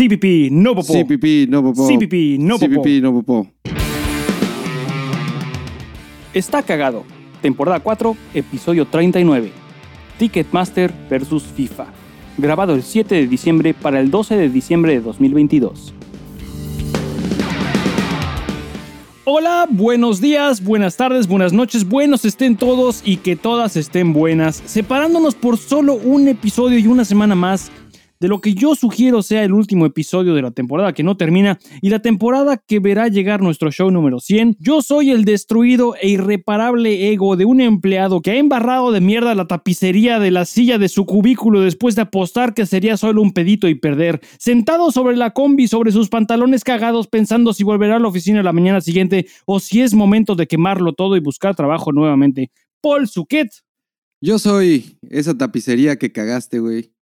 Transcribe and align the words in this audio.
CPP, 0.00 0.50
no 0.50 0.74
popó. 0.74 0.94
CPP, 0.94 1.46
no 1.50 1.62
popó. 1.62 1.86
CPP, 1.86 2.38
no 2.38 2.58
popó. 2.58 2.82
CPP, 2.82 3.02
no 3.02 3.12
popó. 3.12 3.46
Está 6.32 6.62
cagado. 6.62 7.04
Temporada 7.42 7.80
4, 7.80 8.16
episodio 8.32 8.86
39. 8.86 9.52
Ticketmaster 10.18 10.90
vs 11.10 11.42
FIFA. 11.54 11.88
Grabado 12.38 12.74
el 12.74 12.82
7 12.82 13.14
de 13.14 13.26
diciembre 13.26 13.74
para 13.74 14.00
el 14.00 14.10
12 14.10 14.36
de 14.36 14.48
diciembre 14.48 14.94
de 14.94 15.00
2022. 15.02 15.92
Hola, 19.24 19.66
buenos 19.68 20.22
días, 20.22 20.64
buenas 20.64 20.96
tardes, 20.96 21.28
buenas 21.28 21.52
noches, 21.52 21.86
buenos 21.86 22.24
estén 22.24 22.56
todos 22.56 23.02
y 23.04 23.18
que 23.18 23.36
todas 23.36 23.76
estén 23.76 24.14
buenas, 24.14 24.62
separándonos 24.64 25.34
por 25.34 25.58
solo 25.58 25.94
un 25.94 26.26
episodio 26.26 26.78
y 26.78 26.86
una 26.86 27.04
semana 27.04 27.34
más 27.34 27.70
de 28.20 28.28
lo 28.28 28.40
que 28.40 28.54
yo 28.54 28.74
sugiero 28.74 29.22
sea 29.22 29.42
el 29.42 29.52
último 29.52 29.86
episodio 29.86 30.34
de 30.34 30.42
la 30.42 30.50
temporada 30.50 30.92
que 30.92 31.02
no 31.02 31.16
termina 31.16 31.58
y 31.80 31.88
la 31.88 32.00
temporada 32.00 32.58
que 32.58 32.78
verá 32.78 33.08
llegar 33.08 33.40
nuestro 33.40 33.72
show 33.72 33.90
número 33.90 34.20
100. 34.20 34.58
Yo 34.60 34.82
soy 34.82 35.10
el 35.10 35.24
destruido 35.24 35.94
e 36.00 36.10
irreparable 36.10 37.12
ego 37.12 37.36
de 37.36 37.46
un 37.46 37.62
empleado 37.62 38.20
que 38.20 38.32
ha 38.32 38.36
embarrado 38.36 38.92
de 38.92 39.00
mierda 39.00 39.34
la 39.34 39.46
tapicería 39.46 40.18
de 40.18 40.30
la 40.30 40.44
silla 40.44 40.76
de 40.76 40.90
su 40.90 41.06
cubículo 41.06 41.62
después 41.62 41.96
de 41.96 42.02
apostar 42.02 42.52
que 42.52 42.66
sería 42.66 42.98
solo 42.98 43.22
un 43.22 43.32
pedito 43.32 43.68
y 43.68 43.74
perder, 43.74 44.20
sentado 44.38 44.92
sobre 44.92 45.16
la 45.16 45.30
combi 45.30 45.66
sobre 45.66 45.90
sus 45.90 46.10
pantalones 46.10 46.62
cagados 46.62 47.06
pensando 47.06 47.54
si 47.54 47.64
volverá 47.64 47.96
a 47.96 48.00
la 48.00 48.08
oficina 48.08 48.42
la 48.42 48.52
mañana 48.52 48.82
siguiente 48.82 49.26
o 49.46 49.60
si 49.60 49.80
es 49.80 49.94
momento 49.94 50.34
de 50.34 50.46
quemarlo 50.46 50.92
todo 50.92 51.16
y 51.16 51.20
buscar 51.20 51.56
trabajo 51.56 51.92
nuevamente. 51.92 52.50
Paul 52.82 53.08
Suquet. 53.08 53.48
Yo 54.20 54.38
soy 54.38 54.98
esa 55.08 55.36
tapicería 55.36 55.96
que 55.96 56.12
cagaste, 56.12 56.58
güey. 56.58 56.92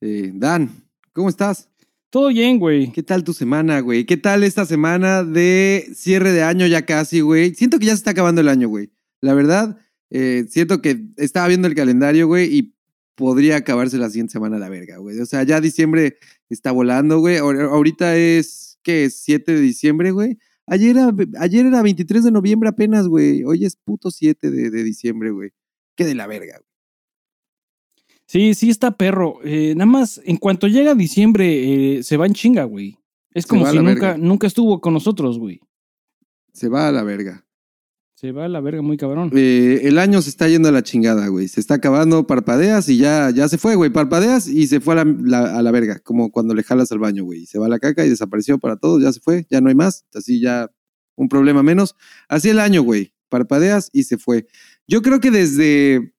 Eh, 0.00 0.30
Dan, 0.34 0.70
¿cómo 1.12 1.28
estás? 1.28 1.68
Todo 2.10 2.28
bien, 2.28 2.58
güey. 2.58 2.92
¿Qué 2.92 3.02
tal 3.02 3.24
tu 3.24 3.32
semana, 3.32 3.80
güey? 3.80 4.04
¿Qué 4.06 4.16
tal 4.16 4.44
esta 4.44 4.64
semana 4.64 5.24
de 5.24 5.86
cierre 5.94 6.32
de 6.32 6.42
año 6.42 6.66
ya 6.66 6.84
casi, 6.86 7.20
güey? 7.20 7.54
Siento 7.54 7.78
que 7.78 7.86
ya 7.86 7.92
se 7.92 7.96
está 7.98 8.10
acabando 8.12 8.40
el 8.40 8.48
año, 8.48 8.68
güey. 8.68 8.90
La 9.20 9.34
verdad, 9.34 9.78
eh, 10.10 10.46
siento 10.48 10.80
que 10.80 11.06
estaba 11.16 11.48
viendo 11.48 11.66
el 11.68 11.74
calendario, 11.74 12.26
güey, 12.26 12.56
y 12.56 12.74
podría 13.16 13.56
acabarse 13.56 13.98
la 13.98 14.08
siguiente 14.10 14.32
semana 14.32 14.58
la 14.58 14.68
verga, 14.68 14.98
güey. 14.98 15.18
O 15.20 15.26
sea, 15.26 15.42
ya 15.42 15.60
diciembre 15.60 16.16
está 16.48 16.70
volando, 16.70 17.18
güey. 17.18 17.36
Ahor- 17.38 17.60
Ahorita 17.70 18.16
es, 18.16 18.78
¿qué 18.82 19.04
es? 19.06 19.16
7 19.20 19.52
de 19.54 19.60
diciembre, 19.60 20.10
güey. 20.12 20.38
Ayer 20.66 20.96
era, 20.96 21.12
ayer 21.40 21.66
era 21.66 21.82
23 21.82 22.24
de 22.24 22.30
noviembre 22.30 22.68
apenas, 22.68 23.08
güey. 23.08 23.42
Hoy 23.44 23.64
es 23.64 23.76
puto 23.76 24.10
7 24.10 24.50
de, 24.50 24.70
de 24.70 24.84
diciembre, 24.84 25.30
güey. 25.30 25.50
Qué 25.96 26.04
de 26.04 26.14
la 26.14 26.26
verga, 26.26 26.58
güey. 26.58 26.66
Sí, 28.26 28.54
sí 28.54 28.70
está 28.70 28.90
perro. 28.96 29.38
Eh, 29.44 29.74
nada 29.76 29.86
más, 29.86 30.20
en 30.24 30.36
cuanto 30.36 30.66
llega 30.68 30.94
diciembre, 30.94 31.98
eh, 31.98 32.02
se 32.02 32.16
va 32.16 32.26
en 32.26 32.34
chinga, 32.34 32.64
güey. 32.64 32.98
Es 33.32 33.46
como 33.46 33.66
si 33.70 33.76
nunca, 33.76 33.88
verga. 33.92 34.16
nunca 34.18 34.46
estuvo 34.46 34.80
con 34.80 34.94
nosotros, 34.94 35.38
güey. 35.38 35.60
Se 36.52 36.68
va 36.68 36.88
a 36.88 36.92
la 36.92 37.02
verga. 37.02 37.44
Se 38.14 38.32
va 38.32 38.46
a 38.46 38.48
la 38.48 38.60
verga 38.60 38.80
muy 38.80 38.96
cabrón. 38.96 39.30
Eh, 39.34 39.80
el 39.84 39.98
año 39.98 40.22
se 40.22 40.30
está 40.30 40.48
yendo 40.48 40.70
a 40.70 40.72
la 40.72 40.82
chingada, 40.82 41.28
güey. 41.28 41.48
Se 41.48 41.60
está 41.60 41.74
acabando, 41.74 42.26
parpadeas 42.26 42.88
y 42.88 42.96
ya, 42.96 43.28
ya 43.30 43.46
se 43.46 43.58
fue, 43.58 43.74
güey. 43.74 43.90
Parpadeas 43.90 44.48
y 44.48 44.66
se 44.68 44.80
fue 44.80 44.94
a 44.98 45.04
la, 45.04 45.14
la- 45.22 45.58
a 45.58 45.62
la 45.62 45.70
verga, 45.70 45.98
como 45.98 46.30
cuando 46.32 46.54
le 46.54 46.62
jalas 46.62 46.90
al 46.92 46.98
baño, 46.98 47.24
güey. 47.24 47.44
Se 47.44 47.58
va 47.58 47.66
a 47.66 47.68
la 47.68 47.78
caca 47.78 48.06
y 48.06 48.08
desapareció 48.08 48.58
para 48.58 48.76
todos, 48.78 49.02
ya 49.02 49.12
se 49.12 49.20
fue, 49.20 49.46
ya 49.50 49.60
no 49.60 49.68
hay 49.68 49.74
más. 49.74 50.06
Así 50.14 50.40
ya 50.40 50.70
un 51.14 51.28
problema 51.28 51.62
menos. 51.62 51.94
Así 52.26 52.48
el 52.48 52.58
año, 52.58 52.80
güey. 52.82 53.12
Parpadeas 53.28 53.90
y 53.92 54.04
se 54.04 54.16
fue. 54.16 54.46
Yo 54.88 55.02
creo 55.02 55.20
que 55.20 55.30
desde 55.30 56.14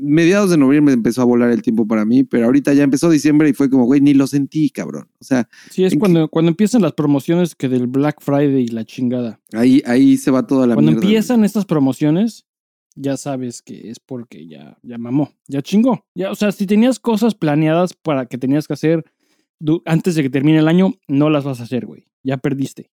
mediados 0.00 0.50
de 0.50 0.56
noviembre 0.56 0.94
empezó 0.94 1.22
a 1.22 1.24
volar 1.24 1.50
el 1.50 1.62
tiempo 1.62 1.86
para 1.86 2.04
mí, 2.04 2.24
pero 2.24 2.46
ahorita 2.46 2.72
ya 2.74 2.82
empezó 2.82 3.10
diciembre 3.10 3.48
y 3.48 3.52
fue 3.52 3.68
como, 3.70 3.84
güey, 3.84 4.00
ni 4.00 4.14
lo 4.14 4.26
sentí, 4.26 4.70
cabrón. 4.70 5.08
O 5.20 5.24
sea, 5.24 5.48
Sí, 5.70 5.84
es 5.84 5.94
cuando, 5.96 6.28
cuando 6.28 6.50
empiezan 6.50 6.82
las 6.82 6.92
promociones 6.94 7.54
que 7.54 7.68
del 7.68 7.86
Black 7.86 8.20
Friday 8.20 8.64
y 8.64 8.68
la 8.68 8.84
chingada. 8.84 9.40
ahí, 9.52 9.82
ahí 9.86 10.16
se 10.16 10.30
va 10.30 10.46
toda 10.46 10.66
la 10.66 10.74
cuando 10.74 10.92
mierda. 10.92 11.02
güey. 11.04 11.14
empiezan 11.14 11.44
estas 11.44 11.64
promociones, 11.66 12.46
ya 12.96 13.16
sabes 13.16 13.62
que 13.62 13.90
es 13.90 14.00
porque 14.00 14.46
ya, 14.48 14.78
ya 14.82 14.98
mamó, 14.98 15.32
ya 15.46 15.62
chingó. 15.62 16.04
Ya, 16.14 16.30
o 16.30 16.34
sea, 16.34 16.50
si 16.52 16.66
tenías 16.66 16.98
cosas 16.98 17.34
planeadas 17.34 17.94
para 17.94 18.26
que 18.26 18.38
tenías 18.38 18.66
que 18.66 18.72
hacer 18.74 19.04
antes 19.84 20.14
de 20.14 20.22
que 20.22 20.30
termine 20.30 20.58
el 20.58 20.68
año, 20.68 20.94
no 21.06 21.28
las 21.30 21.44
vas 21.44 21.60
a 21.60 21.64
hacer, 21.64 21.84
güey. 21.86 22.06
Ya 22.22 22.38
perdiste. 22.38 22.90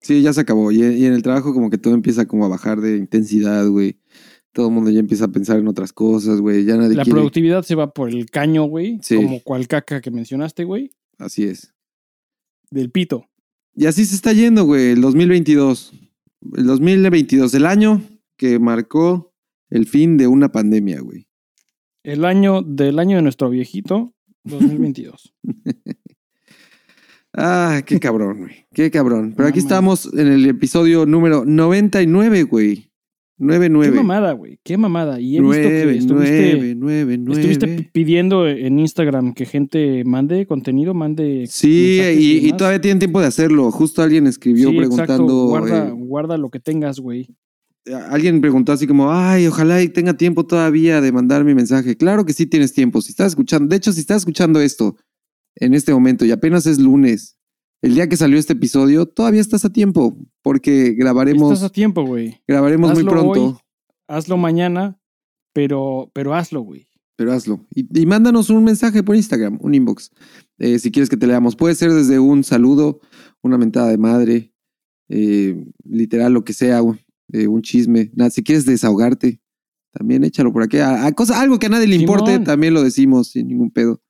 Sí, 0.00 0.22
ya 0.22 0.32
se 0.32 0.40
acabó. 0.40 0.70
Y, 0.70 0.80
y 0.82 1.06
en 1.06 1.12
el 1.12 1.22
trabajo 1.22 1.52
como 1.52 1.70
que 1.70 1.78
todo 1.78 1.94
empieza 1.94 2.26
como 2.26 2.44
a 2.44 2.48
bajar 2.48 2.80
de 2.80 2.96
intensidad, 2.96 3.66
güey. 3.68 3.98
Todo 4.58 4.70
el 4.70 4.74
mundo 4.74 4.90
ya 4.90 4.98
empieza 4.98 5.26
a 5.26 5.28
pensar 5.28 5.60
en 5.60 5.68
otras 5.68 5.92
cosas, 5.92 6.40
güey. 6.40 6.64
Ya 6.64 6.76
nadie 6.76 6.96
La 6.96 7.04
quiere. 7.04 7.14
productividad 7.14 7.62
se 7.62 7.76
va 7.76 7.92
por 7.92 8.08
el 8.08 8.28
caño, 8.28 8.64
güey. 8.64 8.98
Sí. 9.04 9.14
Como 9.14 9.40
cual 9.40 9.68
caca 9.68 10.00
que 10.00 10.10
mencionaste, 10.10 10.64
güey. 10.64 10.90
Así 11.16 11.44
es. 11.44 11.72
Del 12.68 12.90
pito. 12.90 13.28
Y 13.76 13.86
así 13.86 14.04
se 14.04 14.16
está 14.16 14.32
yendo, 14.32 14.64
güey, 14.64 14.90
el 14.90 15.00
2022. 15.00 15.92
El 16.56 16.66
2022, 16.66 17.54
el 17.54 17.66
año 17.66 18.02
que 18.36 18.58
marcó 18.58 19.32
el 19.70 19.86
fin 19.86 20.16
de 20.16 20.26
una 20.26 20.50
pandemia, 20.50 21.02
güey. 21.02 21.28
El 22.02 22.24
año 22.24 22.62
del 22.62 22.98
año 22.98 23.14
de 23.14 23.22
nuestro 23.22 23.50
viejito, 23.50 24.12
2022. 24.42 25.34
Ah, 27.40 27.82
qué 27.86 28.00
cabrón, 28.00 28.38
güey. 28.38 28.66
Qué 28.74 28.90
cabrón. 28.90 29.34
Pero 29.36 29.48
aquí 29.48 29.60
estamos 29.60 30.12
en 30.12 30.26
el 30.26 30.44
episodio 30.46 31.06
número 31.06 31.44
99, 31.44 32.42
güey. 32.44 32.87
99. 33.38 33.92
Qué 33.92 33.96
mamada, 33.96 34.32
güey. 34.32 34.58
Qué 34.64 34.76
mamada. 34.76 35.20
Y 35.20 35.36
he 35.36 35.40
visto 35.40 35.52
que 35.56 35.84
9, 35.84 35.96
estuviste, 35.98 36.52
9, 36.56 36.74
9, 36.76 37.18
9. 37.18 37.40
estuviste 37.40 37.68
pi- 37.68 37.88
pidiendo 37.92 38.48
en 38.48 38.78
Instagram 38.78 39.32
que 39.32 39.46
gente 39.46 40.04
mande 40.04 40.46
contenido, 40.46 40.92
mande. 40.94 41.46
Sí, 41.48 42.00
y, 42.18 42.52
todavía 42.52 42.80
tienen 42.80 42.98
tiempo 42.98 43.20
de 43.20 43.26
hacerlo. 43.26 43.70
Justo 43.70 44.02
alguien 44.02 44.26
escribió 44.26 44.70
Sí, 44.70 44.76
exacto. 44.78 44.96
preguntando. 44.96 45.46
Guarda, 45.46 45.88
eh, 45.88 45.92
guarda 45.92 46.36
lo 46.36 46.50
que 46.50 46.60
tengas, 46.60 46.98
güey. 47.00 47.28
alguien 48.10 48.42
preguntó 48.42 48.72
así 48.72 48.86
como, 48.86 49.10
ay, 49.10 49.46
ojalá 49.46 49.82
y 49.82 49.88
tenga 49.88 50.14
tiempo 50.14 50.44
todavía 50.44 51.00
de 51.00 51.10
mandar 51.10 51.42
mi 51.44 51.54
mensaje. 51.54 51.96
Claro 51.96 52.26
que 52.26 52.34
sí 52.34 52.44
tienes 52.44 52.74
tiempo. 52.74 53.00
Si 53.00 53.12
estás 53.12 53.28
escuchando, 53.28 53.68
de 53.70 53.76
hecho, 53.76 53.92
si 53.94 54.00
estás 54.00 54.18
escuchando 54.18 54.60
esto 54.60 54.96
en 55.56 55.72
este 55.72 55.94
momento 55.94 56.26
y 56.26 56.30
apenas 56.30 56.66
es 56.66 56.78
lunes, 56.78 57.37
el 57.82 57.94
día 57.94 58.08
que 58.08 58.16
salió 58.16 58.38
este 58.38 58.54
episodio, 58.54 59.06
todavía 59.06 59.40
estás 59.40 59.64
a 59.64 59.70
tiempo 59.72 60.16
porque 60.42 60.92
grabaremos, 60.92 61.52
Estás 61.52 61.70
a 61.70 61.72
tiempo, 61.72 62.04
güey. 62.04 62.40
grabaremos 62.46 62.92
muy 62.94 63.04
pronto. 63.04 63.44
hoy. 63.44 63.56
Hazlo 64.08 64.36
mañana, 64.36 64.98
pero, 65.52 66.10
pero 66.14 66.34
hazlo, 66.34 66.60
güey. 66.62 66.86
Pero 67.16 67.32
hazlo. 67.32 67.66
Y, 67.74 67.86
y 68.00 68.06
mándanos 68.06 68.48
un 68.50 68.64
mensaje 68.64 69.02
por 69.02 69.16
Instagram, 69.16 69.58
un 69.60 69.74
inbox. 69.74 70.10
eh, 70.58 70.78
si 70.78 70.90
quieres 70.90 71.08
que 71.10 71.16
te 71.16 71.26
leamos. 71.26 71.56
Puede 71.56 71.74
ser 71.74 71.92
desde 71.92 72.18
un 72.18 72.44
saludo, 72.44 73.00
una 73.42 73.58
mentada 73.58 73.88
de 73.88 73.98
madre, 73.98 74.52
eh, 75.08 75.64
literal, 75.84 76.32
lo 76.32 76.44
que 76.44 76.52
sea, 76.52 76.82
un, 76.82 76.98
eh, 77.32 77.46
un 77.48 77.62
chisme. 77.62 78.10
Nada, 78.14 78.30
si 78.30 78.42
quieres 78.42 78.64
desahogarte, 78.66 79.40
también 79.92 80.22
échalo 80.24 80.52
por 80.52 80.62
aquí. 80.62 80.78
A, 80.78 81.06
a 81.06 81.12
cosa, 81.12 81.40
algo 81.40 81.58
que 81.58 81.66
a 81.66 81.70
nadie 81.70 81.86
le 81.88 81.96
importe, 81.96 82.38
también 82.40 82.72
lo 82.74 82.82
decimos 82.82 83.28
sin 83.28 83.48
ningún 83.48 83.70
pedo. 83.70 84.00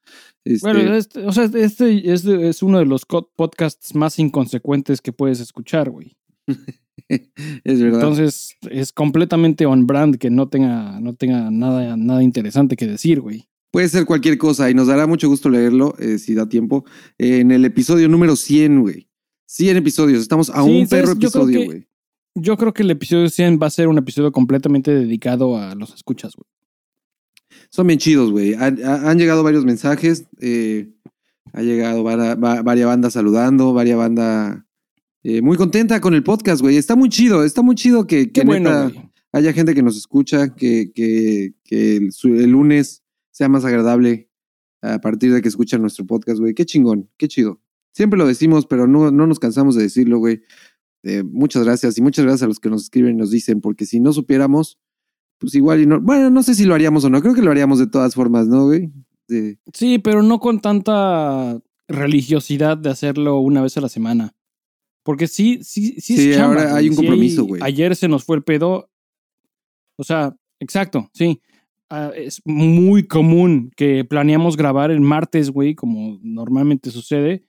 Este, 0.48 0.66
Bueno, 0.66 0.94
este, 0.94 1.26
o 1.26 1.32
sea, 1.32 1.44
este 1.44 2.10
es, 2.10 2.24
es 2.24 2.62
uno 2.62 2.78
de 2.78 2.86
los 2.86 3.04
podcasts 3.04 3.94
más 3.94 4.18
inconsecuentes 4.18 5.02
que 5.02 5.12
puedes 5.12 5.40
escuchar, 5.40 5.90
güey. 5.90 6.16
es 7.08 7.82
verdad. 7.82 8.00
Entonces, 8.00 8.56
es 8.70 8.92
completamente 8.92 9.66
on 9.66 9.86
brand 9.86 10.16
que 10.16 10.30
no 10.30 10.48
tenga, 10.48 11.00
no 11.00 11.14
tenga 11.14 11.50
nada, 11.50 11.98
nada 11.98 12.22
interesante 12.22 12.76
que 12.76 12.86
decir, 12.86 13.20
güey. 13.20 13.46
Puede 13.70 13.90
ser 13.90 14.06
cualquier 14.06 14.38
cosa 14.38 14.70
y 14.70 14.74
nos 14.74 14.86
dará 14.86 15.06
mucho 15.06 15.28
gusto 15.28 15.50
leerlo 15.50 15.94
eh, 15.98 16.18
si 16.18 16.34
da 16.34 16.48
tiempo. 16.48 16.86
Eh, 17.18 17.40
en 17.40 17.50
el 17.50 17.66
episodio 17.66 18.08
número 18.08 18.34
100, 18.34 18.80
güey. 18.80 19.10
100 19.48 19.76
episodios. 19.76 20.22
Estamos 20.22 20.48
a 20.48 20.64
Sí, 20.64 20.70
un 20.70 20.88
perro 20.88 21.12
episodio, 21.12 21.66
güey. 21.66 21.86
Yo 22.34 22.56
creo 22.56 22.72
que 22.72 22.82
el 22.82 22.90
episodio 22.90 23.28
100 23.28 23.58
va 23.60 23.66
a 23.66 23.70
ser 23.70 23.88
un 23.88 23.98
episodio 23.98 24.32
completamente 24.32 24.94
dedicado 24.94 25.58
a 25.58 25.74
los 25.74 25.94
escuchas, 25.94 26.34
güey. 26.34 26.46
Son 27.70 27.86
bien 27.86 27.98
chidos, 27.98 28.30
güey. 28.30 28.54
Han, 28.54 28.82
ha- 28.84 29.10
han 29.10 29.18
llegado 29.18 29.42
varios 29.42 29.64
mensajes. 29.64 30.26
eh, 30.40 30.90
ha 31.52 31.62
llegado 31.62 32.02
varias 32.02 32.86
bandas 32.86 33.14
saludando, 33.14 33.72
varias 33.72 33.96
bandas 33.96 34.58
eh, 35.22 35.40
muy 35.40 35.56
contenta 35.56 35.98
con 36.00 36.12
el 36.14 36.22
podcast, 36.22 36.60
güey. 36.60 36.76
Está 36.76 36.94
muy 36.94 37.08
chido, 37.08 37.42
está 37.42 37.62
muy 37.62 37.74
chido 37.74 38.06
que, 38.06 38.30
que 38.32 38.44
neta 38.44 38.92
haya 39.32 39.52
gente 39.54 39.74
que 39.74 39.82
nos 39.82 39.96
escucha, 39.96 40.54
que, 40.54 40.92
que, 40.94 41.54
que 41.64 41.96
el 42.24 42.50
lunes 42.50 43.02
sea 43.30 43.48
más 43.48 43.64
agradable 43.64 44.30
a 44.82 45.00
partir 45.00 45.32
de 45.32 45.40
que 45.42 45.48
escuchan 45.48 45.80
nuestro 45.80 46.06
podcast, 46.06 46.38
güey. 46.38 46.54
Qué 46.54 46.66
chingón, 46.66 47.08
qué 47.16 47.28
chido. 47.28 47.60
Siempre 47.92 48.18
lo 48.18 48.26
decimos, 48.26 48.66
pero 48.66 48.86
no, 48.86 49.10
no 49.10 49.26
nos 49.26 49.38
cansamos 49.38 49.74
de 49.74 49.82
decirlo, 49.84 50.18
güey. 50.18 50.42
Eh, 51.02 51.22
muchas 51.22 51.64
gracias 51.64 51.96
y 51.96 52.02
muchas 52.02 52.24
gracias 52.26 52.42
a 52.42 52.48
los 52.48 52.60
que 52.60 52.68
nos 52.68 52.82
escriben 52.84 53.14
y 53.14 53.16
nos 53.18 53.30
dicen, 53.30 53.60
porque 53.62 53.86
si 53.86 54.00
no 54.00 54.12
supiéramos, 54.12 54.78
pues 55.38 55.54
igual 55.54 55.80
y 55.82 55.86
no. 55.86 56.00
Bueno, 56.00 56.30
no 56.30 56.42
sé 56.42 56.54
si 56.54 56.64
lo 56.64 56.74
haríamos 56.74 57.04
o 57.04 57.10
no. 57.10 57.20
Creo 57.22 57.34
que 57.34 57.42
lo 57.42 57.50
haríamos 57.50 57.78
de 57.78 57.86
todas 57.86 58.14
formas, 58.14 58.46
¿no, 58.48 58.66
güey? 58.66 58.90
De- 59.28 59.58
Sí, 59.72 59.98
pero 59.98 60.22
no 60.22 60.38
con 60.40 60.60
tanta 60.60 61.58
religiosidad 61.86 62.76
de 62.76 62.90
hacerlo 62.90 63.38
una 63.40 63.62
vez 63.62 63.76
a 63.76 63.80
la 63.80 63.88
semana. 63.88 64.34
Porque 65.02 65.26
sí, 65.26 65.60
sí, 65.62 65.94
sí, 66.00 66.14
es 66.14 66.20
Sí, 66.20 66.32
chamba, 66.34 66.62
ahora 66.62 66.76
hay 66.76 66.88
un 66.90 66.96
compromiso, 66.96 67.44
güey. 67.44 67.62
Ayer 67.62 67.96
se 67.96 68.08
nos 68.08 68.24
fue 68.24 68.36
el 68.36 68.42
pedo. 68.42 68.90
O 69.96 70.04
sea, 70.04 70.36
exacto, 70.60 71.08
sí. 71.14 71.40
Ah, 71.90 72.10
es 72.14 72.42
muy 72.44 73.06
común 73.06 73.70
que 73.74 74.04
planeamos 74.04 74.56
grabar 74.58 74.90
el 74.90 75.00
martes, 75.00 75.50
güey, 75.50 75.74
como 75.74 76.18
normalmente 76.22 76.90
sucede. 76.90 77.44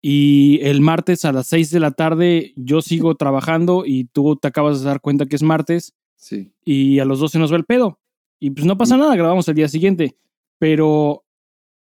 y 0.00 0.60
el 0.62 0.80
martes 0.80 1.24
a 1.24 1.32
las 1.32 1.48
6 1.48 1.70
de 1.72 1.80
la 1.80 1.90
tarde 1.90 2.52
yo 2.54 2.82
sigo 2.82 3.16
trabajando 3.16 3.82
y 3.84 4.04
tú 4.04 4.36
te 4.36 4.46
acabas 4.46 4.78
de 4.80 4.86
dar 4.86 5.00
cuenta 5.00 5.26
que 5.26 5.34
es 5.34 5.42
martes 5.42 5.92
Sí. 6.20 6.52
y 6.64 6.98
a 6.98 7.04
los 7.04 7.20
12 7.20 7.38
nos 7.38 7.52
va 7.52 7.56
el 7.56 7.64
pedo. 7.64 8.00
Y 8.40 8.50
pues 8.50 8.66
no 8.66 8.76
pasa 8.76 8.96
nada, 8.96 9.14
grabamos 9.16 9.48
el 9.48 9.54
día 9.54 9.68
siguiente. 9.68 10.16
Pero 10.58 11.24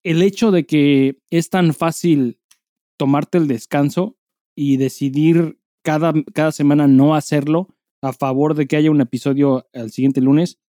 el 0.04 0.22
hecho 0.22 0.52
de 0.52 0.66
que 0.66 1.20
es 1.30 1.50
tan 1.50 1.74
fácil 1.74 2.40
tomarte 2.98 3.38
el 3.38 3.48
descanso 3.48 4.18
y 4.56 4.78
decidir 4.78 5.60
cada, 5.82 6.14
cada 6.34 6.52
semana 6.52 6.88
no 6.88 7.16
hacerlo 7.16 7.76
a 8.02 8.12
favor 8.14 8.54
de 8.54 8.68
que 8.68 8.76
haya 8.76 8.92
un 8.92 9.02
episodio 9.02 9.68
al 9.74 9.92
siguiente 9.92 10.22
lunes, 10.22 10.60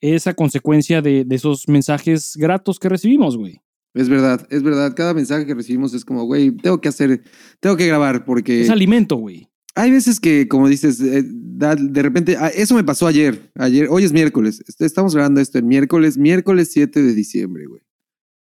es 0.00 0.26
a 0.26 0.34
consecuencia 0.34 1.02
de, 1.02 1.24
de 1.24 1.36
esos 1.36 1.68
mensajes 1.68 2.36
gratos 2.36 2.78
que 2.78 2.88
recibimos, 2.88 3.36
güey. 3.36 3.60
Es 3.94 4.08
verdad, 4.08 4.46
es 4.50 4.62
verdad. 4.62 4.94
Cada 4.94 5.14
mensaje 5.14 5.46
que 5.46 5.54
recibimos 5.54 5.94
es 5.94 6.04
como, 6.04 6.24
güey, 6.24 6.50
tengo 6.50 6.80
que 6.80 6.88
hacer, 6.88 7.22
tengo 7.60 7.76
que 7.76 7.86
grabar 7.86 8.24
porque 8.24 8.60
Es 8.60 8.70
alimento, 8.70 9.16
güey. 9.16 9.48
Hay 9.78 9.90
veces 9.90 10.20
que, 10.20 10.48
como 10.48 10.68
dices, 10.68 11.00
eh, 11.00 11.24
da- 11.26 11.74
de 11.76 12.02
repente, 12.02 12.36
ah, 12.38 12.48
eso 12.48 12.74
me 12.74 12.84
pasó 12.84 13.06
ayer. 13.06 13.50
Ayer, 13.54 13.88
hoy 13.90 14.04
es 14.04 14.12
miércoles. 14.12 14.62
Est- 14.66 14.80
Estamos 14.82 15.14
grabando 15.14 15.40
esto 15.40 15.58
en 15.58 15.66
miércoles, 15.68 16.18
miércoles 16.18 16.70
7 16.72 17.02
de 17.02 17.14
diciembre, 17.14 17.66
güey. 17.66 17.82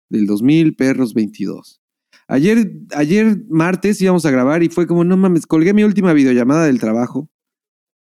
Del 0.09 0.27
2000, 0.27 0.75
perros 0.75 1.15
22. 1.15 1.81
Ayer, 2.27 2.73
ayer 2.95 3.43
martes 3.49 4.01
íbamos 4.01 4.25
a 4.27 4.31
grabar 4.31 4.63
y 4.63 4.69
fue 4.69 4.87
como, 4.87 5.05
no 5.05 5.17
mames, 5.17 5.47
colgué 5.47 5.73
mi 5.75 5.83
última 5.85 6.13
videollamada 6.13 6.67
del 6.67 6.79
trabajo 6.81 7.29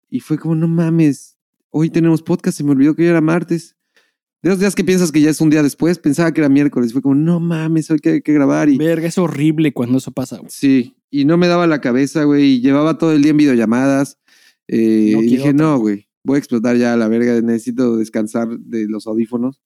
y 0.09 0.19
fue 0.19 0.37
como, 0.37 0.55
no 0.55 0.67
mames, 0.67 1.37
hoy 1.71 1.89
tenemos 1.89 2.21
podcast, 2.21 2.57
se 2.57 2.63
me 2.63 2.71
olvidó 2.71 2.95
que 2.95 3.03
hoy 3.03 3.09
era 3.09 3.21
martes. 3.21 3.75
De 4.41 4.49
los 4.49 4.59
días 4.59 4.73
que 4.75 4.83
piensas 4.85 5.11
que 5.11 5.19
ya 5.21 5.29
es 5.31 5.41
un 5.41 5.49
día 5.49 5.61
después, 5.63 5.99
pensaba 5.99 6.31
que 6.31 6.39
era 6.41 6.47
miércoles. 6.49 6.93
Fue 6.93 7.01
como, 7.01 7.15
no 7.15 7.39
mames, 7.39 7.91
hoy 7.91 7.99
que 7.99 8.09
hay 8.11 8.21
que 8.21 8.31
grabar. 8.33 8.69
Y, 8.69 8.77
Verga, 8.77 9.07
es 9.07 9.17
horrible 9.17 9.73
cuando 9.73 9.97
eso 9.97 10.11
pasa, 10.11 10.37
güey. 10.37 10.49
Sí, 10.49 10.95
y 11.11 11.25
no 11.25 11.37
me 11.37 11.47
daba 11.47 11.67
la 11.67 11.81
cabeza, 11.81 12.23
güey, 12.23 12.53
y 12.55 12.61
llevaba 12.61 12.97
todo 12.97 13.13
el 13.13 13.21
día 13.21 13.31
en 13.31 13.37
videollamadas. 13.37 14.17
eh, 14.67 15.11
No 15.15 15.21
y 15.23 15.27
dije, 15.27 15.39
otra, 15.49 15.53
no, 15.53 15.79
güey. 15.79 16.07
voy 16.23 16.35
a 16.35 16.39
explotar 16.39 16.77
ya 16.77 16.93
a 16.93 16.97
la 16.97 17.07
verga, 17.07 17.39
necesito 17.41 17.97
descansar 17.97 18.47
de 18.59 18.87
los 18.87 19.07
audífonos. 19.07 19.61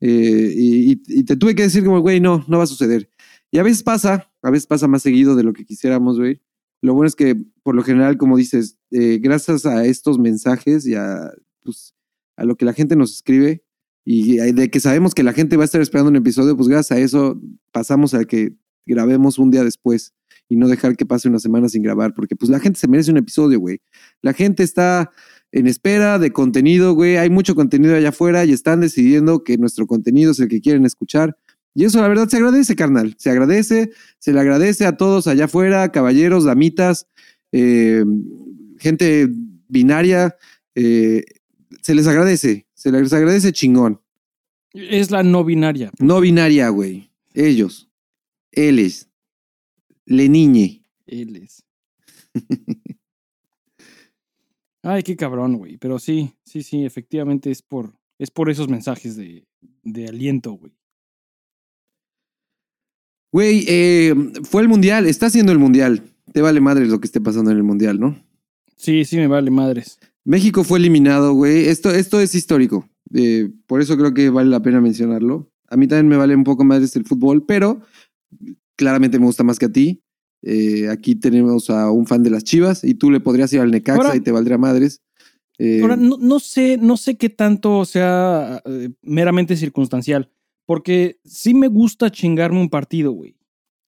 Eh, 0.00 0.52
y, 0.54 0.92
y- 0.92 1.02
y 1.08 1.24
te 1.24 1.36
tuve 1.36 1.54
que 1.54 1.62
decir 1.62 1.84
como, 1.84 2.00
güey, 2.00 2.20
no, 2.20 2.44
no 2.48 2.58
va 2.58 2.64
a 2.64 2.68
suceder. 2.68 3.10
Y 3.50 3.58
a 3.58 3.62
veces 3.62 3.82
pasa, 3.82 4.30
a 4.42 4.50
veces 4.50 4.66
pasa 4.66 4.86
más 4.88 5.02
seguido 5.02 5.34
de 5.36 5.42
lo 5.44 5.52
que 5.52 5.64
quisiéramos, 5.64 6.18
güey. 6.18 6.40
Lo 6.82 6.92
bueno 6.94 7.06
es 7.08 7.16
que, 7.16 7.36
por 7.62 7.74
lo 7.74 7.82
general, 7.82 8.18
como 8.18 8.36
dices, 8.36 8.78
eh, 8.90 9.18
gracias 9.22 9.64
a 9.66 9.86
estos 9.86 10.18
mensajes 10.18 10.86
y 10.86 10.94
a, 10.94 11.32
pues, 11.62 11.94
a 12.36 12.44
lo 12.44 12.56
que 12.56 12.64
la 12.66 12.74
gente 12.74 12.94
nos 12.96 13.14
escribe, 13.14 13.64
y 14.06 14.36
de 14.36 14.70
que 14.70 14.80
sabemos 14.80 15.14
que 15.14 15.22
la 15.22 15.32
gente 15.32 15.56
va 15.56 15.62
a 15.62 15.64
estar 15.64 15.80
esperando 15.80 16.10
un 16.10 16.16
episodio, 16.16 16.54
pues 16.56 16.68
gracias 16.68 16.98
a 16.98 17.00
eso 17.00 17.40
pasamos 17.72 18.12
a 18.12 18.24
que 18.26 18.54
grabemos 18.86 19.38
un 19.38 19.50
día 19.50 19.64
después 19.64 20.12
y 20.54 20.56
no 20.56 20.68
dejar 20.68 20.96
que 20.96 21.04
pase 21.04 21.28
una 21.28 21.40
semana 21.40 21.68
sin 21.68 21.82
grabar, 21.82 22.14
porque 22.14 22.36
pues 22.36 22.48
la 22.48 22.60
gente 22.60 22.78
se 22.78 22.86
merece 22.86 23.10
un 23.10 23.16
episodio, 23.16 23.58
güey. 23.58 23.80
La 24.22 24.32
gente 24.32 24.62
está 24.62 25.10
en 25.50 25.66
espera 25.66 26.20
de 26.20 26.30
contenido, 26.30 26.94
güey. 26.94 27.16
Hay 27.16 27.28
mucho 27.28 27.56
contenido 27.56 27.96
allá 27.96 28.10
afuera 28.10 28.44
y 28.44 28.52
están 28.52 28.80
decidiendo 28.80 29.42
que 29.42 29.58
nuestro 29.58 29.86
contenido 29.86 30.30
es 30.30 30.38
el 30.38 30.48
que 30.48 30.60
quieren 30.60 30.86
escuchar. 30.86 31.36
Y 31.74 31.84
eso, 31.84 32.00
la 32.00 32.06
verdad, 32.06 32.28
se 32.28 32.36
agradece, 32.36 32.76
carnal. 32.76 33.16
Se 33.18 33.30
agradece, 33.30 33.90
se 34.20 34.32
le 34.32 34.38
agradece 34.38 34.86
a 34.86 34.96
todos 34.96 35.26
allá 35.26 35.46
afuera, 35.46 35.90
caballeros, 35.90 36.44
damitas, 36.44 37.08
eh, 37.50 38.04
gente 38.78 39.28
binaria. 39.68 40.36
eh, 40.76 41.24
se 41.82 41.94
les 41.94 42.06
agradece, 42.06 42.66
se 42.74 42.92
les 42.92 43.12
agradece 43.12 43.52
chingón. 43.52 44.00
Es 44.72 45.10
la 45.10 45.22
no 45.22 45.44
binaria. 45.44 45.90
No 45.98 46.20
binaria, 46.20 46.68
güey. 46.68 47.10
Ellos. 47.34 47.90
Éles. 48.52 49.08
Le 50.06 50.28
niñe. 50.28 50.82
Él 51.06 51.36
es. 51.36 51.64
Ay, 54.82 55.02
qué 55.02 55.16
cabrón, 55.16 55.56
güey. 55.56 55.78
Pero 55.78 55.98
sí, 55.98 56.34
sí, 56.44 56.62
sí, 56.62 56.84
efectivamente 56.84 57.50
es 57.50 57.62
por, 57.62 57.94
es 58.18 58.30
por 58.30 58.50
esos 58.50 58.68
mensajes 58.68 59.16
de, 59.16 59.46
de 59.82 60.08
aliento, 60.08 60.52
güey. 60.52 60.72
Güey, 63.32 63.64
eh, 63.66 64.14
fue 64.44 64.62
el 64.62 64.68
mundial. 64.68 65.06
Está 65.06 65.26
haciendo 65.26 65.52
el 65.52 65.58
mundial. 65.58 66.02
Te 66.32 66.42
vale 66.42 66.60
madre 66.60 66.86
lo 66.86 67.00
que 67.00 67.06
esté 67.06 67.20
pasando 67.20 67.50
en 67.50 67.56
el 67.56 67.62
mundial, 67.62 67.98
¿no? 67.98 68.22
Sí, 68.76 69.04
sí, 69.04 69.16
me 69.16 69.26
vale 69.26 69.50
madres. 69.50 69.98
México 70.24 70.64
fue 70.64 70.78
eliminado, 70.78 71.32
güey. 71.32 71.68
Esto, 71.68 71.90
esto 71.90 72.20
es 72.20 72.34
histórico. 72.34 72.88
Eh, 73.12 73.50
por 73.66 73.80
eso 73.80 73.96
creo 73.96 74.14
que 74.14 74.30
vale 74.30 74.50
la 74.50 74.62
pena 74.62 74.80
mencionarlo. 74.80 75.50
A 75.68 75.76
mí 75.76 75.88
también 75.88 76.08
me 76.08 76.16
vale 76.16 76.36
un 76.36 76.44
poco 76.44 76.64
más 76.64 76.94
el 76.94 77.04
fútbol, 77.04 77.44
pero 77.44 77.80
claramente 78.76 79.18
me 79.18 79.26
gusta 79.26 79.44
más 79.44 79.58
que 79.58 79.66
a 79.66 79.72
ti. 79.72 80.02
Eh, 80.42 80.88
aquí 80.90 81.14
tenemos 81.14 81.70
a 81.70 81.90
un 81.90 82.06
fan 82.06 82.22
de 82.22 82.30
las 82.30 82.44
Chivas 82.44 82.84
y 82.84 82.94
tú 82.94 83.10
le 83.10 83.20
podrías 83.20 83.52
ir 83.52 83.60
al 83.60 83.70
Necaxa 83.70 84.02
Ahora- 84.02 84.16
y 84.16 84.20
te 84.20 84.30
valdría 84.32 84.58
madres. 84.58 85.00
Eh, 85.58 85.80
Ahora, 85.82 85.96
no, 85.96 86.16
no 86.20 86.40
sé, 86.40 86.76
no 86.78 86.96
sé 86.96 87.16
qué 87.16 87.28
tanto 87.30 87.84
sea 87.84 88.60
eh, 88.66 88.90
meramente 89.02 89.56
circunstancial. 89.56 90.30
Porque 90.66 91.20
sí 91.24 91.54
me 91.54 91.68
gusta 91.68 92.10
chingarme 92.10 92.60
un 92.60 92.70
partido, 92.70 93.12
güey. 93.12 93.36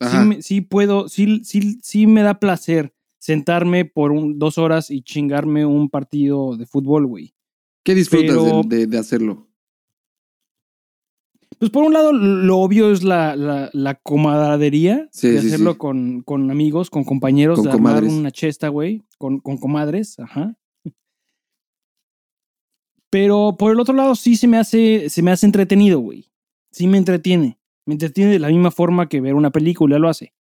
Sí, 0.01 0.17
me- 0.19 0.43
sí 0.43 0.61
puedo, 0.61 1.09
sí, 1.09 1.41
sí, 1.43 1.79
sí 1.83 2.07
me 2.07 2.21
da 2.23 2.39
placer 2.39 2.95
sentarme 3.19 3.87
por 3.87 4.13
un- 4.13 4.39
dos 4.39 4.59
horas 4.59 4.91
y 4.91 5.01
chingarme 5.03 5.65
un 5.65 5.89
partido 5.89 6.57
de 6.57 6.67
fútbol, 6.67 7.07
güey. 7.07 7.35
¿Qué 7.83 7.95
disfrutas 7.95 8.37
pero- 8.37 8.63
de, 8.67 8.77
de- 8.77 8.87
de 8.87 8.99
hacerlo? 8.99 9.49
Pues 11.59 11.71
por 11.71 11.85
un 11.85 11.93
lado, 11.95 12.13
lo 12.13 12.59
obvio 12.59 12.93
es 12.93 13.03
la, 13.03 13.35
la, 13.35 13.71
la 13.73 13.95
Sí, 15.11 15.29
de 15.29 15.41
sí, 15.41 15.47
hacerlo 15.47 15.73
sí. 15.73 15.79
Con, 15.79 16.23
con 16.23 16.51
amigos, 16.51 16.91
con 16.91 17.05
compañeros, 17.05 17.57
Con 17.59 17.65
de 17.67 17.71
armar 17.73 17.95
comadres. 17.95 18.13
una 18.13 18.31
chesta, 18.31 18.69
güey, 18.69 19.03
con, 19.19 19.41
con 19.41 19.57
comadres, 19.57 20.19
ajá. 20.19 20.55
Pero 23.11 23.57
por 23.59 23.73
el 23.73 23.81
otro 23.81 23.95
lado, 23.95 24.15
sí 24.15 24.37
se 24.37 24.47
me 24.49 24.59
hace, 24.59 25.09
se 25.09 25.23
me 25.23 25.31
hace 25.31 25.47
entretenido, 25.47 26.01
güey. 26.01 26.31
Sí 26.71 26.87
me 26.87 26.99
entretiene. 26.99 27.59
Me 27.87 27.95
entretiene 27.95 28.33
de 28.33 28.39
la 28.39 28.49
misma 28.49 28.71
forma 28.71 29.09
que 29.09 29.21
ver 29.21 29.35
una 29.35 29.51
película 29.51 29.99
lo 29.99 30.09
hace. 30.09 30.35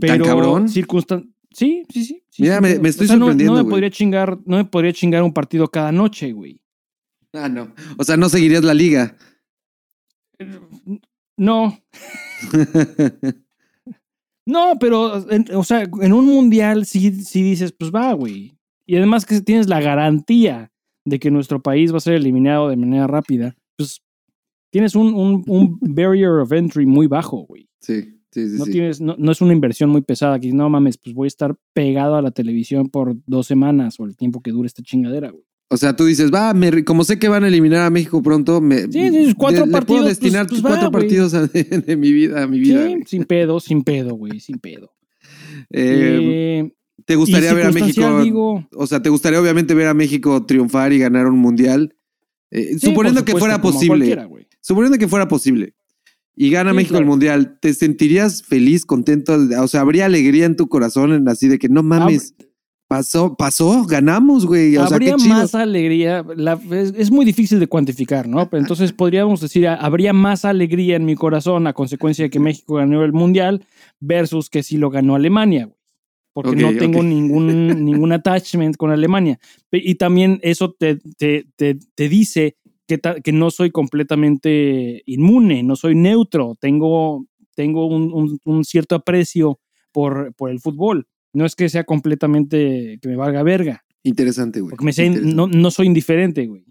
Pero 0.00 0.14
¿Tan 0.14 0.22
cabrón? 0.24 0.68
circunstan- 0.68 1.32
Sí, 1.52 1.84
sí, 1.88 2.04
sí. 2.04 2.22
sí, 2.28 2.42
Mira, 2.42 2.60
me- 2.60 2.70
estoy 2.88 3.04
O 3.06 3.08
sea, 3.08 3.16
sorprendiendo, 3.16 3.54
No, 3.56 3.64
me 3.64 3.70
podría 3.70 3.90
chingar, 3.90 4.38
no 4.44 4.56
me 4.56 4.64
podría 4.64 4.92
chingar 4.92 5.22
un 5.22 5.32
partido 5.32 5.68
cada 5.68 5.92
noche, 5.92 6.32
güey. 6.32 6.60
Ah, 7.32 7.48
no. 7.48 7.72
O 7.96 8.04
sea, 8.04 8.16
no 8.16 8.28
seguirías 8.28 8.64
la 8.64 8.74
liga. 8.74 9.16
No, 11.38 11.78
No, 14.46 14.74
pero, 14.78 15.28
en- 15.30 15.46
o 15.54 15.64
sea, 15.64 15.82
en 16.00 16.12
un 16.12 16.24
mundial 16.26 16.86
sí, 16.86 17.12
sí 17.24 17.42
dices, 17.42 17.72
pues 17.72 17.90
va, 17.90 18.12
güey. 18.12 18.56
Y 18.86 18.96
además 18.96 19.26
que 19.26 19.40
tienes 19.40 19.66
la 19.68 19.80
garantía 19.80 20.70
de 21.04 21.18
que 21.18 21.30
nuestro 21.32 21.60
país 21.62 21.92
va 21.92 21.96
a 21.96 22.00
ser 22.00 22.14
eliminado 22.14 22.68
de 22.68 22.76
manera 22.76 23.08
rápida, 23.08 23.56
pues 23.76 24.00
tienes 24.70 24.94
un, 24.94 25.14
un, 25.14 25.42
un 25.48 25.78
barrier 25.80 26.30
of 26.40 26.52
entry 26.52 26.86
muy 26.86 27.08
bajo, 27.08 27.38
güey. 27.38 27.68
sí, 27.80 28.02
sí, 28.30 28.48
sí. 28.50 28.56
No, 28.58 28.64
sí. 28.66 28.72
tienes, 28.72 29.00
no, 29.00 29.16
no 29.18 29.32
es 29.32 29.40
una 29.40 29.52
inversión 29.52 29.90
muy 29.90 30.02
pesada 30.02 30.38
que 30.38 30.52
no 30.52 30.68
mames, 30.70 30.96
pues 30.98 31.14
voy 31.14 31.26
a 31.26 31.28
estar 31.28 31.56
pegado 31.72 32.14
a 32.14 32.22
la 32.22 32.30
televisión 32.30 32.88
por 32.88 33.16
dos 33.26 33.46
semanas 33.48 33.98
o 33.98 34.04
el 34.04 34.16
tiempo 34.16 34.40
que 34.42 34.52
dure 34.52 34.66
esta 34.68 34.82
chingadera, 34.82 35.30
güey. 35.30 35.44
O 35.68 35.76
sea, 35.76 35.96
tú 35.96 36.04
dices, 36.04 36.30
va, 36.32 36.54
me- 36.54 36.84
como 36.84 37.02
sé 37.02 37.18
que 37.18 37.28
van 37.28 37.42
a 37.42 37.48
eliminar 37.48 37.82
a 37.82 37.90
México 37.90 38.22
pronto, 38.22 38.60
me, 38.60 38.82
Sí, 38.82 39.10
sí, 39.10 39.34
cuatro 39.36 39.60
le- 39.62 39.66
le 39.66 39.72
partidos, 39.72 39.86
puedo 40.00 40.08
destinar 40.08 40.46
pues 40.46 40.60
cuatro 40.62 40.90
partidos 40.92 41.34
a- 41.34 41.46
de, 41.48 41.96
mi 41.96 42.12
vida, 42.12 42.44
a 42.44 42.46
mi 42.46 42.60
vida. 42.60 42.86
Sí, 42.86 42.96
sin 43.06 43.24
pedo, 43.24 43.58
sin 43.58 43.82
pedo, 43.82 44.14
güey, 44.14 44.38
sin 44.40 44.58
pedo. 44.58 44.92
Eh, 45.70 46.60
Eh, 46.62 46.72
¿Te 47.04 47.14
gustaría 47.16 47.52
ver 47.52 47.66
a 47.66 47.72
México? 47.72 48.22
digo, 48.22 48.68
O 48.74 48.86
sea, 48.86 49.02
¿te 49.02 49.08
gustaría 49.10 49.40
obviamente 49.40 49.74
ver 49.74 49.86
a 49.88 49.94
México 49.94 50.44
triunfar 50.46 50.92
y 50.92 50.98
ganar 50.98 51.26
un 51.26 51.38
mundial? 51.38 51.94
Eh, 52.50 52.74
sí, 52.78 52.86
suponiendo 52.88 53.24
que 53.24 53.32
fuera 53.36 53.60
posible. 53.60 54.16
Suponiendo 54.60 54.98
que 54.98 55.08
fuera 55.08 55.28
posible. 55.28 55.74
Y 56.36 56.50
gana 56.50 56.72
México 56.74 56.98
el 56.98 57.06
mundial, 57.06 57.58
¿te 57.60 57.72
sentirías 57.74 58.42
feliz, 58.42 58.84
contento? 58.84 59.36
O 59.60 59.68
sea, 59.68 59.80
¿habría 59.80 60.06
alegría 60.06 60.44
en 60.46 60.54
tu 60.56 60.68
corazón 60.68 61.12
en 61.12 61.28
así 61.28 61.48
de 61.48 61.58
que 61.58 61.68
no 61.68 61.82
mames, 61.82 62.34
pasó, 62.88 63.34
pasó, 63.36 63.84
ganamos, 63.84 64.46
güey? 64.46 64.76
O 64.76 64.86
sea, 64.86 64.98
qué 64.98 65.10
habría 65.12 65.16
más 65.34 65.54
alegría. 65.54 66.24
la- 66.36 66.60
es, 66.70 66.94
es 66.96 67.10
muy 67.10 67.24
difícil 67.24 67.58
de 67.60 67.66
cuantificar, 67.66 68.28
¿no? 68.28 68.48
Pero 68.48 68.60
entonces 68.62 68.92
podríamos 68.92 69.40
decir, 69.40 69.66
habría 69.68 70.12
más 70.12 70.44
alegría 70.44 70.96
en 70.96 71.04
mi 71.04 71.14
corazón 71.16 71.66
a 71.66 71.72
consecuencia 71.72 72.24
de 72.24 72.30
que 72.30 72.40
México 72.40 72.74
ganó 72.74 73.02
el 73.04 73.12
Mundial 73.12 73.64
versus 74.00 74.48
que 74.50 74.62
si 74.62 74.76
lo 74.76 74.90
ganó 74.90 75.14
Alemania, 75.14 75.64
güey. 75.66 75.76
Porque 76.32 76.50
no 76.62 76.68
tengo 76.78 77.02
ningún, 77.02 77.46
ningún 77.84 78.12
attachment 78.12 78.76
con 78.76 78.90
Alemania. 78.90 79.38
Y 79.72 79.94
también 79.94 80.38
eso 80.42 80.70
te, 80.78 80.96
te, 81.16 81.46
te, 81.56 81.78
te 81.94 82.08
dice 82.10 82.56
que, 82.86 82.98
ta- 82.98 83.20
que 83.20 83.32
no 83.32 83.50
soy 83.50 83.70
completamente 83.70 85.02
inmune, 85.06 85.62
no 85.62 85.76
soy 85.76 85.94
neutro, 85.94 86.54
tengo, 86.60 87.26
tengo 87.54 87.86
un, 87.86 88.12
un- 88.12 88.38
un 88.44 88.64
cierto 88.64 88.94
aprecio 88.96 89.58
por, 89.92 90.34
por 90.34 90.50
el 90.50 90.60
fútbol. 90.60 91.06
No 91.36 91.44
es 91.44 91.54
que 91.54 91.68
sea 91.68 91.84
completamente 91.84 92.98
que 93.02 93.08
me 93.08 93.14
valga 93.14 93.42
verga. 93.42 93.84
Interesante, 94.02 94.62
güey. 94.62 94.70
Porque 94.70 94.86
me 94.86 95.10
no, 95.20 95.46
no 95.46 95.70
soy 95.70 95.86
indiferente, 95.86 96.46
güey. 96.46 96.64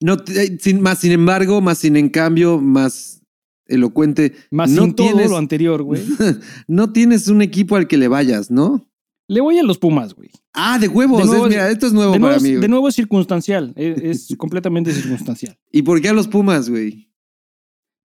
No, 0.00 0.16
eh, 0.34 0.58
sin, 0.60 0.80
más 0.80 0.98
sin 0.98 1.12
embargo, 1.12 1.60
más 1.60 1.78
sin 1.78 1.96
en 1.96 2.08
cambio, 2.08 2.60
más 2.60 3.22
elocuente. 3.66 4.34
Más 4.50 4.70
no 4.72 4.82
sin 4.82 4.94
todo 4.94 5.28
lo 5.28 5.36
anterior, 5.36 5.84
güey. 5.84 6.02
no 6.66 6.92
tienes 6.92 7.28
un 7.28 7.42
equipo 7.42 7.76
al 7.76 7.86
que 7.86 7.96
le 7.96 8.08
vayas, 8.08 8.50
¿no? 8.50 8.90
Le 9.28 9.40
voy 9.40 9.56
a 9.58 9.62
los 9.62 9.78
Pumas, 9.78 10.14
güey. 10.14 10.30
Ah, 10.52 10.80
de 10.80 10.88
huevos. 10.88 11.20
De 11.20 11.26
nuevo 11.26 11.46
es- 11.46 11.50
mira, 11.50 11.70
esto 11.70 11.86
es 11.86 11.92
nuevo 11.92 12.18
para 12.18 12.40
mí. 12.40 12.48
güey. 12.48 12.60
de 12.60 12.68
nuevo 12.68 12.88
es 12.88 12.96
circunstancial. 12.96 13.72
Es, 13.76 14.28
es 14.30 14.36
completamente 14.36 14.92
circunstancial. 14.92 15.56
¿Y 15.70 15.82
por 15.82 16.00
qué 16.00 16.08
a 16.08 16.12
los 16.12 16.26
Pumas, 16.26 16.68
güey? 16.68 17.07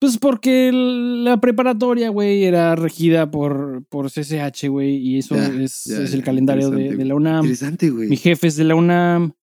Pues 0.02 0.18
porque 0.18 0.72
la 0.74 1.40
preparatoria, 1.40 2.10
güey, 2.10 2.44
era 2.44 2.76
regida 2.76 3.30
por, 3.30 3.84
por 3.88 4.10
CCH, 4.10 4.68
güey, 4.68 4.96
y 4.98 5.20
eso 5.20 5.36
Ya, 5.36 5.46
es, 5.64 5.84
ya, 5.86 6.02
es 6.02 6.10
ya, 6.10 6.18
el 6.18 6.24
calendario 6.24 6.72
de, 6.72 7.06
la 7.06 7.14
UNAM. 7.14 7.46
Interesante, 7.46 7.92
güey. 7.92 8.10
Mi 8.10 8.18
jefe 8.18 8.48
es 8.48 8.56
de 8.56 8.64
la 8.64 8.74
UNAM. 8.74 9.34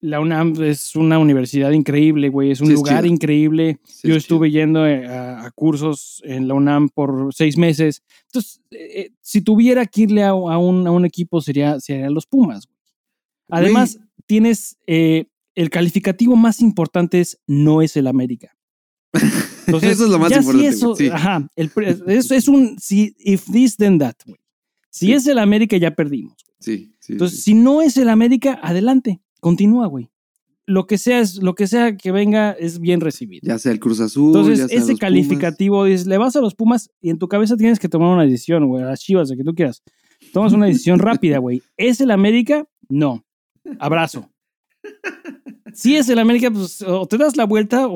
La 0.00 0.20
UNAM 0.20 0.62
es 0.62 0.94
una 0.94 1.18
universidad 1.18 1.72
increíble, 1.72 2.28
güey. 2.28 2.52
Es 2.52 2.60
un 2.60 2.68
Sí, 2.68 2.74
lugar 2.74 3.04
increíble. 3.04 3.80
Sí, 3.84 4.06
Yo 4.06 4.14
es 4.14 4.22
estuve 4.22 4.52
yendo 4.52 4.86
eh, 4.86 5.08
a, 5.08 5.44
a 5.46 5.50
cursos 5.50 6.22
en 6.24 6.46
la 6.46 6.54
UNAM 6.54 6.88
por 6.88 7.34
seis 7.34 7.56
meses. 7.58 8.04
Entonces, 8.26 8.60
eh, 8.70 8.76
eh, 8.94 9.10
si 9.22 9.40
tuviera 9.40 9.86
que 9.86 10.02
irle 10.02 10.22
a, 10.22 10.28
a 10.28 10.58
un, 10.58 10.86
a 10.86 10.92
un 10.92 11.04
equipo, 11.04 11.40
sería, 11.40 11.80
sería 11.80 12.08
los 12.10 12.26
Pumas. 12.26 12.68
güey. 12.68 12.78
Además, 13.50 13.98
tienes 14.26 14.76
eh, 14.86 15.26
el 15.56 15.68
calificativo 15.70 16.36
más 16.36 16.60
importante 16.60 17.18
es 17.20 17.40
no 17.48 17.82
es 17.82 17.96
el 17.96 18.06
América. 18.06 18.54
Entonces, 19.66 19.92
Eso 19.92 20.04
es 20.04 20.10
lo 20.10 20.18
más 20.18 20.30
ya 20.30 20.38
importante, 20.38 20.70
Si 20.72 20.76
eso, 20.76 20.94
sí. 20.96 21.08
Ajá. 21.08 21.48
el 21.56 21.70
es, 22.06 22.30
es 22.30 22.48
un 22.48 22.78
si, 22.78 23.14
if 23.18 23.44
this, 23.50 23.76
then 23.76 23.98
that. 23.98 24.14
Si 24.90 25.06
Sí. 25.06 25.12
es 25.12 25.26
el 25.26 25.38
América, 25.38 25.76
ya 25.76 25.94
perdimos. 25.94 26.34
Sí, 26.58 26.92
sí. 27.00 27.12
Entonces, 27.12 27.42
si 27.42 27.54
no 27.54 27.82
es 27.82 27.96
el 27.96 28.08
América, 28.08 28.58
adelante, 28.62 29.20
continúa, 29.40 29.86
güey. 29.86 30.08
Lo 30.66 30.86
que 30.86 30.98
sea, 30.98 31.20
es, 31.20 31.36
lo 31.36 31.54
que 31.54 31.66
sea 31.66 31.96
que 31.96 32.12
venga 32.12 32.52
es 32.52 32.78
bien 32.78 33.00
recibido. 33.00 33.40
Ya 33.46 33.58
sea 33.58 33.72
el 33.72 33.80
Cruz 33.80 34.00
Azul. 34.00 34.28
Entonces, 34.28 34.58
ya 34.58 34.68
sea 34.68 34.78
ese 34.78 34.90
los 34.92 35.00
calificativo 35.00 35.86
es, 35.86 36.06
le 36.06 36.18
vas 36.18 36.36
a 36.36 36.40
los 36.42 36.54
Pumas 36.54 36.90
y 37.00 37.08
en 37.10 37.18
tu 37.18 37.26
cabeza 37.28 37.56
tienes 37.56 37.78
que 37.78 37.88
tomar 37.88 38.12
una 38.12 38.24
decisión, 38.24 38.66
güey, 38.66 38.82
a 38.82 38.86
las 38.86 39.00
chivas, 39.00 39.28
de 39.30 39.36
que 39.36 39.44
tú 39.44 39.54
quieras. 39.54 39.82
Tomas 40.32 40.52
una 40.52 40.66
decisión 40.66 40.98
rápida, 40.98 41.38
güey. 41.38 41.62
¿Es 41.78 42.00
el 42.02 42.10
América? 42.10 42.66
No. 42.88 43.24
Abrazo. 43.78 44.30
Si 45.74 45.96
es 45.96 46.08
el 46.08 46.18
América, 46.18 46.50
pues 46.50 46.82
o 46.82 47.06
te 47.06 47.16
das 47.18 47.36
la 47.36 47.44
vuelta 47.44 47.86
o, 47.86 47.92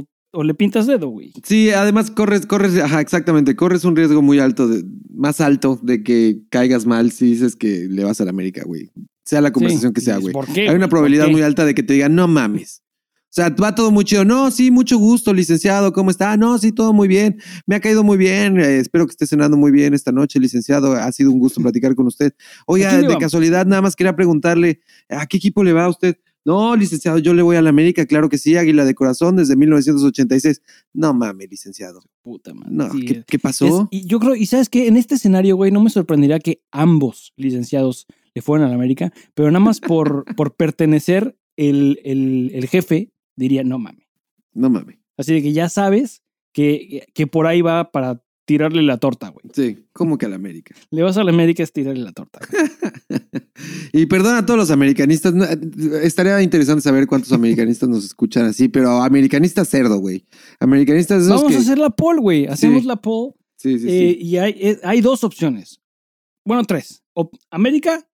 o- 0.00 0.06
o 0.32 0.42
le 0.44 0.54
pintas 0.54 0.86
dedo, 0.86 1.08
güey. 1.08 1.32
Sí, 1.44 1.70
además 1.70 2.10
corres, 2.10 2.46
corres, 2.46 2.76
ajá, 2.78 3.00
exactamente. 3.00 3.54
Corres 3.54 3.84
un 3.84 3.94
riesgo 3.96 4.22
muy 4.22 4.38
alto, 4.38 4.66
de- 4.68 4.84
más 5.14 5.40
alto 5.40 5.78
de 5.82 6.02
que 6.02 6.40
caigas 6.50 6.86
mal 6.86 7.12
si 7.12 7.26
dices 7.26 7.54
que 7.56 7.86
le 7.88 8.04
vas 8.04 8.20
a 8.20 8.24
la 8.24 8.30
América, 8.30 8.62
güey. 8.64 8.90
Sea 9.24 9.40
la 9.40 9.52
conversación 9.52 9.90
Sí. 9.90 9.94
que 9.94 10.00
sea, 10.00 10.16
güey. 10.18 10.32
¿Por 10.32 10.46
qué? 10.52 10.68
Hay 10.68 10.74
una 10.74 10.88
probabilidad 10.88 11.28
muy 11.28 11.42
alta 11.42 11.64
de 11.64 11.74
que 11.74 11.82
te 11.82 11.92
digan, 11.94 12.14
no 12.14 12.26
mames. 12.28 12.82
O 13.24 13.34
sea, 13.34 13.48
va 13.48 13.74
todo 13.74 13.90
muy 13.90 14.04
chido. 14.04 14.26
No, 14.26 14.50
sí, 14.50 14.70
mucho 14.70 14.98
gusto, 14.98 15.32
licenciado. 15.32 15.92
¿Cómo 15.94 16.10
está? 16.10 16.36
No, 16.36 16.58
sí, 16.58 16.70
todo 16.70 16.92
muy 16.92 17.08
bien. 17.08 17.40
Me 17.66 17.76
ha 17.76 17.80
caído 17.80 18.02
muy 18.04 18.18
bien. 18.18 18.60
Eh, 18.60 18.78
espero 18.78 19.06
que 19.06 19.12
esté 19.12 19.26
cenando 19.26 19.56
muy 19.56 19.70
bien 19.70 19.94
esta 19.94 20.12
noche, 20.12 20.38
licenciado. 20.38 20.92
Ha 20.92 21.10
sido 21.12 21.30
un 21.30 21.38
gusto 21.38 21.60
platicar 21.62 21.94
con 21.94 22.06
usted. 22.06 22.34
Oiga, 22.66 22.94
de 22.94 23.04
vamos. 23.06 23.20
casualidad, 23.20 23.64
nada 23.64 23.80
más 23.80 23.96
quería 23.96 24.14
preguntarle, 24.14 24.80
¿a 25.08 25.24
qué 25.26 25.38
equipo 25.38 25.64
le 25.64 25.72
va 25.72 25.84
a 25.84 25.88
usted? 25.88 26.16
No, 26.44 26.74
licenciado, 26.76 27.18
yo 27.18 27.34
le 27.34 27.42
voy 27.42 27.56
a 27.56 27.62
la 27.62 27.70
América, 27.70 28.04
claro 28.06 28.28
que 28.28 28.36
sí, 28.38 28.56
Águila 28.56 28.84
de 28.84 28.94
Corazón 28.94 29.36
desde 29.36 29.54
1986. 29.56 30.60
No 30.92 31.14
mames, 31.14 31.48
licenciado. 31.50 32.02
Puta 32.22 32.52
madre. 32.52 32.72
No, 32.72 32.90
sí, 32.90 33.04
¿qué, 33.04 33.24
qué 33.26 33.36
Es- 33.36 33.42
pasó? 33.42 33.88
y 33.90 34.06
yo 34.06 34.18
creo, 34.18 34.34
y 34.34 34.46
sabes 34.46 34.68
que 34.68 34.88
en 34.88 34.96
este 34.96 35.14
escenario, 35.14 35.56
güey, 35.56 35.70
no 35.70 35.82
me 35.82 35.90
sorprendería 35.90 36.38
que 36.40 36.62
ambos 36.72 37.32
licenciados 37.36 38.06
le 38.34 38.42
fueran 38.42 38.66
a 38.66 38.70
la 38.70 38.74
América, 38.76 39.12
pero 39.34 39.50
nada 39.50 39.64
más 39.64 39.78
por, 39.80 40.24
por 40.36 40.54
pertenecer 40.56 41.36
el, 41.56 42.00
el, 42.04 42.50
el 42.54 42.66
jefe 42.68 43.12
diría, 43.36 43.62
no 43.62 43.78
mames. 43.78 44.06
No 44.52 44.68
mames. 44.68 44.98
Así 45.16 45.32
de 45.34 45.42
que 45.42 45.52
ya 45.52 45.68
sabes 45.68 46.22
que, 46.52 47.06
que 47.14 47.26
por 47.26 47.46
ahí 47.46 47.62
va 47.62 47.90
para 47.92 48.22
tirarle 48.44 48.82
la 48.82 48.98
torta, 48.98 49.28
güey. 49.28 49.44
Sí, 49.52 49.86
¿cómo 49.92 50.18
que 50.18 50.26
a 50.26 50.28
la 50.28 50.36
América? 50.36 50.74
Le 50.90 51.02
vas 51.02 51.16
a 51.16 51.24
la 51.24 51.30
América 51.30 51.62
es 51.62 51.72
tirarle 51.72 52.02
la 52.02 52.12
torta. 52.12 52.40
y 53.92 54.06
perdona 54.06 54.38
a 54.38 54.46
todos 54.46 54.58
los 54.58 54.70
americanistas. 54.70 55.34
estaría 56.02 56.40
interesante 56.42 56.82
saber 56.82 57.06
cuántos 57.06 57.32
americanistas 57.32 57.88
nos 57.88 58.04
escuchan 58.04 58.46
así, 58.46 58.68
pero 58.68 59.02
americanistas 59.02 59.68
cerdo, 59.68 59.98
güey. 59.98 60.26
Americanistas 60.60 61.28
Vamos 61.28 61.48
que... 61.48 61.56
a 61.56 61.60
hacer 61.60 61.78
la 61.78 61.90
poll, 61.90 62.20
güey. 62.20 62.46
Hacemos 62.46 62.82
Sí. 62.82 62.88
la 62.88 62.96
poll 62.96 63.34
Sí, 63.56 63.78
sí, 63.78 63.86
eh, 63.88 64.16
sí. 64.18 64.24
y 64.26 64.36
hay, 64.38 64.56
eh, 64.58 64.80
hay 64.82 65.00
dos 65.00 65.22
opciones. 65.22 65.80
Bueno, 66.44 66.64
tres. 66.64 67.04
O 67.14 67.30
América, 67.50 68.08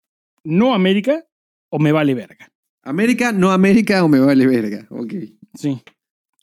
no 0.43 0.75
América 0.75 1.25
o 1.71 1.79
me 1.79 1.93
vale 1.93 2.15
verga. 2.15 2.53
América, 2.83 3.31
no 3.31 3.53
América 3.53 4.03
o 4.03 4.09
me 4.09 4.19
vale 4.19 4.45
verga. 4.47 4.89
Ok. 4.91 5.15
Sí. 5.55 5.81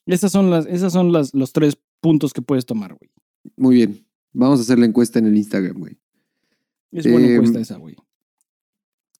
Esas 0.05 0.31
son 0.31 0.49
las, 0.49 0.65
esas 0.67 0.93
son 0.93 1.11
las, 1.11 1.33
los 1.33 1.51
tres 1.51 1.77
puntos 2.01 2.31
que 2.31 2.41
puedes 2.41 2.65
tomar, 2.65 2.95
güey. 2.95 3.11
Muy 3.57 3.75
bien. 3.75 4.05
Vamos 4.33 4.59
a 4.59 4.63
hacer 4.63 4.79
la 4.79 4.85
encuesta 4.85 5.19
en 5.19 5.27
el 5.27 5.37
Instagram, 5.37 5.77
güey. 5.79 5.97
Es 6.91 7.09
buena 7.09 7.27
Eh, 7.27 7.35
encuesta 7.35 7.59
esa, 7.59 7.77
güey. 7.77 7.95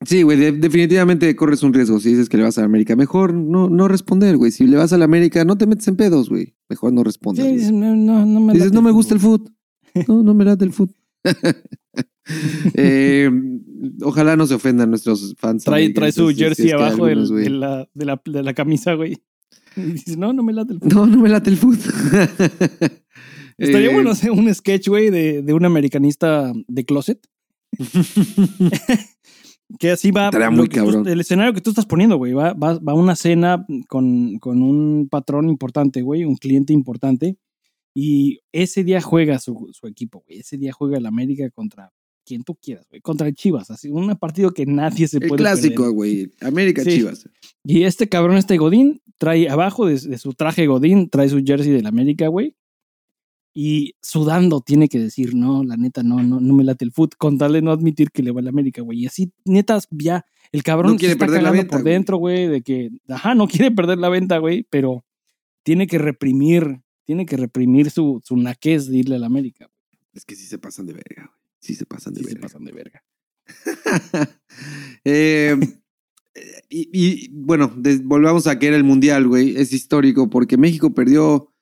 Sí, 0.06 0.22
güey, 0.24 0.38
de- 0.38 0.52
definitivamente 0.52 1.34
corres 1.36 1.64
un 1.64 1.74
riesgo 1.74 2.00
si 2.00 2.10
dices 2.10 2.28
que 2.28 2.36
le 2.38 2.44
vas 2.44 2.58
a 2.58 2.62
la 2.62 2.66
América. 2.66 2.96
Mejor 2.96 3.34
no, 3.34 3.70
no 3.70 3.88
responder, 3.88 4.36
güey. 4.38 4.52
Si 4.52 4.68
le 4.68 4.76
vas 4.76 4.92
a 4.92 4.98
la 4.98 5.06
América, 5.06 5.46
no 5.46 5.58
te 5.58 5.66
metes 5.66 5.88
en 5.88 5.96
pedos, 5.96 6.30
güey. 6.30 6.56
Mejor 6.68 6.92
no 6.94 7.04
respondes. 7.04 7.46
Sí, 7.68 7.72
no, 7.72 7.96
no, 7.96 8.26
no 8.26 8.40
me 8.42 8.54
Dices, 8.54 8.74
no 8.74 8.82
me 8.82 8.92
gusta 8.92 9.14
el 9.14 9.20
fútbol". 9.22 9.54
foot. 9.94 10.08
No, 10.10 10.24
no 10.24 10.34
me 10.34 10.44
late 10.46 10.66
el 10.66 10.74
foot. 10.74 10.92
Eh, 12.76 13.30
ojalá 14.02 14.38
no 14.38 14.48
se 14.48 14.54
ofendan 14.54 14.90
nuestros 14.90 15.36
fans. 15.38 15.66
Trae, 15.66 15.90
trae 15.90 16.14
su 16.14 16.30
si 16.30 16.36
jersey 16.38 16.68
es 16.68 16.72
que 16.72 16.78
hay 16.78 16.82
abajo 16.82 17.04
algunos, 17.06 17.30
de, 17.32 17.50
la, 17.50 17.90
de, 17.94 18.06
la, 18.06 18.22
de 18.26 18.44
la 18.44 18.54
camisa, 18.54 18.94
güey. 18.94 19.18
Y 19.76 19.82
dices, 19.82 20.18
no, 20.18 20.32
no 20.32 20.42
me 20.42 20.54
late 20.54 20.72
el 20.74 20.80
fútbol. 20.80 20.94
No, 20.94 21.06
no 21.18 21.22
me 21.22 21.28
late 21.30 21.50
el 21.50 21.58
foot. 21.58 21.80
Estaría 23.58 23.90
Eh, 23.90 23.94
bueno 23.94 24.12
hacer 24.12 24.32
un 24.32 24.54
sketch, 24.54 24.88
güey, 24.88 25.10
de, 25.10 25.42
de 25.42 25.54
un 25.54 25.66
americanista 25.66 26.54
de 26.68 26.86
closet. 26.86 27.20
que 29.80 29.92
así 29.92 30.12
va. 30.12 30.32
Muy 30.52 30.68
que 30.68 30.80
tú- 30.82 31.08
el 31.08 31.20
escenario 31.20 31.54
que 31.54 31.62
tú 31.62 31.72
estás 31.72 31.86
poniendo, 31.86 32.18
güey. 32.18 32.34
Va, 32.34 32.54
va, 32.54 32.78
va 32.80 32.92
a 32.92 32.96
una 32.96 33.16
cena 33.16 33.66
con, 33.88 34.38
con 34.40 34.62
un 34.62 35.08
patrón 35.10 35.50
importante, 35.50 36.02
güey, 36.02 36.26
un 36.26 36.36
cliente 36.36 36.74
importante. 36.74 37.38
Y 37.96 38.40
ese 38.52 38.84
día 38.84 39.02
juega 39.02 39.40
su, 39.40 39.70
su 39.72 39.88
equipo, 39.88 40.24
güey. 40.26 40.40
Ese 40.40 40.58
día 40.58 40.74
juega 40.74 40.98
el 40.98 41.06
América 41.06 41.50
contra 41.52 41.92
quien 42.26 42.44
tú 42.44 42.56
quieras, 42.56 42.88
güey. 42.90 43.02
Contra 43.02 43.28
el 43.28 43.36
Chivas. 43.36 43.70
Así, 43.70 43.90
un 43.90 44.16
partido 44.18 44.52
que 44.52 44.66
nadie 44.66 45.08
se 45.08 45.18
El 45.18 45.28
puede 45.28 45.42
clásico, 45.44 45.92
güey. 45.92 46.34
América 46.42 46.84
Sí. 46.84 46.92
Chivas. 46.98 47.30
Y 47.64 47.84
este 47.84 48.10
cabrón, 48.10 48.38
este 48.38 48.58
Godín, 48.58 49.02
trae 49.18 49.48
abajo 49.50 49.86
de, 49.86 50.00
de 50.00 50.18
su 50.18 50.34
traje 50.34 50.66
Godín, 50.66 51.10
trae 51.10 51.30
su 51.30 51.42
jersey 51.46 51.72
del 51.72 51.86
América, 51.86 52.28
güey. 52.30 52.56
Y 53.54 53.96
sudando 54.02 54.62
tiene 54.62 54.90
que 54.90 54.98
decir, 54.98 55.36
no, 55.36 55.64
la 55.64 55.78
neta, 55.78 56.02
no, 56.02 56.24
no, 56.24 56.40
no 56.40 56.54
me 56.54 56.64
late 56.64 56.86
el 56.86 56.92
foot, 56.92 57.16
con 57.16 57.38
tal 57.38 57.54
de 57.54 57.62
no 57.62 57.72
admitir 57.72 58.10
que 58.12 58.24
le 58.24 58.32
va 58.32 58.42
al 58.42 58.48
América, 58.48 58.82
güey. 58.82 59.04
Y 59.04 59.06
así, 59.06 59.32
netas, 59.46 59.88
ya, 59.92 60.26
el 60.52 60.64
cabrón 60.64 60.94
No 60.94 60.98
quiere 60.98 61.12
se 61.12 61.14
está 61.16 61.26
perder 61.28 61.44
la 61.44 61.52
venta, 61.52 61.78
por 61.78 61.84
dentro, 61.84 62.18
güey, 62.18 62.48
de 62.48 62.62
que, 62.62 62.90
ajá, 63.10 63.36
no 63.36 63.48
quiere 63.48 63.70
perder 63.70 64.00
la 64.00 64.10
venta, 64.10 64.40
güey, 64.40 64.66
pero 64.70 65.06
tiene 65.64 65.86
que 65.86 66.00
reprimir, 66.00 66.82
tiene 67.06 67.26
que 67.28 67.38
reprimir 67.38 67.92
su, 67.92 68.22
su 68.24 68.36
naquez 68.38 68.88
de 68.88 68.98
irle 68.98 69.18
al 69.18 69.24
América. 69.24 69.70
Es 70.14 70.26
que 70.26 70.36
sí 70.36 70.46
se 70.46 70.58
pasan 70.58 70.86
de 70.88 70.94
verga, 70.94 71.26
güey. 71.28 71.44
Sí 71.60 71.76
se 71.76 71.86
pasan 71.86 72.14
de 72.14 72.22
Sí, 72.22 72.26
se 72.26 72.34
verga. 72.34 72.48
pasan 72.48 72.66
de 72.66 72.72
verga. 72.72 73.04
Eh, 75.06 75.58
y, 76.70 76.90
y, 76.92 77.30
bueno, 77.32 77.72
volvamos 78.04 78.48
a 78.48 78.58
que 78.58 78.68
era 78.68 78.78
el 78.78 78.84
mundial, 78.84 79.28
güey. 79.28 79.56
Es 79.56 79.74
histórico 79.74 80.30
porque 80.30 80.58
México 80.58 80.94
perdió 80.94 81.53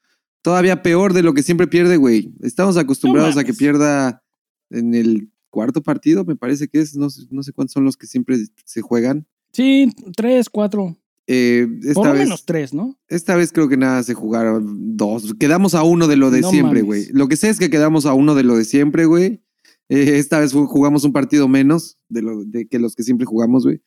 todavía 0.41 0.81
peor 0.83 1.13
de 1.13 1.24
lo 1.24 1.33
que 1.33 1.43
siempre 1.43 1.67
pierde, 1.67 1.98
güey. 1.98 2.33
Estamos 2.41 2.77
acostumbrados 2.77 3.38
a 3.38 3.43
que 3.43 3.53
pierda 3.53 4.24
en 4.69 4.93
el 4.95 5.29
cuarto 5.50 5.81
partido, 5.83 6.24
me 6.25 6.36
parece 6.36 6.67
que 6.67 6.79
es. 6.79 6.95
No, 6.95 7.10
sé- 7.10 7.24
no 7.29 7.43
sé 7.43 7.51
cuántos 7.53 7.74
son 7.74 7.83
los 7.86 7.98
que 7.98 8.07
siempre 8.07 8.38
se 8.65 8.81
juegan. 8.81 9.27
Sí, 9.53 9.91
tres, 10.15 10.50
cuatro, 10.50 10.98
Eh, 11.27 11.67
por 11.67 11.86
esta, 11.89 12.03
lo 12.07 12.13
vez, 12.13 12.24
menos 12.24 12.45
tres, 12.45 12.74
¿no? 12.74 12.98
esta 13.07 13.36
vez 13.36 13.51
creo 13.51 13.67
que 13.69 13.77
nada 13.77 14.01
se 14.03 14.13
jugaron 14.13 14.98
dos. 14.98 15.33
Quedamos 15.39 15.75
a 15.75 15.83
uno 15.83 16.07
de 16.07 16.15
lo 16.15 16.31
de 16.31 16.41
No 16.41 16.50
siempre, 16.50 16.81
güey. 16.81 17.07
Lo 17.12 17.27
que 17.27 17.36
sé 17.36 17.50
es 17.50 17.60
que 17.60 17.69
quedamos 17.69 18.05
a 18.05 18.13
uno 18.13 18.33
de 18.36 18.43
lo 18.43 18.55
de 18.55 18.63
siempre, 18.65 19.05
güey. 19.05 19.41
Eh, 19.89 20.17
esta 20.19 20.39
vez 20.39 20.53
jugamos 20.53 21.03
un 21.03 21.12
partido 21.12 21.50
menos 21.50 21.98
de, 22.07 22.21
lo, 22.21 22.45
de 22.45 22.65
que 22.67 22.79
los 22.79 22.95
que 22.95 23.03
siempre 23.03 23.25
jugamos, 23.25 23.65
güey. 23.65 23.81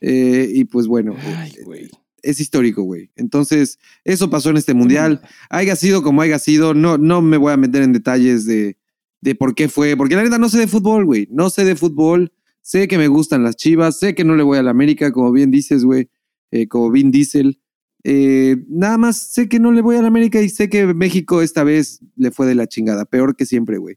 Eh, 0.00 0.50
y 0.54 0.64
pues 0.64 0.86
bueno, 0.86 1.14
Ay, 1.36 1.52
güey. 1.66 1.90
Es 2.22 2.40
histórico, 2.40 2.82
güey. 2.82 3.10
Entonces, 3.16 3.78
eso 4.04 4.30
pasó 4.30 4.50
en 4.50 4.56
este 4.56 4.74
mundial. 4.74 5.22
Haya 5.48 5.76
sido 5.76 6.02
como 6.02 6.22
haya 6.22 6.38
sido, 6.38 6.74
no, 6.74 6.98
no 6.98 7.22
me 7.22 7.36
voy 7.36 7.52
a 7.52 7.56
meter 7.56 7.82
en 7.82 7.92
detalles 7.92 8.46
de, 8.46 8.76
de 9.20 9.34
por 9.34 9.54
qué 9.54 9.68
fue, 9.68 9.96
porque 9.96 10.16
la 10.16 10.22
verdad 10.22 10.38
no 10.38 10.48
sé 10.48 10.58
de 10.58 10.66
fútbol, 10.66 11.04
güey. 11.04 11.28
No 11.30 11.50
sé 11.50 11.64
de 11.64 11.76
fútbol. 11.76 12.32
Sé 12.62 12.88
que 12.88 12.98
me 12.98 13.08
gustan 13.08 13.42
las 13.42 13.56
chivas, 13.56 13.98
sé 13.98 14.14
que 14.14 14.24
no 14.24 14.36
le 14.36 14.42
voy 14.42 14.58
a 14.58 14.62
la 14.62 14.70
América, 14.70 15.12
como 15.12 15.32
bien 15.32 15.50
dices, 15.50 15.84
güey, 15.84 16.10
eh, 16.50 16.68
como 16.68 16.90
Vin 16.90 17.10
Diesel. 17.10 17.58
Eh, 18.04 18.56
nada 18.68 18.98
más 18.98 19.16
sé 19.16 19.48
que 19.48 19.58
no 19.58 19.72
le 19.72 19.82
voy 19.82 19.96
a 19.96 20.02
la 20.02 20.08
América 20.08 20.40
y 20.40 20.48
sé 20.48 20.68
que 20.68 20.94
México 20.94 21.42
esta 21.42 21.64
vez 21.64 22.00
le 22.16 22.30
fue 22.30 22.46
de 22.46 22.54
la 22.54 22.66
chingada, 22.66 23.04
peor 23.04 23.36
que 23.36 23.46
siempre, 23.46 23.78
güey. 23.78 23.96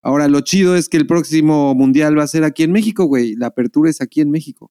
Ahora, 0.00 0.28
lo 0.28 0.42
chido 0.42 0.76
es 0.76 0.88
que 0.88 0.98
el 0.98 1.06
próximo 1.06 1.74
mundial 1.74 2.18
va 2.18 2.24
a 2.24 2.28
ser 2.28 2.44
aquí 2.44 2.62
en 2.62 2.72
México, 2.72 3.04
güey. 3.04 3.36
La 3.36 3.46
apertura 3.46 3.88
es 3.88 4.00
aquí 4.00 4.20
en 4.20 4.30
México. 4.30 4.70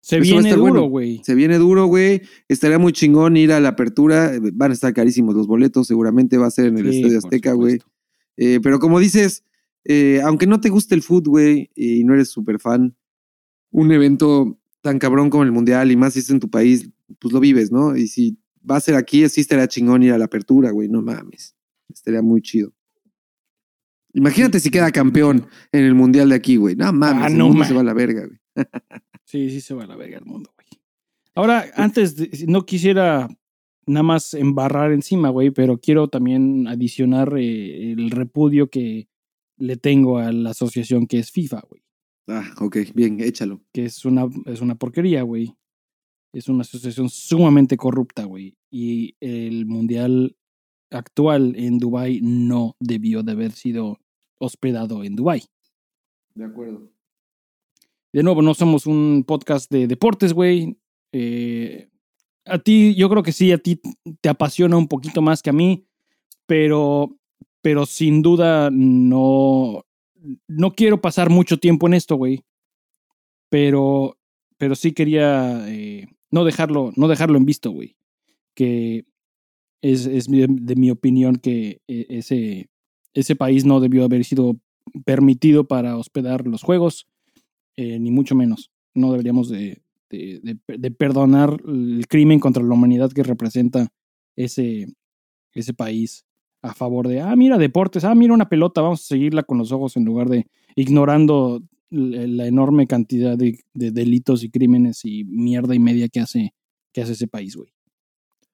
Se 0.00 0.16
Eso 0.18 0.22
viene 0.22 0.50
duro, 0.50 0.60
bueno. 0.62 0.82
güey. 0.84 1.20
Se 1.24 1.34
viene 1.34 1.58
duro, 1.58 1.86
güey. 1.86 2.22
Estaría 2.48 2.78
muy 2.78 2.92
chingón 2.92 3.36
ir 3.36 3.52
a 3.52 3.60
la 3.60 3.70
apertura. 3.70 4.34
Eh, 4.34 4.40
Van 4.54 4.70
a 4.70 4.74
estar 4.74 4.92
carísimos 4.94 5.34
los 5.34 5.46
boletos, 5.46 5.86
seguramente 5.86 6.38
va 6.38 6.46
a 6.46 6.50
ser 6.50 6.66
en 6.66 6.78
el 6.78 6.90
Sí, 6.90 6.98
Estadio 6.98 7.18
Azteca, 7.18 7.52
güey. 7.52 7.78
Eh, 8.36 8.60
pero 8.62 8.78
como 8.78 9.00
dices, 9.00 9.44
eh, 9.84 10.20
aunque 10.24 10.46
no 10.46 10.60
te 10.60 10.68
guste 10.70 10.94
el 10.94 11.02
fútbol, 11.02 11.30
güey, 11.30 11.70
y 11.74 12.04
no 12.04 12.14
eres 12.14 12.30
súper 12.30 12.58
fan, 12.60 12.96
un 13.70 13.90
evento 13.92 14.58
tan 14.80 14.98
cabrón 14.98 15.28
como 15.28 15.42
el 15.42 15.52
Mundial, 15.52 15.90
y 15.90 15.96
más 15.96 16.14
si 16.14 16.20
es 16.20 16.30
en 16.30 16.40
tu 16.40 16.48
país, 16.48 16.88
pues 17.18 17.34
lo 17.34 17.40
vives, 17.40 17.72
¿no? 17.72 17.96
Y 17.96 18.06
si 18.06 18.38
va 18.68 18.76
a 18.76 18.80
ser 18.80 18.94
aquí, 18.94 19.28
sí 19.28 19.40
estaría 19.40 19.66
chingón 19.66 20.02
ir 20.04 20.12
a 20.12 20.18
la 20.18 20.26
apertura, 20.26 20.70
güey, 20.70 20.88
no 20.88 21.02
mames. 21.02 21.56
Estaría 21.92 22.22
muy 22.22 22.40
chido. 22.40 22.72
Imagínate 24.14 24.60
si 24.60 24.70
queda 24.70 24.90
campeón 24.90 25.46
en 25.72 25.84
el 25.84 25.94
Mundial 25.94 26.28
de 26.30 26.34
aquí, 26.36 26.56
güey. 26.56 26.76
No 26.76 26.92
mames, 26.92 27.24
Ah, 27.24 27.26
el 27.28 27.36
no 27.38 27.64
se 27.64 27.74
va 27.74 27.80
a 27.80 27.84
la 27.84 27.92
verga, 27.94 28.26
güey. 28.26 28.38
Sí, 29.28 29.50
sí 29.50 29.60
se 29.60 29.74
va 29.74 29.84
a 29.84 29.86
la 29.86 29.94
verga 29.94 30.16
el 30.16 30.24
mundo, 30.24 30.50
güey. 30.56 30.66
Ahora, 31.34 31.66
antes, 31.74 32.16
de- 32.16 32.46
no 32.46 32.64
quisiera 32.64 33.28
nada 33.86 34.02
más 34.02 34.32
embarrar 34.32 34.90
encima, 34.92 35.28
güey, 35.28 35.50
pero 35.50 35.76
quiero 35.78 36.08
también 36.08 36.66
adicionar 36.66 37.34
eh, 37.36 37.92
el 37.92 38.10
repudio 38.10 38.70
que 38.70 39.06
le 39.58 39.76
tengo 39.76 40.16
a 40.16 40.32
la 40.32 40.50
asociación 40.50 41.06
que 41.06 41.18
es 41.18 41.30
FIFA, 41.30 41.60
güey. 41.68 41.82
Ah, 42.26 42.54
ok, 42.58 42.78
bien, 42.94 43.20
échalo. 43.20 43.60
Que 43.74 43.84
es 43.84 44.06
una, 44.06 44.26
es 44.46 44.62
una 44.62 44.76
porquería, 44.76 45.22
güey. 45.24 45.54
Es 46.32 46.48
una 46.48 46.62
asociación 46.62 47.10
sumamente 47.10 47.76
corrupta, 47.76 48.24
güey. 48.24 48.56
Y 48.70 49.14
el 49.20 49.66
mundial 49.66 50.36
actual 50.90 51.54
en 51.56 51.76
Dubai 51.78 52.20
no 52.22 52.76
debió 52.80 53.22
de 53.22 53.32
haber 53.32 53.52
sido 53.52 53.98
hospedado 54.40 55.04
en 55.04 55.16
Dubai. 55.16 55.42
De 56.34 56.44
acuerdo. 56.46 56.90
De 58.18 58.24
nuevo, 58.24 58.42
no 58.42 58.52
somos 58.52 58.84
un 58.86 59.22
podcast 59.24 59.70
de 59.70 59.86
deportes, 59.86 60.32
güey. 60.32 60.76
Eh, 61.12 61.88
a 62.46 62.58
ti, 62.58 62.96
yo 62.96 63.08
creo 63.08 63.22
que 63.22 63.30
sí, 63.30 63.52
a 63.52 63.58
ti 63.58 63.80
te 64.20 64.28
apasiona 64.28 64.76
un 64.76 64.88
poquito 64.88 65.22
más 65.22 65.40
que 65.40 65.50
a 65.50 65.52
mí, 65.52 65.86
pero, 66.44 67.16
pero 67.62 67.86
sin 67.86 68.20
duda 68.20 68.70
no, 68.72 69.86
no 70.48 70.72
quiero 70.72 71.00
pasar 71.00 71.30
mucho 71.30 71.58
tiempo 71.58 71.86
en 71.86 71.94
esto, 71.94 72.16
güey. 72.16 72.44
Pero, 73.50 74.18
pero 74.56 74.74
sí 74.74 74.90
quería 74.90 75.64
eh, 75.68 76.08
no 76.32 76.42
dejarlo, 76.42 76.92
no 76.96 77.06
dejarlo 77.06 77.38
en 77.38 77.44
visto, 77.44 77.70
güey. 77.70 77.96
Que 78.56 79.04
es, 79.80 80.06
es 80.06 80.26
de, 80.26 80.48
de 80.50 80.74
mi 80.74 80.90
opinión 80.90 81.36
que 81.36 81.82
eh, 81.86 82.06
ese, 82.08 82.68
ese 83.14 83.36
país 83.36 83.64
no 83.64 83.78
debió 83.78 84.02
haber 84.02 84.24
sido 84.24 84.56
permitido 85.04 85.68
para 85.68 85.96
hospedar 85.96 86.48
los 86.48 86.64
juegos 86.64 87.06
eh, 87.80 87.98
ni 88.00 88.10
mucho 88.10 88.34
menos. 88.34 88.70
No 88.94 89.12
deberíamos 89.12 89.48
de, 89.48 89.80
de- 90.10 90.40
de- 90.42 90.78
de 90.78 90.90
perdonar 90.90 91.56
el 91.66 92.06
crimen 92.08 92.40
contra 92.40 92.62
la 92.62 92.74
humanidad 92.74 93.12
que 93.12 93.22
representa 93.22 93.88
ese, 94.36 94.86
ese 95.54 95.74
país 95.74 96.24
a 96.62 96.74
favor 96.74 97.06
de, 97.06 97.20
ah, 97.20 97.36
mira, 97.36 97.56
deportes, 97.56 98.02
ah, 98.04 98.14
mira 98.16 98.34
una 98.34 98.48
pelota, 98.48 98.80
vamos 98.80 99.02
a 99.02 99.04
seguirla 99.06 99.44
con 99.44 99.58
los 99.58 99.70
ojos 99.70 99.96
en 99.96 100.04
lugar 100.04 100.28
de 100.28 100.46
ignorando 100.74 101.62
la 101.90 102.46
enorme 102.46 102.86
cantidad 102.86 103.36
de, 103.38 103.60
de 103.74 103.90
delitos 103.92 104.42
y 104.44 104.50
crímenes 104.50 105.04
y 105.04 105.24
mierda 105.24 105.74
y 105.74 105.78
media 105.78 106.08
que 106.08 106.20
hace, 106.20 106.52
que 106.92 107.00
hace 107.02 107.12
ese 107.12 107.28
país, 107.28 107.54
güey. 107.56 107.72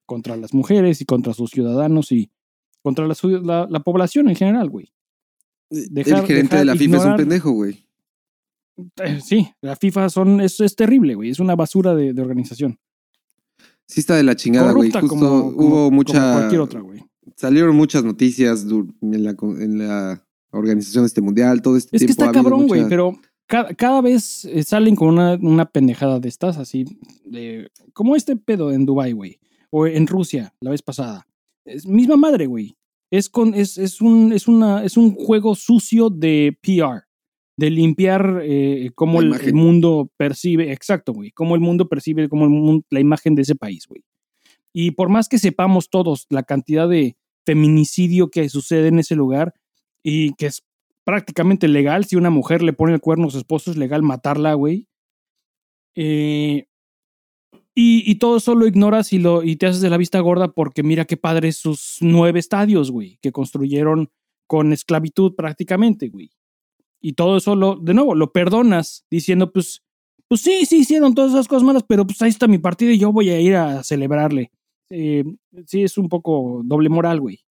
Contra 0.05 0.37
las 0.37 0.53
mujeres 0.53 1.01
y 1.01 1.05
contra 1.05 1.33
sus 1.33 1.49
ciudadanos 1.49 2.11
y 2.11 2.29
contra 2.83 3.07
la, 3.07 3.15
la- 3.43 3.67
la 3.69 3.79
población 3.79 4.29
en 4.29 4.35
general, 4.35 4.69
güey. 4.69 4.91
Dejar- 5.71 6.19
el 6.21 6.27
gerente 6.27 6.55
dejar 6.55 6.59
de 6.59 6.65
la 6.65 6.73
FIFA 6.75 6.95
es 6.97 7.01
un 7.03 7.09
pendejo, 7.17 7.51
güey. 7.51 7.84
Eh, 9.03 9.19
Sí, 9.23 9.47
la 9.61 9.75
FIFA 9.75 10.09
son, 10.09 10.41
es, 10.41 10.59
es 10.59 10.75
terrible, 10.75 11.15
güey. 11.15 11.29
Es 11.29 11.39
una 11.39 11.55
basura 11.55 11.95
de, 11.95 12.13
de 12.13 12.21
organización. 12.21 12.77
Sí 13.87 13.99
está 13.99 14.15
de 14.15 14.23
la 14.23 14.35
chingada, 14.35 14.71
güey. 14.71 14.91
Justo 14.91 15.07
como, 15.07 15.21
como- 15.29 15.47
hubo 15.49 15.69
como 15.85 15.91
mucha... 15.91 16.33
cualquier 16.33 16.61
otra, 16.61 16.81
güey. 16.81 17.03
Salieron 17.35 17.75
muchas 17.75 18.03
noticias 18.03 18.65
en 19.01 19.23
la, 19.23 19.35
en 19.59 19.77
la 19.77 20.25
organización 20.51 21.03
de 21.03 21.07
este 21.07 21.21
mundial, 21.21 21.61
todo 21.61 21.77
este 21.77 21.95
Es 21.95 22.01
que 22.01 22.07
tiempo. 22.07 22.23
está 22.23 22.25
ha 22.25 22.29
habido 22.29 22.43
cabrón, 22.43 22.67
güey, 22.67 22.81
mucha- 22.81 22.89
pero 22.89 23.19
cada, 23.47 23.73
cada 23.73 24.01
vez 24.01 24.45
eh, 24.45 24.63
salen 24.63 24.95
con 24.95 25.09
una, 25.09 25.33
una 25.41 25.65
pendejada 25.65 26.19
de 26.19 26.29
estas, 26.29 26.57
así, 26.57 26.85
de, 27.25 27.69
como 27.93 28.15
este 28.15 28.35
pedo 28.35 28.71
en 28.71 28.85
Dubai, 28.85 29.11
güey, 29.11 29.39
o 29.69 29.85
en 29.87 30.07
Rusia, 30.07 30.53
la 30.61 30.71
vez 30.71 30.81
pasada. 30.81 31.27
Es 31.65 31.85
misma 31.87 32.15
madre, 32.15 32.45
güey. 32.47 32.75
Es, 33.11 33.29
con, 33.29 33.53
es, 33.53 33.77
es, 33.77 34.01
un, 34.01 34.31
es, 34.33 34.47
una, 34.47 34.83
es 34.83 34.97
un 34.97 35.13
juego 35.15 35.53
sucio 35.55 36.09
de 36.09 36.57
PR, 36.61 37.04
de 37.57 37.69
limpiar 37.69 38.41
eh, 38.43 38.91
cómo 38.95 39.21
el, 39.21 39.53
mundo 39.53 40.09
percibe, 40.17 40.71
exacto, 40.71 41.13
güey, 41.13 41.31
cómo 41.31 41.55
el 41.55 41.61
mundo 41.61 41.87
percibe, 41.87 42.27
cómo 42.27 42.45
el 42.45 42.49
mun- 42.51 42.85
la 42.89 42.99
imagen 42.99 43.35
de 43.35 43.43
ese 43.43 43.55
país, 43.55 43.87
güey. 43.87 44.03
Y 44.73 44.91
por 44.91 45.09
más 45.09 45.29
que 45.29 45.39
sepamos 45.39 45.89
todos 45.89 46.25
la 46.29 46.43
cantidad 46.43 46.89
de 46.89 47.15
feminicidio 47.45 48.29
que 48.29 48.49
sucede 48.49 48.89
en 48.89 48.99
ese 48.99 49.15
lugar 49.15 49.53
y 50.03 50.33
que 50.33 50.47
es 50.47 50.63
prácticamente 51.05 51.67
legal, 51.67 52.05
si 52.05 52.17
una 52.17 52.29
mujer 52.29 52.61
le 52.61 52.73
pone 52.73 52.93
el 52.93 52.99
cuerno 52.99 53.27
a 53.27 53.31
su 53.31 53.37
esposo, 53.37 53.71
es 53.71 53.77
legal 53.77 54.01
matarla, 54.03 54.53
güey. 54.55 54.87
Eh, 55.95 56.65
y, 57.73 58.09
y 58.09 58.15
todo 58.15 58.37
eso 58.37 58.55
lo 58.55 58.67
ignoras 58.67 59.13
y, 59.13 59.19
lo, 59.19 59.43
y 59.43 59.55
te 59.55 59.67
haces 59.67 59.81
de 59.81 59.89
la 59.89 59.97
vista 59.97 60.19
gorda 60.19 60.49
porque 60.51 60.83
mira 60.83 61.05
qué 61.05 61.17
padres 61.17 61.57
sus 61.57 61.97
nueve 62.01 62.39
estadios, 62.39 62.91
güey, 62.91 63.17
que 63.21 63.31
construyeron 63.31 64.09
con 64.47 64.73
esclavitud 64.73 65.35
prácticamente, 65.35 66.09
güey. 66.09 66.31
Y 67.05 67.13
todo 67.13 67.37
eso, 67.37 67.55
lo, 67.55 67.75
de 67.75 67.93
nuevo, 67.93 68.15
lo 68.15 68.31
perdonas 68.31 69.05
diciendo, 69.11 69.53
pues, 69.53 69.83
pues 70.27 70.41
sí, 70.41 70.65
sí 70.65 70.77
hicieron 70.77 71.13
todas 71.13 71.33
esas 71.33 71.47
cosas 71.47 71.61
malas, 71.61 71.83
pero 71.87 72.03
pues 72.07 72.19
ahí 72.23 72.29
está 72.29 72.47
mi 72.47 72.57
partido 72.57 72.91
y 72.91 72.97
yo 72.97 73.11
voy 73.11 73.29
a 73.29 73.39
ir 73.39 73.55
a 73.55 73.83
celebrarle. 73.83 74.49
Eh, 74.89 75.23
sí, 75.67 75.83
es 75.83 75.99
un 75.99 76.09
poco 76.09 76.63
doble 76.65 76.89
moral, 76.89 77.21
güey. 77.21 77.41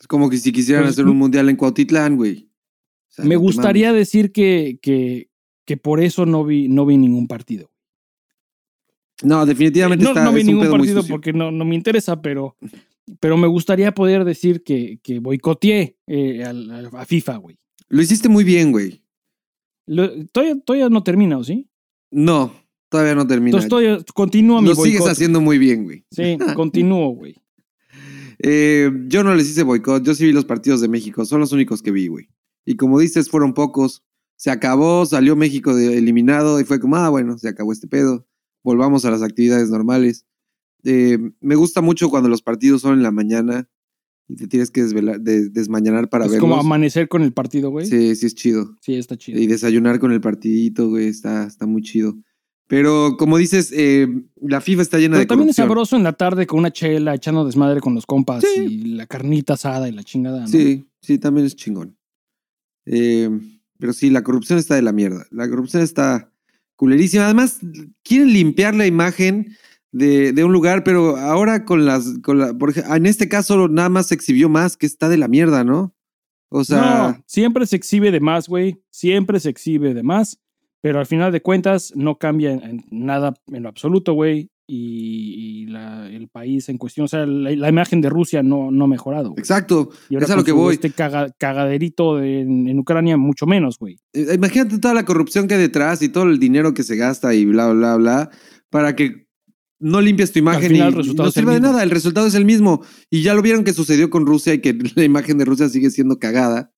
Es 0.00 0.06
como 0.06 0.30
que 0.30 0.38
si 0.38 0.50
quisieran 0.50 0.84
Pues, 0.84 0.94
hacer 0.94 1.04
un 1.04 1.18
mundial 1.18 1.50
en 1.50 1.56
Cuautitlán, 1.56 2.16
güey. 2.16 2.48
O 2.48 3.12
sea, 3.12 3.26
Me 3.26 3.36
gustaría 3.36 3.88
mames. 3.88 3.98
decir 4.00 4.32
que, 4.32 4.78
que, 4.80 5.28
que 5.66 5.76
por 5.76 6.00
eso 6.00 6.24
no 6.24 6.46
vi, 6.46 6.68
no 6.68 6.86
vi 6.86 6.96
ningún 6.96 7.28
partido. 7.28 7.70
No, 9.24 9.44
definitivamente 9.44 10.04
no, 10.04 10.12
está. 10.12 10.24
no 10.24 10.32
vi 10.32 10.40
es 10.40 10.46
ningún 10.46 10.70
partido 10.70 11.06
porque 11.06 11.34
no, 11.34 11.50
no 11.50 11.66
me 11.66 11.74
interesa, 11.74 12.22
pero, 12.22 12.56
pero 13.20 13.36
me 13.36 13.46
gustaría 13.46 13.92
poder 13.92 14.24
decir 14.24 14.62
que, 14.64 15.00
que 15.02 15.18
boicoteé 15.18 15.98
eh, 16.06 16.44
a 16.94 17.04
FIFA, 17.04 17.36
güey. 17.36 17.58
Lo 17.88 18.02
hiciste 18.02 18.28
muy 18.28 18.44
bien, 18.44 18.72
güey. 18.72 19.02
Lo- 19.86 20.26
Todavía, 20.26 20.60
todavía 20.60 20.88
no 20.88 21.02
termina, 21.02 21.38
¿o 21.38 21.44
¿sí? 21.44 21.68
No, 22.10 22.52
todavía 22.88 23.14
no 23.14 23.26
termina. 23.26 23.50
Entonces 23.50 23.68
todavía 23.70 23.98
continúa 24.14 24.60
mi 24.60 24.68
Lo 24.68 24.74
sigues 24.74 25.06
haciendo 25.06 25.40
muy 25.40 25.58
bien, 25.58 25.84
güey. 25.84 26.04
Sí, 26.10 26.36
continúo, 26.54 27.10
güey. 27.10 27.36
Eh, 28.38 28.90
yo 29.08 29.24
no 29.24 29.34
les 29.34 29.48
hice 29.48 29.62
boicot, 29.62 30.04
yo 30.04 30.14
sí 30.14 30.26
vi 30.26 30.32
los 30.32 30.44
partidos 30.44 30.82
de 30.82 30.88
México, 30.88 31.24
son 31.24 31.40
los 31.40 31.52
únicos 31.52 31.80
que 31.80 31.90
vi, 31.90 32.08
güey. 32.08 32.28
Y 32.66 32.76
como 32.76 32.98
dices, 32.98 33.30
fueron 33.30 33.54
pocos. 33.54 34.04
Se 34.36 34.50
acabó, 34.50 35.06
salió 35.06 35.36
México 35.36 35.74
de- 35.74 35.96
eliminado 35.96 36.60
y 36.60 36.64
fue 36.64 36.78
como, 36.78 36.96
ah, 36.96 37.08
bueno, 37.08 37.38
se 37.38 37.48
acabó 37.48 37.72
este 37.72 37.88
pedo. 37.88 38.26
Volvamos 38.62 39.06
a 39.06 39.10
las 39.10 39.22
actividades 39.22 39.70
normales. 39.70 40.26
Eh, 40.84 41.18
me 41.40 41.54
gusta 41.54 41.80
mucho 41.80 42.10
cuando 42.10 42.28
los 42.28 42.42
partidos 42.42 42.82
son 42.82 42.92
en 42.94 43.02
la 43.02 43.10
mañana 43.10 43.70
y 44.28 44.36
te 44.36 44.46
tienes 44.48 44.70
que 44.70 44.82
desvelar, 44.82 45.20
de- 45.20 45.48
desmañanar 45.50 46.08
para 46.08 46.24
es 46.26 46.32
verlos. 46.32 46.48
como 46.50 46.60
amanecer 46.60 47.08
con 47.08 47.22
el 47.22 47.32
partido, 47.32 47.70
güey. 47.70 47.86
Sí, 47.86 48.10
Sí, 48.10 48.16
sí 48.16 48.26
es 48.26 48.34
chido. 48.34 48.74
está 48.86 49.16
chido. 49.16 49.40
Y 49.40 49.46
desayunar 49.46 49.98
con 50.00 50.12
el 50.12 50.20
partidito, 50.20 50.88
güey, 50.88 51.08
está, 51.08 51.44
está 51.46 51.66
muy 51.66 51.82
chido. 51.82 52.16
Pero 52.68 53.16
como 53.16 53.38
dices, 53.38 53.72
eh, 53.72 54.08
la 54.40 54.60
FIFA 54.60 54.82
está 54.82 54.98
llena 54.98 55.12
Pero 55.14 55.20
de 55.20 55.26
también 55.26 55.50
es 55.50 55.56
sabroso 55.56 55.94
en 55.96 56.02
la 56.02 56.14
tarde 56.14 56.46
con 56.48 56.58
una 56.58 56.72
chela, 56.72 57.14
echando 57.14 57.44
desmadre 57.44 57.80
con 57.80 57.94
los 57.94 58.06
compas 58.06 58.42
Sí. 58.42 58.60
y 58.64 58.78
la 58.96 59.06
carnita 59.06 59.52
asada 59.54 59.88
y 59.88 59.92
la 59.92 60.02
chingada. 60.02 60.40
¿no? 60.40 60.48
Sí, 60.48 60.84
sí, 61.00 61.18
también 61.18 61.46
es 61.46 61.54
chingón. 61.54 61.96
Eh, 62.86 63.30
pero 63.78 63.92
sí, 63.92 64.10
la 64.10 64.22
corrupción 64.22 64.58
está 64.58 64.74
de 64.74 64.82
la 64.82 64.92
mierda. 64.92 65.26
La 65.30 65.48
corrupción 65.48 65.82
está 65.82 66.32
culerísima. 66.76 67.26
Además, 67.26 67.60
quieren 68.02 68.32
limpiar 68.32 68.74
la 68.74 68.86
imagen 68.86 69.54
de, 69.96 70.32
de 70.32 70.44
un 70.44 70.52
lugar, 70.52 70.84
pero 70.84 71.16
ahora 71.16 71.64
con 71.64 71.86
las. 71.86 72.18
Con 72.22 72.38
la, 72.38 72.52
por 72.54 72.70
ej- 72.70 72.84
en 72.96 73.06
este 73.06 73.28
caso, 73.28 73.68
nada 73.68 73.88
más 73.88 74.06
se 74.08 74.14
exhibió 74.14 74.48
más 74.48 74.76
que 74.76 74.86
está 74.86 75.08
de 75.08 75.16
la 75.16 75.28
mierda, 75.28 75.64
¿no? 75.64 75.94
O 76.48 76.64
sea, 76.64 77.08
no, 77.16 77.24
siempre 77.26 77.66
se 77.66 77.76
exhibe 77.76 78.10
de 78.10 78.20
más, 78.20 78.48
güey. 78.48 78.80
Siempre 78.90 79.40
se 79.40 79.48
exhibe 79.50 79.94
de 79.94 80.02
más. 80.02 80.38
Pero 80.82 81.00
al 81.00 81.06
final 81.06 81.32
de 81.32 81.42
cuentas 81.42 81.92
no 81.96 82.18
cambia 82.18 82.52
en, 82.52 82.62
en 82.62 82.84
nada 82.90 83.34
en 83.48 83.62
lo 83.64 83.68
absoluto, 83.68 84.12
güey. 84.12 84.50
Y, 84.68 85.62
y 85.64 85.66
la- 85.66 86.08
el 86.08 86.28
país 86.28 86.68
en 86.68 86.76
cuestión, 86.78 87.04
o 87.04 87.08
sea, 87.08 87.24
la, 87.24 87.50
la 87.54 87.68
imagen 87.68 88.00
de 88.00 88.10
Rusia 88.10 88.42
no, 88.42 88.70
no 88.70 88.84
ha 88.84 88.88
mejorado. 88.88 89.34
exacto. 89.38 89.90
Y 90.10 90.14
ahora 90.14 90.26
es 90.26 90.30
a 90.32 90.36
lo 90.36 90.44
que 90.44 90.52
voy. 90.52 90.74
Este 90.74 90.90
caga- 90.90 91.32
cagaderito 91.38 92.16
de- 92.16 92.40
en, 92.40 92.68
en 92.68 92.78
Ucrania, 92.78 93.16
mucho 93.16 93.46
menos, 93.46 93.78
güey. 93.78 93.98
Eh, 94.12 94.26
Imagínate 94.34 94.78
toda 94.78 94.94
la 94.94 95.04
corrupción 95.04 95.46
que 95.48 95.54
hay 95.54 95.60
detrás 95.60 96.02
y 96.02 96.08
todo 96.08 96.24
el 96.24 96.38
dinero 96.38 96.74
que 96.74 96.82
se 96.82 96.96
gasta 96.96 97.32
y 97.34 97.44
bla, 97.46 97.72
bla, 97.72 97.96
bla, 97.96 98.30
para 98.70 98.94
que 98.96 99.25
no 99.78 100.00
limpies 100.00 100.32
tu 100.32 100.38
imagen 100.38 100.70
final 100.72 100.88
y, 100.88 100.88
el 100.88 100.94
y 100.94 100.96
resultado 100.98 101.28
no 101.28 101.32
sirva 101.32 101.54
de 101.54 101.60
nada. 101.60 101.82
El 101.82 101.90
resultado 101.90 102.26
es 102.26 102.34
el 102.34 102.44
mismo. 102.44 102.82
Y 103.10 103.22
ya 103.22 103.34
lo 103.34 103.42
vieron 103.42 103.64
que 103.64 103.72
sucedió 103.72 104.08
con 104.10 104.26
Rusia 104.26 104.54
y 104.54 104.60
que 104.60 104.76
la 104.94 105.04
imagen 105.04 105.38
de 105.38 105.44
Rusia 105.44 105.68
sigue 105.68 105.90
siendo 105.90 106.18
cagada. 106.18 106.72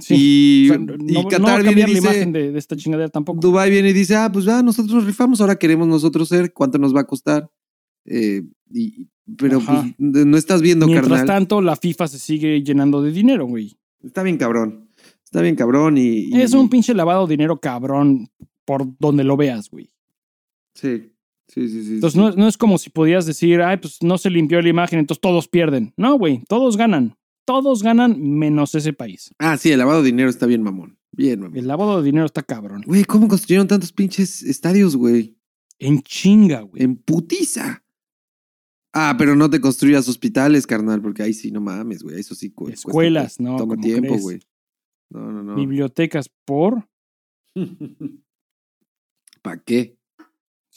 Sí. 0.00 0.14
Y, 0.66 0.70
O 0.70 0.74
sea, 0.74 0.78
no, 0.78 0.94
y 1.06 1.12
no 1.12 1.28
Qatar 1.28 1.62
viene 1.62 1.62
y 1.62 1.64
cambiar 1.64 1.88
la 1.88 1.94
dice, 1.94 1.98
imagen 2.06 2.32
de, 2.32 2.52
de 2.52 2.58
esta 2.58 2.76
chingadera 2.76 3.08
tampoco. 3.10 3.40
Dubai 3.40 3.70
viene 3.70 3.90
y 3.90 3.92
dice, 3.92 4.14
ah, 4.16 4.30
pues 4.32 4.44
ya, 4.44 4.62
nosotros 4.62 4.94
nos 4.94 5.04
rifamos, 5.04 5.40
ahora 5.40 5.56
queremos 5.56 5.88
nosotros 5.88 6.28
ser, 6.28 6.52
¿cuánto 6.52 6.78
nos 6.78 6.94
va 6.94 7.00
a 7.00 7.06
costar? 7.06 7.50
Eh, 8.04 8.42
y, 8.72 9.08
pero 9.36 9.60
pues, 9.60 9.94
no 9.98 10.36
estás 10.36 10.62
viendo, 10.62 10.86
Mientras 10.86 11.08
carnal. 11.08 11.26
tanto, 11.26 11.60
la 11.60 11.76
FIFA 11.76 12.08
se 12.08 12.18
sigue 12.18 12.62
llenando 12.62 13.02
de 13.02 13.10
dinero, 13.12 13.46
güey. 13.46 13.76
Está 14.02 14.22
bien 14.22 14.38
cabrón. 14.38 14.88
Está 15.24 15.42
bien 15.42 15.54
cabrón 15.56 15.98
y... 15.98 16.28
y- 16.30 16.40
Es 16.40 16.52
un 16.54 16.68
pinche 16.68 16.94
lavado 16.94 17.26
de 17.26 17.32
dinero 17.34 17.60
cabrón 17.60 18.28
por 18.64 18.86
donde 18.98 19.24
lo 19.24 19.36
veas, 19.36 19.68
güey. 19.70 19.90
Sí, 20.74 21.09
sí, 21.52 21.68
sí, 21.68 21.84
sí. 21.84 21.94
Entonces 21.94 22.12
sí. 22.14 22.18
no, 22.20 22.28
es- 22.30 22.36
no 22.36 22.48
es 22.48 22.56
como 22.56 22.78
si 22.78 22.90
podías 22.90 23.26
decir, 23.26 23.60
ay, 23.62 23.76
pues 23.78 24.02
no 24.02 24.18
se 24.18 24.30
limpió 24.30 24.60
la 24.62 24.68
imagen, 24.68 24.98
entonces 24.98 25.20
todos 25.20 25.48
pierden. 25.48 25.92
No, 25.96 26.16
güey, 26.18 26.42
todos 26.48 26.76
ganan. 26.76 27.16
Todos 27.46 27.82
ganan 27.82 28.20
menos 28.20 28.74
ese 28.74 28.92
país. 28.92 29.32
Ah, 29.38 29.56
sí, 29.56 29.72
el 29.72 29.78
lavado 29.78 30.00
de 30.02 30.06
dinero 30.06 30.28
está 30.30 30.46
bien 30.46 30.62
mamón. 30.62 30.98
Bien 31.12 31.40
mamón. 31.40 31.56
El 31.58 31.66
lavado 31.66 31.98
de 31.98 32.04
dinero 32.04 32.26
está 32.26 32.42
cabrón. 32.42 32.82
Güey, 32.86 33.04
¿cómo 33.04 33.26
construyeron 33.28 33.66
tantos 33.66 33.92
pinches 33.92 34.42
estadios, 34.42 34.94
güey? 34.94 35.36
En 35.78 36.00
chinga, 36.02 36.60
güey. 36.60 36.82
En 36.82 36.94
putiza. 36.96 37.82
Ah, 38.92 39.14
pero 39.18 39.34
no 39.36 39.48
te 39.50 39.60
construyas 39.60 40.08
hospitales, 40.08 40.66
carnal, 40.66 41.00
porque 41.00 41.22
ahí 41.22 41.32
sí 41.32 41.50
no 41.50 41.60
mames, 41.60 42.02
güey. 42.02 42.20
Eso 42.20 42.34
sí 42.34 42.50
cu- 42.50 42.64
cuesta- 42.66 42.88
Escuelas, 42.88 43.40
¿no? 43.40 43.56
Toma 43.56 43.74
¿Cómo 43.76 43.82
tiempo, 43.86 44.08
crees? 44.08 44.22
güey. 44.22 44.40
No, 45.10 45.32
no, 45.32 45.42
no. 45.42 45.54
Bibliotecas 45.56 46.28
por. 46.44 46.88
¿Para 49.42 49.62
qué? 49.62 49.96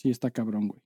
Sí, 0.03 0.09
está 0.11 0.29
cabrón, 0.31 0.67
güey. 0.67 0.81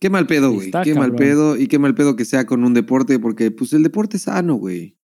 Qué 0.00 0.10
mal 0.10 0.26
pedo, 0.26 0.50
güey. 0.52 0.66
Está 0.66 0.82
Qué 0.82 0.94
mal 0.94 1.14
pedo 1.14 1.56
y 1.56 1.68
qué 1.68 1.78
mal 1.78 1.94
pedo 1.94 2.16
que 2.16 2.24
sea 2.24 2.44
con 2.46 2.64
un 2.64 2.74
deporte, 2.74 3.18
porque 3.20 3.50
pues 3.52 3.72
el 3.72 3.82
deporte 3.84 4.16
es 4.16 4.24
sano, 4.24 4.54
güey. 4.56 4.96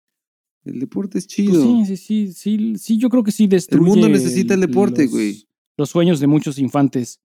El 0.65 0.81
deporte 0.81 1.19
es 1.19 1.25
Pues 1.27 1.35
chido. 1.35 1.63
sí, 1.63 1.85
sí, 1.85 1.97
sí, 1.97 2.33
sí, 2.33 2.75
sí, 2.79 2.99
yo 2.99 3.09
creo 3.11 3.23
que 3.23 3.33
sí 3.33 3.47
destruye. 3.47 3.85
mundo 3.85 4.09
necesita 4.09 4.55
el 4.55 4.61
deporte, 4.61 5.03
los- 5.03 5.11
güey. 5.11 5.49
Los 5.77 5.91
sueños 5.91 6.19
de 6.21 6.27
muchos 6.27 6.59
infantes. 6.59 7.21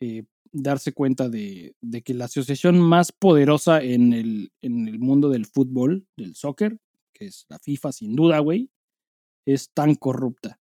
eh, 0.00 0.24
darse 0.56 0.92
cuenta 0.92 1.28
de, 1.28 1.74
de 1.80 2.02
que 2.02 2.14
la 2.14 2.26
asociación 2.26 2.78
más 2.78 3.10
poderosa 3.10 3.82
en 3.82 4.12
el, 4.12 4.52
en 4.60 4.86
el 4.86 4.98
mundo 5.00 5.28
del 5.30 5.46
fútbol, 5.46 6.06
del 6.16 6.34
soccer, 6.36 6.78
que 7.12 7.26
es 7.26 7.44
la 7.48 7.58
FIFA, 7.58 7.90
sin 7.92 8.14
duda, 8.14 8.38
güey, 8.40 8.70
es 9.46 9.70
tan 9.72 9.94
corrupta. 9.96 10.60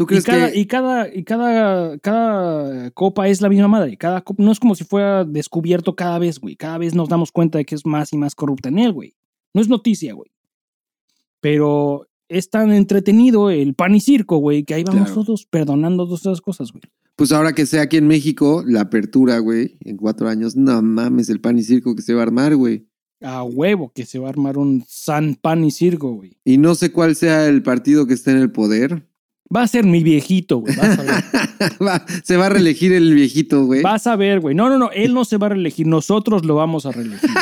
¿Tú 0.00 0.06
Y 0.08 0.22
cada, 0.22 0.50
que 0.50 0.58
y 0.58 0.64
cada, 0.64 1.14
y 1.14 1.24
cada, 1.24 1.98
cada 1.98 2.90
copa 2.92 3.28
es 3.28 3.42
la 3.42 3.50
misma 3.50 3.68
madre. 3.68 3.98
Cada 3.98 4.22
copa, 4.22 4.42
no 4.42 4.50
es 4.50 4.58
como 4.58 4.74
si 4.74 4.82
fuera 4.84 5.26
descubierto 5.26 5.94
cada 5.94 6.18
vez, 6.18 6.40
güey. 6.40 6.56
Cada 6.56 6.78
vez 6.78 6.94
nos 6.94 7.10
damos 7.10 7.30
cuenta 7.30 7.58
de 7.58 7.66
que 7.66 7.74
es 7.74 7.84
más 7.84 8.10
y 8.14 8.16
más 8.16 8.34
corrupta 8.34 8.70
en 8.70 8.78
él, 8.78 8.92
güey. 8.92 9.14
No 9.52 9.60
es 9.60 9.68
noticia, 9.68 10.14
güey. 10.14 10.30
Pero 11.40 12.08
es 12.30 12.48
tan 12.48 12.72
entretenido 12.72 13.50
el 13.50 13.74
pan 13.74 13.94
y 13.94 14.00
circo, 14.00 14.38
güey, 14.38 14.64
que 14.64 14.72
ahí 14.72 14.84
vamos 14.84 15.10
Claro. 15.10 15.22
todos 15.22 15.44
perdonando 15.44 16.06
todas 16.06 16.22
esas 16.22 16.40
cosas, 16.40 16.72
güey. 16.72 16.82
Pues 17.16 17.30
ahora 17.32 17.52
que 17.52 17.66
sea 17.66 17.82
aquí 17.82 17.98
en 17.98 18.08
México, 18.08 18.64
la 18.66 18.80
apertura, 18.80 19.38
güey, 19.38 19.76
en 19.84 19.98
cuatro 19.98 20.30
años, 20.30 20.56
no 20.56 20.80
mames, 20.80 21.28
el 21.28 21.42
pan 21.42 21.58
y 21.58 21.62
circo 21.62 21.94
que 21.94 22.00
se 22.00 22.14
va 22.14 22.20
a 22.20 22.22
armar, 22.22 22.56
güey. 22.56 22.86
A 23.20 23.42
huevo 23.42 23.92
que 23.94 24.06
se 24.06 24.18
va 24.18 24.28
a 24.28 24.30
armar 24.30 24.56
un 24.56 24.82
san 24.88 25.34
pan 25.34 25.62
y 25.62 25.70
circo, 25.70 26.12
güey. 26.14 26.38
Y 26.42 26.56
no 26.56 26.74
sé 26.74 26.90
cuál 26.90 27.14
sea 27.16 27.46
el 27.48 27.62
partido 27.62 28.06
que 28.06 28.14
esté 28.14 28.30
en 28.30 28.38
el 28.38 28.50
poder. 28.50 29.09
Va 29.54 29.62
a 29.62 29.66
ser 29.68 29.84
mi 29.84 30.02
viejito, 30.04 30.58
güey. 30.58 30.76
Vas 30.76 30.98
a 30.98 31.02
ver. 31.02 31.72
Va- 31.86 32.04
se 32.22 32.36
va 32.36 32.46
a 32.46 32.48
reelegir 32.50 32.92
el 32.92 33.12
viejito, 33.14 33.64
güey. 33.64 33.82
Vas 33.82 34.06
a 34.06 34.14
ver, 34.16 34.38
güey. 34.40 34.54
No, 34.54 34.68
no, 34.68 34.78
no. 34.78 34.90
Él 34.92 35.12
no 35.12 35.24
se 35.24 35.38
va 35.38 35.46
a 35.46 35.50
reelegir. 35.50 35.86
Nosotros 35.88 36.44
lo 36.44 36.54
vamos 36.54 36.86
a 36.86 36.92
reelegir. 36.92 37.28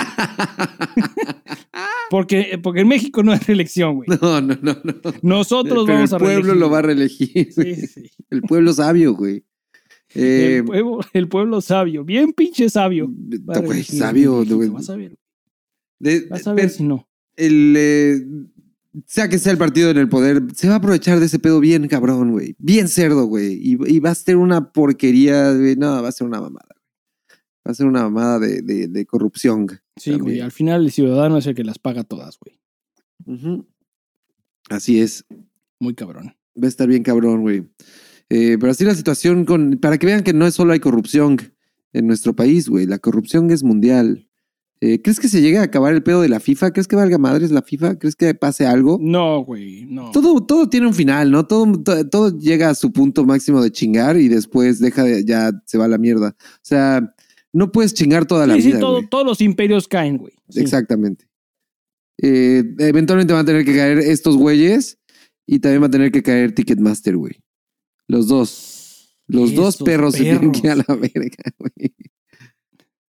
Porque, 2.10 2.58
porque 2.62 2.80
en 2.80 2.88
México 2.88 3.22
no 3.22 3.32
hay 3.32 3.38
reelección, 3.38 3.96
güey. 3.96 4.08
No, 4.08 4.40
no, 4.40 4.56
no, 4.62 4.76
no. 4.82 4.94
Nosotros 5.20 5.84
Pero 5.84 5.94
vamos 5.96 6.10
el 6.10 6.16
a 6.16 6.18
pueblo 6.18 6.36
reelegir. 6.40 6.60
lo 6.60 6.70
va 6.70 6.78
a 6.78 6.82
reelegir. 6.82 7.52
Sí, 7.52 7.74
sí. 7.86 8.10
El 8.30 8.40
pueblo 8.42 8.72
sabio, 8.72 9.12
güey. 9.14 9.44
Eh, 10.14 10.56
el, 10.56 10.64
pueblo, 10.64 11.00
el 11.12 11.28
pueblo 11.28 11.60
sabio. 11.60 12.04
Bien 12.04 12.32
pinche 12.32 12.70
sabio. 12.70 13.08
Güey, 13.10 13.82
sabio, 13.84 14.42
güey. 14.46 14.70
Vas 14.70 14.88
a 14.88 14.96
ver. 14.96 15.18
De- 15.98 16.26
Vas 16.30 16.46
a 16.46 16.54
ver 16.54 16.70
si 16.70 16.82
no. 16.84 17.06
el, 17.36 17.74
eh, 17.76 18.20
sea 19.06 19.28
que 19.28 19.38
sea 19.38 19.52
el 19.52 19.58
partido 19.58 19.90
en 19.90 19.98
el 19.98 20.08
poder, 20.08 20.42
se 20.54 20.68
va 20.68 20.74
a 20.74 20.78
aprovechar 20.78 21.20
de 21.20 21.26
ese 21.26 21.38
pedo 21.38 21.60
bien 21.60 21.86
cabrón, 21.88 22.32
güey. 22.32 22.56
Bien 22.58 22.88
cerdo, 22.88 23.26
güey. 23.26 23.54
Y, 23.54 23.76
y 23.86 24.00
va 24.00 24.10
a 24.10 24.14
ser 24.14 24.36
una 24.36 24.72
porquería, 24.72 25.52
güey. 25.52 25.76
No, 25.76 26.02
va 26.02 26.08
a 26.08 26.12
ser 26.12 26.26
una 26.26 26.40
mamada. 26.40 26.68
Va 27.66 27.72
a 27.72 27.74
ser 27.74 27.86
una 27.86 28.02
mamada 28.04 28.38
de, 28.38 28.62
de- 28.62 28.88
de 28.88 29.06
corrupción. 29.06 29.66
Sí, 29.96 30.14
güey. 30.14 30.40
Al 30.40 30.52
final 30.52 30.84
el 30.84 30.90
ciudadano 30.92 31.36
es 31.38 31.46
el 31.46 31.54
que 31.54 31.64
las 31.64 31.78
paga 31.78 32.02
todas, 32.04 32.38
güey. 32.38 32.58
Así 34.70 35.00
es. 35.00 35.24
Muy 35.80 35.94
cabrón. 35.94 36.34
Va 36.60 36.66
a 36.66 36.68
estar 36.68 36.88
bien 36.88 37.02
cabrón, 37.02 37.42
güey. 37.42 37.68
Eh, 38.30 38.56
pero 38.58 38.70
así 38.72 38.84
la 38.84 38.94
situación 38.94 39.44
con. 39.44 39.78
Para 39.80 39.98
que 39.98 40.06
vean 40.06 40.22
que 40.22 40.32
no 40.32 40.50
solo 40.50 40.72
hay 40.72 40.80
corrupción 40.80 41.36
en 41.92 42.06
nuestro 42.06 42.34
país, 42.34 42.68
güey. 42.68 42.86
La 42.86 42.98
corrupción 42.98 43.50
es 43.50 43.62
mundial. 43.62 44.27
Eh, 44.80 45.02
¿Crees 45.02 45.18
que 45.18 45.28
se 45.28 45.40
llegue 45.40 45.58
a 45.58 45.62
acabar 45.62 45.92
el 45.92 46.02
pedo 46.04 46.20
de 46.20 46.28
la 46.28 46.38
FIFA? 46.38 46.70
¿Crees 46.72 46.86
que 46.86 46.94
valga 46.94 47.18
madres 47.18 47.50
la 47.50 47.62
FIFA? 47.62 47.98
¿Crees 47.98 48.14
que 48.14 48.32
pase 48.34 48.64
algo? 48.64 48.98
No, 49.00 49.44
güey. 49.44 49.86
No. 49.86 50.12
Todo, 50.12 50.44
todo 50.46 50.68
tiene 50.68 50.86
un 50.86 50.94
final, 50.94 51.30
¿no? 51.32 51.46
Todo, 51.46 51.82
to- 51.82 52.08
todo 52.08 52.38
llega 52.38 52.70
a 52.70 52.74
su 52.76 52.92
punto 52.92 53.24
máximo 53.24 53.60
de 53.60 53.72
chingar 53.72 54.16
y 54.16 54.28
después 54.28 54.78
deja 54.78 55.02
de, 55.02 55.24
ya 55.24 55.50
se 55.66 55.78
va 55.78 55.86
a 55.86 55.88
la 55.88 55.98
mierda. 55.98 56.36
O 56.38 56.58
sea, 56.62 57.12
no 57.52 57.72
puedes 57.72 57.92
chingar 57.94 58.24
toda 58.26 58.46
la 58.46 58.54
Sí, 58.54 58.62
sí, 58.62 58.68
vida. 58.68 58.78
todo- 58.80 58.96
güey. 58.98 59.08
todos 59.08 59.26
los 59.26 59.40
imperios 59.40 59.88
caen, 59.88 60.16
güey. 60.18 60.34
Sí. 60.48 60.60
Exactamente. 60.60 61.26
Eh, 62.20 62.62
eventualmente 62.78 63.32
van 63.32 63.42
a 63.42 63.46
tener 63.46 63.64
que 63.64 63.74
caer 63.74 63.98
estos 63.98 64.36
güeyes 64.36 64.98
y 65.46 65.58
también 65.60 65.82
va 65.82 65.86
a 65.86 65.90
tener 65.90 66.12
que 66.12 66.22
caer 66.22 66.52
Ticketmaster, 66.54 67.16
güey. 67.16 67.40
Los 68.06 68.28
dos. 68.28 69.14
Los 69.26 69.54
dos 69.54 69.74
Esos 69.74 69.84
perros, 69.84 70.14
se 70.14 70.22
tienen 70.22 70.52
que 70.52 70.60
ir 70.60 70.70
a 70.70 70.76
la 70.76 70.84
verga, 70.94 71.52
güey. 71.58 71.94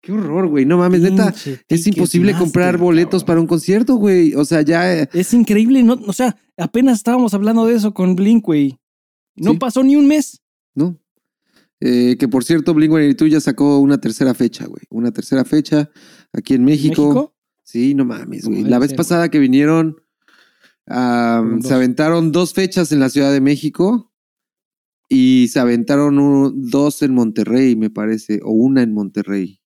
Qué 0.07 0.13
horror, 0.13 0.47
güey. 0.47 0.65
No 0.65 0.77
mames, 0.77 1.01
neta. 1.01 1.35
Es 1.67 1.85
imposible 1.85 2.33
comprar 2.33 2.77
boletos 2.77 3.23
cabrón. 3.23 3.25
para 3.27 3.41
un 3.41 3.47
concierto, 3.47 3.95
güey. 3.95 4.33
O 4.35 4.45
sea, 4.45 4.61
ya. 4.61 5.01
eh, 5.01 5.09
Es 5.11 5.33
increíble, 5.33 5.83
¿no? 5.83 5.99
O 6.07 6.13
sea, 6.13 6.37
apenas 6.55 6.95
estábamos 6.95 7.33
hablando 7.33 7.65
de 7.65 7.75
eso 7.75 7.93
con 7.93 8.15
Blink, 8.15 8.45
güey. 8.45 8.79
No 9.35 9.51
Sí. 9.51 9.57
pasó 9.57 9.83
ni 9.83 9.97
un 9.97 10.07
mes. 10.07 10.41
¿no? 10.75 10.97
Eh, 11.81 12.15
que 12.17 12.29
por 12.29 12.45
cierto, 12.45 12.73
Blink-182 12.73 13.27
ya 13.29 13.41
sacó 13.41 13.79
una 13.79 13.99
tercera 13.99 14.33
fecha, 14.33 14.65
güey. 14.65 14.83
Una 14.89 15.11
tercera 15.11 15.43
fecha 15.43 15.89
aquí 16.31 16.53
en 16.53 16.63
México. 16.63 17.03
¿México? 17.09 17.35
Sí, 17.63 17.93
no 17.93 18.05
mames, 18.05 18.45
güey. 18.45 18.63
La 18.63 18.79
vez 18.79 18.91
ser, 18.91 18.97
pasada 18.97 19.27
que 19.29 19.39
vinieron, 19.39 19.97
se 20.87 21.73
aventaron 21.73 22.31
dos 22.31 22.53
fechas 22.53 22.93
en 22.93 23.01
la 23.01 23.09
Ciudad 23.09 23.33
de 23.33 23.41
México 23.41 24.13
y 25.09 25.49
se 25.49 25.59
aventaron 25.59 26.69
dos 26.69 27.01
en 27.01 27.13
Monterrey, 27.13 27.75
me 27.75 27.89
parece, 27.89 28.39
o 28.41 28.51
una 28.51 28.83
en 28.83 28.93
Monterrey. 28.93 29.59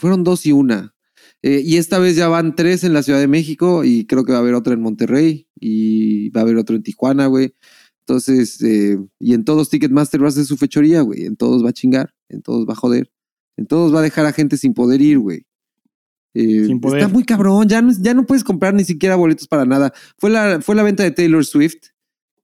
Fueron 0.00 0.24
dos 0.24 0.46
y 0.46 0.52
una. 0.52 0.94
Eh, 1.42 1.62
y 1.64 1.76
esta 1.76 1.98
vez 1.98 2.16
ya 2.16 2.28
van 2.28 2.54
tres 2.56 2.84
en 2.84 2.92
la 2.92 3.02
Ciudad 3.02 3.18
de 3.20 3.28
México 3.28 3.84
y 3.84 4.06
creo 4.06 4.24
que 4.24 4.32
va 4.32 4.38
a 4.38 4.40
haber 4.42 4.54
otra 4.54 4.74
en 4.74 4.80
Monterrey 4.82 5.48
y 5.58 6.28
va 6.30 6.40
a 6.40 6.44
haber 6.44 6.56
otro 6.56 6.76
en 6.76 6.82
Tijuana, 6.82 7.26
güey. 7.26 7.54
Entonces, 8.00 8.60
eh, 8.62 8.98
y 9.18 9.34
en 9.34 9.44
todos 9.44 9.70
Ticketmaster 9.70 10.20
va 10.20 10.26
a 10.26 10.28
hacer 10.30 10.44
su 10.44 10.56
fechoría, 10.56 11.00
güey. 11.02 11.24
En 11.24 11.36
todos 11.36 11.64
va 11.64 11.70
a 11.70 11.72
chingar, 11.72 12.12
en 12.28 12.42
todos 12.42 12.66
va 12.68 12.72
a 12.72 12.76
joder, 12.76 13.10
en 13.56 13.66
todos 13.66 13.94
va 13.94 14.00
a 14.00 14.02
dejar 14.02 14.26
a 14.26 14.32
gente 14.32 14.56
sin 14.56 14.74
poder 14.74 15.00
ir, 15.00 15.18
güey. 15.18 15.46
Eh, 16.34 16.64
Sin 16.66 16.80
poder. 16.80 17.00
Está 17.00 17.12
muy 17.12 17.24
cabrón, 17.24 17.68
ya 17.68 17.82
no, 17.82 17.92
ya 18.00 18.14
no 18.14 18.24
puedes 18.26 18.44
comprar 18.44 18.72
ni 18.74 18.84
siquiera 18.84 19.16
boletos 19.16 19.48
para 19.48 19.64
nada. 19.64 19.92
Fue 20.18 20.30
la, 20.30 20.60
fue 20.60 20.74
la 20.76 20.82
venta 20.82 21.02
de 21.02 21.10
Taylor 21.10 21.44
Swift. 21.44 21.88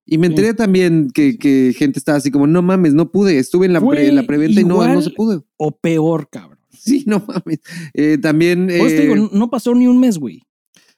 Y 0.08 0.18
me 0.18 0.26
Sí. 0.28 0.32
enteré 0.32 0.54
también 0.54 1.10
que, 1.12 1.36
que 1.36 1.74
gente 1.76 1.98
estaba 1.98 2.18
así 2.18 2.30
como, 2.30 2.46
no 2.46 2.62
mames, 2.62 2.94
no 2.94 3.10
pude. 3.10 3.38
Estuve 3.38 3.66
en 3.66 3.72
la, 3.72 3.80
Fue 3.80 3.96
pre- 3.96 4.08
en 4.08 4.14
la 4.14 4.22
preventa 4.24 4.60
y 4.60 4.64
no, 4.64 4.86
no 4.86 5.02
se 5.02 5.10
pudo. 5.10 5.44
O 5.56 5.76
peor, 5.76 6.28
cabrón. 6.30 6.55
Sí, 6.82 7.04
no 7.06 7.24
mames. 7.26 7.60
Eh, 7.94 8.18
también 8.18 8.66
Por 8.66 8.74
eso 8.74 8.86
te 8.86 9.04
eh, 9.04 9.14
digo, 9.14 9.30
no 9.32 9.50
pasó 9.50 9.74
ni 9.74 9.86
un 9.86 9.98
mes, 9.98 10.18
güey. 10.18 10.42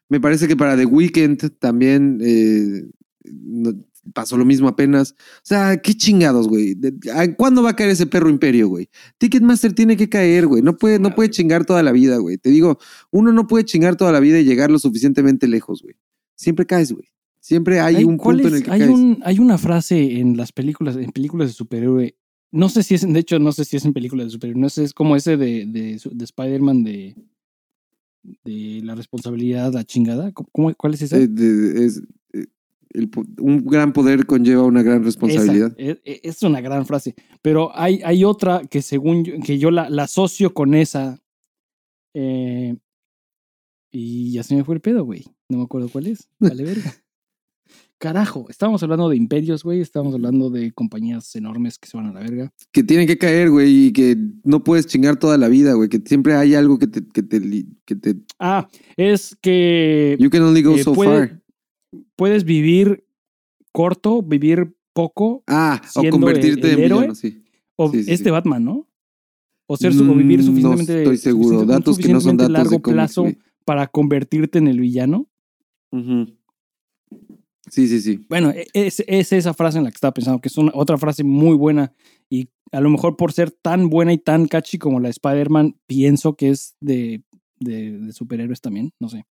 me 0.09 0.21
parece 0.21 0.49
que 0.49 0.57
para 0.57 0.77
The 0.77 0.87
Weeknd 0.87 1.59
también 1.59 2.19
eh, 2.23 2.83
pasó 4.15 4.37
lo 4.37 4.45
mismo 4.45 4.69
apenas. 4.69 5.13
O 5.13 5.41
sea, 5.45 5.77
qué 5.79 5.95
chingados, 5.95 6.49
güey. 6.49 6.75
De- 6.75 6.95
¿a- 7.13 7.35
¿Cuándo 7.35 7.63
va 7.63 7.71
a 7.71 7.77
caer 7.77 7.91
ese 7.91 8.07
perro 8.07 8.31
imperio, 8.31 8.69
güey? 8.69 8.89
Ticketmaster 9.19 9.73
tiene 9.75 9.97
que 9.97 10.09
caer, 10.09 10.47
güey. 10.47 10.63
No 10.63 10.77
puede, 10.77 10.99
no 10.99 11.15
puede 11.15 11.31
chingar 11.31 11.65
toda 11.67 11.83
la 11.83 11.93
vida, 11.93 12.17
güey. 12.19 12.39
Te 12.39 12.51
digo, 12.51 12.79
uno 13.11 13.33
no 13.33 13.47
puede 13.47 13.65
chingar 13.65 13.97
toda 13.97 14.13
la 14.13 14.21
vida 14.21 14.39
y 14.39 14.45
llegar 14.45 14.71
lo 14.71 14.79
suficientemente 14.79 15.47
lejos, 15.49 15.83
güey. 15.83 15.95
Siempre 16.37 16.67
caes, 16.67 16.93
güey. 16.93 17.09
Siempre 17.41 17.81
hay, 17.81 18.05
un 18.05 18.17
¿cuál 18.19 18.37
punto 18.37 18.49
en 18.49 18.55
el 18.57 18.63
que 18.65 18.71
hay, 18.71 18.79
caes. 18.81 18.91
un, 18.91 19.19
hay 19.25 19.39
una 19.39 19.59
frase 19.59 20.19
en 20.19 20.37
las 20.37 20.53
películas, 20.53 20.97
en 20.97 21.11
películas 21.13 21.49
de 21.49 21.55
superhéroe. 21.55 22.17
No 22.51 22.69
sé 22.69 22.83
si 22.83 22.95
es, 22.95 23.11
de 23.13 23.19
hecho, 23.21 23.39
no 23.39 23.53
sé 23.53 23.65
si 23.65 23.77
es 23.77 23.85
en 23.85 23.93
películas 23.93 24.27
de 24.27 24.31
superhéroe. 24.33 24.61
No 24.61 24.69
sé, 24.71 24.85
es 24.85 24.95
como 24.95 25.17
ese 25.17 25.37
de, 25.37 25.67
de, 25.67 25.95
Spider-Man 26.25 26.83
de, 26.85 27.15
de 28.45 28.81
la 28.85 28.95
responsabilidad, 28.95 29.73
la 29.73 29.85
chingada. 29.85 30.33
¿Cómo- 30.33 30.49
cómo- 30.53 30.75
¿Cuál 30.75 30.95
es 30.95 31.03
esa? 31.03 31.19
Eh, 31.19 31.29
de- 31.29 31.85
es, 31.87 32.03
eh, 32.33 32.47
el 32.91 33.11
un 33.41 33.65
gran 33.67 33.93
poder 33.93 34.25
conlleva 34.27 34.63
una 34.65 34.83
gran 34.83 35.05
responsabilidad. 35.05 35.75
Esa, 35.77 35.91
e- 35.93 36.01
e- 36.05 36.21
es, 36.25 36.43
una 36.43 36.61
gran 36.63 36.87
frase. 36.87 37.15
Pero 37.43 37.71
hay, 37.79 38.01
hay 38.05 38.25
otra 38.25 38.63
que 38.67 38.81
según 38.83 39.25
yo, 39.25 39.35
que 39.45 39.59
yo 39.59 39.71
la, 39.71 39.91
la 39.91 40.05
asocio 40.05 40.55
con 40.55 40.75
esa. 40.75 41.21
eh, 42.15 42.77
y 43.93 44.33
ya 44.33 44.43
se 44.43 44.55
me 44.55 44.65
fue 44.65 44.75
el 44.75 44.81
pedo, 44.81 45.05
güey. 45.05 45.25
No 45.49 45.59
me 45.59 45.65
acuerdo 45.65 45.89
cuál 45.89 46.07
es. 46.09 46.29
Vale, 46.39 46.63
verga. 46.65 46.95
Carajo, 47.99 48.47
estábamos 48.49 48.81
hablando 48.85 49.09
de 49.09 49.17
imperios, 49.17 49.65
güey. 49.65 49.81
Estábamos 49.81 50.15
hablando 50.15 50.51
de 50.51 50.71
compañías 50.73 51.35
enormes 51.35 51.79
que 51.79 51.89
se 51.89 51.97
van 51.97 52.07
a 52.07 52.13
la 52.13 52.21
verga. 52.21 52.53
Que 52.71 52.85
tienen 52.85 53.09
que 53.09 53.19
caer, 53.19 53.51
güey, 53.51 53.87
y 53.87 53.93
que 53.93 54.17
no 54.45 54.63
puedes 54.63 54.87
chingar 54.87 55.17
toda 55.17 55.37
la 55.37 55.49
vida, 55.49 55.73
güey. 55.75 55.89
Que 55.89 56.01
siempre 56.05 56.35
hay 56.35 56.55
algo 56.55 56.79
que 56.79 56.87
te, 56.87 57.05
que 57.09 57.25
te, 57.25 57.41
li- 57.41 57.67
que 57.85 57.97
te 57.97 58.15
Ah, 58.39 58.69
es 58.97 59.37
que 59.43 60.17
You 60.21 60.31
can 60.31 60.43
only 60.43 60.63
go 60.63 60.77
eh, 60.77 60.85
so 60.85 60.93
puede- 60.93 61.11
far. 61.29 61.43
puedes 62.15 62.45
vivir 62.45 63.05
corto, 63.73 64.23
vivir 64.23 64.77
poco, 64.93 65.43
Ah, 65.49 65.83
o 65.97 66.09
convertirte 66.11 66.69
el- 66.69 66.75
el 66.75 66.79
en 66.79 66.85
héroe. 66.85 66.99
villano, 67.01 67.15
sí. 67.17 67.43
o 67.77 67.91
Sí, 67.91 68.05
sí, 68.05 68.13
este 68.13 68.25
sí. 68.27 68.31
Batman, 68.31 68.65
¿no? 68.65 68.89
O 69.67 69.77
ser 69.77 69.93
su- 69.93 70.09
o 70.09 70.15
vivir 70.15 70.39
Mm, 70.41 70.45
suficientemente. 70.45 70.93
No 70.95 70.99
estoy 71.01 71.17
seguro. 71.19 71.65
Datos 71.65 71.99
que 71.99 72.13
no 72.13 72.21
son 72.21 72.37
datos 72.37 72.53
largo 72.53 72.71
de 72.77 72.81
cómics, 72.83 72.95
plazo 72.95 73.27
para 73.65 73.89
convertirte 73.89 74.59
en 74.59 74.69
el 74.69 74.79
villano. 74.81 75.29
Ujú. 75.93 76.38
Sí, 77.71 77.89
sí, 77.89 78.01
sí. 78.01 78.25
Bueno, 78.29 78.51
e- 78.51 78.67
es, 78.73 79.03
es 79.07 79.33
esa 79.33 79.55
frase 79.55 79.79
en 79.79 79.85
la 79.85 79.91
que 79.91 79.97
estaba 79.97 80.13
pensando, 80.15 80.41
que 80.41 80.49
es 80.49 80.57
una, 80.59 80.73
otra 80.75 80.99
frase 80.99 81.25
muy 81.25 81.57
buena 81.57 81.93
y 82.31 82.49
a 82.73 82.81
lo 82.81 82.91
mejor 82.91 83.17
por 83.17 83.33
ser 83.33 83.51
tan 83.51 83.89
buena 83.89 84.13
y 84.13 84.19
tan 84.19 84.47
catchy 84.47 84.79
como 84.79 85.01
la 85.01 85.09
de 85.09 85.13
Spider-Man, 85.13 85.79
pienso 85.87 86.37
que 86.37 86.51
es 86.51 86.77
de, 86.81 87.23
de, 87.59 87.99
de 87.99 88.13
superhéroes 88.13 88.61
también, 88.61 88.93
no 89.01 89.09
sé. 89.09 89.27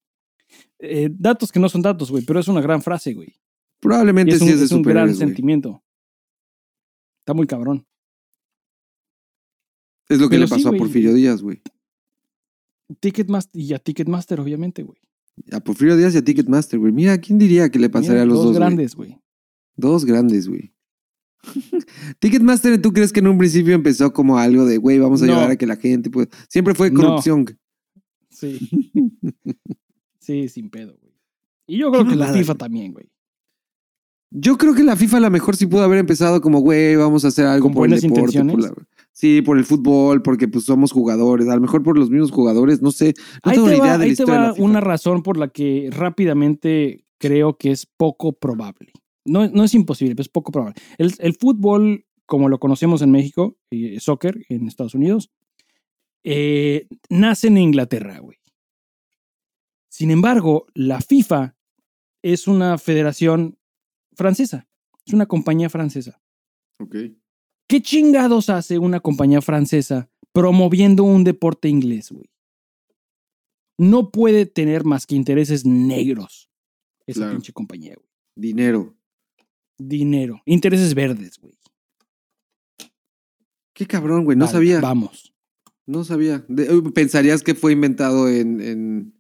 Eh, 0.79 1.09
datos 1.11 1.51
que 1.51 1.59
no 1.59 1.69
son 1.69 1.81
datos, 1.81 2.11
güey, 2.11 2.23
pero 2.23 2.39
es 2.39 2.47
una 2.47 2.61
gran 2.61 2.81
frase, 2.81 3.13
güey. 3.13 3.29
Y 3.29 3.79
Probablemente 3.79 4.35
es 4.35 4.41
un, 4.41 4.47
sí 4.47 4.53
es 4.53 4.59
de 4.59 4.65
es 4.65 4.71
un 4.71 4.81
gran 4.81 5.13
sentimiento. 5.13 5.83
Está 7.21 7.33
muy 7.33 7.45
cabrón. 7.45 7.85
Es 10.09 10.19
lo 10.19 10.29
que 10.29 10.35
Pero 10.37 10.41
le 10.41 10.47
sí, 10.47 10.53
pasó 10.53 10.69
a. 10.69 10.77
Porfirio 10.77 11.13
Díaz, 11.13 11.41
güey. 11.41 11.61
Ticketmaster, 12.99 13.61
y 13.61 13.73
a 13.73 13.79
Ticketmaster, 13.79 14.39
obviamente, 14.39 14.83
güey. 14.83 14.97
A 15.51 15.59
Porfirio 15.59 15.95
Díaz 15.97 16.15
y 16.15 16.17
a 16.17 16.23
Ticketmaster, 16.23 16.79
güey. 16.79 16.91
Mira, 16.91 17.17
¿quién 17.19 17.37
diría 17.37 17.69
que 17.69 17.79
le 17.79 17.89
pasaría 17.89 18.13
Mira, 18.13 18.23
a 18.23 18.25
los 18.25 18.37
dos, 18.37 18.45
güey? 18.47 18.55
grandes, 18.59 18.95
güey. 18.95 19.17
Dos 19.75 20.05
grandes, 20.05 20.47
güey. 20.49 20.73
Ticketmaster, 22.19 22.81
¿tú 22.81 22.91
crees 22.93 23.13
que 23.13 23.19
en 23.19 23.27
un 23.27 23.37
principio 23.37 23.73
empezó 23.75 24.11
como 24.11 24.37
algo 24.37 24.65
de, 24.65 24.77
güey, 24.77 24.99
vamos 24.99 25.21
a 25.21 25.25
No. 25.25 25.33
ayudar 25.33 25.51
a 25.51 25.55
que 25.55 25.67
la 25.67 25.75
gente... 25.75 26.09
Pues... 26.09 26.27
Siempre 26.49 26.73
fue 26.73 26.89
No. 26.91 26.99
corrupción. 27.01 27.45
Sí. 28.29 28.59
sí, 30.19 30.49
sin 30.49 30.69
pedo, 30.69 30.97
güey. 31.01 31.13
Y 31.67 31.77
yo 31.79 31.91
creo 31.91 32.07
que 32.07 32.15
la 32.15 32.31
FIFA 32.33 32.55
también, 32.55 32.93
güey. 32.93 33.09
Yo 34.31 34.57
creo 34.57 34.73
que 34.73 34.83
la 34.83 34.95
FIFA 34.95 35.17
a 35.17 35.21
lo 35.21 35.29
mejor 35.31 35.55
sí 35.55 35.67
pudo 35.67 35.83
haber 35.83 35.99
empezado 35.99 36.41
como, 36.41 36.59
güey, 36.59 36.95
vamos 36.95 37.23
a 37.23 37.29
hacer 37.29 37.45
algo 37.45 37.67
¿Con 37.67 37.73
por 37.73 37.91
el 37.91 37.99
deporte. 37.99 38.43
por 38.43 38.59
la- 38.61 38.73
Sí, 39.17 39.41
por 39.41 39.57
el 39.57 39.65
fútbol, 39.65 40.21
porque 40.21 40.47
pues 40.47 40.65
somos 40.65 40.91
jugadores. 40.91 41.47
A 41.47 41.55
lo 41.55 41.61
mejor 41.61 41.81
por 41.81 41.97
los 41.97 42.11
mismos 42.11 42.29
jugadores, 42.29 42.83
no 42.83 42.91
sé. 42.91 43.15
No 43.43 43.51
ahí 43.51 43.55
tengo 43.55 43.65
te 43.65 43.73
ni 43.73 43.79
va, 43.79 43.87
idea 43.87 43.97
de 43.97 44.05
la 44.05 44.09
ahí 44.11 44.15
te 44.15 44.25
de 44.25 44.31
va 44.31 44.39
la 44.39 44.53
FIFA. 44.53 44.63
una 44.63 44.79
razón 44.79 45.23
por 45.23 45.37
la 45.37 45.47
que 45.47 45.89
rápidamente 45.91 47.03
creo 47.17 47.57
que 47.57 47.71
es 47.71 47.87
poco 47.87 48.33
probable. 48.33 48.91
No, 49.25 49.47
no 49.47 49.63
es 49.63 49.73
imposible, 49.73 50.13
pero 50.13 50.21
es 50.21 50.29
poco 50.29 50.51
probable. 50.51 50.79
El, 50.99 51.15
el 51.17 51.33
fútbol, 51.33 52.05
como 52.27 52.47
lo 52.47 52.59
conocemos 52.59 53.01
en 53.01 53.09
México, 53.09 53.57
y 53.71 53.99
soccer 53.99 54.37
en 54.49 54.67
Estados 54.67 54.93
Unidos, 54.93 55.31
eh, 56.23 56.87
nace 57.09 57.47
en 57.47 57.57
Inglaterra, 57.57 58.19
güey. 58.19 58.37
Sin 59.89 60.11
embargo, 60.11 60.67
la 60.75 61.01
FIFA 61.01 61.55
es 62.21 62.47
una 62.47 62.77
federación 62.77 63.57
francesa, 64.13 64.67
es 65.07 65.13
una 65.13 65.25
compañía 65.25 65.71
francesa. 65.71 66.21
Ok. 66.79 66.97
¿Qué 67.67 67.81
chingados 67.81 68.49
hace 68.49 68.79
una 68.79 68.99
compañía 68.99 69.41
francesa 69.41 70.09
promoviendo 70.31 71.03
un 71.03 71.23
deporte 71.23 71.67
inglés, 71.69 72.11
güey? 72.11 72.29
No 73.77 74.11
puede 74.11 74.45
tener 74.45 74.83
más 74.85 75.05
que 75.05 75.15
intereses 75.15 75.65
negros 75.65 76.49
esa 77.05 77.19
Claro. 77.21 77.33
pinche 77.33 77.53
compañía, 77.53 77.95
güey. 77.95 78.07
Dinero. 78.35 78.95
Dinero, 79.77 80.41
intereses 80.45 80.93
verdes, 80.95 81.37
güey. 81.39 81.53
Qué 83.73 83.85
cabrón, 83.85 84.23
güey. 84.25 84.35
No 84.37 84.45
Vale, 84.45 84.53
sabía. 84.53 84.79
Vamos. 84.81 85.33
No 85.85 86.03
sabía. 86.03 86.43
De- 86.47 86.65
eh, 86.65 86.81
pensarías 86.93 87.43
que 87.43 87.53
fue 87.53 87.73
inventado 87.73 88.27
en. 88.27 88.59
en- 88.61 89.13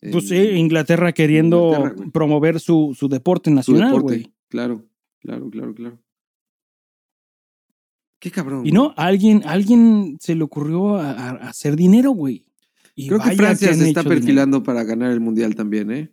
en 0.00 0.10
Pues 0.12 0.28
sí, 0.28 0.36
Inglaterra 0.36 1.12
queriendo 1.12 1.72
Inglaterra, 1.74 2.10
promover 2.12 2.60
su, 2.60 2.94
su 2.96 3.08
deporte 3.08 3.50
nacional, 3.50 4.00
güey. 4.00 4.32
Claro, 4.48 4.88
claro, 5.18 5.50
claro, 5.50 5.74
claro. 5.74 5.98
Qué 8.18 8.30
cabrón. 8.30 8.66
Y 8.66 8.72
no, 8.72 8.94
a 8.96 9.06
alguien, 9.06 9.42
a 9.44 9.52
alguien 9.52 10.16
se 10.20 10.34
le 10.34 10.42
ocurrió 10.42 10.96
a, 10.96 11.30
hacer 11.48 11.76
dinero, 11.76 12.10
güey. 12.10 12.46
Y 12.94 13.08
Creo 13.08 13.20
que 13.20 13.30
Francia 13.32 13.72
se 13.74 13.88
está 13.88 14.02
dinero. 14.02 14.08
perfilando 14.08 14.62
para 14.62 14.82
ganar 14.82 15.12
el 15.12 15.20
mundial 15.20 15.54
también, 15.54 15.90
¿eh? 15.92 16.12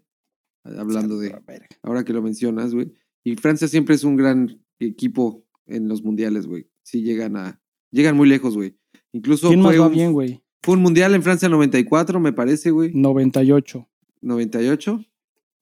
Hablando 0.63 1.19
de. 1.19 1.35
Ahora 1.81 2.03
que 2.03 2.13
lo 2.13 2.21
mencionas, 2.21 2.73
güey. 2.73 2.93
Y 3.23 3.35
Francia 3.35 3.67
siempre 3.67 3.95
es 3.95 4.03
un 4.03 4.15
gran 4.15 4.61
equipo 4.79 5.45
en 5.65 5.87
los 5.87 6.03
mundiales, 6.03 6.45
güey. 6.45 6.67
Sí 6.83 7.01
llegan 7.01 7.37
a. 7.37 7.59
Llegan 7.91 8.15
muy 8.15 8.27
lejos, 8.27 8.55
güey. 8.55 8.77
Incluso 9.13 9.47
¿Quién 9.47 9.61
más 9.61 9.71
fue 9.71 9.79
va 9.79 9.87
un, 9.87 9.93
bien, 9.93 10.11
güey? 10.11 10.43
fue 10.61 10.75
un 10.75 10.81
mundial 10.81 11.15
en 11.15 11.23
Francia 11.23 11.47
94, 11.47 12.19
me 12.19 12.33
parece, 12.33 12.71
güey. 12.71 12.91
98. 12.93 13.87
98. 14.21 15.05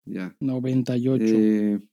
Ya. 0.05 0.35
98. 0.39 1.23
Eh, 1.25 1.79
Lo 1.79 1.87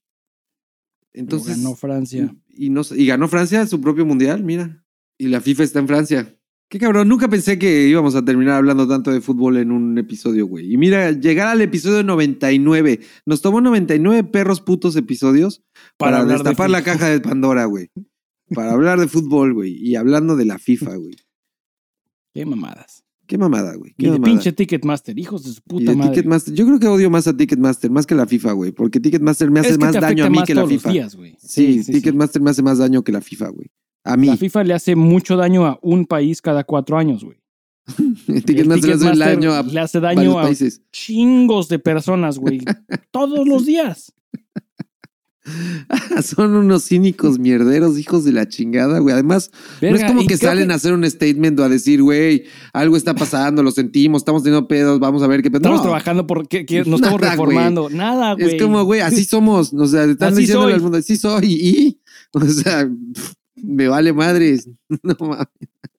entonces. 1.12 1.56
ganó 1.56 1.74
Francia. 1.74 2.34
Y, 2.61 2.66
y 2.66 2.70
no, 2.70 2.83
y 2.90 3.07
ganó 3.07 3.29
Francia 3.29 3.66
su 3.66 3.81
propio 3.81 4.05
mundial, 4.05 4.44
mira. 4.44 4.85
Y 5.18 5.29
la 5.29 5.40
FIFA 5.40 5.62
está 5.64 5.79
en 5.79 5.88
Francia. 5.88 6.37
Qué 6.70 6.79
cabrón, 6.79 7.09
nunca 7.09 7.27
pensé 7.27 7.59
que 7.59 7.88
íbamos 7.88 8.14
a 8.14 8.25
terminar 8.25 8.55
hablando 8.55 8.87
tanto 8.87 9.11
de 9.11 9.20
fútbol 9.20 9.57
en 9.57 9.73
un 9.73 9.99
episodio, 9.99 10.46
güey. 10.46 10.73
Y 10.73 10.77
mira, 10.77 11.11
llegar 11.11 11.49
al 11.49 11.61
episodio 11.62 12.05
99. 12.05 13.01
Nos 13.27 13.42
tomó 13.42 13.61
99 13.61 14.23
perros 14.31 14.61
putos 14.61 14.94
episodios 14.94 15.64
para, 15.96 16.25
de 16.25 16.33
destapar 16.33 16.70
la 16.70 16.85
caja 16.85 17.09
de 17.09 17.20
Pandora, 17.20 17.64
güey. 17.64 17.90
Para 18.55 18.73
hablar 18.73 19.01
de 19.01 19.09
fútbol, 19.09 19.53
güey. 19.53 19.75
Y 19.77 19.96
hablando 19.96 20.37
de 20.37 20.44
la 20.44 20.61
FIFA, 20.61 20.94
güey. 20.94 21.16
Qué 22.33 22.46
mamadas. 22.46 23.05
Qué 23.31 23.38
mamada, 23.38 23.77
güey. 23.77 23.93
Y 23.93 23.95
Qué 23.95 24.07
de 24.07 24.12
mamada. 24.19 24.25
pinche 24.33 24.51
Ticketmaster, 24.51 25.16
hijos 25.16 25.45
de 25.45 25.51
su 25.53 25.59
Y 25.61 25.62
puta 25.69 25.90
de 25.93 25.97
madre. 25.97 26.11
Ticketmaster. 26.11 26.53
Yo 26.53 26.66
creo 26.66 26.81
que 26.81 26.88
odio 26.88 27.11
más 27.11 27.29
a 27.29 27.37
Ticketmaster, 27.37 27.88
más 27.88 28.05
que 28.05 28.16
la 28.16 28.27
FIFA, 28.27 28.53
güey. 28.55 28.73
Porque 28.73 28.99
Ticketmaster 28.99 29.53
me 29.53 29.61
hace 29.61 29.69
es 29.71 29.79
que 29.79 29.85
más 29.85 29.95
daño 29.95 30.25
a 30.25 30.31
mí 30.31 30.38
más 30.38 30.47
que 30.49 30.55
la 30.57 30.62
todos 30.62 30.73
los 30.73 30.83
FIFA. 30.83 30.93
días, 30.93 31.14
güey. 31.14 31.37
Sí, 31.38 31.85
Ticketmaster 31.85 32.43
me 32.43 32.51
hace 32.51 32.61
más 32.64 32.79
daño 32.79 33.05
que 33.05 33.12
la 33.12 33.21
FIFA, 33.21 33.51
güey. 33.51 33.71
A 34.03 34.16
mí. 34.16 34.27
La 34.27 34.37
FIFA 34.37 34.64
le 34.64 34.75
hace 34.75 34.97
mucho 34.97 35.37
daño 35.37 35.64
a 35.64 35.79
un 35.81 36.07
país 36.07 36.43
cada 36.43 36.64
cuatro 36.64 36.99
años, 36.99 37.23
güey. 37.23 37.38
Ticketmaster 38.45 38.88
le 38.88 38.95
hace 39.11 39.16
daño 39.16 39.53
a 39.55 39.62
le 39.62 39.79
hace 39.81 40.01
varios 40.01 40.25
daño 40.25 40.38
a 40.40 40.43
países. 40.43 40.83
chingos 40.90 41.69
de 41.69 41.79
personas, 41.79 42.37
güey. 42.37 42.62
Todos 43.12 43.47
los 43.47 43.64
días. 43.64 44.12
Son 46.22 46.54
unos 46.54 46.84
cínicos 46.84 47.38
mierderos, 47.38 47.98
hijos 47.98 48.24
de 48.24 48.32
la 48.32 48.48
chingada, 48.48 48.98
güey. 48.98 49.12
Además, 49.14 49.50
no 49.80 49.88
es 49.88 50.04
como 50.04 50.20
que 50.22 50.36
creo 50.38 50.50
salen 50.50 50.70
a 50.70 50.74
hacer 50.74 50.92
un 50.92 51.08
statement 51.08 51.58
o 51.60 51.64
a 51.64 51.68
decir, 51.68 52.02
güey, 52.02 52.44
algo 52.72 52.96
está 52.96 53.14
pasando, 53.14 53.62
lo 53.62 53.70
sentimos, 53.70 54.20
estamos 54.22 54.42
teniendo 54.42 54.68
pedos, 54.68 54.98
vamos 55.00 55.22
a 55.22 55.26
ver 55.26 55.42
qué 55.42 55.50
pedo. 55.50 55.58
Estamos 55.58 55.78
No, 55.78 55.82
trabajando 55.82 56.26
porque 56.26 56.64
que 56.66 56.84
nos 56.84 57.00
estamos 57.00 57.20
güey. 57.20 57.30
reformando. 57.30 57.90
Nada, 57.90 58.34
güey. 58.34 58.56
Es 58.56 58.62
como, 58.62 58.84
güey, 58.84 59.00
así 59.00 59.24
somos. 59.26 59.72
O 59.72 59.86
sea, 59.86 60.04
están 60.04 60.32
Así 60.32 60.42
diciéndole 60.42 60.72
soy. 60.72 60.76
al 60.76 60.82
mundo, 60.82 60.98
así 60.98 61.16
soy. 61.16 61.46
Y, 61.52 62.00
o 62.32 62.44
sea, 62.44 62.88
me 63.56 63.88
vale 63.88 64.12
madres. 64.12 64.68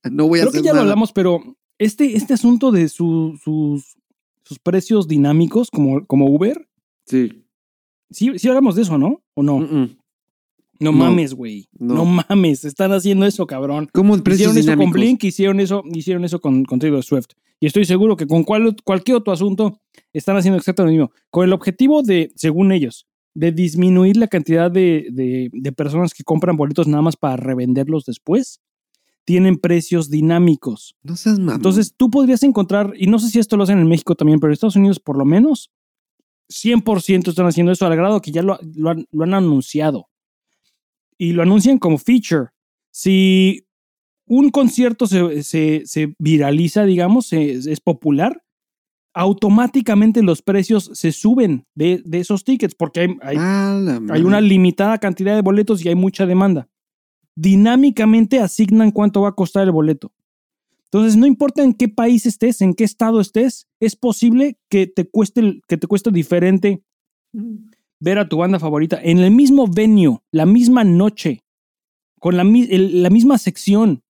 No 0.09 0.27
voy 0.27 0.39
a 0.39 0.43
Creo 0.43 0.49
hacer 0.49 0.61
que 0.61 0.67
ya 0.67 0.73
lo 0.73 0.81
hablamos, 0.81 1.11
pero 1.11 1.41
este, 1.77 2.15
este 2.15 2.33
asunto 2.33 2.71
de 2.71 2.89
su- 2.89 3.39
sus, 3.43 3.95
sus 4.43 4.59
precios 4.59 5.07
dinámicos 5.07 5.69
como, 5.71 6.05
como 6.05 6.25
Uber, 6.27 6.67
Sí. 7.05 7.40
Sí, 8.11 8.37
sí 8.37 8.47
hablamos 8.47 8.75
de 8.75 8.83
eso, 8.83 8.97
¿no? 8.97 9.21
¿O 9.33 9.43
no? 9.43 9.59
No, 9.59 9.89
No. 10.79 10.91
mames, 10.91 11.33
güey. 11.35 11.67
No. 11.77 11.93
No. 11.93 12.05
mames, 12.05 12.65
están 12.65 12.91
haciendo 12.91 13.25
eso, 13.25 13.45
cabrón. 13.45 13.87
¿Cómo 13.93 14.15
Hicieron 14.17 14.57
eso 14.57 14.75
con? 14.75 14.91
Blink, 14.91 15.23
hicieron 15.23 15.59
eso, 15.59 15.83
hicieron 15.93 16.25
eso 16.25 16.39
con, 16.39 16.65
con 16.65 16.79
Taylor 16.79 17.03
Swift. 17.03 17.27
Y 17.59 17.67
estoy 17.67 17.85
seguro 17.85 18.17
que 18.17 18.25
con 18.25 18.43
cual- 18.43 18.75
cualquier 18.83 19.17
otro 19.17 19.31
asunto 19.31 19.79
están 20.11 20.37
haciendo 20.37 20.57
exactamente 20.57 20.95
lo 20.97 21.03
mismo. 21.09 21.15
Con 21.29 21.45
el 21.45 21.53
objetivo 21.53 22.01
de, 22.01 22.31
según 22.35 22.71
ellos, 22.71 23.05
de 23.35 23.51
disminuir 23.51 24.17
la 24.17 24.27
cantidad 24.27 24.71
de, 24.71 25.07
de- 25.11 25.49
de 25.53 25.71
personas 25.71 26.13
que 26.15 26.23
compran 26.23 26.57
boletos 26.57 26.87
nada 26.87 27.03
más 27.03 27.15
para 27.15 27.37
revenderlos 27.37 28.05
después, 28.05 28.59
tienen 29.23 29.57
precios 29.57 30.09
dinámicos. 30.09 30.95
No 31.03 31.15
seas 31.15 31.37
mamón. 31.37 31.57
Entonces 31.57 31.93
tú 31.95 32.09
podrías 32.09 32.41
encontrar, 32.41 32.93
y 32.97 33.05
no 33.05 33.19
sé 33.19 33.29
si 33.29 33.37
esto 33.37 33.55
lo 33.55 33.63
hacen 33.63 33.77
en 33.77 33.87
México 33.87 34.15
también, 34.15 34.39
pero 34.39 34.49
en 34.49 34.53
Estados 34.53 34.75
Unidos 34.75 34.99
por 34.99 35.15
lo 35.15 35.25
menos 35.25 35.69
100% 36.51 37.29
están 37.29 37.47
haciendo 37.47 37.71
eso 37.71 37.85
al 37.85 37.95
grado 37.95 38.21
que 38.21 38.31
ya 38.31 38.43
lo, 38.43 38.59
lo 38.75 38.89
han, 38.91 39.05
lo 39.11 39.23
han 39.23 39.33
anunciado. 39.33 40.07
Y 41.17 41.33
lo 41.33 41.41
anuncian 41.43 41.77
como 41.77 41.97
feature. 41.97 42.49
Si 42.91 43.65
un 44.25 44.49
concierto 44.49 45.07
se, 45.07 45.43
se- 45.43 45.83
se 45.85 46.13
viraliza, 46.19 46.83
digamos, 46.85 47.27
se- 47.27 47.51
es 47.51 47.79
popular, 47.79 48.43
automáticamente 49.13 50.23
los 50.23 50.41
precios 50.41 50.89
se 50.93 51.11
suben 51.11 51.65
de, 51.75 52.01
de 52.05 52.19
esos 52.19 52.43
tickets 52.43 52.75
porque 52.75 53.01
hay, 53.01 53.07
hay- 53.21 53.37
una 54.23 54.41
limitada 54.41 54.97
cantidad 54.97 55.35
de 55.35 55.41
boletos 55.41 55.83
y 55.85 55.89
hay 55.89 55.95
mucha 55.95 56.25
demanda. 56.25 56.67
Dinámicamente 57.35 58.39
asignan 58.39 58.91
cuánto 58.91 59.21
va 59.21 59.29
a 59.29 59.35
costar 59.35 59.63
el 59.63 59.71
boleto. 59.71 60.11
Entonces, 60.93 61.15
no 61.15 61.25
importa 61.25 61.63
en 61.63 61.73
qué 61.73 61.87
país 61.87 62.25
estés, 62.25 62.61
en 62.61 62.73
qué 62.73 62.83
estado 62.83 63.21
estés, 63.21 63.67
es 63.79 63.95
posible 63.95 64.57
que 64.69 64.87
te 64.87 65.05
cueste, 65.09 65.61
que 65.67 65.77
te 65.77 65.87
cueste 65.87 66.11
diferente 66.11 66.83
ver 67.99 68.19
a 68.19 68.27
tu 68.27 68.37
banda 68.37 68.59
favorita 68.59 68.99
en 69.01 69.19
el 69.19 69.31
mismo 69.31 69.67
venue, 69.67 70.19
la 70.31 70.45
misma 70.45 70.83
noche, 70.83 71.43
con 72.19 72.35
la, 72.35 72.43
mi- 72.43 72.67
el- 72.69 73.03
la 73.03 73.09
misma 73.09 73.37
sección, 73.37 74.03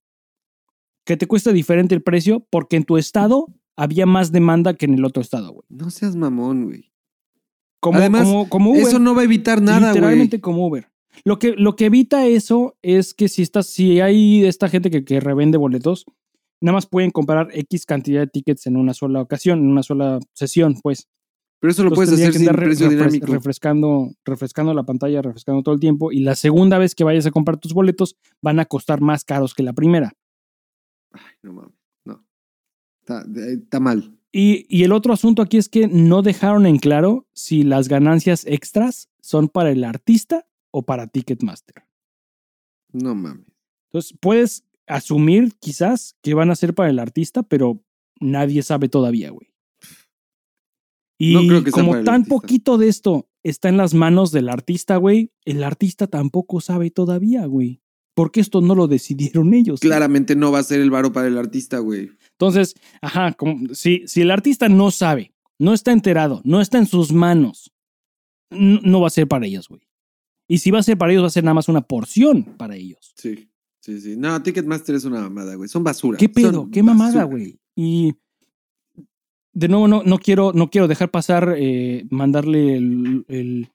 que 1.06 1.18
te 1.18 1.28
cuesta 1.28 1.52
diferente 1.52 1.94
el 1.94 2.02
precio 2.02 2.46
porque 2.50 2.78
en 2.78 2.84
tu 2.84 2.98
estado 2.98 3.48
había 3.76 4.06
más 4.06 4.32
demanda 4.32 4.74
que 4.74 4.86
en 4.86 4.96
el 4.96 5.06
otro 5.06 5.22
estado, 5.22 5.52
güey. 5.52 5.66
No 5.70 5.90
seas 5.92 6.16
mamón, 6.16 6.66
güey. 6.66 6.92
Como, 7.80 7.98
Además, 8.00 8.24
como, 8.28 8.50
como 8.50 8.72
Uber. 8.72 8.82
Eso 8.84 9.00
no 9.00 9.14
va 9.16 9.22
a 9.22 9.26
evitar 9.26 9.62
nada, 9.62 9.80
güey. 9.80 9.94
Literalmente 9.94 10.42
como 10.42 10.68
Uber. 10.68 10.88
Lo 11.26 11.38
que, 11.40 11.52
lo 11.54 11.76
que 11.76 11.86
evita 11.86 12.26
eso 12.28 12.76
es 12.82 13.14
que 13.14 13.28
si 13.28 13.42
estás, 13.42 13.68
si 13.68 14.00
hay 14.00 14.46
esta 14.46 14.70
gente 14.70 14.90
que, 14.92 15.04
que 15.04 15.20
revende 15.20 15.58
boletos, 15.58 16.06
nada 16.62 16.74
más 16.76 16.86
pueden 16.86 17.12
comprar 17.12 17.50
X 17.52 17.86
cantidad 17.86 18.22
de 18.22 18.28
tickets 18.28 18.68
en 18.68 18.78
una 18.78 18.94
sola 18.94 19.22
ocasión, 19.22 19.60
en 19.60 19.68
una 19.68 19.84
sola 19.84 20.20
sesión, 20.34 20.76
pues. 20.82 21.08
Pero 21.60 21.72
eso 21.72 21.84
lo 21.84 21.90
Entonces 21.90 22.10
puedes 22.16 22.22
hacer 22.22 22.34
sin 22.34 22.42
andar 22.50 22.60
re- 22.60 22.66
precio 22.68 22.88
refres- 22.88 22.90
dinámico. 22.92 23.26
refrescando, 23.28 24.12
refrescando 24.26 24.74
la 24.74 24.84
pantalla, 24.84 25.22
refrescando 25.22 25.62
todo 25.62 25.76
el 25.76 25.82
tiempo. 25.82 26.12
Y 26.12 26.22
la 26.22 26.34
segunda 26.36 26.78
vez 26.80 26.96
que 26.96 27.04
vayas 27.04 27.26
a 27.28 27.32
comprar 27.32 27.58
tus 27.58 27.74
boletos 27.74 28.16
van 28.42 28.60
a 28.60 28.66
costar 28.66 29.00
más 29.02 29.24
caros 29.24 29.54
que 29.54 29.62
la 29.62 29.74
primera. 29.74 30.14
Ay, 31.12 31.22
no 31.44 31.54
mames. 31.54 31.76
No. 32.06 32.26
Está, 33.02 33.26
está 33.52 33.80
mal. 33.80 34.18
Y, 34.32 34.66
y 34.76 34.84
el 34.86 34.92
otro 34.92 35.14
asunto 35.14 35.42
aquí 35.44 35.58
es 35.58 35.70
que 35.70 35.88
no 35.88 36.22
dejaron 36.24 36.66
en 36.66 36.78
claro 36.80 37.28
si 37.34 37.62
las 37.64 37.90
ganancias 37.90 38.44
extras 38.48 39.10
son 39.20 39.48
para 39.50 39.70
el 39.72 39.84
artista 39.84 40.48
o 40.72 40.82
para 40.84 41.06
Ticketmaster. 41.08 41.84
No 42.92 43.14
mames. 43.14 43.46
Entonces, 43.90 44.18
puedes 44.20 44.64
asumir 44.88 45.54
quizás 45.60 46.16
que 46.22 46.34
van 46.34 46.52
a 46.52 46.56
ser 46.56 46.74
para 46.74 46.90
el 46.90 47.00
artista, 47.00 47.44
pero 47.44 47.84
nadie 48.20 48.64
sabe 48.64 48.90
todavía, 48.90 49.30
güey. 49.32 49.52
Y 51.18 51.34
No 51.34 51.42
creo 51.42 51.64
que 51.64 51.72
como 51.72 52.04
tan 52.04 52.26
poquito 52.26 52.78
de 52.78 52.88
esto 52.88 53.30
está 53.44 53.70
en 53.70 53.78
las 53.78 53.94
manos 53.94 54.32
del 54.32 54.50
artista, 54.50 54.98
güey, 54.98 55.32
el 55.46 55.64
artista 55.64 56.08
tampoco 56.08 56.62
sabe 56.62 56.90
todavía, 56.90 57.46
güey. 57.46 57.82
Porque 58.16 58.42
esto 58.42 58.62
no 58.62 58.76
lo 58.76 58.88
decidieron 58.88 59.54
ellos. 59.54 59.80
güey. 59.80 59.90
Claramente 59.90 60.36
no 60.36 60.52
va 60.52 60.60
a 60.60 60.64
ser 60.64 60.82
el 60.82 60.90
varo 60.90 61.14
para 61.14 61.28
el 61.28 61.38
artista, 61.38 61.80
güey. 61.80 62.12
Entonces, 62.32 62.76
ajá, 63.02 63.34
como, 63.34 63.74
si, 63.74 64.04
si 64.08 64.22
el 64.22 64.32
artista 64.32 64.68
no 64.68 64.90
sabe, 64.90 65.34
no 65.60 65.74
está 65.74 65.92
enterado, 65.92 66.42
no 66.44 66.60
está 66.60 66.80
en 66.80 66.88
sus 66.88 67.12
manos, 67.12 67.72
no 68.50 69.02
va 69.02 69.08
a 69.08 69.12
ser 69.12 69.28
para 69.28 69.46
ellos, 69.46 69.70
güey. 69.70 69.82
Y 70.48 70.58
si 70.58 70.72
va 70.72 70.80
a 70.80 70.84
ser 70.84 70.98
para 70.98 71.12
ellos, 71.12 71.24
va 71.24 71.28
a 71.28 71.32
ser 71.32 71.44
nada 71.44 71.54
más 71.54 71.70
una 71.70 71.82
porción 71.82 72.44
para 72.44 72.76
ellos. 72.76 73.14
Sí. 73.16 73.51
Sí, 73.82 74.00
sí. 74.00 74.16
No, 74.16 74.42
Ticketmaster 74.42 74.96
es 74.96 75.04
una 75.06 75.22
mamada, 75.22 75.56
güey. 75.56 75.68
Son 75.68 75.84
basura. 75.84 76.18
¿Qué 76.18 76.30
pedo? 76.30 76.52
Son 76.54 76.72
¿Qué 76.72 76.82
mamada, 76.84 77.24
güey? 77.26 77.60
Y 77.76 78.14
de 79.54 79.68
nuevo, 79.68 79.88
no, 79.88 80.04
no, 80.04 80.18
quiero, 80.18 80.54
no 80.54 80.70
quiero 80.70 80.88
dejar 80.88 81.12
pasar, 81.12 81.56
eh, 81.58 82.06
mandarle 82.10 82.76
el, 82.78 83.26
el- 83.28 83.70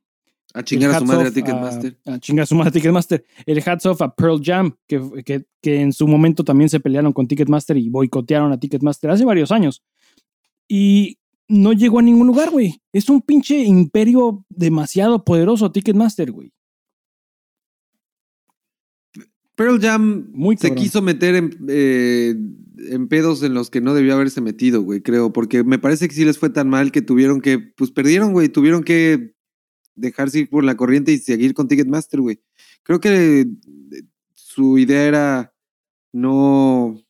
A 0.54 0.62
chingar 0.62 0.92
a 0.92 0.98
su 1.00 1.04
madre 1.04 1.28
a 1.28 1.30
Ticketmaster. 1.32 1.98
A, 2.06 2.18
chingar 2.18 2.44
a 2.44 2.46
su 2.46 2.54
madre 2.54 2.68
a 2.68 2.72
Ticketmaster. 2.72 3.24
El 3.44 3.62
hats 3.66 3.84
off 3.84 4.00
a 4.00 4.14
Pearl 4.14 4.40
Jam, 4.42 4.74
que, 4.86 5.22
que, 5.24 5.44
que 5.60 5.80
en 5.80 5.92
su 5.92 6.06
momento 6.08 6.44
también 6.44 6.70
se 6.70 6.80
pelearon 6.80 7.12
con 7.12 7.26
Ticketmaster 7.28 7.76
y 7.76 7.90
boicotearon 7.90 8.52
a 8.52 8.58
Ticketmaster 8.60 9.10
hace 9.10 9.24
varios 9.26 9.50
años. 9.52 9.82
Y 10.68 11.18
no 11.48 11.72
llegó 11.72 11.98
a 11.98 12.02
ningún 12.02 12.26
lugar, 12.28 12.50
güey. 12.50 12.80
Es 12.92 13.10
un 13.10 13.20
pinche 13.20 13.62
imperio 13.64 14.44
demasiado 14.48 15.24
poderoso 15.24 15.70
Ticketmaster, 15.72 16.32
güey. 16.32 16.52
Pearl 19.56 19.80
Jam 19.80 20.28
Muy 20.32 20.56
se 20.56 20.74
quiso 20.74 21.02
meter 21.02 21.34
en, 21.34 21.56
eh, 21.68 22.34
en 22.78 23.08
pedos 23.08 23.42
en 23.42 23.54
los 23.54 23.70
que 23.70 23.80
no 23.80 23.94
debió 23.94 24.14
haberse 24.14 24.40
metido, 24.40 24.82
güey, 24.82 25.00
creo. 25.00 25.32
Porque 25.32 25.64
me 25.64 25.78
parece 25.78 26.08
que 26.08 26.14
sí 26.14 26.24
les 26.24 26.38
fue 26.38 26.50
tan 26.50 26.68
mal 26.68 26.92
que 26.92 27.02
tuvieron 27.02 27.40
que, 27.40 27.58
pues 27.58 27.90
perdieron, 27.90 28.32
güey. 28.32 28.48
Tuvieron 28.48 28.84
que 28.84 29.34
dejarse 29.94 30.40
ir 30.40 30.50
por 30.50 30.62
la 30.62 30.76
corriente 30.76 31.12
y 31.12 31.18
seguir 31.18 31.54
con 31.54 31.68
Ticketmaster, 31.68 32.20
güey. 32.20 32.40
Creo 32.82 33.00
que 33.00 33.40
eh, 33.40 33.46
su 34.34 34.78
idea 34.78 35.04
era 35.04 35.54
no 36.12 37.02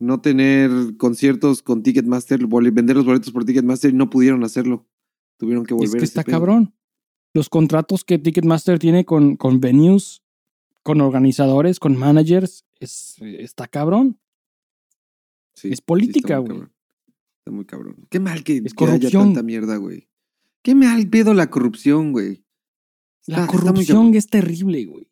no 0.00 0.20
tener 0.20 0.70
conciertos 0.98 1.62
con 1.62 1.82
Ticketmaster, 1.82 2.46
vender 2.46 2.96
los 2.96 3.06
boletos 3.06 3.32
por 3.32 3.44
Ticketmaster 3.44 3.90
y 3.92 3.96
no 3.96 4.10
pudieron 4.10 4.44
hacerlo. 4.44 4.86
Tuvieron 5.38 5.64
que 5.64 5.74
volver 5.74 5.88
Es 5.88 5.94
a 5.94 5.98
que 5.98 6.04
ese 6.04 6.10
está 6.10 6.22
pedo. 6.24 6.38
cabrón. 6.38 6.74
Los 7.32 7.48
contratos 7.48 8.04
que 8.04 8.18
Ticketmaster 8.18 8.78
tiene 8.78 9.04
con, 9.04 9.36
con 9.36 9.60
venues, 9.60 10.23
con 10.84 11.00
organizadores, 11.00 11.80
con 11.80 11.96
managers, 11.96 12.64
es, 12.78 13.16
está 13.20 13.66
cabrón. 13.66 14.20
Sí, 15.56 15.70
Es 15.72 15.80
política, 15.80 16.38
güey. 16.38 16.60
Está 17.38 17.50
muy 17.50 17.64
cabrón. 17.64 18.06
Qué 18.10 18.20
mal 18.20 18.44
que, 18.44 18.58
Es 18.64 18.74
que 18.74 18.84
haya 18.84 19.10
tanta 19.10 19.42
mierda, 19.42 19.76
güey. 19.76 20.08
Qué 20.62 20.74
mal 20.74 21.08
pedo 21.08 21.34
la 21.34 21.50
corrupción, 21.50 22.12
güey. 22.12 22.44
La 23.26 23.40
Está- 23.44 23.46
corrupción 23.52 24.14
es 24.14 24.28
terrible, 24.28 24.84
güey. 24.84 25.10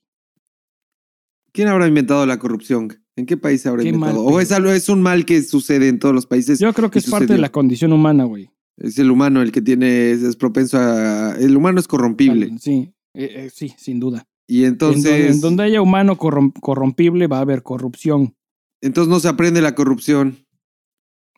¿Quién 1.53 1.69
habrá 1.69 1.87
inventado 1.87 2.25
la 2.27 2.39
corrupción? 2.39 3.03
¿En 3.17 3.27
qué 3.27 3.37
país 3.37 3.61
se 3.63 3.69
habrá 3.69 3.83
Qué 3.83 3.91
inventado? 3.91 4.25
mal 4.25 4.35
o 4.35 4.41
es, 4.41 4.53
algo, 4.53 4.71
es 4.71 4.89
un 4.89 5.03
mal 5.03 5.25
que 5.27 5.43
sucede 5.43 5.89
en 5.89 5.99
todos 5.99 6.15
los 6.15 6.27
países. 6.27 6.59
Yo 6.59 6.73
creo 6.73 6.91
que 6.91 6.99
es 6.99 7.11
parte 7.11 7.27
de 7.35 7.39
la 7.39 7.51
condición 7.53 7.93
humana, 7.93 8.25
güey. 8.25 8.51
Es 8.79 8.99
el 8.99 9.11
humano 9.11 9.43
el 9.43 9.53
que 9.53 9.61
tiene, 9.61 10.13
es, 10.13 10.23
es 10.23 10.37
propenso 10.37 10.79
a... 10.79 11.37
El 11.39 11.57
humano 11.57 11.79
es 11.79 11.87
corrompible. 11.87 12.51
Sí, 12.59 12.95
eh, 13.15 13.45
eh, 13.45 13.51
sí, 13.53 13.75
sin 13.77 14.01
duda. 14.01 14.27
Y 14.53 14.67
En 14.67 14.77
donde, 14.77 14.97
entonces... 14.99 15.37
en 15.37 15.41
donde 15.41 15.63
haya 15.63 15.81
humano 15.81 16.19
corrom- 16.19 16.53
corrompible 16.61 17.27
va 17.27 17.39
a 17.39 17.41
haber 17.41 17.63
corrupción. 17.63 18.37
Entonces 18.83 19.09
no 19.11 19.19
se 19.19 19.29
aprende 19.29 19.63
la 19.63 19.75
corrupción. 19.75 20.45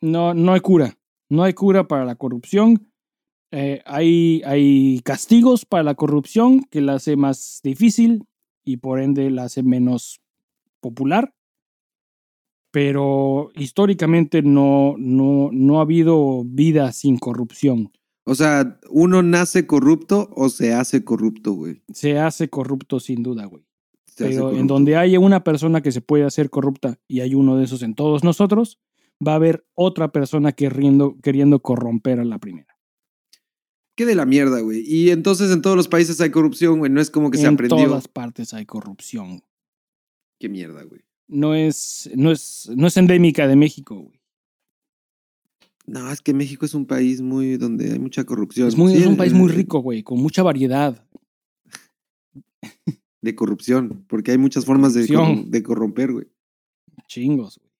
No, 0.01 0.33
no 0.33 0.51
hay 0.51 0.59
cura. 0.59 0.97
No 1.29 1.43
hay 1.43 1.53
cura 1.53 1.87
para 1.87 2.03
la 2.03 2.15
corrupción. 2.15 2.91
Eh, 3.51 3.81
hay, 3.85 4.41
hay 4.45 4.99
castigos 5.05 5.63
para 5.63 5.83
la 5.83 5.95
corrupción 5.95 6.65
que 6.69 6.81
la 6.81 6.95
hace 6.95 7.15
más 7.15 7.61
difícil 7.63 8.25
y 8.65 8.77
por 8.77 8.99
ende 8.99 9.31
la 9.31 9.45
hace 9.45 9.63
menos 9.63 10.19
popular. 10.81 11.33
Pero 12.71 13.51
históricamente 13.55 14.41
no, 14.41 14.95
no, 14.97 15.51
no 15.53 15.79
ha 15.79 15.83
habido 15.83 16.43
vida 16.43 16.91
sin 16.91 17.17
corrupción. 17.17 17.93
O 18.25 18.33
sea, 18.33 18.79
¿uno 18.89 19.21
nace 19.21 19.67
corrupto 19.67 20.29
o 20.35 20.49
se 20.49 20.73
hace 20.73 21.03
corrupto, 21.03 21.53
güey? 21.53 21.83
Se 21.93 22.17
hace 22.17 22.49
corrupto 22.49 22.99
sin 22.99 23.21
duda, 23.21 23.45
güey. 23.45 23.63
Se 24.05 24.25
Pero 24.25 24.51
en 24.51 24.65
donde 24.65 24.95
haya 24.95 25.19
una 25.19 25.43
persona 25.43 25.81
que 25.81 25.91
se 25.91 26.01
puede 26.01 26.23
hacer 26.23 26.49
corrupta 26.49 26.99
y 27.07 27.19
hay 27.19 27.35
uno 27.35 27.55
de 27.57 27.65
esos 27.65 27.83
en 27.83 27.93
todos 27.93 28.23
nosotros, 28.23 28.79
va 29.25 29.33
a 29.33 29.35
haber 29.35 29.67
otra 29.75 30.11
persona 30.11 30.53
queriendo, 30.53 31.17
queriendo 31.21 31.61
corromper 31.61 32.19
a 32.19 32.25
la 32.25 32.39
primera. 32.39 32.75
Qué 33.95 34.05
de 34.05 34.15
la 34.15 34.25
mierda, 34.25 34.59
güey. 34.61 34.81
Y 34.85 35.11
entonces 35.11 35.51
en 35.51 35.61
todos 35.61 35.77
los 35.77 35.87
países 35.87 36.19
hay 36.19 36.31
corrupción, 36.31 36.79
güey. 36.79 36.91
No 36.91 37.01
es 37.01 37.11
como 37.11 37.29
que 37.29 37.37
se 37.37 37.45
en 37.45 37.53
aprendió. 37.53 37.85
todas 37.85 38.07
partes 38.07 38.53
hay 38.53 38.65
corrupción. 38.65 39.43
Qué 40.39 40.49
mierda, 40.49 40.83
güey. 40.83 41.01
No 41.27 41.53
es, 41.53 42.09
no 42.15 42.31
es, 42.31 42.71
no 42.75 42.87
es 42.87 42.97
endémica 42.97 43.47
de 43.47 43.55
México, 43.55 43.95
güey. 43.95 44.19
No, 45.87 46.11
es 46.11 46.21
que 46.21 46.33
México 46.33 46.65
es 46.65 46.73
un 46.73 46.85
país 46.85 47.21
muy 47.21 47.57
donde 47.57 47.91
hay 47.91 47.99
mucha 47.99 48.23
corrupción. 48.23 48.67
Es, 48.67 48.75
muy, 48.75 48.93
Sí, 48.93 49.01
es 49.01 49.07
un 49.07 49.17
país 49.17 49.33
muy 49.33 49.51
rico, 49.51 49.79
güey, 49.79 50.03
con 50.03 50.19
mucha 50.19 50.41
variedad. 50.41 51.05
De 53.21 53.35
corrupción, 53.35 54.05
porque 54.07 54.31
hay 54.31 54.37
muchas 54.37 54.65
formas 54.65 54.93
de 54.93 55.63
corromper, 55.63 56.11
güey. 56.11 56.27
Chingos, 57.07 57.59
güey. 57.59 57.71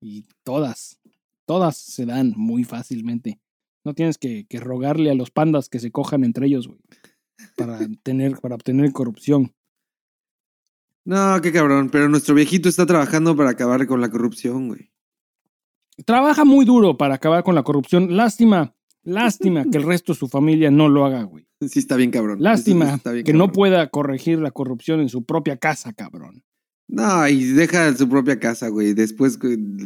Y 0.00 0.26
todas, 0.42 1.00
todas 1.46 1.76
se 1.76 2.04
dan 2.04 2.34
muy 2.36 2.64
fácilmente. 2.64 3.40
No 3.84 3.94
tienes 3.94 4.18
que, 4.18 4.46
que 4.46 4.60
rogarle 4.60 5.10
a 5.10 5.14
los 5.14 5.30
pandas 5.30 5.68
que 5.68 5.78
se 5.78 5.90
cojan 5.90 6.24
entre 6.24 6.46
ellos, 6.46 6.68
güey. 6.68 6.80
Para 7.56 7.78
tener, 8.02 8.38
para 8.38 8.54
obtener 8.54 8.92
corrupción. 8.92 9.54
No, 11.04 11.40
qué 11.42 11.52
cabrón. 11.52 11.90
Pero 11.90 12.08
nuestro 12.08 12.34
viejito 12.34 12.68
está 12.68 12.86
trabajando 12.86 13.36
para 13.36 13.50
acabar 13.50 13.86
con 13.86 14.00
la 14.00 14.10
corrupción, 14.10 14.68
güey. 14.68 14.90
Trabaja 16.04 16.44
muy 16.44 16.64
duro 16.64 16.96
para 16.96 17.14
acabar 17.14 17.44
con 17.44 17.54
la 17.54 17.62
corrupción. 17.62 18.16
Lástima, 18.16 18.74
lástima 19.02 19.64
que 19.70 19.78
el 19.78 19.84
resto 19.84 20.12
de 20.12 20.18
su 20.18 20.28
familia 20.28 20.70
no 20.70 20.88
lo 20.88 21.04
haga, 21.04 21.22
güey. 21.24 21.46
Sí, 21.60 21.78
está 21.78 21.96
bien 21.96 22.10
cabrón. 22.10 22.38
Lástima 22.42 22.86
Eso 22.86 22.94
está 22.96 23.12
bien 23.12 23.24
que 23.24 23.32
no 23.32 23.52
pueda 23.52 23.88
corregir 23.90 24.38
la 24.40 24.50
corrupción 24.50 25.00
en 25.00 25.08
su 25.08 25.24
propia 25.24 25.56
casa, 25.56 25.92
cabrón. 25.92 26.42
No, 26.86 27.26
y 27.26 27.44
deja 27.44 27.96
su 27.96 28.08
propia 28.10 28.38
casa, 28.38 28.68
güey. 28.68 28.92
Después 28.92 29.38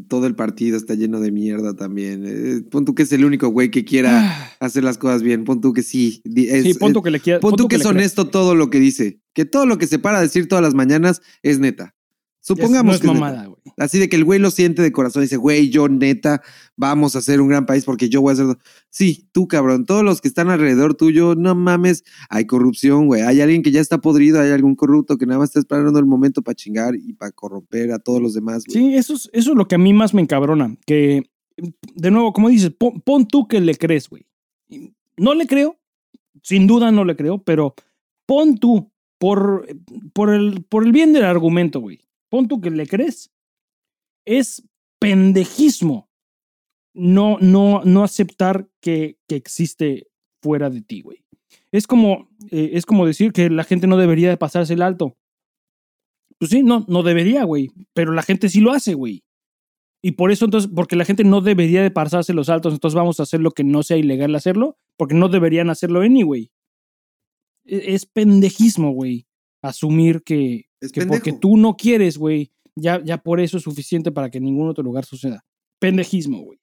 todo 0.09 0.27
el 0.27 0.35
partido 0.35 0.77
está 0.77 0.95
lleno 0.95 1.21
de 1.21 1.31
mierda 1.31 1.77
también. 1.77 2.25
Eh, 2.27 2.63
pon 2.69 2.85
tú 2.85 2.95
que 2.97 3.05
es 3.05 3.13
el 3.13 3.25
único 3.25 3.49
güey 3.49 3.71
que 3.71 3.85
quiera 3.85 4.21
Ah, 4.25 4.51
hacer 4.59 4.83
las 4.83 4.99
cosas 4.99 5.23
bien. 5.23 5.45
Pon 5.45 5.61
tú 5.61 5.73
que 5.73 5.83
sí. 5.85 6.21
Es- 6.25 6.65
sí, 6.65 6.75
pon 6.75 6.93
tú 6.93 7.01
que 7.03 7.13
le 7.13 7.21
quiera. 7.21 7.39
pon 7.39 7.55
tú 7.55 7.69
que 7.69 7.77
le 7.77 7.83
es 7.85 7.87
honesto 7.89 8.27
todo 8.29 8.57
lo 8.57 8.69
que 8.69 8.81
dice. 8.81 9.21
Que 9.33 9.45
todo 9.45 9.65
lo 9.65 9.79
que 9.79 9.87
se 9.87 10.01
para 10.01 10.19
a 10.19 10.23
decir 10.23 10.49
todas 10.49 10.63
las 10.65 10.75
mañanas 10.75 11.23
es 11.45 11.61
neta. 11.61 11.95
Supongamos 12.49 12.87
no 12.87 12.93
es 12.95 13.01
que 13.01 13.07
mamada, 13.07 13.45
güey. 13.45 13.61
Así 13.77 13.99
de 13.99 14.09
que 14.09 14.17
el 14.17 14.25
güey 14.25 14.39
lo 14.39 14.51
siente 14.51 14.81
de 14.81 14.91
corazón 14.91 15.23
y 15.23 15.27
dice, 15.27 15.37
güey, 15.37 15.69
yo 15.69 15.87
neta, 15.89 16.41
vamos 16.77 17.15
a 17.15 17.21
ser 17.21 17.43
un 17.43 17.49
gran 17.49 17.67
país 17.67 17.85
porque 17.85 18.09
yo 18.09 18.23
voy 18.23 18.31
a 18.31 18.33
hacer... 18.33 18.47
Sí, 18.89 19.29
tú 19.33 19.47
cabrón, 19.49 19.85
todos 19.85 20.03
los 20.03 20.23
que 20.23 20.29
están 20.29 20.49
alrededor 20.49 20.95
tuyo, 20.95 21.35
no 21.35 21.55
mames, 21.55 22.05
hay 22.31 22.47
corrupción, 22.47 23.07
güey. 23.07 23.21
Hay 23.21 23.43
alguien 23.43 23.63
que 23.63 23.71
ya 23.71 23.81
está 23.81 23.99
podrido, 23.99 24.41
hay 24.41 24.51
algún 24.51 24.77
corrupto 24.77 25.19
que 25.19 25.27
nada 25.27 25.41
más 25.41 25.51
está 25.51 25.59
esperando 25.59 25.99
el 25.99 26.07
momento 26.07 26.41
para 26.41 26.55
chingar 26.55 26.95
y 26.95 27.13
para 27.13 27.33
corromper 27.33 27.93
a 27.93 27.99
todos 27.99 28.23
los 28.23 28.33
demás, 28.33 28.65
güey. 28.65 28.79
Sí, 28.79 28.95
eso 28.95 29.15
es, 29.15 29.29
eso 29.33 29.51
es 29.51 29.57
lo 29.57 29.69
que 29.69 29.75
a 29.75 29.79
mí 29.79 29.93
más 29.93 30.15
me 30.15 30.23
encabrona. 30.23 30.75
Que, 30.87 31.31
de 31.95 32.11
nuevo, 32.11 32.33
como 32.33 32.49
dices, 32.49 32.73
pon, 32.77 33.03
pon 33.03 33.29
tú 33.29 33.47
que 33.47 33.61
le 33.61 33.75
crees, 33.75 34.09
güey. 34.09 34.27
No 35.19 35.35
le 35.35 35.47
creo, 35.47 35.77
sin 36.43 36.67
duda 36.67 36.91
no 36.91 37.05
le 37.05 37.15
creo, 37.15 37.43
pero 37.43 37.75
pon 38.27 38.57
tú, 38.57 38.91
por, 39.19 39.67
por, 40.13 40.33
el, 40.33 40.65
por 40.69 40.85
el 40.85 40.93
bien 40.93 41.13
del 41.13 41.25
argumento, 41.25 41.81
güey, 41.81 42.01
pon 42.29 42.49
tú 42.49 42.61
que 42.61 42.71
le 42.71 42.87
crees. 42.87 43.31
Es 44.25 44.63
pendejismo 44.99 46.09
no, 46.99 47.39
no, 47.41 47.83
no 47.85 48.03
aceptar 48.03 48.69
que, 48.81 49.19
que 49.29 49.37
existe 49.37 50.09
fuera 50.43 50.69
de 50.69 50.83
ti, 50.83 51.03
güey. 51.03 51.25
Es 51.71 51.87
como, 51.87 52.29
eh, 52.51 52.71
es 52.73 52.87
como 52.87 53.07
decir 53.07 53.33
que 53.33 53.51
la 53.51 53.65
gente 53.65 53.87
no 53.87 53.97
debería 53.97 54.29
de 54.29 54.37
pasarse 54.37 54.75
el 54.75 54.83
alto. 54.83 55.17
Pues 56.39 56.51
sí, 56.51 56.63
no, 56.63 56.85
no 56.89 57.03
debería, 57.03 57.45
güey. 57.45 57.71
Pero 57.95 58.13
la 58.13 58.23
gente 58.23 58.49
sí 58.49 58.61
lo 58.61 58.73
hace, 58.73 58.95
güey. 58.95 59.23
Y 60.03 60.13
por 60.13 60.31
eso, 60.33 60.45
entonces, 60.45 60.71
porque 60.75 60.97
la 60.97 61.05
gente 61.05 61.25
no 61.25 61.41
debería 61.41 61.83
de 61.83 61.91
pasarse 61.91 62.33
los 62.33 62.49
altos, 62.49 62.73
entonces 62.73 62.95
vamos 62.97 63.19
a 63.19 63.25
hacer 63.25 63.41
lo 63.41 63.51
que 63.51 63.65
no 63.65 63.83
sea 63.83 63.97
ilegal 63.97 64.35
hacerlo, 64.35 64.79
porque 64.97 65.15
no 65.15 65.29
deberían 65.29 65.71
hacerlo 65.71 66.03
anyway. 66.03 66.51
E, 67.65 67.95
es 67.95 68.07
pendejismo, 68.07 68.91
güey. 68.91 69.27
Asumir 69.63 70.23
que, 70.23 70.68
que 70.93 71.07
porque 71.07 71.33
tú 71.33 71.57
no 71.57 71.77
quieres, 71.77 72.19
güey, 72.19 72.53
ya, 72.77 73.03
ya 73.05 73.19
por 73.19 73.41
eso 73.41 73.57
es 73.57 73.63
suficiente 73.63 74.13
para 74.13 74.31
que 74.31 74.39
en 74.39 74.45
ningún 74.45 74.69
otro 74.69 74.85
lugar 74.85 75.05
suceda. 75.05 75.45
Pendejismo, 75.79 76.43
güey. 76.43 76.61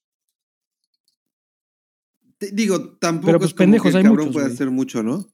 Digo, 2.51 2.97
tampoco 2.97 3.28
Pero 3.28 3.39
pues, 3.39 3.51
es 3.51 3.53
pendejos, 3.55 3.91
que 3.91 3.97
el 3.97 4.03
cabrón 4.03 4.32
puede 4.32 4.47
hacer 4.47 4.70
mucho, 4.70 5.03
¿no? 5.03 5.26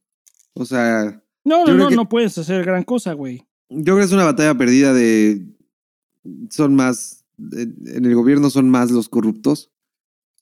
O 0.53 0.65
sea. 0.65 1.23
No, 1.43 1.65
no, 1.65 1.73
no, 1.73 1.89
no 1.89 2.09
puedes 2.09 2.37
hacer 2.37 2.63
gran 2.63 2.83
cosa, 2.83 3.13
güey. 3.13 3.47
Yo 3.69 3.83
creo 3.83 3.97
que 3.97 4.03
es 4.03 4.11
una 4.11 4.25
batalla 4.25 4.55
perdida 4.55 4.93
de. 4.93 5.47
Son 6.49 6.75
más. 6.75 7.25
En 7.39 8.05
el 8.05 8.13
gobierno 8.13 8.51
son 8.51 8.69
más 8.69 8.91
los 8.91 9.09
corruptos, 9.09 9.71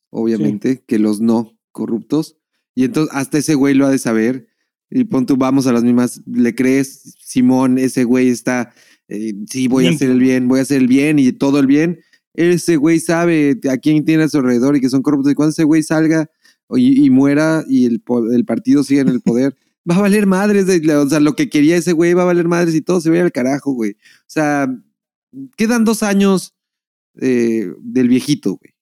obviamente, 0.09 0.83
que 0.85 0.99
los 0.99 1.21
no 1.21 1.57
corruptos. 1.71 2.37
Y 2.75 2.83
entonces, 2.83 3.15
hasta 3.15 3.37
ese 3.37 3.55
güey 3.55 3.73
lo 3.73 3.85
ha 3.85 3.91
de 3.91 3.99
saber. 3.99 4.48
Y 4.91 5.03
pon 5.03 5.25
tú, 5.25 5.37
vamos 5.37 5.67
a 5.67 5.73
las 5.73 5.83
mismas. 5.83 6.21
¿Le 6.25 6.55
crees, 6.55 7.15
Simón? 7.19 7.77
Ese 7.77 8.03
güey 8.03 8.29
está. 8.29 8.73
Eh, 9.07 9.33
sí, 9.49 9.67
voy 9.67 9.87
a 9.87 9.91
hacer 9.91 10.09
el 10.09 10.19
bien, 10.19 10.47
voy 10.47 10.59
a 10.59 10.63
hacer 10.63 10.77
el 10.77 10.87
bien 10.87 11.19
y 11.19 11.31
todo 11.31 11.59
el 11.59 11.67
bien. 11.67 11.99
Ese 12.33 12.77
güey 12.77 12.99
sabe 12.99 13.59
a 13.69 13.77
quién 13.77 14.05
tiene 14.05 14.23
a 14.23 14.29
su 14.29 14.37
alrededor 14.37 14.75
y 14.75 14.81
que 14.81 14.89
son 14.89 15.01
corruptos. 15.01 15.31
Y 15.31 15.35
cuando 15.35 15.51
ese 15.51 15.63
güey 15.63 15.83
salga 15.83 16.29
y, 16.69 17.09
muera 17.09 17.63
y 17.67 17.85
el, 17.85 18.03
el, 18.33 18.45
partido 18.45 18.83
sigue 18.83 19.01
en 19.01 19.09
el 19.09 19.21
poder, 19.21 19.55
va 19.89 19.95
a 19.95 20.01
valer 20.01 20.25
madres. 20.25 20.67
De, 20.67 20.95
o 20.95 21.09
sea, 21.09 21.19
lo 21.19 21.35
que 21.35 21.49
quería 21.49 21.77
ese 21.77 21.93
güey 21.93 22.13
va 22.13 22.23
a 22.23 22.25
valer 22.25 22.47
madres 22.47 22.75
y 22.75 22.81
todo 22.81 23.01
se 23.01 23.09
ve 23.09 23.19
al 23.21 23.31
carajo, 23.31 23.73
güey. 23.73 23.91
O 23.91 24.27
sea, 24.27 24.67
quedan 25.55 25.85
dos 25.85 26.03
años 26.03 26.55
eh, 27.19 27.67
del 27.81 28.07
viejito, 28.07 28.57
güey. 28.57 28.73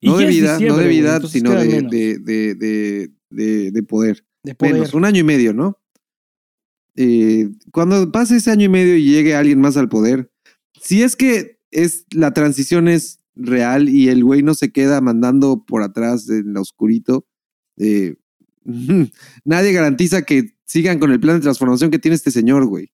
No 0.00 0.16
de 0.18 0.26
vida, 0.26 0.58
no 0.60 0.76
de 0.76 0.88
vida, 0.88 1.20
sino 1.26 1.50
de, 1.52 1.82
de, 1.82 3.10
de, 3.30 3.82
poder. 3.82 4.24
De 4.42 4.54
poder. 4.54 4.74
Menos, 4.74 4.94
un 4.94 5.04
año 5.04 5.20
y 5.20 5.24
medio, 5.24 5.52
¿no? 5.52 5.78
Eh, 6.96 7.50
cuando 7.72 8.10
pase 8.10 8.36
ese 8.36 8.50
año 8.50 8.64
y 8.64 8.68
medio 8.68 8.96
y 8.96 9.04
llegue 9.04 9.34
alguien 9.34 9.60
más 9.60 9.76
al 9.76 9.88
poder, 9.88 10.32
si 10.80 11.02
es 11.02 11.16
que 11.16 11.58
es 11.70 12.06
la 12.10 12.32
transición 12.32 12.88
es 12.88 13.20
real 13.36 13.88
y 13.88 14.08
el 14.08 14.24
güey 14.24 14.42
no 14.42 14.54
se 14.54 14.72
queda 14.72 15.00
mandando 15.00 15.64
por 15.64 15.82
atrás 15.82 16.28
en 16.28 16.54
la 16.54 16.60
oscurito. 16.60 17.26
Eh, 17.76 18.16
nadie 19.44 19.72
garantiza 19.72 20.22
que 20.22 20.56
sigan 20.64 20.98
con 20.98 21.12
el 21.12 21.20
plan 21.20 21.36
de 21.36 21.42
transformación 21.42 21.90
que 21.90 21.98
tiene 21.98 22.16
este 22.16 22.30
señor, 22.30 22.66
güey. 22.66 22.90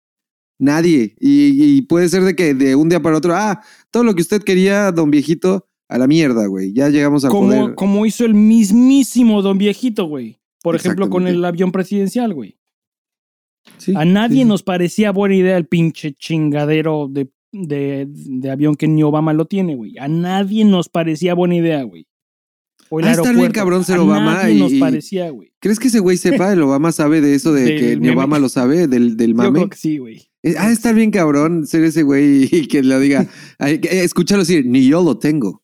Nadie. 0.59 1.16
Y, 1.18 1.82
puede 1.82 2.09
ser 2.09 2.22
de 2.22 2.36
que 2.36 2.55
de 2.55 2.76
un 2.76 2.88
día 2.88 3.03
para 3.03 3.16
otro, 3.16 3.34
ah, 3.34 3.61
todo 3.90 4.05
lo 4.05 4.14
que 4.14 4.22
usted 4.22 4.42
quería, 4.42 4.92
don 4.92 5.11
viejito, 5.11 5.66
a 5.88 5.99
la 5.99 6.07
mierda, 6.07 6.47
güey. 6.47 6.72
Ya 6.72 6.88
llegamos 6.90 7.24
a 7.24 7.28
como, 7.28 7.74
Como 7.74 8.07
hizo 8.07 8.24
el 8.24 8.34
mismísimo 8.34 9.42
don 9.42 9.59
viejito, 9.59 10.05
güey. 10.05 10.38
Por 10.65 10.77
ejemplo, 10.77 11.11
con 11.11 11.29
el 11.29 11.45
avión 11.45 11.73
presidencial, 11.73 12.33
güey. 12.33 12.59
a 13.95 14.07
nadie 14.07 14.47
nos 14.47 14.62
parecía 14.62 15.12
buena 15.12 15.37
idea 15.37 15.59
el 15.59 15.67
pinche 15.67 16.15
chingadero 16.15 17.07
de 17.11 17.29
de, 17.55 18.51
avión 18.51 18.75
que 18.75 18.89
ni 18.89 19.03
Obama 19.03 19.33
lo 19.33 19.47
tiene, 19.47 19.77
güey. 19.77 19.97
A 19.99 20.09
nadie 20.09 20.65
nos 20.65 20.89
parecía 20.89 21.35
buena 21.35 21.57
idea, 21.57 21.83
güey. 21.83 22.07
O 22.91 23.01
el 23.01 23.07
ah, 23.07 23.12
está 23.12 23.33
bien 23.33 23.53
cabrón 23.53 23.85
ser 23.85 23.99
Obama. 23.99 24.35
Nadie 24.35 24.59
nos 24.59 24.73
parecía, 24.75 25.31
güey. 25.31 25.53
¿Crees 25.61 25.79
que 25.79 25.89
ese 25.89 26.01
güey 26.01 26.17
sepa? 26.17 26.53
El 26.53 26.62
Obama 26.62 26.93
sabe 26.93 27.21
de 27.21 27.35
eso, 27.35 27.53
de, 27.53 27.77
que 27.79 27.97
ni 27.97 28.09
Obama 28.09 28.39
lo 28.39 28.49
sabe, 28.49 28.87
del, 28.89 29.17
del 29.17 29.35
mame. 29.35 29.49
Yo 29.49 29.53
creo 29.53 29.69
que 29.69 29.77
sí, 29.77 29.99
güey. 29.99 30.29
Eh, 30.43 30.55
ah, 30.59 30.71
está 30.71 30.93
bien 30.93 31.11
cabrón 31.11 31.67
ser 31.67 31.85
ese 31.85 32.03
güey 32.03 32.49
y 32.51 32.67
que 32.67 32.83
lo 32.83 32.99
diga. 33.01 33.27
Escúchalo 33.59 34.41
decir, 34.41 34.67
ni 34.67 34.87
yo 34.87 35.03
lo 35.03 35.19
tengo 35.19 35.64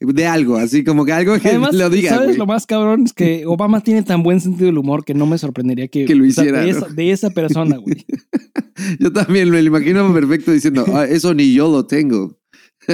de 0.00 0.26
algo, 0.26 0.56
así 0.56 0.84
como 0.84 1.04
que 1.04 1.12
algo 1.12 1.38
que 1.38 1.58
lo 1.72 1.90
diga. 1.90 2.10
¿Sabes 2.10 2.36
lo 2.36 2.46
más 2.46 2.66
cabrón? 2.66 3.04
Es 3.04 3.12
que 3.12 3.46
Obama 3.46 3.80
tiene 3.80 4.02
tan 4.02 4.22
buen 4.22 4.40
sentido 4.40 4.66
del 4.66 4.78
humor 4.78 5.04
que 5.04 5.14
no 5.14 5.26
me 5.26 5.38
sorprendería 5.38 5.88
que, 5.88 6.06
lo 6.14 6.24
hiciera. 6.24 6.62
de, 6.62 7.10
esa, 7.10 7.30
persona, 7.30 7.76
güey. 7.76 8.04
yo 8.98 9.12
también 9.12 9.50
me 9.50 9.62
lo 9.62 9.68
imagino 9.68 10.12
perfecto 10.12 10.52
diciendo, 10.52 10.84
ah, 10.92 11.04
eso 11.04 11.34
ni 11.34 11.54
yo 11.54 11.70
lo 11.70 11.86
tengo. 11.86 12.38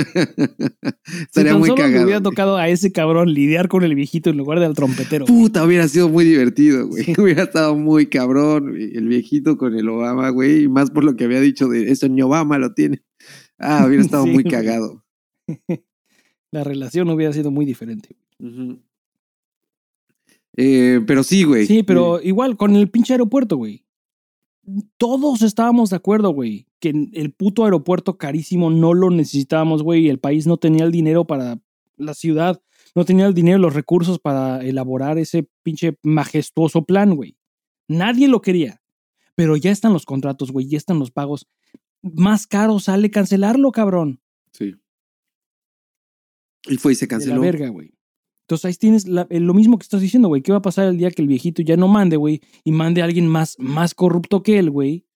Estaría 1.22 1.57
muy 1.57 1.70
cagado. 1.74 1.98
Me 1.98 2.05
hubiera 2.05 2.22
tocado 2.22 2.57
a 2.57 2.68
ese 2.68 2.92
cabrón 2.92 3.34
lidiar 3.34 3.66
con 3.66 3.82
el 3.82 3.96
viejito 3.96 4.30
en 4.30 4.36
lugar 4.36 4.61
del 4.61 4.74
trompetero. 4.74 5.24
Puta, 5.24 5.64
hubiera 5.64 5.88
sido 5.88 6.09
muy 6.09 6.24
divertido, 6.24 6.86
güey. 6.86 7.12
Hubiera 7.18 7.42
estado 7.44 7.74
muy 7.74 8.07
cabrón 8.07 8.76
el 8.76 9.09
viejito 9.09 9.57
con 9.57 9.74
el 9.74 9.88
Obama, 9.88 10.28
güey. 10.28 10.64
Y 10.64 10.68
más 10.68 10.92
por 10.92 11.03
lo 11.03 11.16
que 11.16 11.24
había 11.24 11.40
dicho 11.40 11.66
de 11.66 11.90
eso 11.90 12.09
ni 12.09 12.22
Obama 12.22 12.59
lo 12.59 12.72
tiene. 12.72 13.03
Ah, 13.59 13.84
hubiera 13.86 14.05
estado 14.05 14.26
muy 14.26 14.44
cagado 14.44 15.05
la 16.51 16.64
relación 16.64 17.11
hubiera 17.11 17.32
sido 17.32 17.51
muy 17.51 17.64
diferente. 17.64 18.16
Eh, 20.57 21.01
pero 21.07 21.22
sí, 21.22 21.44
güey. 21.44 21.66
Sí, 21.66 21.82
pero 21.82 22.20
igual 22.22 22.57
con 22.57 22.74
el 22.76 22.90
pinche 22.90 23.14
aeropuerto, 23.14 23.57
güey. 23.57 23.84
Todos 24.96 25.42
estábamos 25.42 25.90
de 25.90 25.96
acuerdo, 25.96 26.30
güey, 26.30 26.66
que 26.80 26.90
el 27.12 27.32
puto 27.32 27.64
aeropuerto 27.64 28.18
carísimo 28.18 28.70
no 28.70 28.94
lo 28.94 29.11
necesitábamos, 29.11 29.82
güey, 29.82 30.07
y 30.07 30.09
el 30.09 30.18
país 30.18 30.46
no 30.46 30.59
tenía 30.59 30.84
el 30.84 30.92
dinero 30.92 31.26
para 31.26 31.61
la 31.96 32.14
ciudad, 32.14 32.62
no 32.94 33.05
tenía 33.05 33.26
el 33.26 33.34
dinero, 33.34 33.59
los 33.59 33.74
recursos 33.74 34.18
para 34.18 34.64
elaborar 34.64 35.18
ese 35.18 35.48
pinche 35.62 35.98
majestuoso 36.03 36.84
plan, 36.84 37.14
güey. 37.14 37.36
Nadie 37.88 38.28
lo 38.28 38.40
quería. 38.40 38.80
Pero 39.34 39.57
ya 39.57 39.70
están 39.70 39.92
los 39.92 40.05
contratos, 40.05 40.53
güey, 40.53 40.68
ya 40.68 40.76
están 40.76 40.98
los 40.98 41.11
pagos. 41.11 41.48
Más 42.03 42.46
caro 42.46 42.78
sale 42.78 43.11
cancelarlo, 43.11 43.72
cabrón. 43.72 44.20
Sí. 44.53 44.74
Y 46.68 46.76
fue 46.76 46.92
y 46.92 46.94
se 46.94 47.08
canceló. 47.08 47.36
la 47.36 47.40
verga, 47.40 47.68
güey. 47.68 47.92
Entonces 48.42 48.64
ahí 48.64 48.74
tienes 48.74 49.06
lo 49.06 49.54
mismo 49.54 49.78
que 49.78 49.84
estás 49.84 50.00
diciendo, 50.00 50.28
güey. 50.28 50.42
¿Qué 50.42 50.50
va 50.50 50.58
a 50.58 50.62
pasar 50.62 50.88
el 50.88 50.98
día 50.98 51.11
que 51.12 51.22
el 51.22 51.28
viejito 51.28 51.62
ya 51.62 51.76
no 51.76 51.86
mande, 51.86 52.16
güey? 52.16 52.40
Y 52.64 52.72
mande 52.72 53.00
a 53.00 53.04
alguien 53.04 53.28
más, 53.28 53.56
más 53.61 53.94
corrupto 53.94 54.42
que 54.42 54.58
él, 54.58 54.70
güey. 54.70 55.06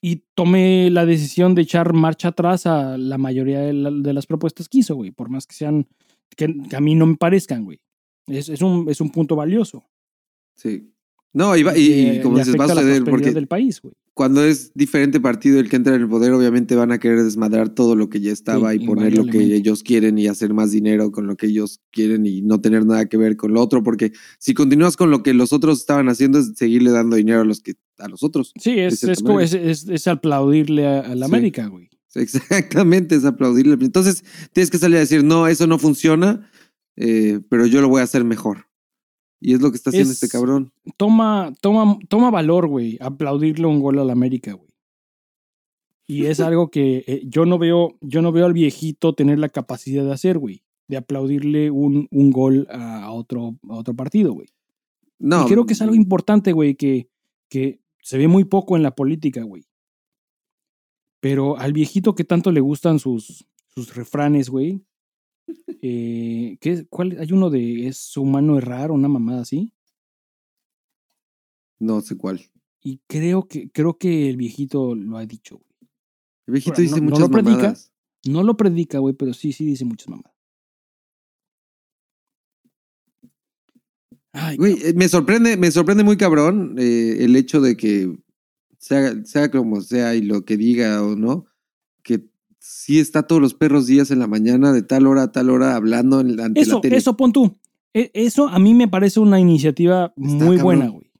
Y 0.00 0.24
tome 0.34 0.88
la 0.90 1.04
decisión 1.04 1.54
de 1.54 1.62
echar 1.62 1.92
marcha 1.94 2.28
atrás 2.28 2.66
a 2.66 2.96
la 2.96 3.18
mayoría 3.18 3.60
de, 3.60 3.72
las 3.72 4.26
propuestas 4.26 4.68
que 4.68 4.78
hizo, 4.78 4.94
güey. 4.94 5.10
Por 5.10 5.30
más 5.30 5.46
que 5.46 5.54
sean, 5.56 5.88
que, 6.36 6.54
a 6.74 6.80
mí 6.80 6.94
no 6.94 7.06
me 7.06 7.16
parezcan, 7.16 7.64
güey. 7.64 7.80
Es, 8.28 8.48
es, 8.48 8.62
un, 8.62 8.88
es 8.88 9.00
un 9.00 9.10
punto 9.10 9.34
valioso. 9.34 9.84
Sí. 10.54 10.92
No, 11.32 11.56
y, 11.56 11.60
y, 11.76 12.20
como 12.20 12.38
dices, 12.38 12.54
va 12.58 12.66
a 12.66 12.68
suceder 12.68 13.02
porque 13.04 13.32
del 13.32 13.48
país, 13.48 13.80
güey 13.80 13.94
cuando 14.14 14.44
es 14.44 14.72
diferente 14.74 15.20
partido 15.20 15.58
el 15.58 15.70
que 15.70 15.76
entra 15.76 15.94
en 15.94 16.02
el 16.02 16.08
poder, 16.08 16.32
obviamente 16.32 16.74
van 16.74 16.92
a 16.92 16.98
querer 16.98 17.22
desmadrar 17.22 17.70
todo 17.70 17.96
lo 17.96 18.10
que 18.10 18.20
ya 18.20 18.30
estaba 18.30 18.74
y 18.74 18.86
poner 18.86 19.16
lo 19.16 19.24
que 19.24 19.38
ellos 19.38 19.82
quieren 19.82 20.18
y 20.18 20.26
hacer 20.26 20.52
más 20.52 20.70
dinero 20.70 21.10
con 21.12 21.26
lo 21.26 21.36
que 21.36 21.46
ellos 21.46 21.80
quieren 21.90 22.26
y 22.26 22.42
no 22.42 22.60
tener 22.60 22.84
nada 22.84 23.06
que 23.06 23.16
ver 23.16 23.36
con 23.36 23.54
lo 23.54 23.62
otro, 23.62 23.82
porque 23.82 24.12
si 24.38 24.52
continúas 24.52 24.98
con 24.98 25.10
lo 25.10 25.22
que 25.22 25.32
los 25.32 25.54
otros 25.54 25.80
estaban 25.80 26.10
haciendo 26.10 26.38
es 26.38 26.52
seguirle 26.56 26.90
dando 26.90 27.16
dinero 27.16 27.40
a 27.40 27.44
los 27.44 27.60
que 27.62 27.74
a 27.98 28.08
los 28.08 28.22
otros. 28.22 28.52
Sí, 28.60 28.78
es, 28.78 29.02
es, 29.02 29.88
es, 29.88 30.08
aplaudirle 30.08 30.86
a, 30.86 31.14
la 31.14 31.26
América, 31.26 31.66
güey. 31.68 31.88
Exactamente, 32.14 33.14
es 33.14 33.24
aplaudirle. 33.24 33.74
Entonces 33.80 34.24
tienes 34.52 34.70
que 34.70 34.78
salir 34.78 34.96
a 34.96 35.00
decir, 35.00 35.24
no, 35.24 35.46
eso 35.46 35.66
no 35.66 35.78
funciona, 35.78 36.50
eh, 36.96 37.40
pero 37.48 37.64
yo 37.64 37.80
lo 37.80 37.88
voy 37.88 38.00
a 38.00 38.04
hacer 38.04 38.24
mejor. 38.24 38.66
Y 39.44 39.54
es 39.54 39.60
lo 39.60 39.70
que 39.70 39.76
está 39.76 39.90
haciendo 39.90 40.12
este 40.12 40.28
cabrón. 40.28 40.72
Toma, 40.96 41.52
toma, 41.60 41.98
toma 42.08 42.30
valor, 42.30 42.68
güey, 42.68 42.96
aplaudirle 43.00 43.66
un 43.66 43.80
gol 43.80 43.98
al 43.98 44.10
América, 44.10 44.52
güey. 44.52 44.70
Y 46.06 46.26
es 46.26 46.38
algo 46.38 46.70
que 46.70 47.04
eh, 47.06 47.22
yo 47.24 47.44
no 47.44 47.58
veo, 47.58 47.98
yo 48.00 48.22
no 48.22 48.30
veo 48.30 48.46
al 48.46 48.52
viejito 48.52 49.14
tener 49.14 49.40
la 49.40 49.48
capacidad 49.48 50.04
de 50.04 50.12
hacer, 50.12 50.38
güey. 50.38 50.62
De 50.86 50.96
aplaudirle 50.96 51.70
un, 51.72 52.06
un 52.10 52.30
gol 52.30 52.68
a 52.70 53.10
otro, 53.10 53.58
a 53.68 53.74
otro 53.74 53.94
partido, 53.94 54.32
güey. 54.32 54.48
No. 55.18 55.44
Y 55.44 55.48
creo 55.48 55.66
que 55.66 55.72
es 55.72 55.82
algo 55.82 55.94
importante, 55.96 56.52
güey, 56.52 56.76
que, 56.76 57.08
que 57.48 57.80
se 58.00 58.18
ve 58.18 58.28
muy 58.28 58.44
poco 58.44 58.76
en 58.76 58.84
la 58.84 58.94
política, 58.94 59.42
güey. 59.42 59.64
Pero 61.18 61.56
al 61.58 61.72
viejito 61.72 62.14
que 62.14 62.24
tanto 62.24 62.52
le 62.52 62.60
gustan 62.60 63.00
sus, 63.00 63.46
sus 63.74 63.94
refranes, 63.96 64.50
güey, 64.50 64.84
eh, 65.82 66.56
¿qué, 66.60 66.86
cuál, 66.88 67.16
hay 67.18 67.32
uno 67.32 67.50
de 67.50 67.86
es 67.86 68.16
humano 68.16 68.58
errar, 68.58 68.90
una 68.90 69.08
mamada 69.08 69.42
así. 69.42 69.72
No 71.78 72.00
sé 72.00 72.16
cuál. 72.16 72.40
Y 72.80 73.00
creo 73.06 73.46
que, 73.48 73.70
creo 73.70 73.98
que 73.98 74.28
el 74.28 74.36
viejito 74.36 74.94
lo 74.94 75.16
ha 75.16 75.26
dicho, 75.26 75.56
güey. 75.56 75.90
El 76.46 76.52
viejito 76.52 76.80
dice 76.80 77.00
muchas 77.00 77.20
no 77.20 77.26
lo 77.26 77.30
predica, 77.30 77.56
mamadas. 77.56 77.92
No 78.26 78.42
lo 78.42 78.56
predica, 78.56 78.98
güey, 78.98 79.14
pero 79.14 79.32
sí, 79.32 79.52
sí 79.52 79.64
dice 79.64 79.84
muchas 79.84 80.08
mamadas. 80.08 80.32
Ay, 84.32 84.56
Güey, 84.56 84.78
eh, 84.82 84.94
me 84.94 85.08
sorprende, 85.08 85.56
me 85.56 85.70
sorprende 85.70 86.04
muy 86.04 86.16
cabrón 86.16 86.76
eh, 86.78 87.18
el 87.20 87.36
hecho 87.36 87.60
de 87.60 87.76
que 87.76 88.16
sea, 88.78 89.24
sea 89.24 89.50
como 89.50 89.80
sea 89.82 90.14
y 90.14 90.22
lo 90.22 90.44
que 90.44 90.56
diga 90.56 91.02
o 91.02 91.14
no, 91.16 91.46
que 92.02 92.31
sí 92.64 93.00
está 93.00 93.24
todos 93.24 93.42
los 93.42 93.54
perros 93.54 93.86
días 93.86 94.10
en 94.12 94.20
la 94.20 94.28
mañana 94.28 94.72
de 94.72 94.82
tal 94.82 95.06
hora 95.08 95.24
a 95.24 95.32
tal 95.32 95.50
hora 95.50 95.74
hablando 95.74 96.20
en, 96.20 96.38
ante 96.40 96.60
Eso, 96.60 96.76
la 96.76 96.80
tele. 96.80 96.96
eso 96.96 97.16
pon 97.16 97.32
tú. 97.32 97.58
E- 97.92 98.10
Eso 98.14 98.48
a 98.48 98.58
mí 98.60 98.72
me 98.72 98.86
parece 98.88 99.18
una 99.20 99.40
iniciativa 99.40 100.12
muy 100.16 100.56
cabrón. 100.56 100.62
buena, 100.62 100.88
güey. 100.88 101.10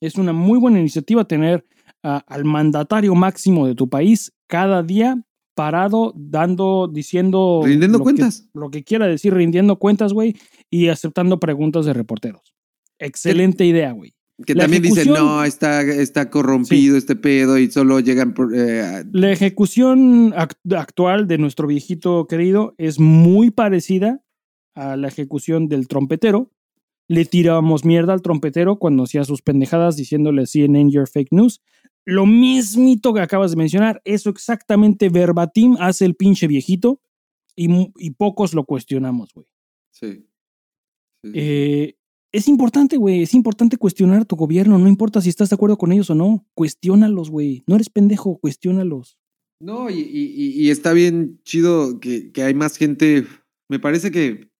Es 0.00 0.16
una 0.16 0.32
muy 0.32 0.58
buena 0.58 0.78
iniciativa 0.80 1.24
tener 1.26 1.64
a- 2.02 2.18
al 2.26 2.44
mandatario 2.44 3.14
máximo 3.14 3.66
de 3.66 3.74
tu 3.74 3.88
país 3.88 4.32
cada 4.48 4.82
día 4.82 5.24
parado, 5.54 6.12
dando, 6.16 6.88
diciendo. 6.92 7.62
Rindiendo 7.64 7.98
lo 7.98 8.04
que- 8.04 8.12
cuentas. 8.14 8.48
lo 8.52 8.70
que 8.70 8.84
quiera 8.84 9.06
decir, 9.06 9.34
rindiendo 9.34 9.76
cuentas, 9.78 10.12
güey, 10.12 10.36
y 10.70 10.88
aceptando 10.88 11.40
preguntas 11.40 11.84
de 11.86 11.92
reporteros. 11.94 12.54
Excelente 12.98 13.64
idea, 13.64 13.92
güey. 13.92 14.14
Que 14.46 14.54
la 14.54 14.64
también 14.64 14.82
dicen, 14.84 15.08
no, 15.08 15.42
está, 15.42 15.82
está 15.82 16.30
corrompido 16.30 16.96
este 16.96 17.16
pedo 17.16 17.58
y 17.58 17.70
solo 17.70 17.98
llegan 17.98 18.34
por... 18.34 18.54
eh, 18.54 19.02
La 19.10 19.32
ejecución 19.32 20.32
act- 20.32 20.76
actual 20.76 21.26
de 21.26 21.38
nuestro 21.38 21.66
viejito 21.66 22.26
querido 22.28 22.74
es 22.78 23.00
muy 23.00 23.50
parecida 23.50 24.22
a 24.76 24.96
la 24.96 25.08
ejecución 25.08 25.66
del 25.68 25.88
trompetero. 25.88 26.52
Le 27.08 27.24
tirábamos 27.24 27.84
mierda 27.84 28.12
al 28.12 28.22
trompetero 28.22 28.78
cuando 28.78 29.02
hacía 29.04 29.24
sus 29.24 29.42
pendejadas 29.42 29.96
diciéndole 29.96 30.46
CNN 30.46 30.90
your 30.92 31.08
fake 31.08 31.32
news. 31.32 31.60
Lo 32.04 32.24
mismito 32.24 33.12
que 33.12 33.20
acabas 33.20 33.50
de 33.50 33.56
mencionar, 33.56 34.00
eso 34.04 34.30
exactamente 34.30 35.08
verbatim 35.08 35.76
hace 35.80 36.04
el 36.04 36.14
pinche 36.14 36.46
viejito 36.46 37.00
y, 37.56 37.68
y 37.98 38.10
pocos 38.12 38.54
lo 38.54 38.64
cuestionamos, 38.64 39.34
güey. 39.34 39.46
sí. 39.90 40.24
Sí, 41.24 41.30
sí. 41.32 41.32
Eh, 41.34 41.97
es 42.32 42.48
importante, 42.48 42.96
güey, 42.96 43.22
es 43.22 43.34
importante 43.34 43.76
cuestionar 43.76 44.24
tu 44.24 44.36
gobierno, 44.36 44.78
no 44.78 44.88
importa 44.88 45.20
si 45.20 45.28
estás 45.28 45.48
de 45.48 45.54
acuerdo 45.54 45.78
con 45.78 45.92
ellos 45.92 46.10
o 46.10 46.14
no. 46.14 46.46
Cuestiónalos, 46.54 47.30
güey. 47.30 47.64
No 47.66 47.74
eres 47.74 47.88
pendejo, 47.88 48.38
cuestiónalos. 48.38 49.18
No, 49.60 49.90
y 49.90 50.70
está 50.70 50.92
bien 50.92 51.40
chido 51.42 51.98
que, 52.00 52.30
que 52.30 52.42
hay 52.42 52.54
más 52.54 52.76
gente. 52.76 53.26
Me 53.68 53.80
parece 53.80 54.10
que 54.10 54.50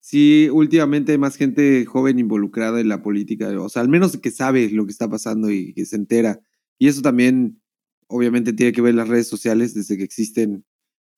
sí, 0.00 0.48
últimamente 0.52 1.12
hay 1.12 1.18
más 1.18 1.36
gente 1.36 1.86
joven 1.86 2.18
involucrada 2.18 2.78
en 2.80 2.88
la 2.88 3.02
política. 3.02 3.48
O 3.60 3.68
sea, 3.68 3.82
al 3.82 3.88
menos 3.88 4.16
que 4.18 4.30
sabe 4.30 4.68
lo 4.70 4.84
que 4.84 4.92
está 4.92 5.08
pasando 5.08 5.50
y 5.50 5.72
que 5.72 5.86
se 5.86 5.96
entera. 5.96 6.40
Y 6.78 6.88
eso 6.88 7.00
también, 7.00 7.62
obviamente, 8.06 8.52
tiene 8.52 8.72
que 8.72 8.82
ver 8.82 8.94
las 8.94 9.08
redes 9.08 9.28
sociales 9.28 9.72
desde 9.72 9.96
que 9.96 10.04
existen. 10.04 10.64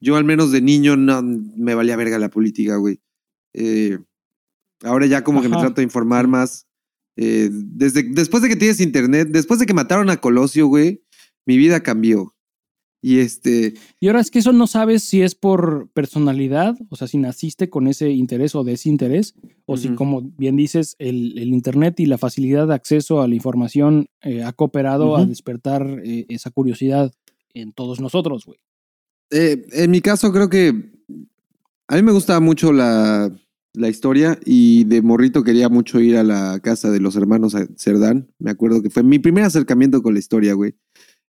Yo, 0.01 0.17
al 0.17 0.25
menos 0.25 0.53
de 0.53 0.61
niño, 0.61 0.97
no 0.97 1.21
me 1.23 1.75
valía 1.75 1.97
verga 1.97 2.19
la 2.19 2.31
política, 2.31 2.77
güey. 2.77 3.01
Eh, 3.55 3.99
ahora 4.83 5.07
ya 5.07 5.25
como 5.25 5.43
que 5.43 5.49
me 5.49 5.57
trato 5.57 5.77
de 5.77 5.85
informar 5.85 6.29
más. 6.29 6.67
Eh, 7.17 7.49
desde, 7.51 8.03
después 8.03 8.43
de 8.43 8.49
que 8.49 8.57
tienes 8.57 8.81
internet, 8.81 9.29
después 9.31 9.59
de 9.59 9.67
que 9.67 9.75
mataron 9.75 10.11
a 10.11 10.19
Colosio, 10.19 10.67
güey, 10.67 11.03
mi 11.47 11.57
vida 11.57 11.83
cambió. 11.83 12.37
Y 13.03 13.21
este, 13.21 13.75
Y 14.01 14.09
ahora 14.09 14.21
es 14.21 14.33
que 14.33 14.41
eso 14.41 14.53
no 14.53 14.67
sabes 14.67 15.05
si 15.05 15.23
es 15.23 15.37
por 15.37 15.89
personalidad, 15.93 16.75
o 16.89 16.97
sea, 16.97 17.07
si 17.07 17.19
naciste 17.19 17.71
con 17.71 17.87
ese 17.87 18.11
interés 18.11 18.57
o 18.57 18.65
desinterés, 18.65 19.35
o 19.65 19.77
si, 19.77 19.91
como 19.91 20.23
bien 20.23 20.57
dices, 20.57 20.97
el, 20.99 21.39
el 21.39 21.51
Internet 21.51 22.01
y 22.01 22.07
la 22.07 22.19
facilidad 22.19 22.67
de 22.67 22.75
acceso 22.75 23.21
a 23.21 23.29
la 23.29 23.37
información 23.37 24.09
eh, 24.23 24.43
ha 24.43 24.53
cooperado 24.53 25.17
a 25.17 25.25
despertar 25.25 26.01
eh, 26.05 26.27
esa 26.29 26.51
curiosidad 26.51 27.13
en 27.55 27.73
todos 27.73 28.01
nosotros, 28.01 28.45
güey. 28.45 28.59
Eh, 29.31 29.65
en 29.73 29.91
mi 29.93 30.01
caso, 30.01 30.33
creo 30.33 30.49
que 30.49 30.75
a 31.87 31.95
mí 31.95 32.03
me 32.03 32.13
gusta 32.13 32.41
mucho 32.41 32.73
la, 32.73 33.31
la 33.77 33.89
historia 33.89 34.39
y 34.45 34.85
de 34.85 35.03
morrito 35.03 35.45
quería 35.45 35.69
mucho 35.69 36.01
ir 36.01 36.17
a 36.17 36.23
la 36.25 36.59
casa 36.61 36.91
de 36.91 37.01
los 37.01 37.15
hermanos 37.17 37.55
Cerdán. 37.77 38.29
Me 38.39 38.51
acuerdo 38.51 38.83
que 38.83 38.91
fue 38.91 39.03
mi 39.03 39.19
primer 39.19 39.45
acercamiento 39.45 40.03
con 40.03 40.15
la 40.15 40.19
historia, 40.19 40.55
güey. 40.55 40.75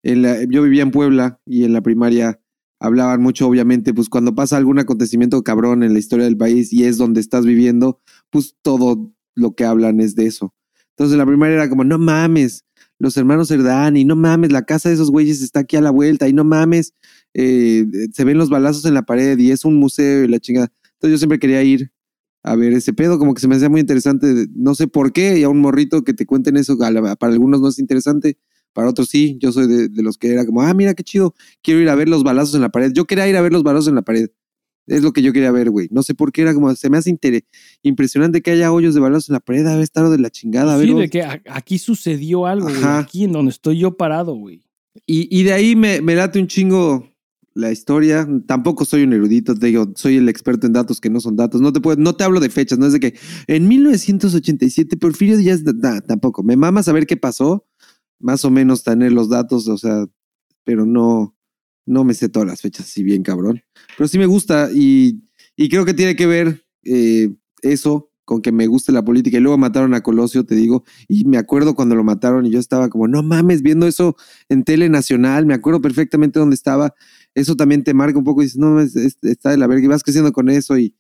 En 0.03 0.21
la- 0.21 0.43
yo 0.45 0.63
vivía 0.63 0.83
en 0.83 0.91
Puebla 0.91 1.39
y 1.45 1.63
en 1.65 1.73
la 1.73 1.81
primaria 1.81 2.39
hablaban 2.79 3.21
mucho, 3.21 3.47
obviamente, 3.47 3.93
pues 3.93 4.07
cuando 4.07 4.35
pasa 4.35 4.55
algún 4.57 4.79
acontecimiento 4.79 5.43
cabrón 5.43 5.83
en 5.83 5.93
la 5.93 5.99
historia 5.99 6.25
del 6.25 6.37
país 6.37 6.71
y 6.71 6.85
es 6.85 6.97
donde 6.97 7.19
estás 7.19 7.45
viviendo, 7.45 7.99
pues 8.29 8.55
todo 8.61 9.13
lo 9.35 9.55
que 9.55 9.65
hablan 9.65 9.99
es 9.99 10.15
de 10.15 10.27
eso. 10.27 10.53
Entonces 10.91 11.13
en 11.13 11.19
la 11.19 11.25
primaria 11.25 11.55
era 11.55 11.69
como, 11.69 11.83
no 11.83 11.97
mames, 11.97 12.65
los 12.99 13.17
hermanos 13.17 13.49
Cerdán 13.49 13.97
y 13.97 14.05
no 14.05 14.15
mames, 14.15 14.51
la 14.51 14.63
casa 14.65 14.89
de 14.89 14.95
esos 14.95 15.11
güeyes 15.11 15.41
está 15.41 15.61
aquí 15.61 15.75
a 15.75 15.81
la 15.81 15.91
vuelta 15.91 16.27
y 16.27 16.33
no 16.33 16.43
mames, 16.43 16.93
eh, 17.33 17.85
se 18.13 18.23
ven 18.23 18.37
los 18.37 18.49
balazos 18.49 18.85
en 18.85 18.93
la 18.93 19.03
pared 19.03 19.37
y 19.37 19.51
es 19.51 19.65
un 19.65 19.75
museo 19.75 20.23
y 20.23 20.27
la 20.27 20.39
chingada. 20.39 20.71
Entonces 20.93 21.11
yo 21.11 21.17
siempre 21.17 21.39
quería 21.39 21.61
ir 21.63 21.91
a 22.51 22.55
ver 22.55 22.73
ese 22.73 22.93
pedo, 22.93 23.17
como 23.19 23.33
que 23.33 23.41
se 23.41 23.47
me 23.47 23.55
hacía 23.55 23.69
muy 23.69 23.81
interesante, 23.81 24.47
no 24.55 24.75
sé 24.75 24.87
por 24.87 25.11
qué, 25.13 25.39
y 25.39 25.43
a 25.43 25.49
un 25.49 25.59
morrito 25.59 26.03
que 26.03 26.13
te 26.13 26.25
cuenten 26.25 26.57
eso, 26.57 26.73
a 26.81 27.15
para 27.15 27.33
algunos 27.33 27.61
no 27.61 27.67
es 27.69 27.79
interesante, 27.79 28.37
para 28.73 28.89
otros 28.89 29.09
sí, 29.09 29.37
yo 29.39 29.51
soy 29.51 29.67
de, 29.67 29.89
de 29.89 30.03
los 30.03 30.17
que 30.17 30.31
era 30.31 30.45
como, 30.45 30.61
ah, 30.61 30.73
mira 30.73 30.93
qué 30.93 31.03
chido, 31.03 31.33
quiero 31.63 31.79
ir 31.81 31.89
a 31.89 31.95
ver 31.95 32.07
los 32.09 32.23
balazos 32.23 32.53
en 32.55 32.61
la 32.61 32.69
pared. 32.69 32.91
Yo 32.93 33.05
quería 33.05 33.27
ir 33.27 33.35
a 33.35 33.41
ver 33.41 33.51
los 33.51 33.63
balazos 33.63 33.87
en 33.87 33.95
la 33.95 34.03
pared. 34.03 34.29
Es 34.85 35.01
lo 35.01 35.11
que 35.11 35.21
yo 35.21 35.33
quería 35.33 35.51
ver, 35.51 35.69
güey. 35.69 35.89
No 35.91 36.01
sé 36.03 36.13
por 36.15 36.31
qué 36.31 36.43
era 36.43 36.53
como, 36.53 36.73
se 36.75 36.89
me 36.89 36.97
hace 36.97 37.09
impresionante 37.83 38.41
que 38.41 38.51
haya 38.51 38.71
hoyos 38.71 38.93
de 38.93 39.01
balazos 39.01 39.29
en 39.29 39.33
la 39.33 39.39
pared, 39.39 39.65
debe 39.65 39.83
estar 39.83 40.07
de 40.09 40.17
la 40.17 40.29
chingada. 40.29 40.75
A 40.75 40.77
ver, 40.77 40.87
sí, 40.87 40.93
de 41.01 41.09
que 41.09 41.23
a- 41.23 41.41
aquí 41.49 41.77
sucedió 41.79 42.45
algo, 42.45 42.67
güey, 42.67 42.83
aquí 42.83 43.23
en 43.25 43.31
donde 43.33 43.51
estoy 43.51 43.79
yo 43.79 43.97
parado, 43.97 44.35
güey. 44.35 44.63
Y, 45.05 45.27
y 45.37 45.43
de 45.43 45.53
ahí 45.53 45.75
me, 45.75 46.01
me 46.01 46.15
late 46.15 46.39
un 46.39 46.47
chingo 46.47 47.09
la 47.57 47.71
historia. 47.71 48.27
Tampoco 48.45 48.85
soy 48.85 49.03
un 49.03 49.13
erudito, 49.13 49.55
te 49.55 49.67
digo, 49.67 49.91
soy 49.95 50.17
el 50.17 50.29
experto 50.29 50.67
en 50.67 50.73
datos 50.73 51.01
que 51.01 51.09
no 51.09 51.19
son 51.19 51.35
datos. 51.35 51.59
No 51.59 51.73
te 51.73 51.81
puedo, 51.81 51.97
no 51.97 52.15
te 52.15 52.23
hablo 52.23 52.39
de 52.39 52.49
fechas, 52.49 52.77
no 52.77 52.85
es 52.85 52.93
de 52.93 52.99
que 52.99 53.15
en 53.47 53.67
1987 53.67 54.95
Porfirio 54.97 55.37
Díaz, 55.37 55.63
tampoco. 56.07 56.43
Me 56.43 56.55
mama 56.55 56.83
saber 56.83 57.07
qué 57.07 57.17
pasó, 57.17 57.65
más 58.19 58.45
o 58.45 58.51
menos 58.51 58.83
tener 58.83 59.11
los 59.11 59.29
datos, 59.29 59.67
o 59.67 59.77
sea, 59.77 60.05
pero 60.63 60.85
no, 60.85 61.35
no 61.85 62.03
me 62.03 62.13
sé 62.13 62.29
todas 62.29 62.47
las 62.47 62.61
fechas, 62.61 62.85
si 62.85 63.03
bien 63.03 63.23
cabrón. 63.23 63.63
Pero 63.97 64.07
sí 64.07 64.19
me 64.19 64.27
gusta 64.27 64.69
y, 64.73 65.23
y 65.55 65.69
creo 65.69 65.83
que 65.85 65.95
tiene 65.95 66.15
que 66.15 66.27
ver 66.27 66.63
eh, 66.83 67.33
eso 67.63 68.11
con 68.27 68.41
que 68.41 68.51
me 68.51 68.67
guste 68.67 68.91
la 68.91 69.05
política. 69.05 69.37
Y 69.37 69.39
luego 69.39 69.57
mataron 69.57 69.93
a 69.93 70.03
Colosio, 70.03 70.45
te 70.45 70.53
digo, 70.53 70.83
y 71.07 71.23
me 71.23 71.37
acuerdo 71.37 71.75
cuando 71.75 71.95
lo 71.95 72.03
mataron 72.03 72.45
y 72.45 72.51
yo 72.51 72.59
estaba 72.59 72.89
como, 72.89 73.07
no 73.07 73.23
mames, 73.23 73.61
viendo 73.61 73.87
eso 73.87 74.17
en 74.49 74.65
tele 74.65 74.89
nacional, 74.89 75.45
me 75.45 75.53
acuerdo 75.53 75.79
perfectamente 75.79 76.37
dónde 76.37 76.55
estaba. 76.55 76.93
Eso 77.39 77.55
también 77.55 77.83
te 77.83 77.93
marca 77.93 78.17
un 78.17 78.23
poco 78.25 78.41
y 78.41 78.45
dices, 78.45 78.57
no, 78.57 78.79
es- 78.79 78.95
es- 78.95 79.17
está 79.21 79.51
de 79.51 79.57
la 79.57 79.67
verga 79.67 79.85
y 79.85 79.87
vas 79.87 80.03
creciendo 80.03 80.31
con 80.33 80.49
eso 80.49 80.77
y, 80.77 80.95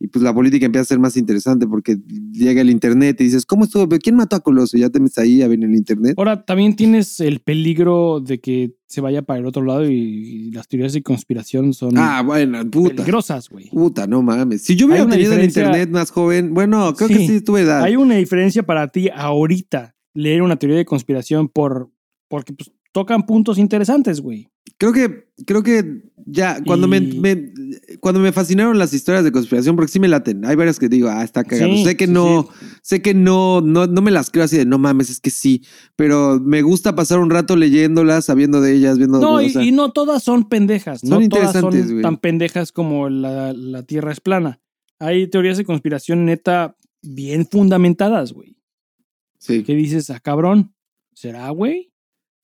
y 0.00 0.06
pues 0.08 0.22
la 0.22 0.32
política 0.34 0.66
empieza 0.66 0.82
a 0.82 0.84
ser 0.84 0.98
más 1.00 1.16
interesante 1.16 1.66
porque 1.66 1.96
llega 2.30 2.60
el 2.60 2.70
internet 2.70 3.20
y 3.20 3.24
dices, 3.24 3.44
¿cómo 3.46 3.64
estuvo? 3.64 3.88
¿Quién 3.98 4.14
mató 4.16 4.36
a 4.36 4.40
Colosio? 4.40 4.78
Ya 4.78 4.90
te 4.90 5.00
metes 5.00 5.18
ahí 5.18 5.42
a 5.42 5.48
ver 5.48 5.58
en 5.58 5.70
el 5.70 5.74
internet. 5.76 6.14
Ahora, 6.18 6.44
también 6.44 6.76
tienes 6.76 7.18
el 7.20 7.40
peligro 7.40 8.20
de 8.20 8.38
que 8.38 8.74
se 8.86 9.00
vaya 9.00 9.22
para 9.22 9.40
el 9.40 9.46
otro 9.46 9.62
lado 9.64 9.90
y, 9.90 9.94
y 9.94 10.50
las 10.52 10.68
teorías 10.68 10.92
de 10.92 11.02
conspiración 11.02 11.72
son 11.74 11.96
Ah, 11.98 12.22
bueno, 12.22 12.68
puta. 12.70 12.94
peligrosas, 12.96 13.48
güey. 13.48 13.70
Puta, 13.70 14.06
no 14.06 14.22
mames. 14.22 14.62
Si 14.62 14.76
yo 14.76 14.86
hubiera 14.86 15.08
tenido 15.08 15.32
el 15.32 15.42
internet 15.44 15.90
más 15.90 16.10
joven, 16.12 16.54
bueno, 16.54 16.94
creo 16.94 17.08
que 17.08 17.16
Sí. 17.16 17.26
sí 17.26 17.40
tuve 17.40 17.62
edad. 17.62 17.82
Hay 17.82 17.96
una 17.96 18.14
diferencia 18.16 18.62
para 18.62 18.88
ti 18.88 19.08
ahorita 19.12 19.96
leer 20.14 20.42
una 20.42 20.56
teoría 20.56 20.76
de 20.76 20.84
conspiración 20.84 21.48
por 21.48 21.90
porque 22.28 22.52
pues, 22.52 22.70
tocan 22.92 23.24
puntos 23.26 23.58
interesantes, 23.58 24.20
güey. 24.20 24.48
Creo 24.76 24.92
que, 24.92 25.28
creo 25.46 25.62
que 25.62 26.02
ya, 26.26 26.62
cuando, 26.64 26.86
me, 26.88 26.98
Y- 26.98 27.18
me- 27.18 27.52
cuando 28.00 28.20
me 28.20 28.32
fascinaron 28.32 28.78
las 28.78 28.92
historias 28.92 29.24
de 29.24 29.32
conspiración, 29.32 29.74
porque 29.76 29.90
sí 29.90 29.98
me 29.98 30.08
laten, 30.08 30.44
hay 30.44 30.54
varias 30.56 30.78
que 30.78 30.88
digo, 30.88 31.08
ah, 31.08 31.24
está 31.24 31.42
cagado. 31.42 31.72
Sí, 31.74 31.84
sé 31.84 31.96
que 31.96 32.06
sí, 32.06 32.12
no, 32.12 32.48
sí. 32.60 32.66
sé 32.82 33.02
que 33.02 33.14
no, 33.14 33.60
no, 33.60 33.86
no 33.86 34.02
me 34.02 34.10
las 34.10 34.30
creo 34.30 34.44
así 34.44 34.56
de 34.56 34.66
no 34.66 34.78
mames, 34.78 35.10
es 35.10 35.20
que 35.20 35.30
sí, 35.30 35.62
pero 35.96 36.38
me 36.38 36.62
gusta 36.62 36.94
pasar 36.94 37.18
un 37.18 37.30
rato 37.30 37.56
leyéndolas, 37.56 38.26
sabiendo 38.26 38.60
de 38.60 38.74
ellas, 38.74 38.98
viendo. 38.98 39.18
No, 39.20 39.40
y, 39.40 39.50
sea, 39.50 39.62
y 39.64 39.72
no 39.72 39.90
todas 39.92 40.22
son 40.22 40.48
pendejas. 40.48 41.00
Son 41.00 41.22
no 41.22 41.28
todas 41.28 41.52
son 41.52 41.70
güey. 41.70 42.02
tan 42.02 42.18
pendejas 42.18 42.70
como 42.70 43.08
la, 43.08 43.52
la 43.52 43.82
Tierra 43.84 44.12
es 44.12 44.20
plana. 44.20 44.60
Hay 45.00 45.28
teorías 45.28 45.56
de 45.56 45.64
conspiración 45.64 46.24
neta 46.24 46.76
bien 47.02 47.46
fundamentadas, 47.46 48.32
güey. 48.32 48.56
sí. 49.38 49.62
¿Qué 49.64 49.74
dices? 49.74 50.10
Ah, 50.10 50.20
cabrón. 50.20 50.74
¿Será, 51.14 51.48
güey? 51.50 51.90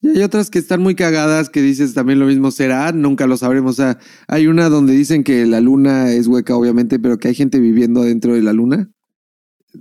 Y 0.01 0.09
hay 0.09 0.23
otras 0.23 0.49
que 0.49 0.59
están 0.59 0.81
muy 0.81 0.95
cagadas 0.95 1.49
que 1.49 1.61
dices 1.61 1.93
también 1.93 2.19
lo 2.19 2.27
mismo 2.27 2.51
será, 2.51 2.91
nunca 2.91 3.27
lo 3.27 3.37
sabremos. 3.37 3.79
O 3.79 3.83
sea, 3.83 3.99
hay 4.27 4.47
una 4.47 4.69
donde 4.69 4.93
dicen 4.93 5.23
que 5.23 5.45
la 5.45 5.61
luna 5.61 6.11
es 6.11 6.27
hueca, 6.27 6.55
obviamente, 6.55 6.99
pero 6.99 7.17
que 7.17 7.29
hay 7.29 7.35
gente 7.35 7.59
viviendo 7.59 8.03
dentro 8.03 8.33
de 8.33 8.41
la 8.41 8.53
luna. 8.53 8.91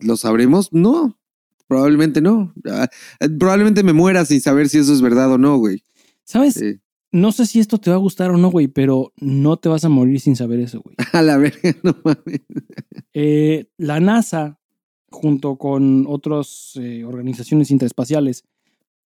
¿Lo 0.00 0.16
sabremos? 0.16 0.72
No, 0.72 1.18
probablemente 1.68 2.20
no. 2.20 2.54
Ah, 2.70 2.88
eh, 3.20 3.28
Probablemente 3.28 3.82
me 3.82 3.92
muera 3.92 4.24
sin 4.24 4.40
saber 4.40 4.68
si 4.68 4.78
eso 4.78 4.92
es 4.92 5.02
verdad 5.02 5.30
o 5.32 5.38
no, 5.38 5.58
güey. 5.58 5.82
¿Sabes? 6.24 6.58
No 7.12 7.30
sé 7.30 7.46
si 7.46 7.60
esto 7.60 7.78
te 7.78 7.90
va 7.90 7.96
a 7.96 8.00
gustar 8.00 8.32
o 8.32 8.36
no, 8.36 8.50
güey, 8.50 8.66
pero 8.66 9.12
no 9.18 9.56
te 9.56 9.68
vas 9.68 9.84
a 9.84 9.88
morir 9.88 10.20
sin 10.20 10.34
saber 10.34 10.58
eso, 10.58 10.80
güey. 10.80 10.96
A 11.12 11.22
la 11.22 11.36
verga, 11.36 11.76
no 11.84 11.96
mames. 12.02 12.40
Eh, 13.12 13.66
la 13.76 14.00
NASA, 14.00 14.58
junto 15.10 15.56
con 15.56 16.06
otras 16.08 16.72
eh, 16.74 17.04
organizaciones 17.04 17.70
interespaciales, 17.70 18.42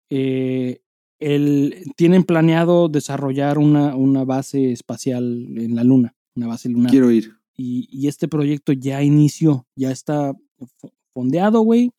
eh, 0.10 0.80
el- 1.20 1.84
tienen 1.96 2.24
planeado 2.24 2.90
desarrollar 2.90 3.58
una, 3.58 3.96
una 3.96 4.24
base 4.24 4.72
espacial 4.72 5.48
en 5.58 5.76
la 5.76 5.84
Luna, 5.84 6.16
una 6.36 6.48
base 6.48 6.70
lunar. 6.70 6.92
Quiero 6.92 7.12
ir. 7.12 7.32
Y, 7.56 7.88
y 7.92 8.08
este 8.08 8.28
proyecto 8.28 8.72
ya 8.74 9.02
inició, 9.04 9.66
ya 9.76 9.92
está 9.92 10.34
fondeado, 11.14 11.62
güey. 11.62 11.92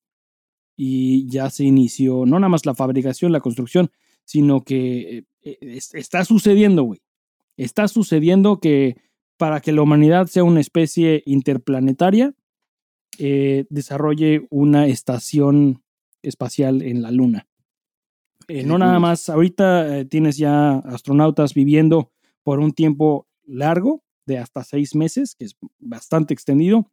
Y 0.77 1.29
ya 1.29 1.51
se 1.51 1.65
inició 1.65 2.25
no 2.25 2.39
nada 2.39 2.49
más 2.49 2.65
la 2.65 2.75
fabricación, 2.75 3.33
la 3.33 3.41
construcción, 3.41 3.91
sino 4.25 4.63
que 4.63 5.25
eh, 5.43 5.59
está 5.95 6.25
sucediendo, 6.25 6.85
güey. 6.85 7.01
Está 7.57 7.89
sucediendo 7.89 8.61
que 8.61 8.97
para 9.37 9.61
que 9.61 9.73
la 9.73 9.83
humanidad 9.83 10.29
sea 10.29 10.45
una 10.45 10.61
especie 10.61 11.25
interplanetaria, 11.27 12.33
eh, 13.19 13.65
desarrolle 13.71 14.47
una 14.51 14.87
estación 14.87 15.83
espacial 16.23 16.83
en 16.83 17.03
la 17.03 17.11
Luna. 17.11 17.48
Eh, 18.49 18.65
no 18.65 18.79
nada 18.79 18.99
más, 18.99 19.29
ahorita 19.29 20.05
tienes 20.07 20.37
ya 20.39 20.79
astronautas 20.79 21.55
viviendo 21.55 22.11
por 22.43 22.61
un 22.61 22.73
tiempo 22.73 23.29
largo, 23.45 24.03
de 24.29 24.39
hasta 24.39 24.63
seis 24.63 24.95
meses, 24.95 25.35
que 25.35 25.47
es 25.47 25.57
bastante 25.79 26.35
extendido, 26.35 26.91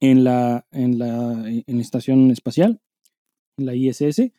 en 0.00 0.24
la, 0.24 0.66
en 0.72 0.98
la, 0.98 1.44
en 1.48 1.76
la 1.76 1.82
estación 1.82 2.30
espacial, 2.30 2.80
en 3.56 3.66
la 3.66 3.74
ISS. 3.74 4.32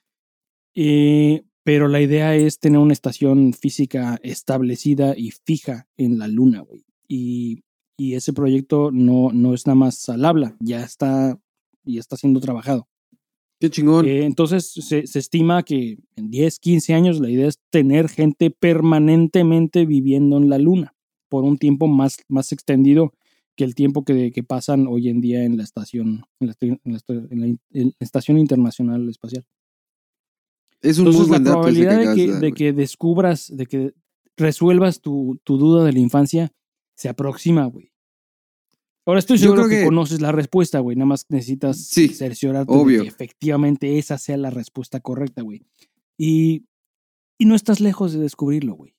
Eh, 0.75 1.45
pero 1.63 1.87
la 1.87 2.01
idea 2.01 2.35
es 2.35 2.59
tener 2.59 2.79
una 2.79 2.93
estación 2.93 3.53
física 3.53 4.19
establecida 4.23 5.15
y 5.15 5.31
fija 5.31 5.87
en 5.95 6.17
la 6.17 6.27
Luna, 6.27 6.61
güey. 6.61 6.85
Y, 7.07 7.63
y, 7.97 8.15
ese 8.15 8.33
proyecto 8.33 8.91
no, 8.91 9.29
no 9.31 9.53
es 9.53 9.65
nada 9.67 9.75
más 9.75 10.09
al 10.09 10.25
habla, 10.25 10.57
ya 10.59 10.83
está, 10.83 11.39
ya 11.85 11.99
está 11.99 12.17
siendo 12.17 12.41
trabajado. 12.41 12.89
Qué 13.63 13.69
chingón. 13.69 14.05
Eh, 14.05 14.25
entonces 14.25 14.73
se, 14.73 15.07
se, 15.07 15.19
estima 15.19 15.63
que 15.63 15.97
en 16.17 16.29
10, 16.29 16.59
15 16.59 16.93
años 16.95 17.21
la 17.21 17.29
idea 17.29 17.47
es 17.47 17.61
tener 17.69 18.09
gente 18.09 18.51
permanentemente 18.51 19.85
viviendo 19.85 20.35
en 20.35 20.49
la 20.49 20.57
Luna 20.57 20.93
por 21.29 21.45
un 21.45 21.57
tiempo 21.57 21.87
más, 21.87 22.17
más 22.27 22.51
extendido 22.51 23.13
que 23.55 23.63
el 23.63 23.73
tiempo 23.73 24.03
que, 24.03 24.33
que 24.33 24.43
pasan 24.43 24.85
hoy 24.85 25.07
en 25.07 25.21
día 25.21 25.45
en 25.45 25.55
la 25.55 25.63
estación, 25.63 26.25
en 26.41 26.47
la, 26.47 26.55
en 26.59 26.79
la, 26.91 26.99
en 27.39 27.59
la 27.71 27.93
estación 28.01 28.37
internacional 28.37 29.07
espacial. 29.07 29.45
Es 30.81 30.97
un 30.97 31.07
Entonces, 31.07 31.29
muy 31.29 31.39
la 31.39 31.51
probabilidad 31.51 31.91
de 31.91 32.01
acabas 32.01 32.15
que, 32.17 32.27
dar, 32.27 32.41
de 32.41 32.49
güey. 32.49 32.53
que 32.53 32.73
descubras, 32.73 33.55
de 33.55 33.65
que 33.65 33.93
resuelvas 34.35 34.99
tu, 34.99 35.39
tu 35.45 35.57
duda 35.57 35.85
de 35.85 35.93
la 35.93 35.99
infancia, 35.99 36.51
se 36.97 37.07
aproxima, 37.07 37.63
güey. 37.67 37.92
Ahora 39.05 39.19
estoy 39.19 39.37
seguro 39.37 39.67
que, 39.67 39.79
que- 39.79 39.85
conoces 39.85 40.21
la 40.21 40.31
respuesta, 40.31 40.79
güey. 40.79 40.95
Nada 40.95 41.07
más 41.07 41.25
necesitas 41.29 41.77
Sí, 41.85 42.07
cerciorarte 42.09 42.71
obvio. 42.73 42.99
de 42.99 43.03
que 43.03 43.09
efectivamente 43.09 43.97
esa 43.97 44.17
sea 44.17 44.37
la 44.37 44.49
respuesta 44.49 44.99
correcta, 45.01 45.41
güey. 45.41 45.61
Y, 46.17 46.65
y 47.37 47.45
no 47.45 47.55
estás 47.55 47.79
lejos 47.81 48.13
de 48.13 48.19
descubrirlo, 48.19 48.75
güey. 48.75 48.95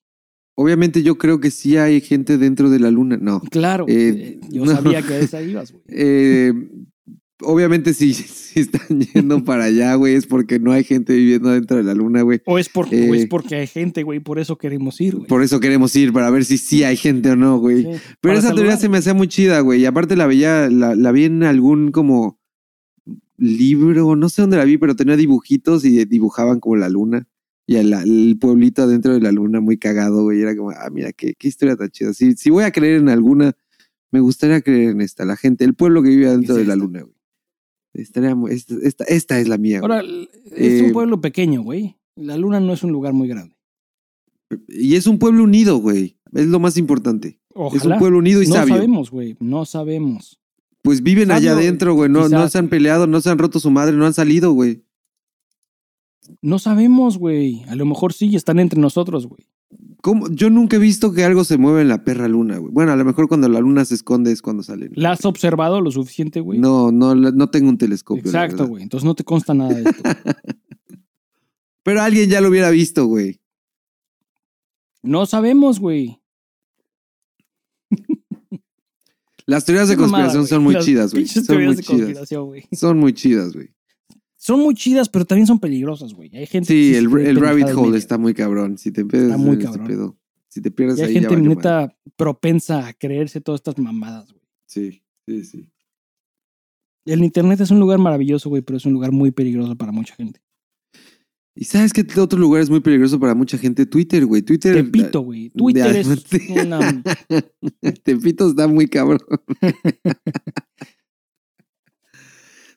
Obviamente 0.57 1.02
yo 1.02 1.16
creo 1.18 1.40
que 1.40 1.50
sí 1.50 1.76
hay 1.78 2.00
gente 2.00 2.38
dentro 2.38 2.70
de 2.70 2.78
la 2.80 2.90
luna. 2.90 3.16
No. 3.20 3.40
Claro, 3.40 3.86
Eh, 3.88 4.38
eh, 4.38 4.40
yo 4.50 4.64
no. 4.66 4.72
sabía 4.72 5.02
que 5.02 5.14
a 5.14 5.18
esa 5.20 5.40
ibas, 5.42 5.72
güey. 5.72 5.82
Eh, 5.88 6.52
obviamente 7.45 7.95
si, 7.95 8.14
si 8.14 8.61
están 8.61 9.01
yendo 9.01 9.45
para 9.45 9.64
allá, 9.64 9.95
güey, 9.95 10.14
es 10.14 10.26
porque 10.26 10.59
no 10.59 10.72
hay 10.72 10.84
gente 10.84 11.14
viviendo 11.14 11.51
dentro 11.51 11.76
de 11.76 11.84
la 11.84 11.95
luna, 11.95 12.22
güey. 12.22 12.40
O 12.47 12.59
es, 12.59 12.68
por, 12.68 12.86
o 12.86 13.14
es 13.14 13.22
Eh, 13.22 13.26
porque 13.28 13.57
hay 13.57 13.66
gente, 13.66 14.03
güey, 14.03 14.20
por 14.20 14.38
eso 14.38 14.57
queremos 14.57 15.01
ir, 15.01 15.16
güey. 15.16 15.26
Por 15.26 15.42
eso 15.42 15.61
queremos 15.61 15.95
ir, 15.97 16.12
para 16.12 16.30
ver 16.30 16.45
si 16.45 16.59
sí 16.59 16.84
hay 16.84 16.97
gente 16.97 17.30
o 17.30 17.36
no, 17.36 17.59
güey. 17.59 17.82
Sí, 17.82 17.88
Pero 18.20 18.38
esa 18.38 18.55
teoría 18.55 18.76
se 18.76 18.88
me 18.88 18.99
hacía 18.99 19.14
muy 19.14 19.28
chida, 19.28 19.61
güey. 19.61 19.82
Y 19.82 19.86
aparte 19.86 20.16
la 20.16 20.26
veía, 20.26 20.68
la, 20.70 20.95
la 20.95 21.12
vi 21.12 21.24
en 21.24 21.42
algún 21.42 21.90
como 21.90 22.38
libro, 23.36 24.16
no 24.16 24.28
sé 24.28 24.42
dónde 24.42 24.57
la 24.57 24.64
vi, 24.64 24.78
pero 24.78 24.97
tenía 24.97 25.16
dibujitos 25.16 25.84
y 25.84 26.05
dibujaban 26.05 26.61
como 26.61 26.76
la 26.76 26.88
luna. 26.88 27.28
Y 27.66 27.76
el, 27.76 27.92
el 27.95 28.36
pueblito 28.38 28.82
adentro 28.82 29.14
de 29.14 29.20
la 29.20 29.32
luna, 29.32 29.61
muy 29.61 29.78
cagado, 29.78 30.22
güey. 30.22 30.42
Era 30.42 30.55
como, 30.55 30.70
ah, 30.70 30.90
mira, 30.92 31.12
qué, 31.12 31.34
qué 31.38 31.49
historia 31.49 31.76
tan 31.76 31.88
chida. 31.88 32.12
Si, 32.12 32.34
si 32.34 32.51
voy 32.51 32.64
a 32.64 32.70
creer 32.70 33.01
en 33.01 33.09
alguna, 33.09 33.57
me 34.11 34.20
gustaría 34.20 34.61
creer 34.61 34.90
en 34.90 35.01
esta. 35.01 35.24
La 35.24 35.36
gente, 35.36 35.64
el 35.64 35.74
pueblo 35.74 36.03
que 36.03 36.11
vive 36.11 36.28
adentro 36.28 36.57
Es 36.57 36.61
de 36.61 36.66
la 36.66 36.76
luna, 36.76 37.03
güey. 37.03 37.13
Estaría 37.95 38.34
muy- 38.34 38.53
esta, 38.53 38.74
esta, 38.82 39.05
esta 39.05 39.38
es 39.40 39.49
la 39.49 39.57
mía, 39.57 39.80
güey. 39.80 39.90
Ahora, 39.92 40.05
es 40.57 40.80
Eh, 40.82 40.84
un 40.86 40.92
pueblo 40.92 41.20
pequeño, 41.20 41.62
güey. 41.62 41.97
La 42.16 42.36
luna 42.36 42.61
no 42.61 42.72
es 42.72 42.82
un 42.82 42.92
lugar 42.92 43.12
muy 43.12 43.28
grande. 43.28 43.57
Y 44.68 44.97
es 44.97 45.07
un 45.07 45.18
pueblo 45.18 45.45
unido, 45.45 45.78
güey. 45.78 46.16
Es 46.32 46.47
lo 46.47 46.59
más 46.61 46.76
importante. 46.76 47.40
Ojalá. 47.55 47.78
Es 47.78 47.84
un 47.86 47.99
pueblo 47.99 48.18
unido 48.18 48.42
y 48.42 48.47
no 48.47 48.55
sabio. 48.55 48.74
sabemos, 48.74 49.11
güey. 49.11 49.36
No 49.40 49.64
sabemos. 49.64 50.40
Pues 50.82 51.03
viven 51.03 51.30
allá 51.30 51.53
adentro, 51.53 51.95
güey. 51.95 52.11
No, 52.11 52.28
no 52.28 52.49
se 52.49 52.59
han 52.59 52.68
peleado, 52.68 53.07
no 53.07 53.20
se 53.20 53.30
han 53.30 53.38
roto 53.38 53.59
su 53.59 53.70
madre, 53.70 53.97
no 53.97 54.05
han 54.07 54.12
salido, 54.14 54.53
güey. 54.53 54.84
No 56.42 56.59
sabemos, 56.59 57.18
güey. 57.18 57.62
A 57.68 57.74
lo 57.74 57.86
mejor 57.86 58.12
sí 58.12 58.34
están 58.36 58.59
entre 58.59 58.80
nosotros, 58.80 59.26
güey. 59.26 59.47
¿Cómo? 60.05 60.28
Yo 60.28 60.50
nunca 60.50 60.76
he 60.76 60.78
visto 60.78 61.14
que 61.14 61.24
algo 61.24 61.44
se 61.44 61.57
mueva 61.57 61.80
en 61.80 61.88
la 61.88 62.05
perra 62.05 62.28
luna, 62.28 62.59
güey. 62.59 62.70
Bueno, 62.70 62.92
a 62.92 62.96
lo 62.96 63.07
mejor 63.07 63.26
cuando 63.26 63.48
la 63.48 63.59
luna 63.61 63.86
se 63.86 63.94
esconde 63.94 64.32
es 64.32 64.42
cuando 64.42 64.62
salen. 64.62 64.92
¿La 64.96 65.12
has 65.12 65.24
observado 65.24 65.80
lo 65.80 65.90
suficiente, 65.90 66.40
güey? 66.40 66.59
No, 66.59 66.92
no, 66.92 67.14
no 67.14 67.48
tengo 67.48 67.70
un 67.70 67.78
telescopio. 67.78 68.24
Exacto, 68.26 68.66
güey. 68.66 68.82
Entonces 68.82 69.07
no 69.07 69.14
te 69.14 69.24
consta 69.24 69.55
nada 69.55 69.72
de 69.72 69.80
esto. 69.80 70.02
Pero 71.84 72.02
alguien 72.02 72.28
ya 72.28 72.42
lo 72.42 72.50
hubiera 72.50 72.68
visto, 72.68 73.07
güey. 73.07 73.40
no 75.02 75.24
sabemos, 75.24 75.80
güey. 75.80 76.20
Las 79.46 79.64
teorías 79.64 79.88
de 79.88 79.96
mamada, 79.96 80.24
conspiración 80.24 80.46
son 80.46 80.64
muy 80.64 80.74
Las 80.74 80.84
chidas, 80.84 81.14
güey. 81.14 81.26
Son 81.26 81.46
teorías 81.46 81.76
muy 81.76 81.82
chidas. 81.82 82.30
güey. 82.30 82.68
Son 82.72 82.98
muy 82.98 83.14
chidas, 83.14 83.55
güey. 83.55 83.74
Son 84.45 84.61
muy 84.61 84.74
chidas, 84.74 85.09
pero 85.09 85.24
también 85.24 85.47
son 85.47 85.59
peligrosas, 85.59 86.12
güey. 86.12 86.28
Hay 86.36 86.45
gente 86.45 86.68
Sí, 86.68 86.95
el, 86.95 87.11
rabbit 87.40 87.68
hole 87.74 87.97
está 87.97 88.18
muy 88.18 88.34
cabrón. 88.34 88.76
Si 88.76 88.90
te 88.90 89.03
pierdes 89.03 89.30
Está 89.30 89.38
muy 89.38 89.53
este 89.53 89.64
cabrón. 89.64 89.86
pedo. 89.86 90.18
Si 90.49 90.61
te 90.61 90.70
pierdes 90.70 90.99
Y 90.99 91.01
hay 91.01 91.09
ahí 91.09 91.14
ya 91.14 91.20
gente 91.20 91.36
valió 91.36 91.49
neta 91.49 91.97
propensa 92.14 92.86
a 92.86 92.92
creerse 92.92 93.40
todas 93.40 93.61
estas 93.61 93.78
mamadas, 93.78 94.30
güey. 94.30 94.42
Sí, 94.66 95.03
sí, 95.26 95.45
sí. 95.45 95.70
El 97.07 97.24
internet 97.24 97.59
es 97.62 97.70
un 97.70 97.80
lugar 97.80 97.99
maravilloso, 97.99 98.51
güey, 98.51 98.61
pero 98.61 98.76
es 98.76 98.84
un 98.84 98.92
lugar 98.92 99.12
muy 99.12 99.30
peligroso 99.30 99.76
para 99.76 99.92
mucha 99.92 100.14
gente. 100.14 100.42
¿Y 101.55 101.64
sabes 101.64 101.95
qué 101.95 102.05
otro 102.20 102.38
lugar 102.38 102.61
es 102.61 102.68
muy 102.68 102.80
peligroso 102.80 103.18
para 103.18 103.34
mucha 103.34 103.57
gente? 103.57 103.86
Twitter, 103.86 104.26
güey. 104.26 104.42
Twitter. 104.42 104.74
Tepito, 104.74 105.22
güey. 105.22 105.49
Twitter 105.49 105.97
es 105.97 106.26
una... 106.51 107.03
Tepito 108.03 108.51
está 108.51 108.68
muy 108.68 108.88
cabrón. 108.88 109.20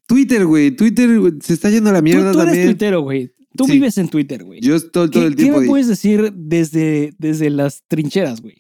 Twitter, 0.07 0.45
güey. 0.45 0.71
Twitter 0.75 1.09
se 1.41 1.53
está 1.53 1.69
yendo 1.69 1.89
a 1.91 1.93
la 1.93 1.99
Tú, 1.99 2.03
mierda 2.05 2.31
tú 2.31 2.39
eres 2.39 2.45
también. 2.53 2.67
tuitero, 2.69 3.01
güey. 3.01 3.31
Tú 3.55 3.65
Sí. 3.65 3.73
vives 3.73 3.97
en 3.97 4.07
Twitter, 4.09 4.43
güey. 4.43 4.59
Yo 4.61 4.75
estoy 4.75 5.09
todo 5.11 5.21
¿Qué, 5.23 5.27
el 5.27 5.35
qué 5.35 5.43
tiempo 5.43 5.59
me 5.59 5.63
ahí. 5.65 5.69
puedes 5.69 5.87
decir 5.87 6.31
desde, 6.35 7.13
desde 7.19 7.49
las 7.49 7.83
trincheras, 7.87 8.41
güey? 8.41 8.55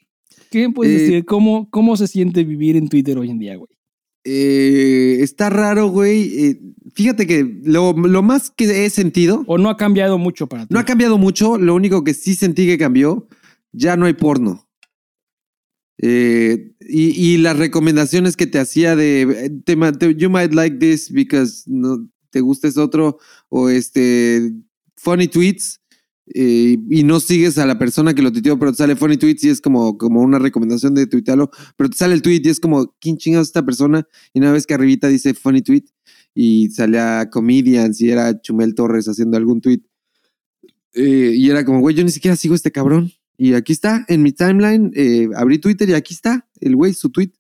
¿Qué 0.51 0.67
me 0.67 0.73
puedes 0.73 0.95
Eh, 0.95 1.03
decir? 1.03 1.25
¿Cómo, 1.25 1.69
¿Cómo 1.69 1.97
se 1.97 2.07
siente 2.07 2.43
vivir 2.43 2.75
en 2.77 2.87
Twitter 2.89 3.17
hoy 3.17 3.29
en 3.29 3.39
día, 3.39 3.55
güey? 3.57 3.69
Eh, 4.23 5.19
está 5.21 5.49
raro, 5.49 5.87
güey. 5.87 6.45
Eh, 6.45 6.59
fíjate 6.93 7.25
que 7.27 7.59
lo, 7.63 7.93
lo 7.93 8.21
más 8.23 8.49
que 8.51 8.85
he 8.85 8.89
sentido 8.89 9.43
¿O 9.47 9.57
no 9.57 9.69
ha 9.69 9.77
cambiado 9.77 10.17
mucho 10.17 10.47
para 10.47 10.63
ti? 10.65 10.73
no 10.73 10.79
ha 10.79 10.85
cambiado 10.85 11.17
mucho. 11.17 11.57
Lo 11.57 11.75
único 11.75 12.03
que 12.03 12.13
sí 12.13 12.35
sentí 12.35 12.65
que 12.65 12.77
cambió, 12.77 13.27
ya 13.71 13.95
no 13.95 14.05
hay 14.05 14.13
porno. 14.13 14.66
Eh, 15.99 16.73
y, 16.79 17.37
las 17.37 17.57
recomendaciones 17.57 18.37
que 18.37 18.45
te 18.45 18.59
hacía 18.59 18.95
de 18.95 19.21
eh, 19.21 19.49
te 19.65 19.75
ma- 19.75 19.91
te- 19.91 20.13
you 20.13 20.29
might 20.29 20.53
like 20.53 20.77
this 20.77 21.11
because 21.11 21.63
no 21.65 22.07
te 22.29 22.39
gusta 22.41 22.67
es 22.67 22.77
otro 22.77 23.17
o 23.49 23.69
este 23.69 24.53
funny 24.95 25.27
tweets 25.27 25.81
eh, 26.35 26.77
y 26.87 27.03
no 27.03 27.19
sigues 27.19 27.57
a 27.57 27.65
la 27.65 27.79
persona 27.79 28.13
que 28.13 28.21
lo 28.21 28.31
tuiteó 28.31 28.59
pero 28.59 28.71
te 28.73 28.77
sale 28.77 28.95
funny 28.95 29.17
tweets 29.17 29.43
y 29.45 29.49
es 29.49 29.59
como, 29.59 29.97
como 29.97 30.21
una 30.21 30.37
recomendación 30.37 30.93
de 30.93 31.07
tuitearlo 31.07 31.49
pero 31.75 31.89
te 31.89 31.97
sale 31.97 32.13
el 32.13 32.21
tweet 32.21 32.41
y 32.43 32.49
es 32.49 32.59
como 32.59 32.95
¿quién 32.99 33.17
chingados 33.17 33.47
es 33.47 33.49
esta 33.49 33.65
persona? 33.65 34.07
y 34.33 34.39
una 34.39 34.51
vez 34.51 34.67
que 34.67 34.75
arribita 34.75 35.07
dice 35.07 35.33
funny 35.33 35.63
tweet 35.63 35.85
y 36.35 36.69
salía 36.69 37.27
comedians 37.31 37.99
y 38.01 38.11
era 38.11 38.39
Chumel 38.39 38.75
Torres 38.75 39.07
haciendo 39.07 39.35
algún 39.35 39.61
tweet 39.61 39.81
y 40.93 41.49
era 41.49 41.63
como, 41.63 41.79
güey, 41.79 41.95
yo 41.95 42.03
ni 42.03 42.09
siquiera 42.09 42.35
sigo 42.35 42.55
este 42.55 42.71
cabrón. 42.71 43.11
Y 43.37 43.53
aquí 43.53 43.71
está, 43.73 44.03
en 44.07 44.23
mi 44.23 44.31
timeline, 44.31 44.91
eh, 44.95 45.27
abrí 45.35 45.59
Twitter 45.59 45.87
y 45.89 45.93
aquí 45.93 46.13
está, 46.13 46.47
el 46.59 46.75
güey, 46.75 46.93
su 46.93 47.09
tweet. 47.11 47.31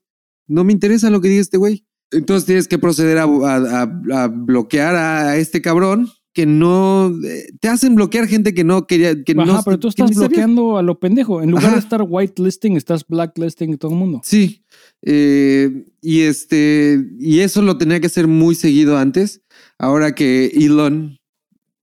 No 0.47 0.63
me 0.63 0.71
interesa 0.73 1.09
lo 1.09 1.19
que 1.21 1.29
diga 1.29 1.41
este 1.41 1.57
güey. 1.57 1.85
Entonces 2.11 2.45
tienes 2.45 2.67
que 2.67 2.77
proceder 2.77 3.17
a, 3.17 3.23
a- 3.23 3.81
a- 3.81 4.23
a 4.23 4.27
bloquear 4.27 4.95
a 4.95 5.37
este 5.37 5.61
cabrón 5.61 6.07
que 6.33 6.45
no... 6.45 7.11
eh, 7.25 7.47
te 7.59 7.67
hacen 7.67 7.95
bloquear 7.95 8.27
gente 8.27 8.53
que 8.53 8.63
no 8.63 8.85
quería... 8.85 9.23
Que 9.23 9.31
Ajá, 9.33 9.45
no, 9.45 9.61
pero 9.65 9.79
tú 9.79 9.87
estás 9.87 10.11
bloqueando 10.15 10.77
a 10.77 10.83
lo 10.83 10.99
pendejo. 10.99 11.41
En 11.41 11.49
lugar 11.49 11.65
Ajá. 11.65 11.73
de 11.73 11.79
estar 11.79 12.03
whitelisting, 12.07 12.77
estás 12.77 13.05
blacklisting 13.07 13.75
todo 13.79 13.91
el 13.91 13.97
mundo. 13.97 14.21
Sí. 14.23 14.63
eh, 15.01 15.85
y 16.01 16.21
este... 16.21 17.03
Y 17.19 17.39
eso 17.39 17.63
lo 17.63 17.77
tenía 17.79 17.99
que 17.99 18.05
hacer 18.07 18.27
muy 18.27 18.53
seguido 18.53 18.97
antes. 18.99 19.41
Ahora 19.79 20.13
que 20.13 20.45
Elon 20.53 21.17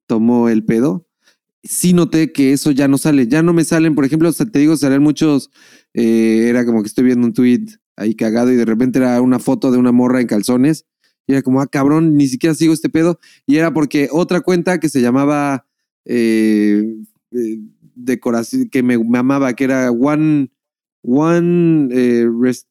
tomó 0.07 0.49
el 0.49 0.65
pedo, 0.65 1.09
sí 1.65 1.93
noté 1.95 2.33
que 2.33 2.53
eso 2.53 2.71
ya 2.71 2.89
no 2.89 2.99
sale. 2.99 3.27
Ya 3.27 3.43
no 3.43 3.53
me 3.53 3.65
salen, 3.65 3.95
por 3.95 4.05
ejemplo, 4.05 4.33
te 4.33 4.59
digo, 4.59 4.77
salen 4.77 5.03
muchos. 5.03 5.51
eh, 5.95 6.49
era 6.49 6.65
como 6.65 6.83
que 6.83 6.89
estoy 6.89 7.05
viendo 7.05 7.27
un 7.27 7.33
tweet 7.33 7.67
ahí 7.97 8.15
cagado 8.15 8.53
y 8.53 8.57
de 8.57 8.65
repente 8.65 8.99
era 8.99 9.21
una 9.21 9.39
foto 9.39 9.71
de 9.71 9.79
una 9.79 9.93
morra 9.93 10.21
en 10.21 10.27
calzones. 10.27 10.87
Y 11.27 11.33
era 11.33 11.43
como, 11.43 11.61
ah, 11.61 11.67
cabrón, 11.67 12.17
ni 12.17 12.29
siquiera 12.29 12.55
sigo 12.55 12.75
este 12.75 12.91
pedo. 12.91 13.19
Y 13.47 13.57
era 13.57 13.73
porque 13.73 14.09
otra 14.13 14.41
cuenta 14.43 14.79
que 14.79 14.89
se 14.89 15.01
llamaba 15.01 15.67
eh, 16.05 16.85
eh, 17.33 17.59
decoración, 17.95 18.69
que 18.69 18.83
me, 18.83 18.99
amaba, 19.19 19.55
que 19.55 19.65
era 19.65 19.91
One. 19.91 20.51
One. 21.03 21.89
eh, 21.93 22.29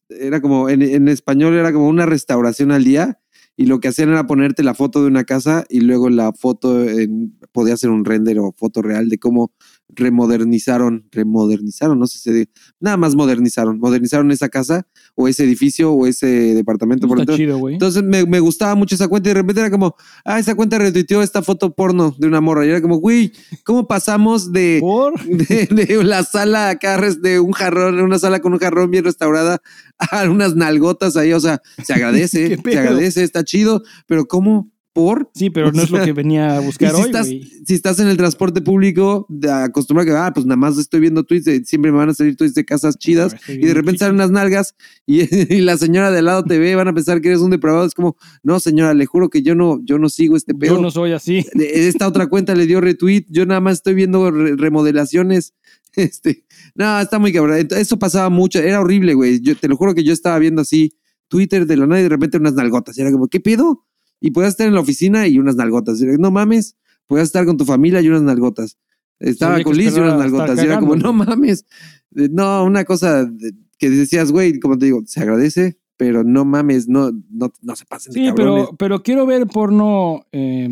era 0.08 0.40
como, 0.40 0.68
en, 0.68 0.82
en 0.82 1.08
español 1.08 1.54
era 1.54 1.72
como 1.72 1.88
una 1.88 2.06
restauración 2.06 2.70
al 2.70 2.84
día. 2.84 3.20
Y 3.56 3.66
lo 3.66 3.80
que 3.80 3.88
hacían 3.88 4.10
era 4.10 4.26
ponerte 4.26 4.62
la 4.62 4.74
foto 4.74 5.02
de 5.02 5.08
una 5.08 5.24
casa 5.24 5.64
y 5.68 5.80
luego 5.80 6.10
la 6.10 6.32
foto 6.32 6.82
en, 6.82 7.38
podía 7.52 7.76
ser 7.76 7.90
un 7.90 8.04
render 8.04 8.38
o 8.38 8.52
foto 8.56 8.82
real 8.82 9.08
de 9.08 9.18
cómo 9.18 9.52
remodernizaron, 9.88 11.06
remodernizaron, 11.10 11.98
no 11.98 12.06
sé 12.06 12.18
si 12.18 12.32
se 12.32 12.48
nada 12.80 12.96
más 12.96 13.14
modernizaron, 13.14 13.78
modernizaron 13.78 14.30
esa 14.30 14.48
casa 14.48 14.86
o 15.14 15.28
ese 15.28 15.44
edificio 15.44 15.92
o 15.92 16.06
ese 16.06 16.54
departamento. 16.54 17.06
por 17.06 17.20
Está 17.20 17.32
dentro. 17.32 17.58
chido. 17.58 17.68
Entonces 17.68 18.02
me, 18.02 18.24
me 18.26 18.40
gustaba 18.40 18.74
mucho 18.74 18.94
esa 18.94 19.08
cuenta 19.08 19.28
y 19.28 19.30
de 19.30 19.40
repente 19.40 19.60
era 19.60 19.70
como, 19.70 19.94
ah, 20.24 20.38
esa 20.38 20.54
cuenta 20.54 20.78
retuiteó 20.78 21.22
esta 21.22 21.42
foto 21.42 21.74
porno 21.74 22.14
de 22.18 22.26
una 22.26 22.40
morra. 22.40 22.66
Y 22.66 22.70
era 22.70 22.80
como, 22.80 22.96
güey, 22.96 23.32
¿cómo 23.64 23.86
pasamos 23.86 24.52
de, 24.52 24.78
Por. 24.80 25.20
de, 25.24 25.66
de 25.66 26.04
la 26.04 26.24
sala 26.24 26.70
acá, 26.70 27.00
de 27.00 27.40
un 27.40 27.52
jarrón, 27.52 28.00
una 28.00 28.18
sala 28.18 28.40
con 28.40 28.52
un 28.52 28.58
jarrón 28.58 28.90
bien 28.90 29.04
restaurada, 29.04 29.60
a 29.98 30.24
unas 30.28 30.56
nalgotas 30.56 31.16
ahí? 31.16 31.32
O 31.32 31.40
sea, 31.40 31.60
se 31.82 31.92
agradece, 31.94 32.56
¿Qué 32.56 32.70
se 32.72 32.78
agradece, 32.78 33.22
está 33.22 33.44
chido, 33.44 33.82
pero 34.06 34.26
¿cómo? 34.26 34.73
¿Por? 34.94 35.28
Sí, 35.34 35.50
pero 35.50 35.72
no 35.72 35.82
es 35.82 35.90
lo 35.90 36.02
que 36.04 36.12
venía 36.12 36.56
a 36.56 36.60
buscar 36.60 36.92
si, 36.92 36.96
hoy, 36.96 37.06
estás, 37.06 37.26
si 37.26 37.74
estás 37.74 37.98
en 37.98 38.06
el 38.06 38.16
transporte 38.16 38.60
público, 38.62 39.26
acostumbra 39.50 40.04
que, 40.04 40.12
ah, 40.12 40.30
pues 40.32 40.46
nada 40.46 40.56
más 40.56 40.78
estoy 40.78 41.00
viendo 41.00 41.24
tweets, 41.24 41.44
de- 41.44 41.64
siempre 41.64 41.90
me 41.90 41.98
van 41.98 42.10
a 42.10 42.14
salir 42.14 42.36
tweets 42.36 42.54
de 42.54 42.64
casas 42.64 42.96
chidas, 42.96 43.34
y 43.48 43.66
de 43.66 43.74
repente 43.74 43.98
salen 43.98 44.14
unas 44.14 44.30
nalgas 44.30 44.76
y, 45.04 45.22
y 45.52 45.60
la 45.62 45.76
señora 45.76 46.12
de 46.12 46.20
al 46.20 46.26
lado 46.26 46.44
te 46.44 46.58
ve, 46.60 46.76
van 46.76 46.86
a 46.86 46.94
pensar 46.94 47.20
que 47.20 47.28
eres 47.28 47.40
un 47.40 47.50
depravado. 47.50 47.84
Es 47.84 47.92
como, 47.94 48.16
no, 48.44 48.60
señora, 48.60 48.94
le 48.94 49.04
juro 49.04 49.28
que 49.30 49.42
yo 49.42 49.56
no, 49.56 49.80
yo 49.84 49.98
no 49.98 50.08
sigo 50.08 50.36
este 50.36 50.54
pedo. 50.54 50.76
Yo 50.76 50.80
no 50.80 50.90
soy 50.92 51.10
así. 51.12 51.44
De- 51.54 51.88
Esta 51.88 52.06
otra 52.06 52.28
cuenta 52.28 52.54
le 52.54 52.66
dio 52.66 52.80
retweet, 52.80 53.24
yo 53.28 53.44
nada 53.46 53.60
más 53.60 53.74
estoy 53.78 53.94
viendo 53.94 54.30
re- 54.30 54.54
remodelaciones. 54.56 55.54
Este, 55.96 56.44
no, 56.74 56.98
está 57.00 57.20
muy 57.20 57.32
cabrón. 57.32 57.68
Eso 57.70 57.98
pasaba 58.00 58.28
mucho, 58.28 58.58
era 58.58 58.80
horrible, 58.80 59.14
güey. 59.14 59.40
Yo 59.40 59.54
te 59.56 59.68
lo 59.68 59.76
juro 59.76 59.94
que 59.94 60.02
yo 60.02 60.12
estaba 60.12 60.38
viendo 60.40 60.62
así 60.62 60.92
Twitter 61.28 61.66
de 61.66 61.76
la 61.76 61.86
nada 61.86 62.00
y 62.00 62.02
de 62.02 62.08
repente 62.08 62.36
unas 62.36 62.54
nalgotas. 62.54 62.98
Y 62.98 63.00
era 63.02 63.12
como, 63.12 63.28
¿qué 63.28 63.38
pedo? 63.38 63.84
Y 64.26 64.30
podías 64.30 64.52
estar 64.54 64.66
en 64.66 64.74
la 64.74 64.80
oficina 64.80 65.26
y 65.28 65.38
unas 65.38 65.56
nalgotas. 65.56 66.00
Y 66.00 66.06
no 66.18 66.30
mames, 66.30 66.76
podías 67.06 67.26
estar 67.26 67.44
con 67.44 67.58
tu 67.58 67.64
familia 67.66 68.00
y 68.00 68.08
unas 68.08 68.22
nalgotas. 68.22 68.78
Estaba 69.20 69.62
con 69.62 69.76
Liz 69.76 69.94
y 69.96 70.00
unas 70.00 70.18
nalgotas. 70.18 70.58
Y 70.58 70.62
era 70.64 70.80
como, 70.80 70.96
no 70.96 71.12
mames. 71.12 71.66
No, 72.10 72.64
una 72.64 72.84
cosa 72.84 73.26
de- 73.26 73.52
que 73.78 73.90
decías, 73.90 74.32
güey, 74.32 74.58
como 74.60 74.78
te 74.78 74.86
digo, 74.86 75.02
se 75.06 75.20
agradece, 75.20 75.78
pero 75.98 76.24
no 76.24 76.44
mames, 76.46 76.88
no, 76.88 77.10
no, 77.30 77.52
no 77.60 77.76
se 77.76 77.84
pasen 77.84 78.12
de 78.14 78.20
Sí, 78.20 78.26
cabrones. 78.26 78.64
pero, 78.66 78.76
pero 78.78 79.02
quiero 79.02 79.26
ver 79.26 79.46
porno 79.46 80.24
eh, 80.32 80.70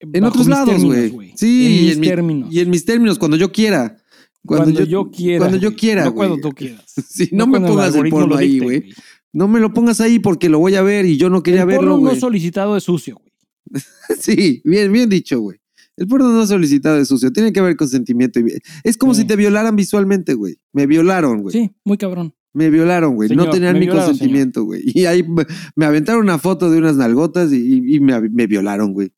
En 0.00 0.24
otros 0.24 0.46
lados, 0.46 0.82
güey. 0.82 1.32
Sí, 1.36 1.66
en 1.66 1.72
y 1.72 1.86
mis 1.88 1.98
mi- 1.98 2.06
términos. 2.08 2.48
Y 2.50 2.60
en 2.60 2.70
mis 2.70 2.84
términos, 2.86 3.18
cuando 3.18 3.36
yo 3.36 3.52
quiera. 3.52 3.98
cuando, 4.46 4.70
yo, 4.84 5.10
quiera. 5.10 5.38
Cuando 5.40 5.58
yo 5.58 5.76
quiera, 5.76 6.04
No 6.06 6.14
cuando 6.14 6.38
tú 6.38 6.50
quieras. 6.52 6.94
Sí, 7.08 7.28
no, 7.32 7.46
me 7.46 7.58
cuando 7.58 7.68
el 7.68 7.74
pongas 7.74 7.94
el 7.94 8.08
porno 8.10 8.36
ahí, 8.36 8.58
güey. 8.58 8.94
No 9.32 9.46
me 9.48 9.60
lo 9.60 9.72
pongas 9.72 10.00
ahí 10.00 10.18
porque 10.18 10.48
lo 10.48 10.58
voy 10.58 10.74
a 10.74 10.82
ver 10.82 11.06
y 11.06 11.16
yo 11.16 11.30
no 11.30 11.42
quería 11.42 11.62
El 11.62 11.66
verlo, 11.68 11.80
porno 11.82 11.98
güey. 11.98 12.14
no 12.14 12.20
solicitado 12.20 12.76
es 12.76 12.84
sucio, 12.84 13.16
güey. 13.16 13.32
Sí, 14.20 14.60
bien, 14.64 14.92
bien 14.92 15.08
dicho, 15.08 15.40
güey. 15.40 15.58
El 15.96 16.06
porno 16.06 16.30
no 16.30 16.46
solicitado 16.46 16.98
es 16.98 17.08
sucio. 17.08 17.30
Tiene 17.32 17.52
que 17.52 17.60
haber 17.60 17.76
consentimiento. 17.76 18.40
y- 18.40 18.54
Es 18.84 18.96
como 18.96 19.14
Sí. 19.14 19.20
si 19.22 19.26
te 19.26 19.36
violaran 19.36 19.76
visualmente, 19.76 20.34
güey. 20.34 20.56
Me 20.72 20.86
violaron, 20.86 21.42
güey. 21.42 21.52
Sí, 21.52 21.70
muy 21.84 21.98
cabrón. 21.98 22.34
Me 22.52 22.70
violaron, 22.70 23.14
güey. 23.14 23.28
No 23.30 23.48
tenían 23.50 23.78
mi 23.78 23.86
consentimiento, 23.86 24.64
güey. 24.64 24.82
Y 24.94 25.04
ahí 25.06 25.22
me- 25.22 25.46
me 25.76 25.84
aventaron 25.84 26.22
una 26.22 26.38
foto 26.38 26.70
de 26.70 26.78
unas 26.78 26.96
nalgotas 26.96 27.52
y, 27.52 27.94
y 27.94 28.00
me, 28.00 28.18
me 28.30 28.46
violaron, 28.46 28.92
güey. 28.92 29.12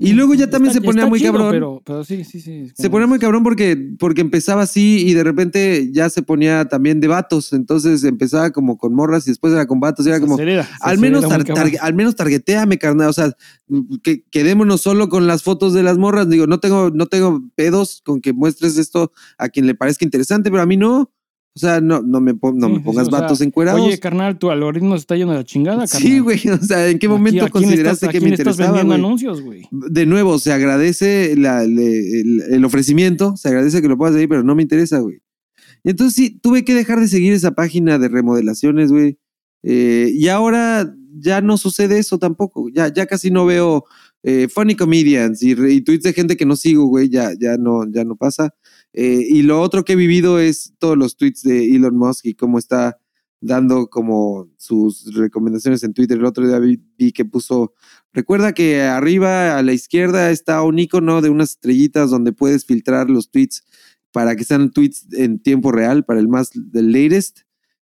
Y 0.00 0.12
luego 0.12 0.32
ya 0.34 0.48
también 0.48 0.70
Está- 0.70 0.80
se 0.80 0.86
ponía 0.86 1.06
muy 1.06 1.18
chido, 1.18 1.32
cabrón. 1.32 1.50
Pero, 1.50 1.82
pero 1.84 2.04
sí, 2.04 2.22
sí, 2.24 2.40
sí. 2.40 2.70
Se 2.76 2.88
ponía 2.88 3.08
muy 3.08 3.18
cabrón 3.18 3.42
porque, 3.42 3.94
porque 3.98 4.20
empezaba 4.20 4.62
así 4.62 5.04
y 5.04 5.12
de 5.12 5.24
repente 5.24 5.90
ya 5.92 6.08
se 6.08 6.22
ponía 6.22 6.66
también 6.66 7.00
de 7.00 7.08
vatos. 7.08 7.52
Entonces 7.52 8.04
empezaba 8.04 8.52
como 8.52 8.78
con 8.78 8.94
morras 8.94 9.26
y 9.26 9.32
después 9.32 9.52
era 9.52 9.66
con 9.66 9.80
vatos. 9.80 10.06
Y 10.06 10.10
era 10.10 10.18
se 10.18 10.22
como, 10.22 10.34
acelera, 10.36 10.68
al 10.80 10.98
menos, 10.98 11.24
al 11.80 11.94
menos 11.94 12.14
targeteame, 12.14 12.78
carnal. 12.78 13.08
O 13.08 13.12
sea, 13.12 13.32
que 14.04 14.22
quedémonos 14.30 14.82
solo 14.82 15.08
con 15.08 15.26
las 15.26 15.42
fotos 15.42 15.74
de 15.74 15.82
las 15.82 15.98
morras. 15.98 16.28
Digo, 16.28 16.46
no 16.46 16.60
tengo, 16.60 16.90
no 16.90 17.06
tengo 17.06 17.42
pedos 17.56 18.00
con 18.04 18.20
que 18.20 18.32
muestres 18.32 18.78
esto 18.78 19.10
a 19.36 19.48
quien 19.48 19.66
le 19.66 19.74
parezca 19.74 20.04
interesante, 20.04 20.48
pero 20.48 20.62
a 20.62 20.66
mí 20.66 20.76
no. 20.76 21.10
O 21.58 21.60
sea, 21.60 21.80
no, 21.80 22.00
no 22.02 22.20
me, 22.20 22.34
pon- 22.34 22.56
no 22.56 22.68
me 22.68 22.78
pongas 22.78 23.06
sí, 23.06 23.08
o 23.08 23.16
sea, 23.16 23.20
vatos 23.22 23.40
encuerados. 23.40 23.80
Oye, 23.80 23.98
carnal, 23.98 24.38
tu 24.38 24.48
algoritmo 24.52 24.94
se 24.94 25.00
está 25.00 25.16
yendo 25.16 25.32
a 25.32 25.36
la 25.38 25.44
chingada, 25.44 25.88
carnal. 25.88 26.00
sí, 26.08 26.18
güey. 26.20 26.40
O 26.48 26.62
sea, 26.64 26.88
¿en 26.88 27.00
qué 27.00 27.08
momento 27.08 27.44
¿a 27.44 27.48
quién 27.50 27.62
le 27.62 27.66
consideraste 27.68 28.06
estás- 28.06 28.12
que 28.12 28.20
me 28.20 28.26
estás 28.34 28.40
interesaba, 28.46 28.78
vendiendo 28.78 28.94
güey? 28.94 29.04
anuncios, 29.04 29.42
güey? 29.42 29.68
de 29.72 30.06
nuevo, 30.06 30.38
se 30.38 30.52
agradece 30.52 31.34
la- 31.36 31.64
le- 31.64 32.20
el, 32.20 32.42
el 32.50 32.64
ofrecimiento, 32.64 33.36
se 33.36 33.48
agradece 33.48 33.82
que 33.82 33.88
lo 33.88 33.98
puedas 33.98 34.14
ahí, 34.14 34.28
pero 34.28 34.44
no 34.44 34.54
me 34.54 34.62
interesa, 34.62 35.00
güey. 35.00 35.18
Entonces 35.82 36.14
sí, 36.14 36.38
tuve 36.40 36.64
que 36.64 36.74
dejar 36.74 37.00
de 37.00 37.08
seguir 37.08 37.32
esa 37.32 37.50
página 37.56 37.98
de 37.98 38.06
remodelaciones, 38.08 38.92
güey. 38.92 39.18
Eh, 39.64 40.10
y 40.14 40.28
ahora 40.28 40.94
ya 41.18 41.40
no 41.40 41.56
sucede 41.56 41.98
eso 41.98 42.18
tampoco. 42.18 42.68
Ya, 42.72 42.92
ya 42.92 43.06
casi 43.06 43.30
no 43.30 43.44
veo 43.46 43.84
eh, 44.22 44.46
funny 44.48 44.74
comedians 44.76 45.42
y, 45.42 45.52
y 45.52 45.80
tweets 45.80 46.04
de 46.04 46.12
gente 46.12 46.36
que 46.36 46.46
no 46.46 46.54
sigo, 46.56 46.86
güey. 46.86 47.08
Ya, 47.08 47.32
ya, 47.40 47.56
no, 47.56 47.84
ya 47.90 48.04
no 48.04 48.14
pasa. 48.16 48.54
Eh, 48.92 49.24
y 49.28 49.42
lo 49.42 49.60
otro 49.60 49.84
que 49.84 49.92
he 49.92 49.96
vivido 49.96 50.38
es 50.38 50.74
todos 50.78 50.96
los 50.96 51.16
tweets 51.16 51.42
de 51.42 51.74
Elon 51.74 51.96
Musk 51.96 52.26
y 52.26 52.34
cómo 52.34 52.58
está 52.58 52.98
dando 53.40 53.88
como 53.88 54.50
sus 54.56 55.14
recomendaciones 55.14 55.82
en 55.82 55.94
Twitter. 55.94 56.18
El 56.18 56.24
otro 56.24 56.46
día 56.46 56.58
vi, 56.58 57.12
que 57.12 57.24
puso 57.24 57.74
Recuerda 58.12 58.52
que 58.52 58.82
arriba 58.82 59.58
a 59.58 59.62
la 59.62 59.72
izquierda 59.72 60.30
está 60.30 60.62
un 60.62 60.78
icono 60.78 61.20
de 61.20 61.30
unas 61.30 61.50
estrellitas 61.50 62.10
donde 62.10 62.32
puedes 62.32 62.64
filtrar 62.64 63.10
los 63.10 63.30
tweets 63.30 63.64
para 64.12 64.34
que 64.34 64.44
sean 64.44 64.70
tweets 64.70 65.06
en 65.12 65.40
tiempo 65.40 65.70
real, 65.70 66.04
para 66.04 66.18
el 66.18 66.28
más 66.28 66.50
latest. 66.72 67.40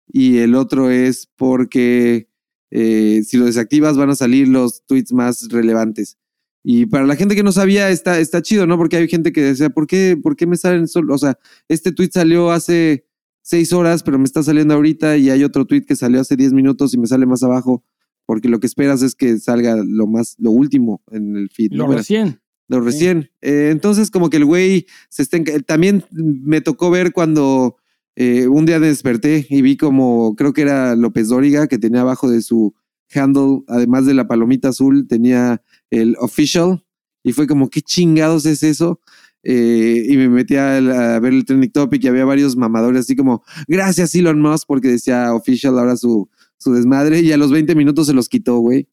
Y 0.07 0.37
el 0.39 0.55
otro 0.55 0.89
es 0.89 1.27
porque 1.35 2.27
eh, 2.71 3.23
si 3.25 3.37
lo 3.37 3.45
desactivas 3.45 3.97
van 3.97 4.09
a 4.09 4.15
salir 4.15 4.47
los 4.47 4.85
tweets 4.85 5.13
más 5.13 5.47
relevantes. 5.49 6.17
Y 6.65 6.87
para 6.87 7.05
la 7.05 7.15
gente 7.15 7.35
que 7.35 7.43
no 7.43 7.51
sabía, 7.51 7.89
está, 7.91 8.19
está 8.19 8.41
chido, 8.41 8.65
¿no? 8.65 8.77
Porque 8.77 8.97
hay 8.97 9.07
gente 9.07 9.31
que 9.31 9.41
decía, 9.41 9.69
¿por 9.69 9.85
qué, 9.87 10.17
¿por 10.21 10.35
qué 10.35 10.47
me 10.47 10.57
salen 10.57 10.87
solo? 10.87 11.13
O 11.13 11.17
sea, 11.17 11.37
este 11.69 11.91
tweet 11.91 12.09
salió 12.11 12.51
hace 12.51 13.05
seis 13.43 13.71
horas, 13.71 14.01
pero 14.01 14.17
me 14.17 14.23
está 14.25 14.41
saliendo 14.41 14.73
ahorita 14.73 15.17
y 15.17 15.29
hay 15.29 15.43
otro 15.43 15.65
tweet 15.65 15.83
que 15.83 15.95
salió 15.95 16.19
hace 16.21 16.35
10 16.35 16.53
minutos 16.53 16.93
y 16.93 16.97
me 16.97 17.05
sale 17.07 17.25
más 17.27 17.43
abajo 17.43 17.83
porque 18.25 18.49
lo 18.49 18.59
que 18.59 18.65
esperas 18.65 19.03
es 19.03 19.13
que 19.13 19.37
salga 19.37 19.75
lo 19.85 20.07
más, 20.07 20.35
lo 20.39 20.49
último 20.49 21.03
en 21.11 21.35
el 21.35 21.49
feed. 21.51 21.71
Lo 21.73 21.85
recién. 21.97 22.39
lo 22.67 22.81
recién. 22.81 23.29
Eh, 23.41 23.69
entonces, 23.71 24.09
como 24.09 24.31
que 24.31 24.37
el 24.37 24.45
güey 24.45 24.87
se 25.09 25.21
está. 25.21 25.37
enca- 25.37 25.63
También 25.63 26.03
me 26.11 26.61
tocó 26.61 26.89
ver 26.89 27.11
cuando 27.13 27.75
eh, 28.15 28.47
un 28.47 28.65
día 28.65 28.79
desperté 28.79 29.45
y 29.47 29.61
vi 29.61 29.77
como, 29.77 30.35
creo 30.35 30.53
que 30.53 30.63
era 30.63 30.95
López 30.95 31.27
Dóriga, 31.27 31.67
que 31.67 31.77
tenía 31.77 32.01
abajo 32.01 32.27
de 32.31 32.41
su 32.41 32.73
handle, 33.13 33.61
además 33.67 34.07
de 34.07 34.15
la 34.15 34.27
palomita 34.27 34.69
azul, 34.69 35.07
tenía 35.07 35.61
el 35.89 36.15
official. 36.19 36.85
Y 37.23 37.33
fue 37.33 37.47
como, 37.47 37.69
¿qué 37.69 37.81
chingados 37.81 38.45
es 38.45 38.63
eso? 38.63 39.01
Eh, 39.43 40.05
y 40.07 40.17
me 40.17 40.29
metí 40.29 40.55
a, 40.55 40.77
a 40.77 41.19
ver 41.19 41.33
el 41.33 41.45
trending 41.45 41.71
topic 41.71 42.03
y 42.03 42.07
había 42.07 42.25
varios 42.25 42.55
mamadores 42.55 43.01
así 43.01 43.15
como, 43.15 43.43
gracias 43.67 44.15
Elon 44.15 44.41
Musk, 44.41 44.65
porque 44.67 44.87
decía 44.87 45.33
official 45.35 45.77
ahora 45.77 45.97
su, 45.97 46.29
su 46.57 46.73
desmadre. 46.73 47.21
Y 47.21 47.31
a 47.31 47.37
los 47.37 47.51
20 47.51 47.75
minutos 47.75 48.07
se 48.07 48.13
los 48.13 48.29
quitó, 48.29 48.57
güey. 48.57 48.87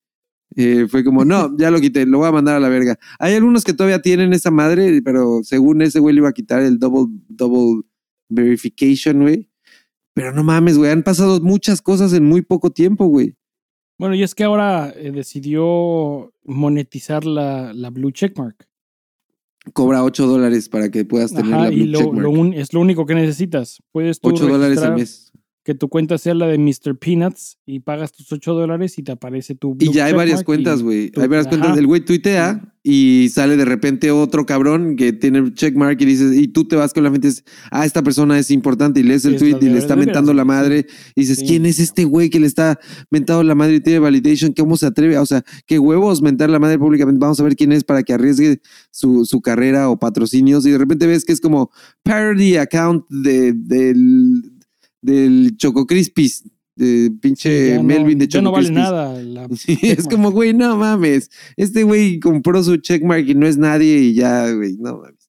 Eh, 0.57 0.87
fue 0.89 1.05
como, 1.05 1.25
no, 1.25 1.55
ya 1.59 1.71
lo 1.71 1.81
quité, 1.81 2.07
lo 2.07 2.19
voy 2.19 2.29
a 2.29 2.33
mandar 2.33 2.57
a 2.57 2.61
la 2.61 2.69
verga. 2.69 2.99
Hay 3.19 3.35
algunos 3.35 3.65
que 3.65 3.73
todavía 3.73 4.03
tienen 4.03 4.33
esa 4.33 4.51
madre, 4.51 5.01
pero 5.03 5.41
según 5.45 5.83
ese 5.83 5.99
güey 6.01 6.15
le 6.15 6.21
iba 6.21 6.29
a 6.29 6.35
quitar 6.35 6.63
el 6.63 6.79
double, 6.79 7.07
double 7.29 7.83
verification, 8.29 9.23
güey. 9.23 9.49
Pero 10.15 10.33
no 10.33 10.45
mames, 10.45 10.77
güey, 10.77 10.91
han 10.91 11.03
pasado 11.03 11.41
muchas 11.41 11.81
cosas 11.81 12.13
en 12.13 12.25
muy 12.25 12.43
poco 12.43 12.71
tiempo, 12.71 13.07
güey. 13.07 13.37
Bueno, 14.03 14.17
y 14.17 14.25
es 14.25 14.35
que 14.35 14.43
ahora 14.43 14.93
eh, 14.97 15.13
decidió 15.13 16.33
monetizar 16.43 17.25
la, 17.25 17.73
la 17.73 17.91
Blue 17.91 18.11
Checkmark. 18.11 18.69
Cobra 19.73 20.03
8 20.03 20.27
dólares 20.27 20.69
para 20.69 20.91
que 20.91 21.05
puedas 21.05 21.33
tener 21.33 21.55
Ajá, 21.55 21.65
la 21.67 21.73
y 21.73 21.83
blue 21.83 21.87
lo, 21.93 21.99
checkmark. 22.01 22.23
lo 22.25 22.31
un- 22.31 22.53
es 22.53 22.73
lo 22.73 22.81
único 22.81 23.07
que 23.07 23.15
necesitas. 23.15 23.81
Puedes 23.93 24.19
tú 24.19 24.31
8 24.31 24.49
dólares 24.49 24.79
al 24.79 24.95
mes. 24.97 25.32
Que 25.65 25.75
tu 25.75 25.89
cuenta 25.89 26.19
sea 26.19 26.35
la 26.35 26.47
de 26.47 26.59
Mr. 26.59 26.99
Peanuts 26.99 27.59
y 27.67 27.81
pagas 27.81 28.13
tus 28.13 28.33
8 28.33 28.55
dólares 28.55 28.99
y 28.99 29.03
te 29.03 29.13
aparece 29.13 29.55
tu 29.55 29.77
Y 29.79 29.93
ya 29.93 30.07
hay 30.07 30.13
varias 30.13 30.43
cuentas, 30.43 30.83
güey. 30.83 31.13
Hay 31.17 31.29
varias 31.29 31.47
ajá. 31.47 31.51
cuentas. 31.51 31.79
El 31.79 31.87
güey 31.87 32.05
tuitea 32.05 32.73
y 32.85 33.29
sale 33.33 33.57
de 33.57 33.65
repente 33.65 34.11
otro 34.11 34.45
cabrón 34.45 34.97
que 34.97 35.13
tiene 35.13 35.55
checkmark 35.55 36.01
y 36.01 36.05
dices, 36.05 36.37
y 36.37 36.49
tú 36.49 36.67
te 36.67 36.75
vas 36.75 36.93
con 36.93 37.05
la 37.05 37.11
mente, 37.11 37.29
dices, 37.29 37.45
ah, 37.71 37.87
esta 37.87 38.03
persona 38.03 38.37
es 38.41 38.51
importante 38.51 38.99
y 38.99 39.05
lees 39.05 39.25
el 39.25 39.37
tweet 39.37 39.59
y 39.61 39.69
le 39.69 39.79
está 39.79 39.95
mentando 39.95 40.35
la 40.35 40.45
madre 40.45 40.87
y 41.15 41.21
dices, 41.21 41.39
Sí. 41.39 41.47
¿quién 41.47 41.65
es 41.65 41.79
este 41.79 42.05
güey 42.05 42.29
que 42.29 42.41
le 42.41 42.49
está 42.49 42.81
mentando 43.11 43.45
la 43.45 43.55
madre 43.55 43.77
y 43.77 43.81
tiene 43.81 44.01
validation? 44.01 44.53
¿Cómo 44.53 44.77
se 44.77 44.87
atreve? 44.87 45.17
O 45.19 45.27
sea, 45.27 45.45
qué 45.67 45.79
huevos 45.79 46.23
mentar 46.23 46.51
la 46.51 46.59
madre 46.59 46.77
públicamente. 46.79 47.21
Vamos 47.21 47.39
a 47.39 47.45
ver 47.45 47.55
quién 47.55 47.71
es 47.71 47.85
para 47.85 48.03
que 48.03 48.15
arriesgue 48.15 48.61
su, 48.91 49.25
su 49.27 49.41
carrera 49.41 49.89
o 49.89 49.99
patrocinios 50.01 50.67
y 50.67 50.73
de 50.73 50.79
repente 50.79 51.07
ves 51.07 51.25
que 51.25 51.33
es 51.33 51.41
como 51.41 51.71
parody 52.03 52.57
account 52.57 53.05
de, 53.09 53.53
del, 53.53 54.52
del 55.03 55.57
Choco 55.59 55.87
Crispis, 55.87 56.45
de 56.77 57.13
pinche 57.21 57.75
no- 57.77 57.83
Melvin 57.83 58.19
de 58.19 58.27
ya 58.27 58.39
Choco 58.39 58.45
no 58.45 58.53
vale 58.53 58.71
nada. 58.71 59.23
la 59.23 59.47
Sí, 59.57 59.79
es 59.83 60.07
como, 60.09 60.31
güey, 60.31 60.55
no 60.55 60.77
mames. 60.77 61.31
Este 61.57 61.83
güey 61.83 62.19
compró 62.21 62.63
su 62.63 62.77
checkmark 62.79 63.29
y 63.29 63.35
no 63.35 63.47
es 63.47 63.59
nadie 63.59 63.99
y 63.99 64.15
ya, 64.15 64.51
güey, 64.53 64.77
no 64.79 64.99
mames. 64.99 65.29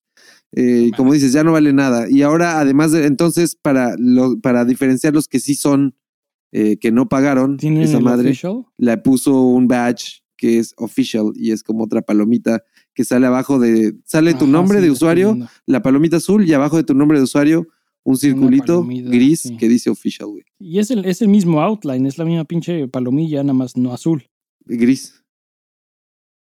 Eh, 0.55 0.89
No 0.91 0.97
como 0.97 1.09
mames. 1.09 1.21
dices, 1.21 1.33
ya 1.33 1.43
no 1.43 1.51
vale 1.51 1.73
nada. 1.73 2.07
Y 2.09 2.21
ahora, 2.21 2.59
además 2.59 2.91
de, 2.91 3.05
entonces, 3.07 3.55
para, 3.61 3.95
lo, 3.97 4.39
para 4.39 4.63
diferenciar 4.65 5.13
los 5.13 5.27
que 5.27 5.39
sí 5.39 5.55
son 5.55 5.95
eh, 6.51 6.77
que 6.77 6.91
no 6.91 7.09
pagaron, 7.09 7.57
¿Tienen 7.57 7.81
esa 7.81 7.99
madre, 7.99 8.29
official? 8.29 8.65
le 8.77 8.97
puso 8.99 9.41
un 9.41 9.67
badge 9.67 10.21
que 10.37 10.59
es 10.59 10.73
official 10.77 11.31
y 11.35 11.51
es 11.51 11.63
como 11.63 11.85
otra 11.85 12.01
palomita 12.03 12.61
que 12.93 13.03
sale 13.03 13.25
abajo 13.25 13.57
de, 13.59 13.95
sale 14.05 14.35
tu 14.35 14.45
nombre 14.45 14.77
sí, 14.77 14.83
de 14.85 14.91
usuario, 14.91 15.35
la 15.65 15.81
palomita 15.81 16.17
azul 16.17 16.47
y 16.47 16.53
abajo 16.53 16.77
de 16.77 16.83
tu 16.83 16.93
nombre 16.93 17.17
de 17.17 17.23
usuario 17.23 17.67
un 18.03 18.17
circulito 18.17 18.81
palomita, 18.81 19.09
gris 19.09 19.41
sí. 19.41 19.57
que 19.57 19.69
dice 19.69 19.89
official, 19.89 20.29
güey. 20.29 20.43
Y 20.59 20.79
es 20.79 20.91
el, 20.91 21.05
es 21.05 21.21
el 21.21 21.29
mismo 21.29 21.61
outline, 21.61 22.05
es 22.05 22.17
la 22.17 22.25
misma 22.25 22.45
pinche 22.45 22.87
palomilla, 22.87 23.43
nada 23.43 23.53
más 23.53 23.77
no 23.77 23.93
azul. 23.93 24.23
Gris. 24.65 25.23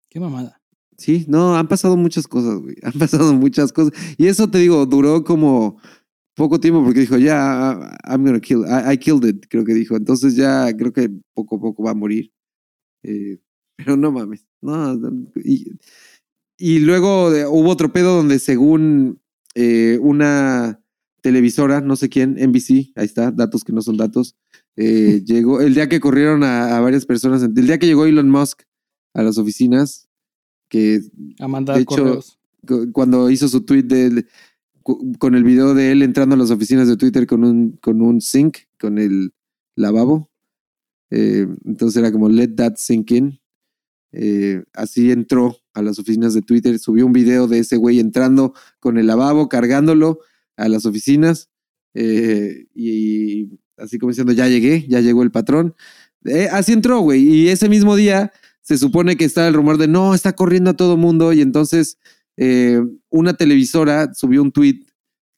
Qué 0.09 0.19
mamada. 0.19 0.61
Sí, 0.97 1.25
no, 1.27 1.55
han 1.55 1.67
pasado 1.67 1.97
muchas 1.97 2.27
cosas, 2.27 2.59
güey. 2.59 2.75
Han 2.83 2.93
pasado 2.93 3.33
muchas 3.33 3.73
cosas. 3.73 3.93
Y 4.17 4.27
eso 4.27 4.49
te 4.49 4.59
digo, 4.59 4.85
duró 4.85 5.23
como 5.23 5.79
poco 6.35 6.59
tiempo 6.59 6.83
porque 6.83 6.99
dijo, 6.99 7.17
ya, 7.17 7.97
I'm 8.07 8.23
gonna 8.23 8.39
kill, 8.39 8.65
I, 8.67 8.93
I 8.93 8.97
killed 8.97 9.27
it, 9.27 9.45
creo 9.49 9.65
que 9.65 9.73
dijo. 9.73 9.95
Entonces 9.95 10.35
ya 10.35 10.75
creo 10.75 10.93
que 10.93 11.09
poco 11.33 11.55
a 11.55 11.59
poco 11.59 11.83
va 11.83 11.91
a 11.91 11.95
morir. 11.95 12.31
Eh, 13.03 13.39
pero 13.77 13.97
no 13.97 14.11
mames. 14.11 14.45
No, 14.61 14.99
y, 15.43 15.71
y 16.57 16.79
luego 16.79 17.29
hubo 17.49 17.69
otro 17.69 17.91
pedo 17.91 18.17
donde 18.17 18.37
según 18.37 19.19
eh, 19.55 19.97
una 20.01 20.80
televisora, 21.21 21.81
no 21.81 21.95
sé 21.95 22.09
quién, 22.09 22.35
NBC, 22.37 22.91
ahí 22.95 23.05
está, 23.05 23.31
datos 23.31 23.63
que 23.63 23.71
no 23.73 23.81
son 23.81 23.97
datos, 23.97 24.35
eh, 24.75 25.21
llegó, 25.25 25.61
el 25.61 25.73
día 25.73 25.87
que 25.89 25.99
corrieron 25.99 26.43
a, 26.43 26.75
a 26.77 26.79
varias 26.81 27.05
personas, 27.05 27.43
el 27.43 27.53
día 27.53 27.77
que 27.79 27.85
llegó 27.87 28.05
Elon 28.05 28.29
Musk 28.29 28.63
a 29.13 29.23
las 29.23 29.37
oficinas, 29.37 30.07
que 30.69 31.01
A 31.39 31.47
mandar 31.47 31.75
De 31.75 31.81
hecho, 31.83 31.95
correos. 31.95 32.39
cu- 32.65 32.91
cuando 32.91 33.29
hizo 33.29 33.47
su 33.47 33.61
tweet 33.61 33.83
de 33.83 34.25
con 35.19 35.35
el 35.35 35.43
video 35.43 35.75
de 35.75 35.91
él 35.91 36.01
entrando 36.01 36.33
a 36.33 36.37
las 36.39 36.49
oficinas 36.49 36.87
de 36.87 36.97
Twitter 36.97 37.27
con 37.27 37.43
un, 37.43 37.73
con 37.81 38.01
un 38.01 38.19
sink, 38.19 38.57
con 38.79 38.97
el 38.97 39.31
lavabo. 39.75 40.31
Eh, 41.11 41.45
entonces 41.65 41.97
era 42.01 42.11
como 42.11 42.29
let 42.29 42.55
that 42.55 42.75
sink 42.77 43.11
in. 43.11 43.39
Eh, 44.11 44.63
así 44.73 45.11
entró 45.11 45.57
a 45.73 45.81
las 45.83 45.99
oficinas 45.99 46.33
de 46.33 46.41
Twitter, 46.41 46.79
subió 46.79 47.05
un 47.05 47.13
video 47.13 47.47
de 47.47 47.59
ese 47.59 47.77
güey 47.77 47.99
entrando 47.99 48.53
con 48.79 48.97
el 48.97 49.05
lavabo, 49.07 49.47
cargándolo 49.49 50.19
a 50.57 50.67
las 50.69 50.85
oficinas. 50.85 51.49
eh, 51.93 52.67
y 52.73 53.59
así 53.77 53.99
como 53.99 54.11
diciendo, 54.11 54.33
ya 54.33 54.47
llegué, 54.47 54.85
ya 54.87 55.01
llegó 55.01 55.23
el 55.23 55.31
patrón. 55.31 55.75
Eh, 56.25 56.47
así 56.51 56.73
entró, 56.73 56.99
güey. 57.01 57.21
Y 57.23 57.49
ese 57.49 57.67
mismo 57.69 57.95
día 57.95 58.31
se 58.61 58.77
supone 58.77 59.17
que 59.17 59.25
está 59.25 59.47
el 59.47 59.53
rumor 59.53 59.77
de 59.77 59.87
no, 59.87 60.13
está 60.13 60.33
corriendo 60.33 60.71
a 60.71 60.75
todo 60.75 60.97
mundo. 60.97 61.33
Y 61.33 61.41
entonces 61.41 61.97
eh, 62.37 62.81
una 63.09 63.33
televisora 63.33 64.13
subió 64.13 64.41
un 64.41 64.51
tweet 64.51 64.85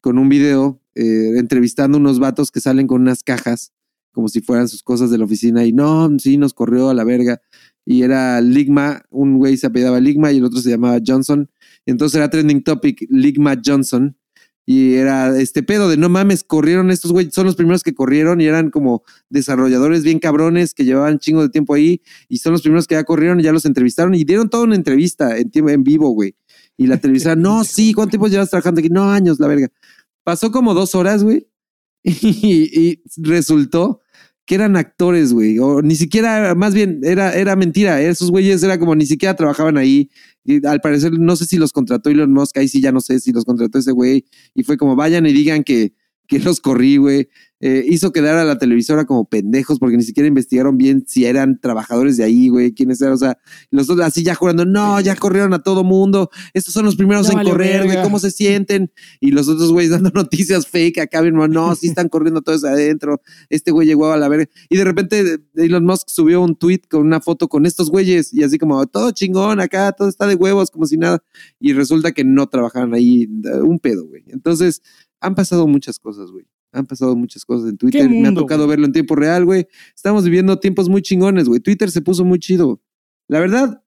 con 0.01 0.17
un 0.17 0.29
video 0.29 0.79
entrevistando 0.95 1.97
unos 1.97 2.19
vatos 2.19 2.51
que 2.51 2.61
salen 2.61 2.85
con 2.85 3.01
unas 3.01 3.23
cajas, 3.23 3.73
como 4.11 4.27
si 4.27 4.41
fueran 4.41 4.67
sus 4.67 4.83
cosas 4.83 5.09
de 5.09 5.17
la 5.17 5.25
oficina. 5.25 5.65
Y 5.65 5.73
no, 5.73 6.11
sí, 6.19 6.37
nos 6.37 6.53
corrió 6.53 6.89
a 6.89 6.93
la 6.93 7.03
verga. 7.03 7.41
Y 7.85 8.03
era 8.03 8.39
Ligma, 8.41 9.03
un 9.09 9.37
güey 9.37 9.57
se 9.57 9.67
apellidaba 9.67 9.99
Ligma 9.99 10.31
y 10.31 10.37
el 10.37 10.45
otro 10.45 10.59
se 10.61 10.69
llamaba 10.69 10.99
Johnson. 11.05 11.49
Entonces 11.85 12.15
era 12.15 12.29
trending 12.29 12.63
topic 12.63 13.07
Ligma 13.09 13.59
Johnson. 13.63 14.15
Y 14.65 14.93
era 14.95 15.37
este 15.39 15.61
pedo 15.61 15.89
de 15.89 15.97
no 15.97 16.07
mames, 16.07 16.43
corrieron 16.43 16.89
estos 16.89 17.11
güeyes, 17.11 17.33
son 17.33 17.45
los 17.45 17.55
primeros 17.55 17.83
que 17.83 17.93
corrieron 17.93 18.39
y 18.39 18.45
eran 18.45 18.69
como 18.69 19.03
desarrolladores 19.29 20.03
bien 20.03 20.19
cabrones 20.19 20.73
que 20.73 20.85
llevaban 20.85 21.19
chingo 21.19 21.41
de 21.41 21.49
tiempo 21.49 21.73
ahí 21.73 22.01
y 22.29 22.37
son 22.37 22.53
los 22.53 22.61
primeros 22.61 22.87
que 22.87 22.95
ya 22.95 23.03
corrieron 23.03 23.39
y 23.39 23.43
ya 23.43 23.51
los 23.51 23.65
entrevistaron 23.65 24.15
y 24.15 24.23
dieron 24.23 24.49
toda 24.49 24.63
una 24.63 24.75
entrevista 24.75 25.37
en, 25.37 25.83
vivo, 25.83 26.09
güey. 26.11 26.35
Y 26.77 26.87
la 26.87 26.97
televisora, 26.97 27.35
no, 27.35 27.63
sí, 27.65 27.93
¿cuánto 27.93 28.11
tiempo 28.11 28.27
llevas 28.27 28.49
trabajando 28.49 28.79
aquí? 28.79 28.89
No, 28.89 29.11
años, 29.11 29.39
la 29.39 29.47
verga. 29.47 29.69
Pasó 30.23 30.51
como 30.51 30.73
dos 30.73 30.95
horas, 30.95 31.23
güey, 31.23 31.47
y, 32.03 32.79
y 32.81 33.03
resultó 33.17 34.02
que 34.45 34.55
eran 34.55 34.75
actores, 34.75 35.31
güey, 35.31 35.57
o 35.59 35.81
ni 35.81 35.95
siquiera, 35.95 36.53
más 36.55 36.73
bien, 36.73 36.99
era, 37.03 37.33
era 37.33 37.55
mentira, 37.55 38.01
esos 38.01 38.29
güeyes 38.29 38.61
era 38.63 38.77
como 38.77 38.93
ni 38.95 39.05
siquiera 39.05 39.35
trabajaban 39.35 39.77
ahí. 39.77 40.09
Y 40.43 40.65
al 40.67 40.81
parecer, 40.81 41.13
no 41.13 41.35
sé 41.35 41.45
si 41.45 41.57
los 41.57 41.71
contrató 41.71 42.09
Elon 42.09 42.33
Musk, 42.33 42.57
ahí 42.57 42.67
sí 42.67 42.81
ya 42.81 42.91
no 42.91 42.99
sé 42.99 43.19
si 43.19 43.31
los 43.31 43.45
contrató 43.45 43.79
ese 43.79 43.91
güey. 43.91 44.25
Y 44.53 44.63
fue 44.63 44.77
como, 44.77 44.95
vayan 44.95 45.25
y 45.25 45.31
digan 45.31 45.63
que, 45.63 45.93
que 46.27 46.39
los 46.39 46.59
corrí, 46.59 46.97
güey. 46.97 47.29
Eh, 47.65 47.85
hizo 47.87 48.11
quedar 48.11 48.35
a 48.35 48.43
la 48.43 48.57
televisora 48.57 49.05
como 49.05 49.23
pendejos 49.23 49.79
porque 49.79 49.95
ni 49.95 50.03
siquiera 50.03 50.27
investigaron 50.27 50.77
bien 50.77 51.05
si 51.07 51.23
eran 51.23 51.61
trabajadores 51.61 52.17
de 52.17 52.25
ahí, 52.25 52.49
güey, 52.49 52.73
quiénes 52.73 52.99
eran. 52.99 53.13
O 53.13 53.17
sea, 53.17 53.37
los 53.71 53.87
dos 53.87 53.97
así 54.01 54.21
ya 54.21 54.35
jurando, 54.35 54.65
no, 54.65 54.99
ya 54.99 55.15
corrieron 55.15 55.53
a 55.53 55.63
todo 55.63 55.85
mundo. 55.85 56.29
Estos 56.53 56.73
son 56.73 56.83
los 56.83 56.97
primeros 56.97 57.29
en 57.29 57.41
correr, 57.41 57.85
güey. 57.85 58.03
¿cómo 58.03 58.19
se 58.19 58.31
sienten? 58.31 58.91
Y 59.21 59.31
los 59.31 59.47
otros 59.47 59.71
güeyes 59.71 59.91
dando 59.91 60.09
noticias 60.13 60.67
fake 60.67 60.97
acá, 60.97 61.21
bien, 61.21 61.35
no, 61.35 61.73
sí 61.77 61.87
están 61.87 62.09
corriendo 62.09 62.41
todos 62.41 62.65
adentro. 62.65 63.21
Este 63.49 63.71
güey 63.71 63.87
llegó 63.87 64.11
a 64.11 64.17
la 64.17 64.27
verga. 64.27 64.49
Y 64.67 64.75
de 64.75 64.83
repente 64.83 65.39
Elon 65.55 65.85
Musk 65.85 66.09
subió 66.09 66.41
un 66.41 66.57
tweet 66.57 66.81
con 66.89 67.03
una 67.03 67.21
foto 67.21 67.47
con 67.47 67.65
estos 67.65 67.89
güeyes 67.89 68.33
y 68.33 68.43
así 68.43 68.57
como, 68.57 68.85
todo 68.87 69.11
chingón 69.11 69.61
acá, 69.61 69.93
todo 69.93 70.09
está 70.09 70.27
de 70.27 70.35
huevos, 70.35 70.69
como 70.69 70.85
si 70.85 70.97
nada. 70.97 71.23
Y 71.61 71.71
resulta 71.71 72.11
que 72.11 72.25
no 72.25 72.45
trabajaban 72.47 72.93
ahí, 72.93 73.25
un 73.61 73.79
pedo, 73.79 74.05
güey. 74.05 74.25
Entonces, 74.27 74.81
han 75.21 75.33
pasado 75.33 75.65
muchas 75.65 75.97
cosas, 75.97 76.29
güey. 76.29 76.45
Han 76.73 76.85
pasado 76.85 77.15
muchas 77.15 77.45
cosas 77.45 77.69
en 77.69 77.77
Twitter. 77.77 78.09
Me 78.09 78.27
ha 78.27 78.33
tocado 78.33 78.63
güey? 78.65 78.71
verlo 78.71 78.85
en 78.87 78.91
tiempo 78.93 79.15
real, 79.15 79.45
güey. 79.45 79.67
Estamos 79.95 80.23
viviendo 80.25 80.59
tiempos 80.59 80.89
muy 80.89 81.01
chingones, 81.01 81.47
güey. 81.47 81.59
Twitter 81.59 81.89
se 81.91 82.01
puso 82.01 82.25
muy 82.25 82.39
chido. 82.39 82.81
La 83.27 83.39
verdad, 83.39 83.81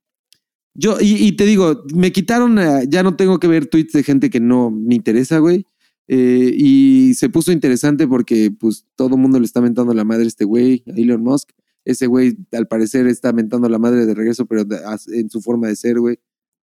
yo, 0.74 0.98
y, 1.00 1.14
y 1.26 1.32
te 1.32 1.44
digo, 1.46 1.84
me 1.94 2.12
quitaron, 2.12 2.58
eh, 2.58 2.84
ya 2.88 3.02
no 3.02 3.16
tengo 3.16 3.38
que 3.40 3.48
ver 3.48 3.66
tweets 3.66 3.92
de 3.92 4.02
gente 4.02 4.30
que 4.30 4.40
no 4.40 4.70
me 4.70 4.94
interesa, 4.94 5.38
güey. 5.38 5.66
Eh, 6.08 6.52
y 6.56 7.14
se 7.14 7.28
puso 7.28 7.50
interesante 7.50 8.06
porque, 8.06 8.50
pues, 8.50 8.86
todo 8.94 9.16
el 9.16 9.20
mundo 9.20 9.40
le 9.40 9.46
está 9.46 9.60
mentando 9.60 9.92
la 9.92 10.04
madre 10.04 10.24
a 10.24 10.28
este 10.28 10.44
güey, 10.44 10.84
a 10.86 10.92
Elon 10.96 11.22
Musk. 11.22 11.50
Ese 11.84 12.06
güey, 12.06 12.36
al 12.52 12.66
parecer, 12.68 13.06
está 13.06 13.32
mentando 13.32 13.68
la 13.68 13.78
madre 13.78 14.06
de 14.06 14.14
regreso, 14.14 14.46
pero 14.46 14.64
en 15.12 15.30
su 15.30 15.40
forma 15.40 15.68
de 15.68 15.76
ser, 15.76 15.98
güey. 15.98 16.18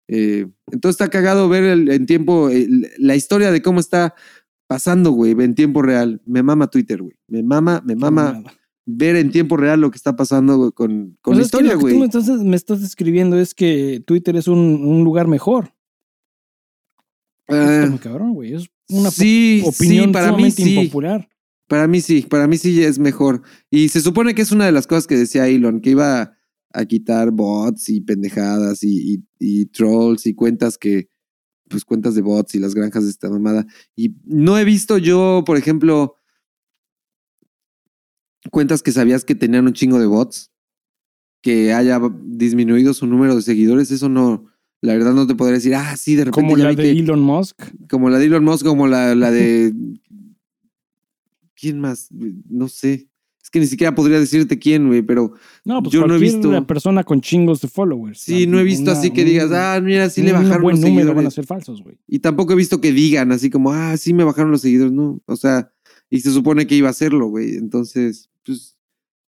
Eh, 0.10 0.48
entonces 0.72 0.96
está 1.00 1.10
cagado 1.10 1.48
ver 1.48 1.64
el- 1.64 1.90
en 1.90 2.06
tiempo 2.06 2.50
el- 2.50 2.90
la 2.98 3.16
historia 3.16 3.52
de 3.52 3.62
cómo 3.62 3.80
está 3.80 4.14
pasando, 4.68 5.12
güey, 5.12 5.32
en 5.32 5.56
tiempo 5.56 5.82
real. 5.82 6.22
Me 6.26 6.44
mama 6.44 6.68
Twitter, 6.68 7.02
güey. 7.02 7.16
Me 7.28 7.44
mama, 7.44 7.82
me 7.86 7.96
mama 7.96 8.44
ver 8.86 9.16
en 9.16 9.32
tiempo 9.32 9.56
real 9.58 9.80
lo 9.82 9.92
que 9.92 9.98
está 9.98 10.16
pasando 10.16 10.58
güey, 10.58 10.72
con, 10.72 11.18
con 11.22 11.34
sea, 11.34 11.38
la 11.38 11.42
es 11.42 11.48
historia, 11.48 11.72
lo 11.74 11.78
que 11.78 11.82
güey. 11.84 11.94
tú 11.94 12.00
me 12.00 12.06
estás, 12.06 12.28
me 12.44 12.56
estás 12.56 12.82
describiendo 12.82 13.38
es 13.40 13.54
que 13.54 14.02
Twitter 14.06 14.36
es 14.36 14.48
un, 14.48 14.58
un 14.58 15.04
lugar 15.04 15.28
mejor. 15.28 15.74
Ah, 17.50 17.88
muy 17.90 18.00
cabrón, 18.00 18.34
güey. 18.34 18.54
Es 18.54 18.68
una 18.90 19.12
sí, 19.12 19.64
opinión 19.66 20.06
sí, 20.08 20.12
para 20.12 20.32
mí 20.32 20.52
sí. 20.52 20.76
impopular. 20.76 21.30
Para 21.68 21.88
mí 21.88 22.02
sí, 22.02 22.22
para 22.24 22.48
mí 22.48 22.58
sí 22.58 22.84
es 22.84 23.00
mejor. 23.00 23.42
Y 23.70 23.90
se 23.90 24.02
supone 24.02 24.36
que 24.36 24.42
es 24.42 24.52
una 24.52 24.66
de 24.66 24.72
las 24.72 24.88
cosas 24.88 25.08
que 25.08 25.18
decía 25.18 25.48
Elon, 25.48 25.82
que 25.82 25.92
iba 25.92 26.38
a 26.74 26.86
quitar 26.86 27.32
bots 27.32 27.90
y 27.90 28.02
pendejadas 28.02 28.84
y, 28.84 29.16
y- 29.16 29.24
y 29.40 29.66
trolls 29.68 30.26
y 30.26 30.34
cuentas 30.34 30.78
que, 30.78 31.08
pues 31.70 31.86
cuentas 31.86 32.16
de 32.16 32.22
bots 32.22 32.56
y 32.56 32.60
las 32.60 32.76
granjas 32.76 33.04
de 33.06 33.10
esta 33.10 33.30
mamada. 33.30 33.66
Y 33.96 34.16
no 34.26 34.58
he 34.58 34.66
visto 34.66 34.98
yo, 34.98 35.44
por 35.46 35.58
ejemplo, 35.58 36.16
cuentas 38.52 38.82
que 38.84 38.92
sabías 38.92 39.26
que 39.26 39.36
tenían 39.36 39.66
un 39.66 39.74
chingo 39.74 40.00
de 40.00 40.06
bots, 40.06 40.52
que 41.42 41.74
haya 41.74 42.00
disminuido 42.24 42.94
su 42.94 43.08
número 43.08 43.36
de 43.36 43.42
seguidores. 43.42 43.92
Eso 43.92 44.10
no, 44.10 44.46
la 44.82 44.94
verdad 44.94 45.14
no 45.14 45.28
te 45.28 45.36
podría 45.36 45.56
decir, 45.56 45.76
ah, 45.76 45.96
sí, 45.98 46.16
de 46.16 46.26
repente 46.26 46.42
Como 46.42 46.58
ya 46.58 46.66
la 46.66 46.70
vi 46.72 46.76
de 46.76 46.84
que- 46.84 47.00
Elon 47.00 47.22
Musk. 47.22 47.62
como 47.90 48.10
la 48.10 48.20
de 48.20 48.26
Elon 48.26 48.44
Musk, 48.44 48.66
como 48.66 48.88
la, 48.88 49.16
la 49.16 49.32
de. 49.32 49.74
¿Quién 51.56 51.80
más? 51.80 52.10
No 52.12 52.68
sé. 52.68 53.08
Que 53.54 53.60
ni 53.60 53.68
siquiera 53.68 53.94
podría 53.94 54.20
decirte 54.20 54.58
quién, 54.58 54.88
güey, 54.88 55.04
pero 55.04 55.34
No, 55.64 55.84
pues 55.84 55.94
Yo 55.94 56.08
no 56.08 56.16
he 56.16 56.18
visto- 56.18 56.66
persona 56.66 57.04
con 57.04 57.22
chingos 57.22 57.62
de 57.62 57.68
followers. 57.68 58.20
sí, 58.20 58.48
no 58.48 58.60
he 58.60 58.64
visto 58.64 58.90
Una- 58.90 59.00
así 59.00 59.12
que 59.12 59.24
digas, 59.24 59.52
ah, 59.54 59.80
mira, 59.80 60.10
sí 60.10 60.24
le 60.24 60.32
bajaron 60.32 60.64
buen 60.64 60.74
los 60.74 60.80
número 60.82 60.96
seguidores. 61.02 61.16
van 61.16 61.28
a 61.28 61.32
ser 61.32 61.46
falsos, 61.46 61.84
güey. 61.84 62.00
Y 62.08 62.18
tampoco 62.18 62.54
he 62.54 62.56
visto 62.56 62.82
que 62.82 62.92
digan 62.92 63.32
así 63.32 63.52
como, 63.52 63.72
ah, 63.72 63.96
sí 63.96 64.16
me 64.16 64.24
bajaron 64.24 64.50
los 64.50 64.62
seguidores, 64.62 64.92
no. 64.92 65.22
O 65.28 65.36
sea, 65.36 65.72
y 66.10 66.22
se 66.22 66.32
supone 66.32 66.66
que 66.66 66.76
iba 66.76 66.88
a 66.88 66.92
hacerlo, 66.92 67.28
güey. 67.28 67.56
Entonces, 67.58 68.32
pues. 68.44 68.76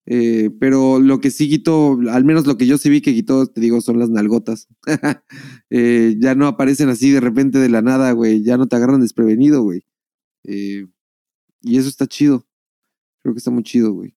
eh, 0.06 0.50
pero 0.60 0.98
lo 1.00 1.20
que 1.20 1.30
sí 1.30 1.48
quitó, 1.48 1.98
al 2.10 2.24
menos 2.26 2.46
lo 2.46 2.58
que 2.58 2.66
yo 2.66 2.76
sí 2.78 2.90
vi 2.90 3.00
que 3.00 3.14
quitó, 3.14 3.46
te 3.46 3.60
digo, 3.62 3.80
son 3.80 3.98
las 3.98 4.10
nalgotas. 4.10 4.68
Eh, 5.70 6.16
ya 6.18 6.34
no 6.34 6.46
aparecen 6.46 6.88
así 6.90 7.10
de 7.10 7.20
repente 7.20 7.58
de 7.58 7.68
la 7.70 7.80
nada, 7.80 8.12
güey. 8.12 8.42
Ya 8.42 8.56
no 8.58 8.66
te 8.66 8.76
agarran 8.76 9.00
desprevenido, 9.00 9.62
güey. 9.62 9.84
Eh, 10.44 10.86
y 11.62 11.78
eso 11.78 11.88
está 11.88 12.06
chido. 12.06 12.46
Creo 13.22 13.34
que 13.34 13.38
está 13.38 13.50
muy 13.50 13.62
chido, 13.62 13.92
güey. 13.92 14.14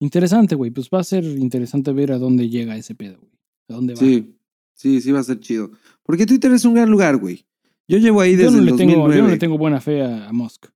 Interesante, 0.00 0.54
güey. 0.54 0.70
Pues 0.70 0.88
va 0.92 1.00
a 1.00 1.04
ser 1.04 1.24
interesante 1.24 1.92
ver 1.92 2.12
a 2.12 2.18
dónde 2.18 2.48
llega 2.48 2.76
ese 2.76 2.94
pedo, 2.94 3.18
güey. 3.18 3.32
A 3.68 3.74
dónde 3.74 3.94
va. 3.94 4.00
Sí, 4.00 4.38
sí, 4.74 5.00
sí 5.00 5.12
va 5.12 5.20
a 5.20 5.24
ser 5.24 5.40
chido. 5.40 5.70
Porque 6.02 6.26
Twitter 6.26 6.52
es 6.52 6.64
un 6.64 6.74
gran 6.74 6.90
lugar, 6.90 7.16
güey. 7.16 7.46
Yo 7.88 7.98
llevo 7.98 8.20
ahí 8.20 8.32
yo, 8.32 8.44
desde 8.44 8.52
no 8.52 8.58
el 8.58 8.64
le 8.66 8.72
tengo, 8.72 8.92
2009. 8.92 9.16
yo 9.16 9.22
no 9.22 9.28
le 9.30 9.38
tengo 9.38 9.58
buena 9.58 9.80
fe 9.80 10.02
a, 10.02 10.28
a 10.28 10.32
Musk. 10.32 10.66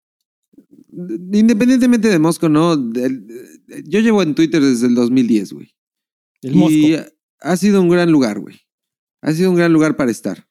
Independientemente 0.92 2.08
de 2.08 2.18
Mosco, 2.18 2.48
¿no? 2.48 2.76
Yo 3.84 4.00
llevo 4.00 4.22
en 4.22 4.34
Twitter 4.34 4.62
desde 4.62 4.86
el 4.86 4.94
2010, 4.94 5.52
güey. 5.52 5.74
El 6.42 6.54
y 6.54 6.56
Mosco. 6.56 7.12
ha 7.40 7.56
sido 7.56 7.80
un 7.80 7.88
gran 7.88 8.10
lugar, 8.10 8.38
güey. 8.40 8.56
Ha 9.22 9.32
sido 9.32 9.50
un 9.50 9.56
gran 9.56 9.72
lugar 9.72 9.96
para 9.96 10.10
estar. 10.10 10.48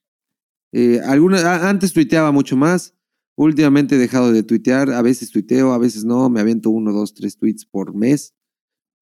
Eh, 0.72 1.00
alguna, 1.04 1.68
antes 1.70 1.94
tuiteaba 1.94 2.32
mucho 2.32 2.56
más. 2.56 2.96
Últimamente 3.40 3.96
he 3.96 3.98
dejado 3.98 4.34
de 4.34 4.44
tuitear, 4.44 4.92
a 4.92 5.02
veces 5.02 5.32
tuiteo, 5.32 5.72
a 5.72 5.78
veces 5.78 6.04
no, 6.04 6.30
me 6.30 6.42
aviento 6.42 6.72
uno, 6.72 6.92
dos, 6.92 7.14
tres 7.14 7.38
tweets 7.38 7.66
por 7.66 7.96
mes. 7.96 8.36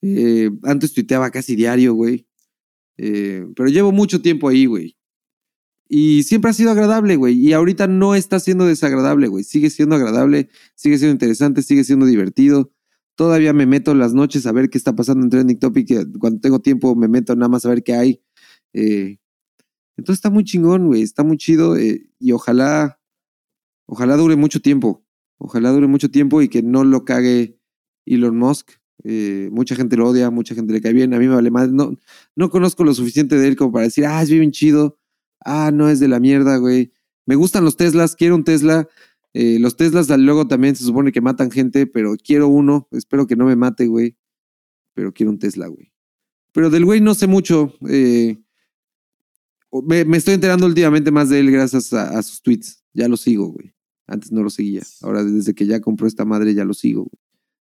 Eh, 0.03 0.51
antes 0.61 0.93
tuiteaba 0.93 1.31
casi 1.31 1.55
diario, 1.55 1.95
güey. 1.95 2.27
Eh, 2.97 3.47
pero 3.55 3.67
llevo 3.67 3.91
mucho 3.91 4.21
tiempo 4.21 4.47
ahí, 4.47 4.67
güey. 4.67 4.95
Y 5.89 6.21
siempre 6.21 6.51
ha 6.51 6.53
sido 6.53 6.69
agradable, 6.69 7.15
güey. 7.15 7.33
Y 7.33 7.53
ahorita 7.53 7.88
no 7.88 8.13
está 8.13 8.39
siendo 8.39 8.67
desagradable, 8.67 9.27
güey. 9.27 9.43
Sigue 9.43 9.71
siendo 9.71 9.95
agradable, 9.95 10.49
sigue 10.75 10.99
siendo 10.99 11.13
interesante, 11.13 11.63
sigue 11.63 11.83
siendo 11.83 12.05
divertido. 12.05 12.71
Todavía 13.15 13.53
me 13.53 13.65
meto 13.65 13.95
las 13.95 14.13
noches 14.13 14.45
a 14.45 14.51
ver 14.51 14.69
qué 14.69 14.77
está 14.77 14.95
pasando 14.95 15.23
en 15.23 15.31
Trending 15.31 15.57
Topic. 15.57 16.19
Cuando 16.19 16.39
tengo 16.41 16.59
tiempo 16.59 16.95
me 16.95 17.07
meto 17.07 17.35
nada 17.35 17.49
más 17.49 17.65
a 17.65 17.69
ver 17.69 17.81
qué 17.81 17.95
hay. 17.95 18.21
Eh, 18.73 19.17
entonces 19.97 20.19
está 20.19 20.29
muy 20.29 20.43
chingón, 20.43 20.85
güey. 20.85 21.01
Está 21.01 21.23
muy 21.23 21.38
chido. 21.38 21.75
y 21.79 22.31
ojalá 22.33 22.96
Ojalá 23.88 24.17
dure 24.17 24.35
mucho 24.35 24.61
tiempo. 24.61 25.03
Ojalá 25.38 25.71
dure 25.71 25.88
mucho 25.88 26.11
tiempo 26.11 26.41
y 26.41 26.49
que 26.49 26.61
no 26.61 26.83
lo 26.83 27.05
cague 27.05 27.59
Elon 28.05 28.38
Musk. 28.38 28.71
Eh, 29.03 29.49
mucha 29.51 29.75
gente 29.75 29.95
lo 29.95 30.07
odia, 30.09 30.29
mucha 30.29 30.53
gente 30.55 30.73
le 30.73 30.81
cae 30.81 30.93
bien. 30.93 31.13
A 31.13 31.19
mí 31.19 31.27
me 31.27 31.35
vale 31.35 31.49
más. 31.49 31.71
No, 31.71 31.95
no 32.35 32.49
conozco 32.49 32.83
lo 32.83 32.93
suficiente 32.93 33.38
de 33.38 33.47
él 33.47 33.55
como 33.55 33.71
para 33.71 33.85
decir, 33.85 34.05
ah, 34.05 34.21
es 34.21 34.29
bien 34.29 34.51
chido. 34.51 34.99
Ah, 35.39 35.71
no 35.73 35.89
es 35.89 35.99
de 35.99 36.07
la 36.07 36.19
mierda, 36.19 36.57
güey. 36.57 36.91
Me 37.25 37.35
gustan 37.35 37.63
los 37.63 37.77
Teslas, 37.77 38.15
quiero 38.15 38.35
un 38.35 38.43
Tesla. 38.43 38.88
Eh, 39.33 39.57
los 39.59 39.77
Teslas 39.77 40.09
luego 40.09 40.47
también 40.47 40.75
se 40.75 40.83
supone 40.83 41.11
que 41.11 41.21
matan 41.21 41.51
gente, 41.51 41.88
pero 41.88 42.15
quiero 42.21 42.47
uno. 42.47 42.88
Espero 42.91 43.27
que 43.27 43.35
no 43.35 43.45
me 43.45 43.55
mate, 43.55 43.88
güey. 43.88 44.17
Pero 44.93 45.13
quiero 45.13 45.31
un 45.31 45.39
Tesla, 45.39 45.67
güey. 45.67 45.93
Pero 46.51 46.69
del 46.69 46.85
güey 46.85 46.99
no 46.99 47.13
sé 47.13 47.27
mucho. 47.27 47.73
Eh, 47.88 48.38
me, 49.83 50.17
estoy 50.17 50.33
enterando 50.33 50.65
últimamente 50.65 51.11
más 51.11 51.29
de 51.29 51.39
él 51.39 51.51
gracias 51.51 51.93
a 51.93 52.21
sus 52.23 52.41
tweets. 52.41 52.83
Ya 52.93 53.07
lo 53.07 53.15
sigo, 53.15 53.47
güey. 53.47 53.76
Antes 54.07 54.31
no 54.31 54.41
lo 54.41 54.49
seguía. 54.49 54.81
Ahora 55.01 55.23
desde 55.23 55.53
que 55.53 55.65
ya 55.65 55.81
compró 55.81 56.07
esta 56.07 56.25
madre 56.25 56.53
ya 56.53 56.63
lo 56.63 56.73
sigo. 56.73 57.07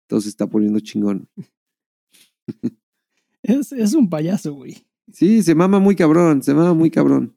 Entonces 0.08 0.30
está 0.30 0.48
poniendo 0.48 0.80
chingón. 0.80 1.30
Es, 3.44 3.72
es 3.72 3.96
un 3.96 4.08
payaso, 4.08 4.54
güey. 4.54 4.86
Sí, 5.12 5.42
se 5.42 5.56
mama 5.56 5.80
muy 5.80 5.96
cabrón, 5.96 6.44
se 6.44 6.54
mama 6.54 6.76
muy 6.76 6.92
cabrón. 6.92 7.36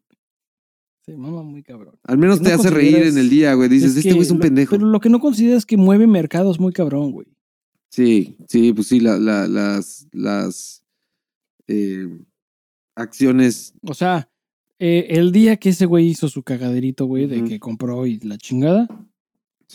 Se 1.05 1.17
mama 1.17 1.43
muy 1.43 1.63
cabrón. 1.63 1.99
Al 2.03 2.19
menos 2.19 2.41
te 2.41 2.53
hace 2.53 2.71
reír 2.71 2.97
en 2.97 3.19
el 3.19 3.29
día, 3.29 3.55
güey. 3.55 3.69
Dices, 3.69 3.97
este 3.97 4.11
güey 4.11 4.23
es 4.23 4.31
un 4.31 4.39
pendejo. 4.39 4.71
Pero 4.77 4.87
lo 4.87 5.01
que 5.01 5.11
no 5.11 5.19
consideras 5.19 5.59
es 5.59 5.67
que 5.67 5.77
mueve 5.77 6.07
mercados 6.07 6.61
muy 6.61 6.73
cabrón, 6.73 7.13
güey. 7.13 7.27
Sí, 7.91 8.37
sí, 8.49 8.73
pues 8.73 8.89
sí, 8.89 9.01
la, 9.01 9.19
las, 9.19 10.09
las 10.13 10.85
eh, 11.67 12.09
acciones. 12.95 13.75
O 13.83 13.95
sea, 13.95 14.31
eh, 14.79 15.07
el 15.11 15.31
día 15.33 15.57
que 15.57 15.71
ese 15.71 15.87
güey 15.87 16.09
hizo 16.09 16.29
su 16.29 16.43
cagaderito, 16.43 17.07
güey, 17.07 17.27
de 17.27 17.45
que 17.45 17.61
compró 17.61 18.07
y 18.07 18.19
la 18.21 18.39
chingada, 18.39 18.89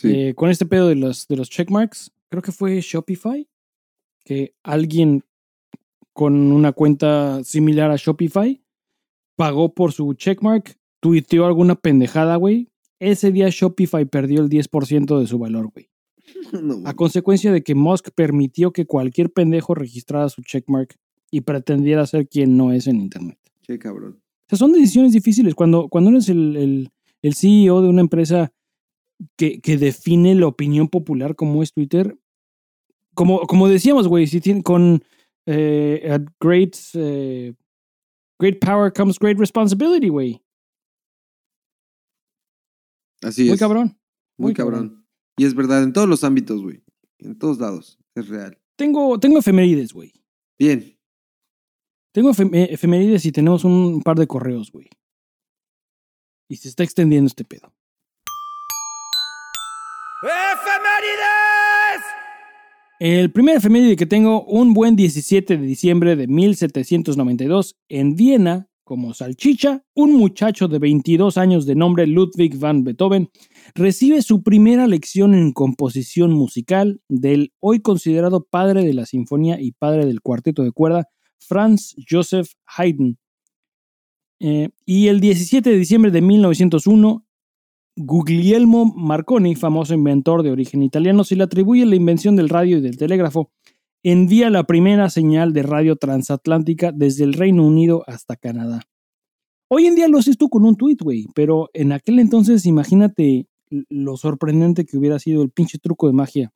eh, 0.02 0.34
con 0.34 0.50
este 0.50 0.66
pedo 0.66 0.88
de 0.88 0.94
los, 0.94 1.26
de 1.26 1.36
los 1.36 1.48
checkmarks, 1.48 2.12
creo 2.28 2.42
que 2.42 2.52
fue 2.52 2.80
Shopify, 2.80 3.48
que 4.24 4.54
alguien 4.62 5.24
con 6.12 6.52
una 6.52 6.72
cuenta 6.72 7.42
similar 7.44 7.90
a 7.90 7.96
Shopify 7.96 8.62
pagó 9.36 9.74
por 9.74 9.92
su 9.92 10.12
checkmark, 10.12 10.76
tuiteó 11.00 11.46
alguna 11.46 11.76
pendejada, 11.76 12.36
güey. 12.36 12.68
Ese 12.98 13.32
día 13.32 13.48
Shopify 13.48 14.04
perdió 14.04 14.42
el 14.42 14.50
10% 14.50 15.18
de 15.18 15.26
su 15.26 15.38
valor, 15.38 15.70
güey. 15.72 15.88
a 16.84 16.94
consecuencia 16.94 17.52
de 17.52 17.62
que 17.62 17.74
Musk 17.74 18.10
permitió 18.14 18.72
que 18.72 18.86
cualquier 18.86 19.32
pendejo 19.32 19.74
registrara 19.74 20.28
su 20.28 20.42
checkmark 20.42 20.94
y 21.30 21.40
pretendiera 21.40 22.06
ser 22.06 22.28
quien 22.28 22.58
no 22.58 22.72
es 22.72 22.86
en 22.86 23.00
Internet. 23.00 23.38
Qué 23.62 23.78
cabrón 23.78 24.20
sea, 24.50 24.58
son 24.58 24.72
decisiones 24.72 25.12
difíciles. 25.12 25.54
Cuando, 25.54 25.88
cuando 25.88 26.10
eres 26.10 26.28
el, 26.28 26.90
CEO 27.22 27.82
de 27.82 27.88
una 27.88 28.00
empresa 28.00 28.52
que, 29.36 29.60
define 29.62 30.34
la 30.34 30.46
opinión 30.46 30.88
popular 30.88 31.36
como 31.36 31.62
es 31.62 31.72
Twitter, 31.72 32.18
como, 33.14 33.46
como 33.46 33.68
decíamos, 33.68 34.08
güey, 34.08 34.26
si 34.26 34.40
tiene, 34.40 34.62
con 34.62 35.02
eh, 35.46 36.18
great, 36.40 36.76
eh, 36.94 37.54
great 38.38 38.58
power 38.60 38.92
comes 38.92 39.18
great 39.18 39.38
responsibility, 39.38 40.08
güey. 40.08 40.42
Así 43.22 43.42
es. 43.42 43.48
Muy 43.48 43.58
cabrón. 43.58 43.98
Muy, 44.38 44.54
cabrón. 44.54 45.06
Y 45.36 45.44
es 45.44 45.54
verdad, 45.54 45.82
en 45.82 45.92
todos 45.92 46.08
los 46.08 46.24
ámbitos, 46.24 46.62
güey. 46.62 46.82
En 47.18 47.38
todos 47.38 47.58
lados. 47.58 47.98
Es 48.14 48.28
real. 48.28 48.58
Tengo, 48.76 49.20
tengo 49.20 49.38
efemérides, 49.38 49.92
güey. 49.92 50.12
Bien. 50.58 50.98
Tengo 52.12 52.30
eh, 52.30 52.68
efemérides 52.70 53.24
y 53.24 53.32
tenemos 53.32 53.64
un 53.64 54.02
par 54.02 54.18
de 54.18 54.26
correos, 54.26 54.72
güey. 54.72 54.88
Y 56.48 56.56
se 56.56 56.68
está 56.68 56.82
extendiendo 56.82 57.28
este 57.28 57.44
pedo. 57.44 57.72
¡Efemérides! 60.22 62.04
El 62.98 63.30
primer 63.30 63.56
efeméride 63.56 63.96
que 63.96 64.06
tengo, 64.06 64.44
un 64.44 64.74
buen 64.74 64.96
17 64.96 65.56
de 65.56 65.64
diciembre 65.64 66.16
de 66.16 66.26
1792, 66.26 67.76
en 67.88 68.16
Viena, 68.16 68.68
como 68.82 69.14
salchicha, 69.14 69.84
un 69.94 70.16
muchacho 70.16 70.66
de 70.66 70.80
22 70.80 71.38
años 71.38 71.64
de 71.64 71.76
nombre 71.76 72.08
Ludwig 72.08 72.58
van 72.58 72.82
Beethoven 72.82 73.30
recibe 73.76 74.20
su 74.20 74.42
primera 74.42 74.88
lección 74.88 75.32
en 75.34 75.52
composición 75.52 76.32
musical 76.32 77.00
del 77.08 77.52
hoy 77.60 77.80
considerado 77.80 78.44
padre 78.50 78.84
de 78.84 78.94
la 78.94 79.06
sinfonía 79.06 79.60
y 79.60 79.72
padre 79.72 80.06
del 80.06 80.20
cuarteto 80.20 80.64
de 80.64 80.72
cuerda 80.72 81.08
Franz 81.40 81.94
Joseph 82.08 82.50
Haydn. 82.66 83.18
Eh, 84.40 84.70
y 84.86 85.08
el 85.08 85.20
17 85.20 85.68
de 85.68 85.76
diciembre 85.76 86.10
de 86.10 86.22
1901, 86.22 87.26
Guglielmo 87.96 88.86
Marconi, 88.86 89.54
famoso 89.54 89.94
inventor 89.94 90.42
de 90.42 90.50
origen 90.50 90.82
italiano, 90.82 91.24
se 91.24 91.36
le 91.36 91.44
atribuye 91.44 91.84
la 91.84 91.96
invención 91.96 92.36
del 92.36 92.48
radio 92.48 92.78
y 92.78 92.80
del 92.80 92.96
telégrafo. 92.96 93.50
Envía 94.02 94.48
la 94.48 94.64
primera 94.64 95.10
señal 95.10 95.52
de 95.52 95.62
radio 95.62 95.96
transatlántica 95.96 96.92
desde 96.92 97.24
el 97.24 97.34
Reino 97.34 97.66
Unido 97.66 98.02
hasta 98.06 98.36
Canadá. 98.36 98.82
Hoy 99.68 99.86
en 99.86 99.94
día 99.94 100.08
lo 100.08 100.18
haces 100.18 100.38
tú 100.38 100.48
con 100.48 100.64
un 100.64 100.76
tweet, 100.76 100.96
güey, 101.00 101.26
pero 101.34 101.68
en 101.74 101.92
aquel 101.92 102.18
entonces 102.18 102.64
imagínate 102.64 103.46
lo 103.88 104.16
sorprendente 104.16 104.84
que 104.84 104.96
hubiera 104.96 105.18
sido 105.18 105.42
el 105.42 105.50
pinche 105.50 105.78
truco 105.78 106.06
de 106.06 106.12
magia 106.12 106.52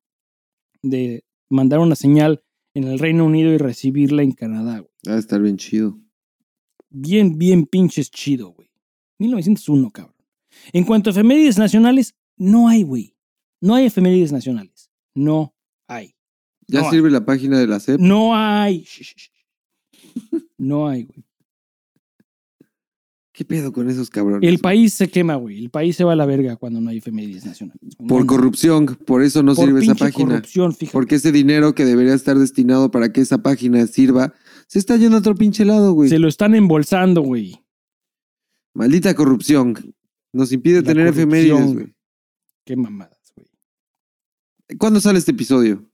de 0.83 1.25
mandar 1.49 1.79
una 1.79 1.95
señal 1.95 2.43
en 2.75 2.85
el 2.85 2.99
Reino 2.99 3.25
Unido 3.25 3.53
y 3.53 3.59
recibirla 3.59 4.23
en 4.23 4.33
Canadá, 4.33 4.81
güey. 4.81 4.91
Va 5.09 5.15
a 5.15 5.19
estar 5.19 5.41
bien 5.41 5.57
chido. 5.57 5.99
Bien, 6.91 7.39
bien 7.39 7.67
pinches 7.67 8.11
chido, 8.11 8.51
güey. 8.51 8.71
1901, 9.19 9.91
cabrón. 9.91 10.15
En 10.73 10.85
cuanto 10.85 11.11
a 11.11 11.13
efemérides 11.13 11.59
nacionales, 11.59 12.15
no 12.37 12.69
hay, 12.69 12.83
güey. 12.83 13.17
No 13.61 13.75
hay 13.75 13.87
efemérides 13.87 14.33
nacionales. 14.33 14.91
No 15.15 15.55
hay. 15.89 16.15
¿Ya 16.67 16.89
sirve 16.91 17.11
la 17.11 17.25
página 17.25 17.59
de 17.59 17.67
la 17.67 17.81
CEP? 17.81 18.01
No 18.01 18.35
hay. 18.35 18.87
No 20.57 20.89
hay, 20.89 21.05
güey. 21.05 21.24
¿Qué 23.35 23.45
pedo 23.45 23.73
con 23.73 23.91
esos 23.91 24.11
cabrones? 24.11 24.49
El 24.49 24.61
país 24.61 24.95
se 24.95 25.09
quema, 25.09 25.35
güey. 25.35 25.59
El 25.59 25.69
país 25.69 25.97
se 25.97 26.05
va 26.05 26.13
a 26.13 26.17
la 26.17 26.25
verga 26.25 26.55
cuando 26.55 26.81
no 26.81 26.91
hay 26.91 26.99
efemérides 26.99 27.45
nacionales. 27.45 27.97
Por 28.07 28.27
corrupción, 28.27 28.87
por 28.87 29.25
eso 29.25 29.43
no 29.43 29.57
sirve 29.57 29.83
esa 29.83 29.97
página. 29.97 30.37
Corrupción, 30.37 30.73
fíjate. 30.73 30.93
Porque 30.93 31.17
ese 31.17 31.33
dinero 31.33 31.75
que 31.75 31.85
debería 31.85 32.15
estar 32.15 32.39
destinado 32.39 32.93
para 32.93 33.13
que 33.13 33.21
esa 33.21 33.39
página 33.43 33.89
sirva, 33.89 34.35
se 34.69 34.79
está 34.79 34.97
yendo 34.97 35.17
a 35.17 35.19
otro 35.19 35.35
pinche 35.35 35.65
lado, 35.65 35.95
güey. 35.95 36.09
Se 36.09 36.21
lo 36.21 36.29
están 36.29 36.55
embolsando, 36.55 37.23
güey. 37.23 37.61
Maldita 38.73 39.13
corrupción. 39.17 39.75
Nos 40.33 40.53
impide 40.53 40.85
tener 40.85 41.09
efemérides, 41.09 41.75
güey. 41.75 41.93
Qué 42.65 42.77
mamadas, 42.77 43.33
güey. 43.35 43.49
¿Cuándo 44.79 45.01
sale 45.01 45.19
este 45.19 45.33
episodio? 45.33 45.85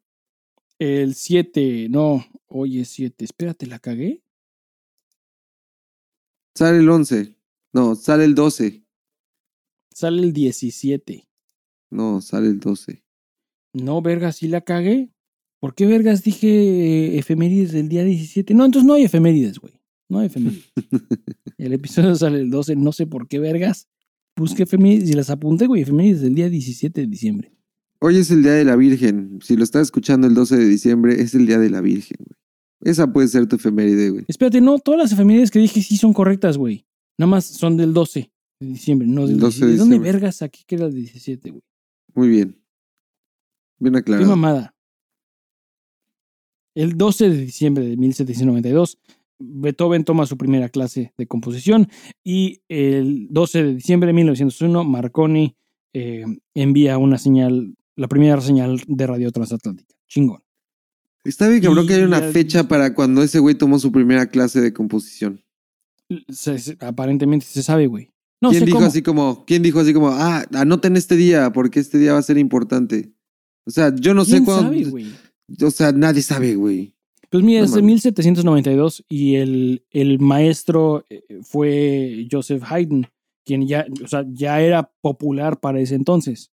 El 0.79 1.15
7, 1.15 1.89
no, 1.89 2.23
hoy 2.49 2.81
es 2.81 2.89
7. 2.89 3.25
Espérate, 3.25 3.67
¿la 3.67 3.79
cagué? 3.79 4.23
Sale 6.55 6.79
el 6.79 6.89
11. 6.89 7.37
No, 7.73 7.95
sale 7.95 8.25
el 8.25 8.35
12. 8.35 8.85
Sale 9.95 10.23
el 10.23 10.33
17. 10.33 11.29
No, 11.91 12.21
sale 12.21 12.49
el 12.49 12.61
12. 12.61 13.05
No, 13.75 14.03
vergas, 14.03 14.37
sí 14.37 14.49
la 14.49 14.61
cagué. 14.61 15.13
¿Por 15.61 15.75
qué 15.75 15.87
vergas 15.87 16.25
dije 16.25 16.49
eh, 16.49 17.19
efemérides 17.19 17.73
del 17.73 17.89
día 17.89 18.03
17? 18.03 18.55
No, 18.55 18.65
entonces 18.65 18.87
no 18.87 18.95
hay 18.95 19.05
efemérides, 19.05 19.59
güey. 19.59 19.75
No 20.09 20.19
hay 20.19 20.27
efemérides. 20.27 20.73
el 21.59 21.73
episodio 21.73 22.15
sale 22.15 22.41
el 22.41 22.51
12, 22.51 22.77
no 22.77 22.93
sé 22.93 23.07
por 23.07 23.29
qué 23.29 23.39
vergas. 23.39 23.89
Busqué 24.37 24.63
efemérides 24.63 25.11
y 25.11 25.13
las 25.13 25.31
apunté, 25.31 25.67
güey. 25.67 25.83
Efemérides 25.83 26.23
del 26.23 26.35
día 26.35 26.49
17 26.49 27.03
de 27.03 27.07
diciembre. 27.07 27.53
Hoy 28.01 28.17
es 28.17 28.31
el 28.31 28.43
día 28.43 28.53
de 28.53 28.65
la 28.65 28.77
Virgen. 28.77 29.39
Si 29.43 29.57
lo 29.57 29.63
estás 29.63 29.83
escuchando 29.83 30.27
el 30.27 30.35
12 30.35 30.57
de 30.57 30.65
diciembre, 30.65 31.21
es 31.21 31.35
el 31.35 31.47
día 31.47 31.59
de 31.59 31.69
la 31.69 31.83
Virgen, 31.83 32.17
güey. 32.21 32.40
Esa 32.81 33.13
puede 33.13 33.29
ser 33.29 33.47
tu 33.47 33.57
efeméride, 33.57 34.11
güey. 34.11 34.25
Espérate, 34.29 34.61
no, 34.61 34.79
todas 34.79 35.01
las 35.01 35.13
efemérides 35.13 35.51
que 35.51 35.59
dije 35.59 35.83
sí 35.83 35.97
son 35.97 36.13
correctas, 36.13 36.57
güey. 36.57 36.87
Nada 37.19 37.31
más 37.31 37.45
son 37.45 37.77
del 37.77 37.93
12 37.93 38.31
de 38.61 38.67
diciembre, 38.67 39.07
no 39.07 39.27
del 39.27 39.39
12 39.39 39.67
de, 39.67 39.73
¿De 39.73 39.79
dónde 39.79 39.99
vergas 39.99 40.43
aquí 40.43 40.65
queda 40.67 40.87
el 40.87 40.95
17, 40.95 41.51
güey? 41.51 41.63
Muy 42.15 42.29
bien. 42.29 42.59
Bien 43.79 43.97
aclarado. 43.97 44.25
Qué 44.25 44.31
mamada. 44.31 44.75
El 46.75 46.97
12 46.97 47.31
de 47.31 47.37
diciembre 47.37 47.85
de 47.85 47.97
1792, 47.97 48.99
Beethoven 49.39 50.05
toma 50.05 50.27
su 50.27 50.37
primera 50.37 50.69
clase 50.69 51.13
de 51.19 51.27
composición 51.27 51.89
y 52.23 52.63
el 52.69 53.27
12 53.31 53.65
de 53.65 53.75
diciembre 53.75 54.09
de 54.09 54.13
1901, 54.13 54.85
Marconi 54.85 55.57
eh, 55.93 56.25
envía 56.55 56.99
una 56.99 57.19
señal, 57.19 57.75
la 57.97 58.09
primera 58.09 58.41
señal 58.41 58.81
de 58.87 59.07
radio 59.07 59.33
transatlántica. 59.33 59.95
Chingón. 60.07 60.43
Está 61.25 61.49
bien, 61.49 61.63
cabrón, 61.63 61.87
que 61.87 61.95
hay 61.95 62.03
una 62.03 62.21
fecha 62.21 62.67
para 62.69 62.95
cuando 62.95 63.23
ese 63.23 63.39
güey 63.39 63.55
tomó 63.55 63.79
su 63.79 63.93
primera 63.93 64.27
clase 64.27 64.61
de 64.61 64.73
composición. 64.73 65.43
Se- 66.29 66.59
se- 66.59 66.77
aparentemente 66.81 67.47
se 67.47 67.63
sabe, 67.63 67.87
güey. 67.87 68.11
No 68.43 68.49
¿Quién 68.51 68.61
sé 68.61 68.67
dijo 68.67 68.79
cómo. 68.79 68.87
así 68.89 69.03
como, 69.03 69.45
quién 69.45 69.63
dijo 69.63 69.81
así 69.81 69.93
como, 69.93 70.09
ah, 70.09 70.45
anoten 70.55 70.97
este 70.97 71.15
día 71.17 71.53
porque 71.53 71.79
este 71.79 71.99
día 71.99 72.15
va 72.15 72.19
a 72.19 72.23
ser 72.23 72.39
importante? 72.39 73.13
O 73.67 73.71
sea, 73.71 73.95
yo 73.95 74.15
no 74.15 74.25
sé 74.25 74.33
¿Quién 74.33 74.45
cuándo. 74.47 74.63
sabe, 74.65 74.85
güey? 74.85 75.07
O 75.63 75.71
sea, 75.71 75.93
nadie 75.93 76.23
sabe, 76.23 76.55
güey. 76.55 76.95
Pues 77.29 77.45
mira, 77.45 77.61
No 77.61 77.67
es 77.67 77.73
de 77.73 77.83
mames. 77.83 77.87
1792 78.05 79.05
y 79.09 79.35
el, 79.37 79.85
el 79.91 80.19
maestro 80.19 81.05
eh, 81.11 81.23
fue 81.43 82.27
Joseph 82.33 82.63
Haydn, 82.65 83.07
quien 83.45 83.69
ya, 83.69 83.87
o 84.03 84.09
sea, 84.09 84.25
ya 84.33 84.61
era 84.63 84.91
popular 85.03 85.61
para 85.61 85.79
ese 85.81 85.95
entonces. 85.95 86.51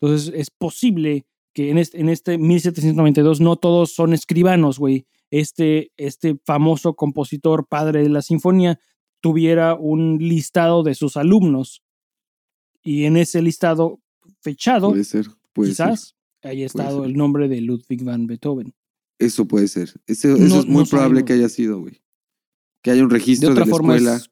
Entonces 0.00 0.32
es 0.34 0.50
posible 0.50 1.26
que 1.58 1.70
en 1.72 1.78
este, 1.78 1.98
en 2.00 2.08
este 2.08 2.38
1792 2.38 3.40
no 3.40 3.56
todos 3.56 3.92
son 3.92 4.12
escribanos, 4.12 4.78
güey. 4.78 5.06
Este, 5.32 5.90
este 5.96 6.38
famoso 6.46 6.94
compositor, 6.94 7.66
padre 7.66 8.04
de 8.04 8.08
la 8.10 8.22
sinfonía, 8.22 8.78
tuviera 9.20 9.74
un 9.74 10.18
listado 10.20 10.84
de 10.84 10.94
sus 10.94 11.16
alumnos 11.16 11.82
y 12.80 13.06
en 13.06 13.16
ese 13.16 13.42
listado 13.42 13.98
fechado, 14.40 14.90
Puede 14.90 15.02
ser, 15.02 15.26
puede 15.52 15.74
ser. 15.74 15.86
quizás, 15.88 16.14
haya 16.42 16.64
estado 16.64 17.04
el 17.04 17.16
nombre 17.16 17.48
de 17.48 17.60
Ludwig 17.60 18.04
van 18.04 18.28
Beethoven. 18.28 18.72
Eso 19.18 19.48
puede 19.48 19.66
ser. 19.66 19.88
Eso, 20.06 20.28
eso 20.36 20.38
No- 20.38 20.60
es 20.60 20.66
muy 20.66 20.84
no 20.84 20.88
probable 20.88 21.16
sabemos. 21.22 21.24
que 21.24 21.32
haya 21.32 21.48
sido, 21.48 21.80
güey. 21.80 22.00
Que 22.82 22.92
haya 22.92 23.02
un 23.02 23.10
registro 23.10 23.48
de, 23.48 23.52
otra 23.54 23.64
la 23.66 23.70
forma 23.72 23.96
escuela. 23.96 24.16
es 24.18 24.30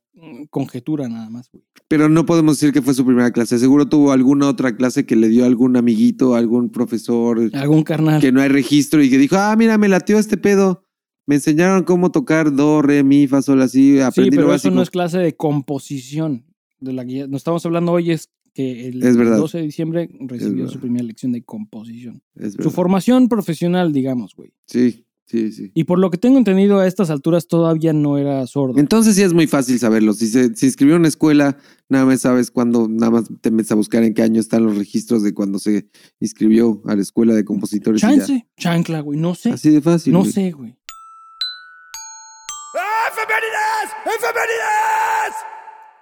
conjetura 0.51 1.09
nada 1.09 1.29
más, 1.31 1.51
güey. 1.53 1.65
Pero 1.89 2.09
no 2.09 2.27
podemos 2.27 2.59
decir 2.59 2.73
que 2.73 2.83
fue 2.83 2.95
su 2.95 3.05
primera 3.05 3.31
clase. 3.31 3.59
Seguro 3.59 3.89
tuvo 3.89 4.13
alguna 4.13 4.49
otra 4.49 4.77
clase 4.77 5.07
que 5.07 5.15
le 5.17 5.29
dio 5.29 5.45
algún 5.45 5.77
amiguito, 5.77 6.35
algún 6.35 6.71
profesor, 6.71 7.51
Algún 7.55 7.83
carnal. 7.85 8.21
que 8.21 8.33
no 8.33 8.41
hay 8.41 8.49
registro 8.49 9.03
y 9.03 9.11
que 9.11 9.19
dijo, 9.19 9.37
ah, 9.37 9.55
mira, 9.57 9.79
me 9.79 9.89
latió 9.89 10.19
este 10.19 10.37
pedo. 10.37 10.83
Me 11.27 11.37
enseñaron 11.37 11.83
cómo 11.85 12.13
tocar 12.13 12.55
do, 12.55 12.83
re, 12.83 13.03
mi, 13.03 13.27
fa, 13.27 13.43
sol, 13.43 13.61
así. 13.63 13.95
Sí, 13.97 14.01
Aprendí 14.01 14.31
lo 14.37 14.43
pero 14.43 14.47
eso 14.49 14.53
básico. 14.69 14.75
no 14.75 14.83
es 14.83 14.91
clase 14.91 15.19
de 15.19 15.35
composición. 15.37 16.45
De 16.79 16.93
la 16.93 17.05
que 17.05 17.13
ya- 17.15 17.27
nos 17.27 17.39
estamos 17.41 17.65
hablando 17.67 17.93
hoy 17.93 18.11
es 18.13 18.31
que 18.55 18.89
el 18.89 19.03
Es 19.03 19.17
verdad. 19.17 19.37
12 19.39 19.59
de 19.59 19.65
diciembre 19.65 20.09
recibió 20.21 20.69
su 20.69 20.79
primera 20.79 21.05
lección 21.05 21.33
de 21.33 21.43
composición. 21.43 22.23
Su 22.61 22.71
formación 22.71 23.29
profesional, 23.29 23.93
digamos, 23.93 24.35
güey. 24.37 24.53
Sí, 24.67 25.06
sí, 25.27 25.53
sí. 25.53 25.71
Y 25.75 25.85
por 25.85 25.99
lo 25.99 26.11
que 26.11 26.19
tengo 26.19 26.39
entendido, 26.39 26.79
a 26.79 26.87
estas 26.87 27.11
alturas 27.11 27.47
todavía 27.47 27.93
no 27.93 28.19
era 28.19 28.47
sordo. 28.47 28.79
Entonces 28.79 29.15
sí 29.17 29.23
es 29.23 29.33
muy 29.33 29.47
fácil 29.47 29.79
saberlo. 29.79 30.13
Si 30.13 30.27
se 30.29 30.55
si 30.55 30.67
inscribió 30.67 30.95
en 30.95 31.01
una 31.01 31.09
escuela, 31.09 31.57
nada 31.89 32.05
más 32.05 32.21
sabes 32.23 32.51
cuándo, 32.51 32.89
nada 32.89 33.11
más 33.11 33.25
te 33.41 33.51
metes 33.51 33.73
a 33.73 33.75
buscar 33.75 34.03
en 34.03 34.15
qué 34.15 34.23
año 34.23 34.41
están 34.41 34.65
los 34.65 34.77
registros 34.77 35.23
de 35.23 35.35
cuando 35.35 35.59
se 35.59 35.89
inscribió 36.21 36.81
a 36.87 36.97
la 36.97 37.03
escuela 37.03 37.35
de 37.35 37.45
compositores. 37.45 38.03
y 38.03 38.07
ya. 38.07 38.17
Chance, 38.17 38.47
chancla, 38.57 39.01
güey. 39.01 39.19
No 39.19 39.35
sé. 39.35 39.51
Así 39.51 39.71
de 39.71 39.81
fácil. 39.81 40.13
no 40.13 40.21
güey. 40.21 40.33
sé, 40.33 40.51
güey. 40.53 40.77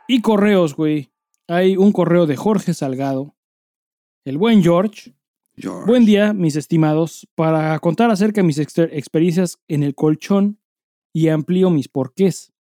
Y 0.07 0.21
correos, 0.21 0.75
güey. 0.77 1.11
Hay 1.49 1.77
un 1.77 1.93
correo 1.93 2.27
de 2.27 2.37
Jorge 2.37 2.75
Salgado. 2.75 3.35
El 4.25 4.39
buen 4.39 4.63
George. 4.63 5.15
George. 5.57 5.87
Buen 5.87 6.05
día, 6.05 6.33
mis 6.33 6.57
estimados. 6.57 7.29
Para 7.35 7.79
contar 7.79 8.11
acerca 8.11 8.41
de 8.41 8.47
mis 8.47 8.59
experiencias 8.59 9.59
en 9.69 9.83
el 9.83 9.95
colchón 9.95 10.59
y 11.13 11.29
amplío 11.29 11.71
mis 11.71 11.89
porqués. 11.89 12.53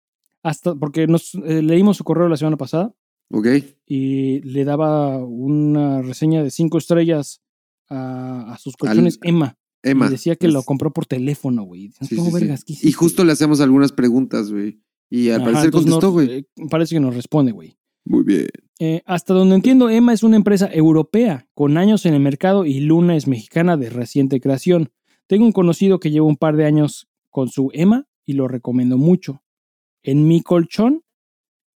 Hasta 0.42 0.74
porque 0.74 1.06
nos 1.06 1.34
eh, 1.34 1.62
leímos 1.62 1.96
su 1.96 2.04
correo 2.04 2.28
la 2.28 2.36
semana 2.36 2.56
pasada 2.58 2.94
Ok. 3.30 3.46
y 3.86 4.40
le 4.42 4.64
daba 4.64 5.16
una 5.24 6.02
reseña 6.02 6.42
de 6.42 6.50
cinco 6.50 6.78
estrellas 6.78 7.40
a, 7.88 8.52
a 8.52 8.58
sus 8.58 8.76
colchones 8.76 9.18
Emma. 9.22 9.56
Emma. 9.82 10.06
Y 10.06 10.10
decía 10.10 10.36
que 10.36 10.46
es- 10.46 10.52
lo 10.52 10.62
compró 10.62 10.92
por 10.92 11.06
teléfono, 11.06 11.62
güey. 11.64 11.92
sí, 12.00 12.14
¿Cómo 12.16 12.28
sí, 12.30 12.34
sí. 12.36 12.40
vergas? 12.40 12.64
¿Qué 12.64 12.74
Y 12.82 12.92
justo 12.92 13.24
le 13.24 13.32
hacemos 13.32 13.60
algunas 13.60 13.92
preguntas, 13.92 14.50
güey. 14.52 14.80
Y 15.10 15.30
al 15.30 15.42
Ajá, 15.42 15.50
parecer 15.52 15.70
contestó, 15.70 16.10
güey. 16.12 16.30
eh, 16.30 16.46
parece 16.70 16.94
que 16.94 17.00
nos 17.00 17.14
responde, 17.14 17.52
güey. 17.52 17.76
Muy 18.04 18.24
bien. 18.24 18.48
Eh, 18.80 19.02
hasta 19.06 19.34
donde 19.34 19.54
entiendo, 19.54 19.88
Emma 19.88 20.12
es 20.12 20.22
una 20.22 20.36
empresa 20.36 20.68
europea 20.72 21.48
con 21.54 21.78
años 21.78 22.06
en 22.06 22.14
el 22.14 22.20
mercado 22.20 22.66
y 22.66 22.80
Luna 22.80 23.16
es 23.16 23.26
mexicana 23.26 23.76
de 23.76 23.88
reciente 23.88 24.40
creación. 24.40 24.90
Tengo 25.26 25.44
un 25.44 25.52
conocido 25.52 26.00
que 26.00 26.10
lleva 26.10 26.26
un 26.26 26.36
par 26.36 26.56
de 26.56 26.66
años 26.66 27.08
con 27.30 27.48
su 27.48 27.70
Emma 27.72 28.06
y 28.24 28.34
lo 28.34 28.48
recomiendo 28.48 28.98
mucho. 28.98 29.42
En 30.02 30.28
mi 30.28 30.42
colchón 30.42 31.02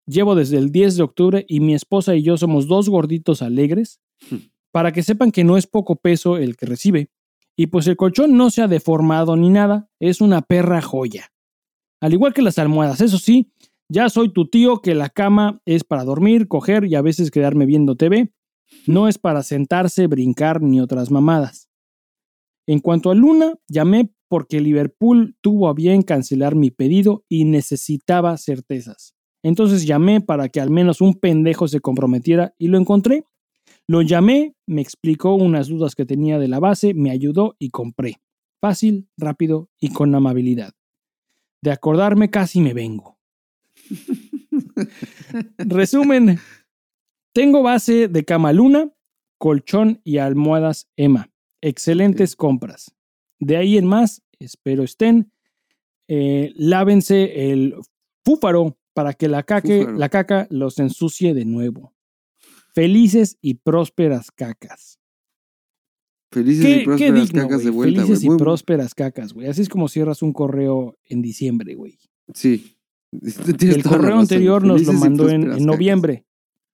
llevo 0.05 0.36
desde 0.36 0.57
el 0.57 0.71
10 0.71 0.97
de 0.97 1.03
octubre 1.03 1.45
y 1.47 1.59
mi 1.59 1.73
esposa 1.75 2.15
y 2.15 2.23
yo 2.23 2.38
somos 2.38 2.67
dos 2.67 2.89
gorditos 2.89 3.41
alegres 3.41 4.01
para 4.71 4.91
que 4.91 5.03
sepan 5.03 5.32
que 5.32 5.43
no 5.43 5.57
es 5.57 5.67
poco 5.67 5.95
peso 5.95 6.38
el 6.38 6.57
que 6.57 6.65
recibe. 6.65 7.09
Y 7.55 7.67
pues 7.67 7.88
el 7.88 7.95
colchón 7.95 8.38
no 8.38 8.49
se 8.49 8.61
ha 8.61 8.67
deformado 8.67 9.36
ni 9.36 9.49
nada, 9.49 9.89
es 9.99 10.21
una 10.21 10.41
perra 10.41 10.82
joya. 10.82 11.32
Al 11.99 12.13
igual 12.13 12.34
que 12.34 12.43
las 12.43 12.59
almohadas, 12.59 13.01
eso 13.01 13.17
sí, 13.17 13.51
ya 13.89 14.09
soy 14.09 14.29
tu 14.29 14.47
tío 14.47 14.81
que 14.81 14.95
la 14.95 15.09
cama 15.09 15.61
es 15.65 15.83
para 15.83 16.03
dormir, 16.03 16.47
coger 16.47 16.85
y 16.85 16.95
a 16.95 17.01
veces 17.01 17.31
quedarme 17.31 17.65
viendo 17.65 17.95
TV. 17.95 18.33
No 18.85 19.07
es 19.07 19.17
para 19.17 19.43
sentarse, 19.43 20.07
brincar 20.07 20.61
ni 20.61 20.81
otras 20.81 21.09
mamadas. 21.09 21.69
En 22.67 22.79
cuanto 22.79 23.11
a 23.11 23.15
Luna, 23.15 23.55
llamé 23.69 24.11
porque 24.27 24.59
Liverpool 24.59 25.38
tuvo 25.39 25.69
a 25.69 25.73
bien 25.73 26.01
cancelar 26.01 26.55
mi 26.55 26.69
pedido 26.69 27.23
y 27.29 27.45
necesitaba 27.45 28.38
certezas. 28.38 29.15
Entonces 29.41 29.85
llamé 29.85 30.19
para 30.19 30.49
que 30.49 30.59
al 30.59 30.69
menos 30.69 30.99
un 30.99 31.13
pendejo 31.13 31.69
se 31.69 31.79
comprometiera 31.79 32.53
y 32.57 32.67
lo 32.67 32.77
encontré. 32.77 33.23
Lo 33.88 34.01
llamé, 34.01 34.53
me 34.65 34.81
explicó 34.81 35.35
unas 35.35 35.69
dudas 35.69 35.95
que 35.95 36.05
tenía 36.05 36.39
de 36.39 36.49
la 36.49 36.59
base, 36.59 36.93
me 36.93 37.11
ayudó 37.11 37.55
y 37.57 37.69
compré. 37.69 38.17
Fácil, 38.59 39.07
rápido 39.15 39.69
y 39.79 39.93
con 39.93 40.13
amabilidad. 40.13 40.73
De 41.61 41.71
acordarme 41.71 42.29
casi 42.29 42.59
me 42.59 42.73
vengo. 42.73 43.16
Resumen. 45.57 46.39
Tengo 47.33 47.61
base 47.63 48.07
de 48.07 48.25
cama 48.25 48.53
luna, 48.53 48.91
colchón 49.38 50.01
y 50.03 50.17
almohadas 50.17 50.89
Emma. 50.95 51.29
Excelentes 51.61 52.35
compras. 52.35 52.95
De 53.39 53.57
ahí 53.57 53.77
en 53.77 53.85
más, 53.85 54.23
espero 54.39 54.83
estén. 54.83 55.31
eh, 56.09 56.53
lávense 56.55 57.51
el 57.51 57.75
fúfaro 58.23 58.77
para 58.93 59.13
que 59.13 59.27
la, 59.27 59.43
caque- 59.43 59.79
Fúfaro. 59.81 59.97
la 59.97 60.09
caca 60.09 60.47
los 60.49 60.79
ensucie 60.79 61.33
de 61.33 61.43
nuevo. 61.45 61.93
Felices 62.73 63.38
y 63.41 63.55
prósperas 63.55 64.31
cacas. 64.31 64.99
Felices 66.31 66.65
y 66.81 66.85
prósperas 66.85 67.27
digno, 67.29 67.41
cacas 67.43 67.63
de 67.63 67.69
vuelta, 67.71 68.01
Felices 68.03 68.23
y 68.23 68.27
Muy- 68.29 68.38
prósperas 68.38 68.95
cacas, 68.95 69.33
güey. 69.33 69.47
Así 69.47 69.61
es 69.63 69.69
como 69.69 69.89
cierras 69.89 70.21
un 70.21 70.31
correo 70.33 70.97
en 71.05 71.21
diciembre, 71.21 71.75
güey. 71.75 71.97
Sí. 72.33 72.76
Tienes 73.12 73.78
El 73.78 73.84
correo 73.84 74.20
anterior 74.20 74.64
nos 74.64 74.84
lo 74.86 74.93
mandó 74.93 75.30
en, 75.30 75.51
en 75.51 75.66
noviembre. 75.66 76.26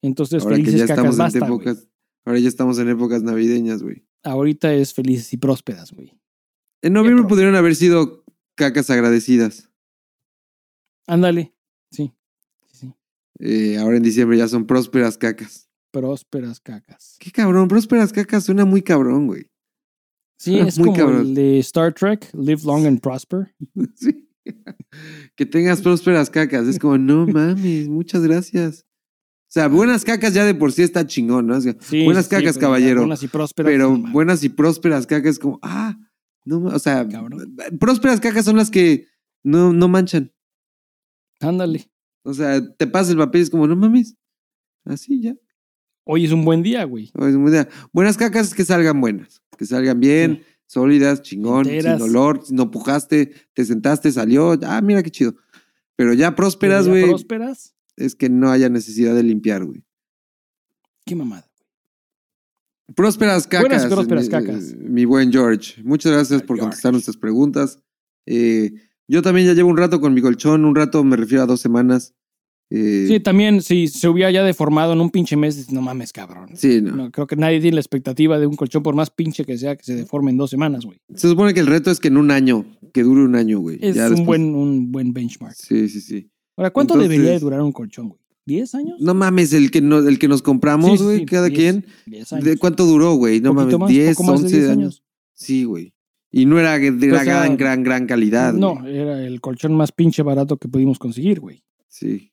Entonces, 0.01 0.43
Ahora 0.43 0.57
que 0.57 0.63
felices 0.65 0.87
ya 0.87 0.95
cacas 0.95 1.05
estamos 1.05 1.15
en 1.15 1.19
basta, 1.19 1.39
güey. 1.39 1.51
épocas, 1.69 1.87
ahora 2.25 2.39
ya 2.39 2.47
estamos 2.47 2.79
en 2.79 2.89
épocas 2.89 3.23
navideñas, 3.23 3.83
güey. 3.83 4.05
Ahorita 4.23 4.73
es 4.73 4.93
felices 4.93 5.31
y 5.33 5.37
prósperas, 5.37 5.91
güey. 5.91 6.17
En 6.81 6.93
noviembre 6.93 7.25
pudieron 7.27 7.55
haber 7.55 7.75
sido 7.75 8.25
cacas 8.55 8.89
agradecidas. 8.89 9.69
Ándale. 11.07 11.53
Sí. 11.91 12.11
Sí, 12.71 12.77
sí. 12.77 12.93
Eh, 13.39 13.77
ahora 13.77 13.97
en 13.97 14.03
diciembre 14.03 14.37
ya 14.37 14.47
son 14.47 14.65
prósperas 14.65 15.17
cacas. 15.17 15.69
Prósperas 15.91 16.59
cacas. 16.59 17.17
Qué 17.19 17.31
cabrón, 17.31 17.67
prósperas 17.67 18.11
cacas 18.11 18.43
suena 18.45 18.65
muy 18.65 18.81
cabrón, 18.81 19.27
güey. 19.27 19.49
Sí, 20.37 20.53
Suena 20.53 20.67
es 20.67 20.79
muy 20.79 20.87
como 20.87 20.97
cabrón. 20.97 21.21
el 21.21 21.35
de 21.35 21.59
Star 21.59 21.93
Trek, 21.93 22.29
Live 22.33 22.61
Long 22.65 22.85
and 22.87 22.99
Prosper. 22.99 23.53
Sí. 23.95 24.27
Que 25.35 25.45
tengas 25.45 25.81
prósperas 25.81 26.29
cacas. 26.29 26.67
Es 26.67 26.77
como, 26.79 26.97
no 26.97 27.25
mames, 27.27 27.87
muchas 27.89 28.21
gracias. 28.23 28.85
O 29.47 29.53
sea, 29.53 29.67
buenas 29.67 30.03
cacas 30.03 30.33
ya 30.33 30.45
de 30.45 30.55
por 30.55 30.71
sí 30.71 30.81
está 30.81 31.05
chingón, 31.05 31.47
¿no? 31.47 31.57
O 31.57 31.61
sea, 31.61 31.75
Sí, 31.79 32.03
buenas 32.05 32.25
sí, 32.25 32.29
sí, 32.29 32.35
cacas, 32.37 32.55
pero 32.55 32.67
caballero. 32.67 33.01
Buenas 33.01 33.23
y 33.23 33.27
prósperas. 33.27 33.71
pero 33.71 33.97
no 33.97 34.11
buenas 34.11 34.43
y 34.43 34.49
prósperas 34.49 35.05
cacas 35.07 35.31
es 35.33 35.39
como, 35.39 35.59
ah, 35.61 35.95
no, 36.45 36.57
o 36.65 36.79
sea, 36.79 37.07
Cabrón. 37.07 37.55
prósperas 37.79 38.19
cacas 38.19 38.45
son 38.45 38.57
las 38.57 38.69
que 38.71 39.07
no, 39.43 39.71
no 39.73 39.87
manchan. 39.87 40.31
Ándale. 41.39 41.89
O 42.23 42.33
sea, 42.33 42.61
te 42.75 42.87
pasas 42.87 43.11
el 43.11 43.17
papel 43.17 43.41
y 43.41 43.43
es 43.43 43.49
como, 43.49 43.67
no 43.67 43.75
mames. 43.75 44.15
Así 44.85 45.21
ya. 45.21 45.35
Hoy 46.05 46.25
es 46.25 46.31
un 46.31 46.43
buen 46.45 46.63
día, 46.63 46.83
güey. 46.83 47.11
O 47.15 47.25
es 47.27 47.35
muy 47.35 47.51
de- 47.51 47.67
Buenas 47.93 48.17
cacas 48.17 48.53
que 48.53 48.65
salgan 48.65 48.99
buenas, 48.99 49.41
que 49.57 49.65
salgan 49.65 49.99
bien, 49.99 50.37
Sí. 50.37 50.52
Sólidas, 50.73 51.21
chingón, 51.21 51.67
Enteras. 51.67 51.99
sin 52.01 52.07
dolor, 52.07 52.41
no 52.51 52.69
pujaste, 52.71 53.31
te 53.53 53.63
sentaste, 53.65 54.11
salió. 54.11 54.57
Ah, 54.63 54.81
mira 54.81 55.01
qué 55.03 55.11
chido. 55.11 55.35
Pero 55.95 56.13
ya 56.13 56.35
prósperas, 56.35 56.87
güey, 56.87 57.05
Prósperas. 57.05 57.75
es 57.95 58.15
que 58.15 58.29
no 58.29 58.49
haya 58.51 58.67
necesidad 58.69 59.13
de 59.15 59.23
limpiar, 59.23 59.63
güey. 59.63 59.83
Qué 61.05 61.15
mamada. 61.15 61.47
Prósperas 62.95 63.47
cacas. 63.47 63.61
Buenas 63.69 63.85
prósperas 63.87 64.23
mi, 64.25 64.29
cacas. 64.29 64.71
eh, 64.71 64.75
Mi 64.77 65.05
buen 65.05 65.31
George. 65.31 65.81
Muchas 65.83 66.11
gracias 66.11 66.41
por 66.41 66.57
George. 66.57 66.61
contestar 66.61 66.91
nuestras 66.91 67.17
preguntas. 67.17 67.79
Eh, 68.25 68.73
yo 69.07 69.21
también 69.21 69.47
ya 69.47 69.53
llevo 69.53 69.69
un 69.69 69.77
rato 69.77 69.99
con 70.01 70.13
mi 70.13 70.21
colchón, 70.21 70.65
un 70.65 70.75
rato 70.75 71.03
me 71.03 71.15
refiero 71.15 71.43
a 71.43 71.47
dos 71.47 71.61
semanas. 71.61 72.13
Eh, 72.69 73.05
Sí, 73.07 73.19
también 73.19 73.61
si 73.61 73.87
se 73.87 74.07
hubiera 74.07 74.31
ya 74.31 74.43
deformado 74.43 74.93
en 74.93 75.01
un 75.01 75.09
pinche 75.11 75.35
mes, 75.37 75.71
no 75.71 75.81
mames, 75.81 76.11
cabrón. 76.11 76.49
sí, 76.55 76.81
no. 76.81 76.95
No, 76.95 77.11
creo 77.11 77.27
que 77.27 77.35
nadie 77.35 77.59
tiene 77.61 77.75
la 77.75 77.81
expectativa 77.81 78.39
de 78.39 78.47
un 78.47 78.55
colchón, 78.55 78.81
por 78.83 78.95
más 78.95 79.09
pinche 79.11 79.45
que 79.45 79.57
sea, 79.57 79.75
que 79.75 79.83
se 79.83 79.95
deforme 79.95 80.31
en 80.31 80.37
dos 80.37 80.49
semanas, 80.49 80.85
güey. 80.85 80.97
Se 81.15 81.27
supone 81.29 81.53
que 81.53 81.59
el 81.59 81.67
reto 81.67 81.91
es 81.91 81.99
que 81.99 82.07
en 82.07 82.17
un 82.17 82.31
año, 82.31 82.65
que 82.93 83.03
dure 83.03 83.21
un 83.23 83.35
año, 83.35 83.59
güey. 83.59 83.77
Es 83.81 83.95
Ya 83.95 84.05
un, 84.07 84.09
después- 84.15 84.25
buen, 84.25 84.55
un 84.55 84.91
buen 84.91 85.13
benchmark. 85.13 85.55
Sí, 85.55 85.87
sí, 85.89 86.01
sí. 86.01 86.29
Ahora, 86.57 86.71
¿cuánto 86.71 86.93
Entonces- 86.95 87.09
debería 87.11 87.33
de 87.33 87.39
durar 87.39 87.61
un 87.61 87.71
colchón, 87.71 88.09
güey? 88.09 88.19
¿10 88.45 88.75
años? 88.75 88.99
No 88.99 89.13
mames, 89.13 89.53
el 89.53 89.71
que, 89.71 89.79
no, 89.81 89.99
el 89.99 90.19
que 90.19 90.27
nos 90.27 90.41
compramos, 90.41 91.01
güey, 91.01 91.19
sí, 91.19 91.25
cada 91.25 91.47
10, 91.47 91.57
quien. 91.59 91.85
10 92.07 92.33
años. 92.33 92.45
¿De 92.45 92.57
cuánto 92.57 92.85
duró, 92.85 93.13
güey? 93.13 93.39
No 93.39 93.53
mames, 93.53 93.77
más, 93.79 93.89
10, 93.89 94.17
poco 94.17 94.31
más 94.31 94.39
de 94.41 94.45
11 94.47 94.57
10 94.57 94.69
años. 94.69 95.03
Sí, 95.33 95.63
güey. 95.63 95.93
Y 96.31 96.45
no 96.45 96.59
era 96.59 96.77
de 96.77 96.91
la 96.91 97.21
O 97.21 97.23
sea, 97.23 97.23
gran, 97.23 97.55
gran, 97.57 97.83
gran 97.83 98.05
calidad. 98.07 98.51
No, 98.53 98.85
era 98.87 99.23
el 99.25 99.39
colchón 99.39 99.75
más 99.75 99.91
pinche 99.91 100.23
barato 100.23 100.57
que 100.57 100.67
pudimos 100.67 100.97
conseguir, 100.99 101.39
güey. 101.39 101.63
Sí. 101.87 102.31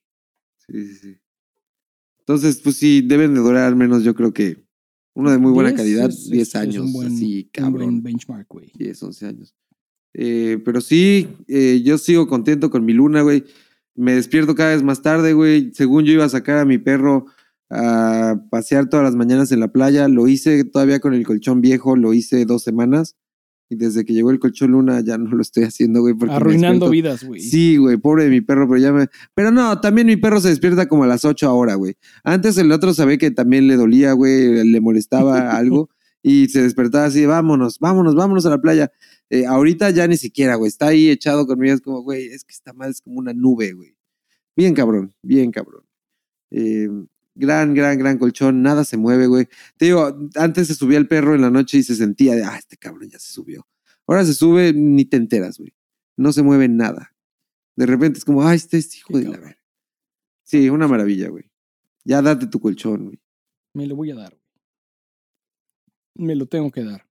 Sí, 0.71 0.87
sí, 0.87 0.95
sí. 0.95 1.17
Entonces, 2.19 2.61
pues 2.61 2.77
sí, 2.77 3.01
deben 3.01 3.33
de 3.33 3.39
durar 3.41 3.65
al 3.67 3.75
menos, 3.75 4.03
yo 4.03 4.13
creo 4.15 4.31
que 4.33 4.63
uno 5.15 5.31
de 5.31 5.37
muy 5.37 5.51
buena 5.51 5.69
10 5.71 5.81
calidad, 5.81 6.09
es- 6.09 6.29
10 6.29 6.41
es- 6.43 6.47
es 6.49 6.55
años. 6.55 6.85
un 6.85 6.93
buen- 6.93 7.07
así, 7.13 7.25
Un 7.25 7.31
buen 7.41 7.73
cabrón. 7.73 8.03
benchmark, 8.03 8.47
güey. 8.47 8.71
10, 8.77 9.01
11 9.03 9.25
años. 9.27 9.53
Eh, 10.13 10.59
pero 10.63 10.81
sí, 10.81 11.27
eh, 11.47 11.81
yo 11.83 11.97
sigo 11.97 12.27
contento 12.27 12.69
con 12.69 12.85
mi 12.85 12.93
luna, 12.93 13.21
güey. 13.21 13.43
Me 13.95 14.13
despierto 14.13 14.55
cada 14.55 14.73
vez 14.73 14.83
más 14.83 15.01
tarde, 15.01 15.33
güey. 15.33 15.71
Según 15.73 16.05
yo 16.05 16.13
iba 16.13 16.25
a 16.25 16.29
sacar 16.29 16.57
a 16.59 16.65
mi 16.65 16.77
perro 16.77 17.25
a 17.69 18.41
pasear 18.49 18.89
todas 18.89 19.03
las 19.05 19.15
mañanas 19.15 19.51
en 19.53 19.59
la 19.61 19.71
playa, 19.71 20.07
lo 20.09 20.27
hice 20.27 20.63
todavía 20.65 20.99
con 20.99 21.13
el 21.13 21.25
colchón 21.25 21.61
viejo, 21.61 21.95
lo 21.95 22.13
hice 22.13 22.45
dos 22.45 22.63
semanas. 22.63 23.15
Y 23.71 23.77
desde 23.77 24.03
que 24.03 24.11
llegó 24.11 24.31
el 24.31 24.39
colchón 24.39 24.71
luna 24.71 24.99
ya 24.99 25.17
no 25.17 25.31
lo 25.31 25.41
estoy 25.41 25.63
haciendo, 25.63 26.01
güey. 26.01 26.13
porque 26.13 26.35
Arruinando 26.35 26.89
vidas, 26.89 27.23
güey. 27.23 27.39
Sí, 27.39 27.77
güey, 27.77 27.95
pobre 27.95 28.25
de 28.25 28.29
mi 28.29 28.41
perro, 28.41 28.67
pero 28.67 28.81
ya 28.81 28.91
me... 28.91 29.07
Pero 29.33 29.49
no, 29.49 29.79
también 29.79 30.07
mi 30.07 30.17
perro 30.17 30.41
se 30.41 30.49
despierta 30.49 30.89
como 30.89 31.05
a 31.05 31.07
las 31.07 31.23
8 31.23 31.47
ahora, 31.47 31.75
güey. 31.75 31.95
Antes 32.25 32.57
el 32.57 32.69
otro 32.73 32.93
sabía 32.93 33.17
que 33.17 33.31
también 33.31 33.69
le 33.69 33.77
dolía, 33.77 34.11
güey, 34.11 34.65
le 34.69 34.81
molestaba 34.81 35.51
algo 35.57 35.89
y 36.21 36.49
se 36.49 36.61
despertaba 36.61 37.05
así, 37.05 37.25
vámonos, 37.25 37.79
vámonos, 37.79 38.13
vámonos 38.13 38.45
a 38.45 38.49
la 38.49 38.59
playa. 38.59 38.91
Eh, 39.29 39.45
ahorita 39.45 39.89
ya 39.91 40.05
ni 40.05 40.17
siquiera, 40.17 40.55
güey, 40.55 40.67
está 40.67 40.87
ahí 40.87 41.09
echado 41.09 41.47
conmigo, 41.47 41.73
es 41.73 41.79
como, 41.79 42.01
güey, 42.01 42.25
es 42.25 42.43
que 42.43 42.51
está 42.51 42.73
mal, 42.73 42.91
es 42.91 42.99
como 42.99 43.19
una 43.19 43.31
nube, 43.31 43.71
güey. 43.71 43.95
Bien 44.53 44.73
cabrón, 44.73 45.13
bien 45.23 45.49
cabrón. 45.49 45.85
Eh, 46.51 46.89
gran, 47.35 47.73
gran, 47.73 47.97
gran 47.97 48.17
colchón, 48.17 48.61
nada 48.61 48.83
se 48.83 48.97
mueve, 48.97 49.27
güey. 49.27 49.47
Te 49.77 49.85
digo, 49.85 50.17
antes 50.35 50.67
se 50.67 50.75
subía 50.75 50.97
el 50.97 51.07
perro 51.07 51.35
en 51.35 51.41
la 51.41 51.49
noche 51.49 51.77
y 51.77 51.83
se 51.83 51.95
sentía 51.95 52.35
de, 52.35 52.43
ah, 52.43 52.57
este 52.57 52.77
cabrón 52.77 53.09
ya 53.09 53.19
se 53.19 53.31
subió. 53.31 53.67
Ahora 54.07 54.25
se 54.25 54.33
sube, 54.33 54.73
ni 54.73 55.05
te 55.05 55.17
enteras, 55.17 55.57
güey. 55.57 55.73
No 56.17 56.33
se 56.33 56.43
mueve 56.43 56.67
nada. 56.67 57.15
De 57.75 57.85
repente 57.85 58.19
es 58.19 58.25
como, 58.25 58.45
ay, 58.45 58.57
este 58.57 58.77
es 58.77 58.95
hijo 58.97 59.13
Qué 59.13 59.19
de 59.19 59.25
la 59.25 59.37
verga. 59.37 59.61
Sí, 60.43 60.69
una 60.69 60.87
maravilla, 60.87 61.29
güey. 61.29 61.49
Ya 62.03 62.21
date 62.21 62.47
tu 62.47 62.59
colchón, 62.59 63.05
güey. 63.05 63.21
Me 63.73 63.87
lo 63.87 63.95
voy 63.95 64.11
a 64.11 64.15
dar. 64.15 64.31
güey. 64.31 66.27
Me 66.27 66.35
lo 66.35 66.45
tengo 66.47 66.71
que 66.71 66.83
dar. 66.83 67.10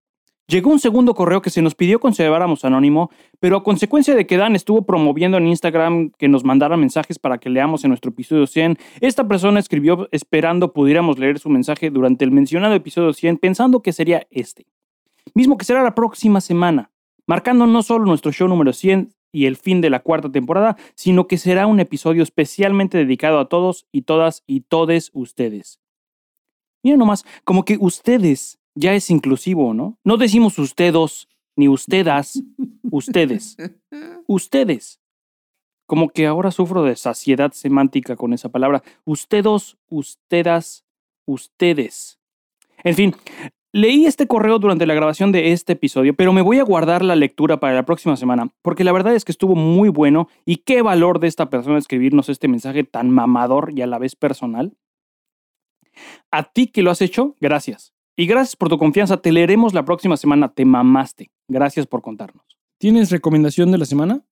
Llegó 0.50 0.68
un 0.70 0.80
segundo 0.80 1.14
correo 1.14 1.42
que 1.42 1.50
se 1.50 1.62
nos 1.62 1.76
pidió 1.76 2.00
conserváramos 2.00 2.64
anónimo, 2.64 3.12
pero 3.38 3.56
a 3.56 3.62
consecuencia 3.62 4.16
de 4.16 4.26
que 4.26 4.36
Dan 4.36 4.56
estuvo 4.56 4.82
promoviendo 4.82 5.38
en 5.38 5.46
Instagram 5.46 6.10
que 6.18 6.26
nos 6.26 6.42
mandara 6.42 6.76
mensajes 6.76 7.20
para 7.20 7.38
que 7.38 7.48
leamos 7.48 7.84
en 7.84 7.90
nuestro 7.90 8.10
episodio 8.10 8.48
100, 8.48 8.76
esta 9.00 9.28
persona 9.28 9.60
escribió 9.60 10.08
esperando 10.10 10.72
pudiéramos 10.72 11.20
leer 11.20 11.38
su 11.38 11.50
mensaje 11.50 11.90
durante 11.90 12.24
el 12.24 12.32
mencionado 12.32 12.74
episodio 12.74 13.12
100, 13.12 13.36
pensando 13.36 13.80
que 13.80 13.92
sería 13.92 14.26
este. 14.32 14.66
Mismo 15.34 15.56
que 15.56 15.64
será 15.64 15.84
la 15.84 15.94
próxima 15.94 16.40
semana, 16.40 16.90
marcando 17.28 17.68
no 17.68 17.84
solo 17.84 18.04
nuestro 18.04 18.32
show 18.32 18.48
número 18.48 18.72
100 18.72 19.14
y 19.30 19.46
el 19.46 19.54
fin 19.54 19.80
de 19.80 19.90
la 19.90 20.00
cuarta 20.00 20.32
temporada, 20.32 20.76
sino 20.96 21.28
que 21.28 21.38
será 21.38 21.68
un 21.68 21.78
episodio 21.78 22.24
especialmente 22.24 22.98
dedicado 22.98 23.38
a 23.38 23.48
todos 23.48 23.86
y 23.92 24.02
todas 24.02 24.42
y 24.48 24.62
todes 24.62 25.12
ustedes. 25.14 25.78
Miren 26.82 26.98
nomás, 26.98 27.24
como 27.44 27.64
que 27.64 27.76
ustedes 27.78 28.59
ya 28.80 28.94
es 28.94 29.10
inclusivo, 29.10 29.74
¿no? 29.74 29.98
No 30.04 30.16
decimos 30.16 30.58
ustedes 30.58 31.28
ni 31.56 31.68
ustedas, 31.68 32.42
ustedes. 32.90 33.56
Ustedes. 34.26 35.00
Como 35.86 36.08
que 36.08 36.26
ahora 36.26 36.50
sufro 36.50 36.82
de 36.84 36.96
saciedad 36.96 37.52
semántica 37.52 38.16
con 38.16 38.32
esa 38.32 38.48
palabra. 38.48 38.82
Ustedes, 39.04 39.76
ustedas, 39.88 40.84
ustedes. 41.26 42.18
En 42.82 42.94
fin, 42.94 43.14
leí 43.72 44.06
este 44.06 44.26
correo 44.26 44.58
durante 44.58 44.86
la 44.86 44.94
grabación 44.94 45.32
de 45.32 45.52
este 45.52 45.74
episodio, 45.74 46.14
pero 46.14 46.32
me 46.32 46.42
voy 46.42 46.58
a 46.58 46.64
guardar 46.64 47.04
la 47.04 47.16
lectura 47.16 47.60
para 47.60 47.74
la 47.74 47.84
próxima 47.84 48.16
semana, 48.16 48.48
porque 48.62 48.84
la 48.84 48.92
verdad 48.92 49.14
es 49.14 49.24
que 49.24 49.32
estuvo 49.32 49.54
muy 49.54 49.90
bueno 49.90 50.28
y 50.46 50.58
qué 50.58 50.80
valor 50.80 51.20
de 51.20 51.28
esta 51.28 51.50
persona 51.50 51.76
escribirnos 51.76 52.28
este 52.30 52.48
mensaje 52.48 52.84
tan 52.84 53.10
mamador 53.10 53.72
y 53.76 53.82
a 53.82 53.86
la 53.86 53.98
vez 53.98 54.16
personal. 54.16 54.72
A 56.30 56.44
ti 56.44 56.68
que 56.68 56.82
lo 56.82 56.90
has 56.90 57.02
hecho, 57.02 57.36
gracias. 57.40 57.92
Y 58.20 58.26
gracias 58.26 58.54
por 58.54 58.68
tu 58.68 58.76
confianza. 58.76 59.16
Te 59.16 59.32
leeremos 59.32 59.72
la 59.72 59.86
próxima 59.86 60.14
semana. 60.14 60.52
Te 60.52 60.66
mamaste. 60.66 61.30
Gracias 61.48 61.86
por 61.86 62.02
contarnos. 62.02 62.44
¿Tienes 62.76 63.10
recomendación 63.10 63.70
de 63.72 63.78
la 63.78 63.86
semana? 63.86 64.22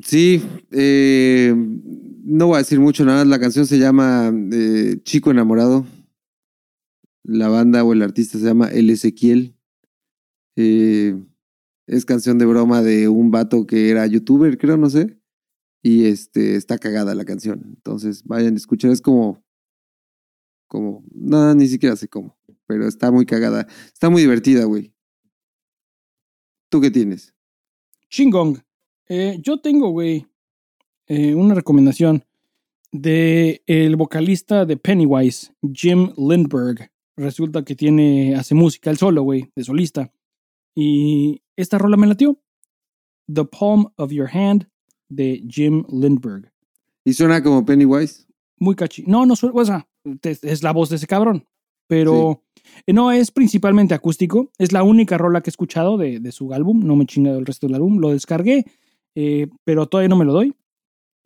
Sí, 0.00 0.40
eh, 0.70 1.52
no 2.22 2.46
voy 2.46 2.54
a 2.54 2.58
decir 2.58 2.78
mucho 2.78 3.04
nada. 3.04 3.24
La 3.24 3.40
canción 3.40 3.66
se 3.66 3.80
llama 3.80 4.32
eh, 4.52 5.00
Chico 5.02 5.32
Enamorado. 5.32 5.84
La 7.24 7.48
banda 7.48 7.82
o 7.82 7.92
el 7.92 8.02
artista 8.02 8.38
se 8.38 8.44
llama 8.44 8.68
El 8.68 8.88
Ezequiel. 8.88 9.56
Eh, 10.54 11.20
es 11.88 12.04
canción 12.04 12.38
de 12.38 12.46
broma 12.46 12.82
de 12.82 13.08
un 13.08 13.32
vato 13.32 13.66
que 13.66 13.90
era 13.90 14.06
youtuber, 14.06 14.56
creo, 14.58 14.76
no 14.76 14.88
sé. 14.88 15.18
Y 15.82 16.04
este 16.04 16.54
está 16.54 16.78
cagada 16.78 17.16
la 17.16 17.24
canción. 17.24 17.62
Entonces 17.64 18.22
vayan 18.22 18.54
a 18.54 18.58
escuchar. 18.58 18.92
Es 18.92 19.02
como. 19.02 19.42
Como. 20.68 21.02
No, 21.12 21.52
ni 21.56 21.66
siquiera 21.66 21.96
sé 21.96 22.06
cómo. 22.06 22.38
Pero 22.72 22.88
está 22.88 23.10
muy 23.10 23.26
cagada. 23.26 23.66
Está 23.92 24.08
muy 24.08 24.22
divertida, 24.22 24.64
güey. 24.64 24.94
¿Tú 26.70 26.80
qué 26.80 26.90
tienes? 26.90 27.34
Chingong. 28.08 28.62
Eh, 29.10 29.38
yo 29.42 29.60
tengo, 29.60 29.90
güey, 29.90 30.26
eh, 31.06 31.34
una 31.34 31.54
recomendación 31.54 32.24
de 32.92 33.62
el 33.66 33.96
vocalista 33.96 34.64
de 34.64 34.78
Pennywise, 34.78 35.52
Jim 35.70 36.14
Lindberg. 36.16 36.90
Resulta 37.14 37.62
que 37.62 37.74
tiene, 37.74 38.36
hace 38.36 38.54
música 38.54 38.88
el 38.88 38.96
solo, 38.96 39.22
güey, 39.22 39.50
de 39.54 39.64
solista. 39.64 40.10
Y 40.74 41.42
esta 41.54 41.76
rola 41.76 41.98
me 41.98 42.06
latió. 42.06 42.40
The 43.30 43.44
Palm 43.44 43.92
of 43.96 44.10
Your 44.12 44.30
Hand 44.32 44.66
de 45.10 45.44
Jim 45.46 45.84
Lindberg. 45.90 46.50
Y 47.04 47.12
suena 47.12 47.42
como 47.42 47.66
Pennywise. 47.66 48.26
Muy 48.56 48.76
cachi. 48.76 49.04
No, 49.06 49.26
no 49.26 49.36
suena, 49.36 49.60
o 49.60 49.64
sea, 49.66 49.88
es, 50.22 50.62
la 50.62 50.72
voz 50.72 50.88
de 50.88 50.96
ese 50.96 51.06
cabrón. 51.06 51.46
Pero 51.86 52.42
no, 52.86 53.12
es 53.12 53.30
principalmente 53.30 53.94
acústico. 53.94 54.50
Es 54.58 54.72
la 54.72 54.82
única 54.82 55.18
rola 55.18 55.40
que 55.40 55.48
he 55.50 55.52
escuchado 55.52 55.96
de, 55.98 56.20
de 56.20 56.32
su 56.32 56.52
álbum. 56.52 56.80
No 56.86 56.96
me 56.96 57.04
he 57.04 57.06
chingado 57.06 57.38
el 57.38 57.46
resto 57.46 57.66
del 57.66 57.76
álbum. 57.76 57.98
Lo 57.98 58.10
descargué, 58.10 58.64
eh, 59.14 59.48
pero 59.64 59.86
todavía 59.86 60.08
no 60.08 60.16
me 60.16 60.24
lo 60.24 60.32
doy. 60.32 60.54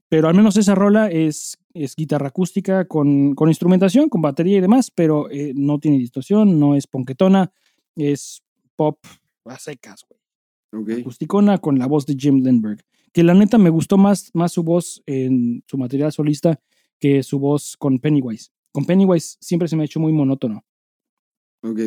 Pero 0.09 0.29
al 0.29 0.35
menos 0.35 0.57
esa 0.57 0.75
rola 0.75 1.11
es, 1.11 1.59
es 1.75 1.97
guitarra 1.97 2.29
acústica 2.29 2.87
con, 2.87 3.35
con 3.35 3.49
instrumentación, 3.49 4.09
con 4.09 4.23
batería 4.23 4.59
y 4.59 4.61
demás, 4.61 4.91
pero 4.95 5.29
eh, 5.31 5.53
no 5.57 5.81
tiene 5.81 5.99
distorsión, 5.99 6.61
no 6.61 6.77
es 6.77 6.87
ponquetona, 6.87 7.51
es 7.97 8.43
pop 8.77 8.99
a 9.47 9.59
secas, 9.59 10.05
güey 10.09 10.21
Ok. 10.73 11.01
acusticona 11.01 11.59
con 11.59 11.79
la 11.79 11.87
voz 11.87 12.07
de 12.07 12.15
Jim 12.19 12.43
Lindberg. 12.45 12.81
Que 13.13 13.23
la 13.25 13.35
neta 13.35 13.59
me 13.59 13.71
gustó 13.71 13.97
más, 13.97 14.31
más 14.35 14.53
su 14.53 14.63
voz 14.63 15.03
en 15.07 15.65
su 15.67 15.79
material 15.79 16.13
solista 16.13 16.61
que 17.01 17.23
su 17.23 17.39
voz 17.39 17.77
con 17.77 17.99
Pennywise. 17.99 18.51
Con 18.73 18.85
Pennywise 18.85 19.39
siempre 19.41 19.69
se 19.69 19.77
me 19.77 19.83
ha 19.83 19.87
hecho 19.87 20.01
muy 20.01 20.13
monótono. 20.13 20.65
Ok. 21.71 21.81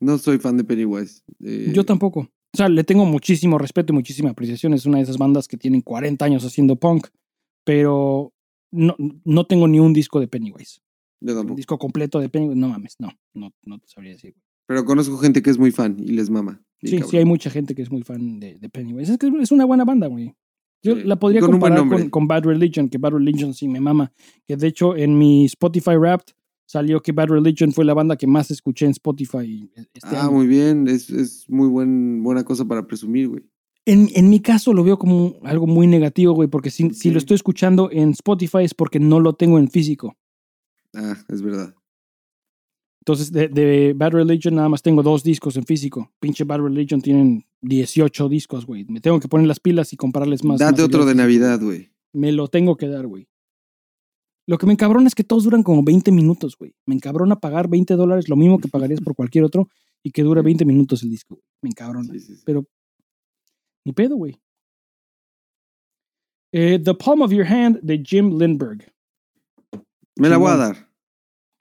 No 0.00 0.18
soy 0.18 0.38
fan 0.38 0.56
de 0.56 0.64
Pennywise. 0.64 1.22
Eh, 1.44 1.70
Yo 1.74 1.84
tampoco. 1.84 2.20
O 2.20 2.56
sea, 2.56 2.68
le 2.68 2.84
tengo 2.84 3.06
muchísimo 3.06 3.56
respeto 3.58 3.92
y 3.92 3.96
muchísima 3.96 4.30
apreciación. 4.30 4.74
Es 4.74 4.84
una 4.84 4.98
de 4.98 5.04
esas 5.04 5.16
bandas 5.18 5.48
que 5.48 5.56
tienen 5.56 5.80
40 5.80 6.24
años 6.24 6.44
haciendo 6.44 6.76
punk, 6.76 7.06
pero 7.64 8.32
no, 8.70 8.96
no 9.24 9.46
tengo 9.46 9.68
ni 9.68 9.78
un 9.80 9.92
disco 9.92 10.20
de 10.20 10.28
Pennywise. 10.28 10.80
yo 11.20 11.32
Un 11.32 11.38
tampoco. 11.38 11.56
disco 11.56 11.78
completo 11.78 12.18
de 12.20 12.28
Pennywise, 12.28 12.58
no 12.58 12.68
mames, 12.68 12.96
no, 12.98 13.10
no, 13.34 13.52
no 13.64 13.78
te 13.78 13.88
sabría 13.88 14.12
decir. 14.12 14.34
Pero 14.66 14.84
conozco 14.84 15.16
gente 15.18 15.42
que 15.42 15.50
es 15.50 15.58
muy 15.58 15.70
fan 15.70 15.96
y 15.98 16.12
les 16.12 16.30
mama. 16.30 16.62
Sí, 16.82 16.92
cabrón. 16.92 17.10
sí, 17.10 17.16
hay 17.18 17.24
mucha 17.24 17.50
gente 17.50 17.74
que 17.74 17.82
es 17.82 17.90
muy 17.90 18.02
fan 18.02 18.40
de, 18.40 18.58
de 18.58 18.68
Pennywise. 18.68 19.12
Es 19.12 19.18
que 19.18 19.30
es 19.40 19.52
una 19.52 19.64
buena 19.64 19.84
banda, 19.84 20.08
güey. 20.08 20.34
Yo 20.82 20.96
Sí, 20.96 21.04
la 21.04 21.16
podría 21.16 21.40
con 21.40 21.54
un 21.54 21.60
comparar 21.60 21.88
con, 21.88 22.10
con 22.10 22.26
Bad 22.26 22.44
Religion, 22.44 22.88
que 22.88 22.98
Bad 22.98 23.12
Religion 23.12 23.54
sí 23.54 23.68
me 23.68 23.80
mama. 23.80 24.12
Que 24.46 24.56
de 24.56 24.66
hecho 24.66 24.96
en 24.96 25.16
mi 25.16 25.44
Spotify 25.44 25.96
Wrapped 25.96 26.34
salió 26.66 27.00
que 27.00 27.12
Bad 27.12 27.28
Religion 27.28 27.72
fue 27.72 27.84
la 27.84 27.94
banda 27.94 28.16
que 28.16 28.26
más 28.26 28.50
escuché 28.50 28.86
en 28.86 28.92
Spotify 28.92 29.70
este 29.94 30.16
Ah, 30.16 30.22
año. 30.24 30.32
muy 30.32 30.46
bien. 30.46 30.88
Es, 30.88 31.10
es 31.10 31.44
muy 31.48 31.68
buen, 31.68 32.22
buena 32.22 32.44
cosa 32.44 32.64
para 32.64 32.86
presumir, 32.86 33.28
güey. 33.28 33.42
En, 33.84 34.08
en 34.14 34.30
mi 34.30 34.40
caso 34.40 34.72
lo 34.72 34.84
veo 34.84 34.96
como 34.98 35.36
algo 35.42 35.66
muy 35.66 35.86
negativo, 35.88 36.34
güey, 36.34 36.48
porque 36.48 36.70
si, 36.70 36.90
si 36.90 37.10
lo 37.10 37.18
estoy 37.18 37.34
escuchando 37.34 37.90
en 37.90 38.10
Spotify 38.10 38.58
es 38.62 38.74
porque 38.74 39.00
no 39.00 39.18
lo 39.20 39.32
tengo 39.34 39.58
en 39.58 39.68
físico. 39.68 40.16
Ah, 40.94 41.16
es 41.28 41.42
verdad. 41.42 41.74
Entonces, 43.00 43.32
de, 43.32 43.48
de 43.48 43.94
Bad 43.96 44.12
Religion 44.12 44.54
nada 44.54 44.68
más 44.68 44.80
tengo 44.82 45.02
dos 45.02 45.24
discos 45.24 45.56
en 45.56 45.64
físico. 45.64 46.12
Pinche 46.20 46.44
Bad 46.44 46.60
Religion 46.60 47.00
tienen 47.00 47.44
18 47.62 48.28
discos, 48.28 48.64
güey. 48.64 48.84
Me 48.84 49.00
tengo 49.00 49.18
que 49.18 49.26
poner 49.26 49.48
las 49.48 49.58
pilas 49.58 49.92
y 49.92 49.96
comprarles 49.96 50.44
más. 50.44 50.60
Date 50.60 50.82
otro 50.82 51.04
de. 51.04 51.16
Navidad, 51.16 51.60
güey. 51.60 51.90
Me 52.12 52.30
lo 52.30 52.46
tengo 52.46 52.76
que 52.76 52.86
dar, 52.86 53.08
güey. 53.08 53.26
Lo 54.46 54.58
que 54.58 54.66
me 54.66 54.72
encabrona 54.72 55.06
es 55.06 55.14
que 55.14 55.24
todos 55.24 55.44
duran 55.44 55.62
como 55.62 55.82
20 55.82 56.10
minutos, 56.10 56.56
güey. 56.56 56.74
Me 56.86 56.94
encabrona 56.94 57.36
pagar 57.36 57.68
20 57.68 57.94
dólares, 57.94 58.28
lo 58.28 58.36
mismo 58.36 58.58
que 58.58 58.68
pagarías 58.68 59.00
por 59.00 59.14
cualquier 59.14 59.44
otro, 59.44 59.68
y 60.02 60.10
que 60.10 60.22
dure 60.22 60.42
20 60.42 60.64
minutos 60.64 61.02
el 61.02 61.10
disco. 61.10 61.40
Me 61.62 61.70
encabrona. 61.70 62.12
Sí, 62.12 62.20
sí, 62.20 62.36
sí. 62.36 62.42
Pero, 62.44 62.66
ni 63.84 63.92
pedo, 63.92 64.16
güey. 64.16 64.40
Eh, 66.52 66.78
The 66.82 66.94
Palm 66.94 67.22
of 67.22 67.32
Your 67.32 67.46
Hand 67.46 67.80
de 67.82 68.02
Jim 68.04 68.36
Lindbergh. 68.38 68.92
Me 70.16 70.28
la 70.28 70.36
voy 70.36 70.50
a 70.50 70.56
dar. 70.56 70.92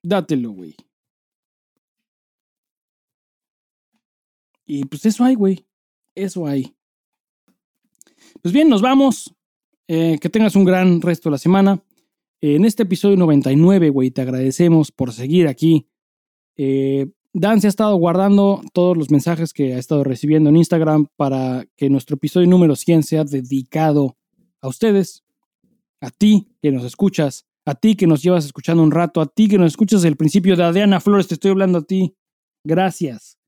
Dátelo, 0.04 0.52
güey. 0.52 0.76
Y 4.66 4.86
pues 4.86 5.06
eso 5.06 5.24
hay, 5.24 5.36
güey. 5.36 5.66
Eso 6.16 6.46
hay. 6.48 6.76
Pues 8.42 8.54
bien, 8.54 8.70
nos 8.70 8.82
vamos. 8.82 9.34
Eh, 9.88 10.18
que 10.20 10.30
tengas 10.30 10.56
un 10.56 10.66
gran 10.66 11.02
resto 11.02 11.30
de 11.30 11.32
la 11.32 11.38
semana. 11.38 11.84
En 12.42 12.66
este 12.66 12.84
episodio 12.84 13.18
99, 13.18 13.90
güey, 13.92 14.10
te 14.10 14.22
agradecemos 14.22 14.92
por 14.92 15.14
seguir 15.14 15.48
aquí. 15.48 15.88
Eh, 16.58 17.08
Dan 17.34 17.62
se 17.62 17.68
ha 17.68 17.70
estado 17.70 17.96
guardando 17.96 18.62
todos 18.74 18.98
los 18.98 19.10
mensajes 19.10 19.54
que 19.54 19.74
ha 19.74 19.78
estado 19.78 20.04
recibiendo 20.04 20.50
en 20.50 20.58
Instagram 20.58 21.08
para 21.16 21.66
que 21.78 21.90
nuestro 21.90 22.16
episodio 22.16 22.48
número 22.48 22.76
100 22.76 23.04
sea 23.04 23.24
dedicado 23.24 24.18
a 24.60 24.68
ustedes, 24.68 25.24
a 26.02 26.10
ti 26.10 26.50
que 26.62 26.72
nos 26.72 26.84
escuchas, 26.84 27.46
a 27.66 27.76
ti 27.76 27.96
que 27.96 28.06
nos 28.06 28.22
llevas 28.22 28.44
escuchando 28.44 28.84
un 28.84 28.92
rato, 28.92 29.22
a 29.22 29.28
ti 29.28 29.48
que 29.48 29.58
nos 29.58 29.68
escuchas 29.68 30.02
desde 30.02 30.10
el 30.10 30.18
principio, 30.18 30.58
de 30.58 30.64
Adriana 30.64 31.00
Flores, 31.00 31.28
te 31.28 31.36
estoy 31.36 31.52
hablando 31.52 31.78
a 31.78 31.84
ti. 31.84 32.16
Gracias. 32.66 33.41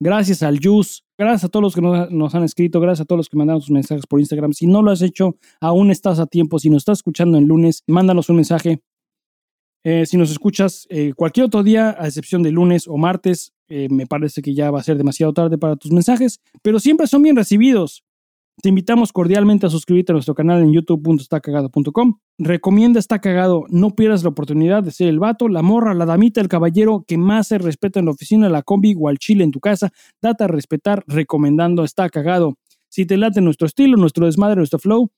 Gracias 0.00 0.42
al 0.42 0.58
Jus. 0.62 1.04
Gracias 1.18 1.44
a 1.44 1.48
todos 1.48 1.62
los 1.62 1.74
que 1.74 1.80
nos, 1.80 2.10
nos 2.10 2.34
han 2.34 2.44
escrito. 2.44 2.80
Gracias 2.80 3.02
a 3.02 3.04
todos 3.04 3.18
los 3.18 3.28
que 3.28 3.36
mandaron 3.36 3.60
sus 3.60 3.70
mensajes 3.70 4.06
por 4.06 4.20
Instagram. 4.20 4.52
Si 4.52 4.66
no 4.66 4.82
lo 4.82 4.90
has 4.90 5.02
hecho, 5.02 5.36
aún 5.60 5.90
estás 5.90 6.20
a 6.20 6.26
tiempo. 6.26 6.58
Si 6.58 6.70
nos 6.70 6.82
estás 6.82 6.98
escuchando 6.98 7.38
el 7.38 7.44
lunes, 7.44 7.82
mándanos 7.86 8.28
un 8.28 8.36
mensaje. 8.36 8.80
Eh, 9.84 10.06
si 10.06 10.16
nos 10.16 10.30
escuchas 10.30 10.86
eh, 10.90 11.12
cualquier 11.14 11.46
otro 11.46 11.62
día, 11.62 11.96
a 11.98 12.06
excepción 12.06 12.42
de 12.42 12.52
lunes 12.52 12.86
o 12.86 12.96
martes, 12.96 13.52
eh, 13.68 13.88
me 13.90 14.06
parece 14.06 14.42
que 14.42 14.54
ya 14.54 14.70
va 14.70 14.80
a 14.80 14.82
ser 14.82 14.96
demasiado 14.96 15.32
tarde 15.32 15.58
para 15.58 15.76
tus 15.76 15.92
mensajes, 15.92 16.40
pero 16.62 16.80
siempre 16.80 17.06
son 17.06 17.22
bien 17.22 17.36
recibidos. 17.36 18.04
Te 18.60 18.70
invitamos 18.70 19.12
cordialmente 19.12 19.66
a 19.66 19.70
suscribirte 19.70 20.10
a 20.10 20.14
nuestro 20.14 20.34
canal 20.34 20.60
en 20.62 20.72
youtube.estacagado.com. 20.72 22.18
Recomienda 22.38 22.98
Está 22.98 23.20
Cagado, 23.20 23.64
no 23.68 23.94
pierdas 23.94 24.24
la 24.24 24.30
oportunidad 24.30 24.82
de 24.82 24.90
ser 24.90 25.08
el 25.08 25.20
vato, 25.20 25.48
la 25.48 25.62
morra, 25.62 25.94
la 25.94 26.06
damita, 26.06 26.40
el 26.40 26.48
caballero 26.48 27.04
que 27.06 27.18
más 27.18 27.46
se 27.48 27.58
respeta 27.58 28.00
en 28.00 28.06
la 28.06 28.10
oficina, 28.10 28.48
la 28.48 28.62
combi 28.62 28.96
o 28.98 29.08
al 29.08 29.18
chile 29.18 29.44
en 29.44 29.52
tu 29.52 29.60
casa. 29.60 29.92
Date 30.20 30.42
a 30.42 30.48
respetar 30.48 31.04
recomendando 31.06 31.84
Está 31.84 32.08
Cagado. 32.10 32.56
Si 32.88 33.06
te 33.06 33.16
late 33.16 33.40
nuestro 33.40 33.68
estilo, 33.68 33.96
nuestro 33.96 34.26
desmadre, 34.26 34.56
nuestro 34.56 34.80
flow, 34.80 35.12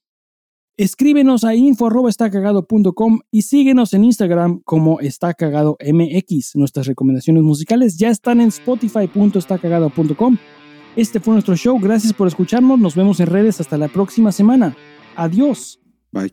escríbenos 0.76 1.44
a 1.44 1.54
info.estacagado.com 1.54 3.20
y 3.30 3.42
síguenos 3.42 3.94
en 3.94 4.04
Instagram 4.04 4.60
como 4.64 5.00
Está. 5.00 5.34
Nuestras 6.56 6.86
recomendaciones 6.86 7.42
musicales 7.42 7.96
ya 7.96 8.10
están 8.10 8.42
en 8.42 8.48
spotify.estacagado.com. 8.48 10.36
Este 10.96 11.20
fue 11.20 11.34
nuestro 11.34 11.56
show. 11.56 11.78
Gracias 11.80 12.12
por 12.12 12.26
escucharnos. 12.26 12.78
Nos 12.78 12.94
vemos 12.94 13.20
en 13.20 13.26
redes 13.26 13.60
hasta 13.60 13.76
la 13.78 13.88
próxima 13.88 14.32
semana. 14.32 14.76
Adiós. 15.16 15.80
Bye. 16.12 16.32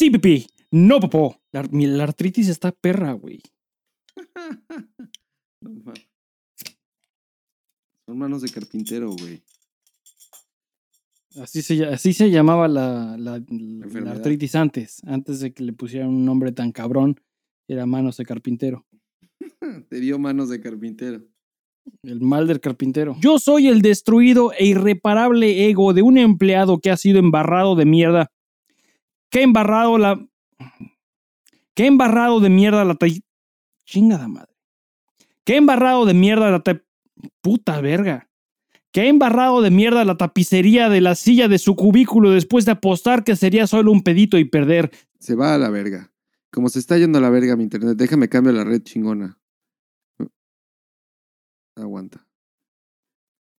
Sí, 0.00 0.08
pipí. 0.10 0.46
No, 0.70 0.98
popó. 0.98 1.36
La, 1.52 1.60
artritis 2.04 2.48
está 2.48 2.72
perra, 2.72 3.12
güey. 3.12 3.42
Son 8.08 8.16
manos 8.18 8.40
de 8.40 8.48
carpintero, 8.48 9.10
güey. 9.12 9.42
Así 11.36 11.60
se, 11.60 11.74
lla- 11.74 11.92
así 11.92 12.14
se 12.14 12.30
llamaba 12.30 12.66
la, 12.66 13.18
la- 13.18 13.44
la 13.50 14.10
artritis 14.12 14.54
antes. 14.54 15.02
Antes 15.04 15.40
de 15.40 15.52
que 15.52 15.64
le 15.64 15.74
pusieran 15.74 16.08
un 16.08 16.24
nombre 16.24 16.50
tan 16.52 16.72
cabrón, 16.72 17.20
era 17.68 17.84
manos 17.84 18.16
de 18.16 18.24
carpintero. 18.24 18.86
Te 19.90 20.00
dio 20.00 20.18
manos 20.18 20.48
de 20.48 20.62
carpintero. 20.62 21.22
El 22.02 22.22
mal 22.22 22.46
del 22.46 22.60
carpintero. 22.60 23.16
Yo 23.20 23.38
soy 23.38 23.66
el 23.68 23.82
destruido 23.82 24.52
e 24.58 24.64
irreparable 24.64 25.68
ego 25.68 25.92
de 25.92 26.00
un 26.00 26.16
empleado 26.16 26.78
que 26.80 26.90
ha 26.90 26.96
sido 26.96 27.18
embarrado 27.18 27.76
de 27.76 27.84
mierda. 27.84 28.30
Ha 29.32 29.38
embarrado 29.40 29.98
la. 29.98 30.10
Ha 30.58 31.82
embarrado 31.82 32.40
de 32.40 32.50
mierda 32.50 32.84
la. 32.84 32.94
ta- 32.94 33.06
Chingada 33.84 34.28
madre. 34.28 34.52
Ha 35.46 35.52
embarrado 35.52 36.04
de 36.06 36.14
mierda 36.14 36.50
la. 36.50 36.60
ta- 36.62 36.82
Puta 37.42 37.80
verga. 37.80 38.28
Ha 38.96 39.00
embarrado 39.04 39.60
de 39.62 39.70
mierda 39.70 40.04
la 40.04 40.16
tapicería 40.16 40.88
de 40.88 41.00
la 41.00 41.14
silla 41.14 41.46
de 41.48 41.58
su 41.58 41.76
cubículo 41.76 42.30
después 42.30 42.64
de 42.64 42.72
apostar 42.72 43.22
que 43.24 43.36
sería 43.36 43.66
solo 43.66 43.92
un 43.92 44.02
pedito 44.02 44.36
y 44.38 44.44
perder. 44.44 44.90
Se 45.20 45.34
va 45.36 45.54
a 45.54 45.58
la 45.58 45.70
verga. 45.70 46.10
Como 46.50 46.68
se 46.68 46.80
está 46.80 46.98
yendo 46.98 47.18
a 47.18 47.20
la 47.20 47.30
verga 47.30 47.54
mi 47.56 47.62
internet, 47.62 47.96
déjame 47.96 48.28
cambio 48.28 48.52
la 48.52 48.64
red 48.64 48.82
chingona. 48.82 49.38
Aguanta. 51.76 52.26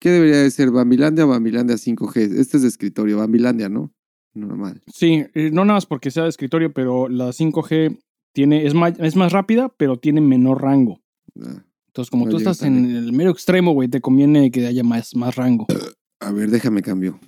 ¿Qué 0.01 0.09
debería 0.11 0.39
de 0.39 0.51
ser? 0.51 0.71
¿Bambilandia 0.71 1.27
o 1.27 1.29
Bambilandia 1.29 1.77
5G? 1.77 2.39
Este 2.41 2.57
es 2.57 2.63
de 2.63 2.69
escritorio, 2.69 3.19
Bambilandia, 3.19 3.69
¿no? 3.69 3.93
Normal. 4.35 4.82
Sí, 4.86 5.24
eh, 5.35 5.51
no 5.52 5.65
nada 5.65 5.74
más 5.77 5.86
porque 5.86 6.11
sea 6.11 6.24
de 6.24 6.28
escritorio, 6.28 6.73
pero 6.73 7.09
la 7.09 7.32
5G 7.32 7.98
tiene, 8.32 8.66
es, 8.66 8.74
más, 8.74 8.98
es 8.98 9.16
más 9.16 9.32
rápida, 9.32 9.69
pero 9.69 9.98
tiene 9.98 10.20
menor 10.20 10.62
rango. 10.62 11.01
Ah, 11.40 11.65
Entonces, 11.86 12.11
como 12.11 12.27
No 12.27 12.31
tú 12.31 12.36
estás 12.36 12.62
en 12.62 12.94
el 12.94 13.12
mero 13.12 13.31
extremo, 13.31 13.73
güey, 13.73 13.89
te 13.89 14.01
conviene 14.01 14.51
que 14.51 14.66
haya 14.66 14.85
más, 14.85 15.15
más 15.16 15.35
rango. 15.36 15.66
A 16.20 16.31
ver, 16.32 16.51
déjame 16.51 16.82
cambio. 16.82 17.19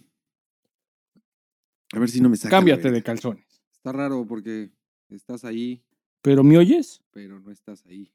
A 1.95 1.99
ver 1.99 2.09
si 2.09 2.21
no 2.21 2.29
me 2.29 2.37
saca. 2.37 2.57
Cámbiate 2.57 2.91
de 2.91 3.03
calzones. 3.03 3.45
Está 3.73 3.93
raro 3.93 4.27
porque 4.27 4.71
estás 5.09 5.45
ahí, 5.45 5.83
¿Pero 6.23 6.45
me 6.45 6.57
oyes? 6.57 7.03
pero 7.11 7.41
no 7.41 7.51
estás 7.51 7.85
ahí. 7.87 8.13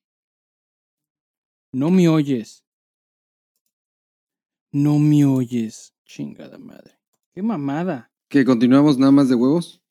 No 1.73 1.91
me 1.91 2.07
oyes. 2.07 2.64
No 4.72 4.97
me 4.97 5.26
oyes. 5.26 5.93
Chingada 6.05 6.57
madre. 6.57 6.97
Qué 7.34 7.41
mamada. 7.41 8.11
¿Que 8.30 8.44
continuamos 8.45 8.98
nada 8.98 9.12
más 9.12 9.30
de 9.30 9.36
huevos? 9.36 9.82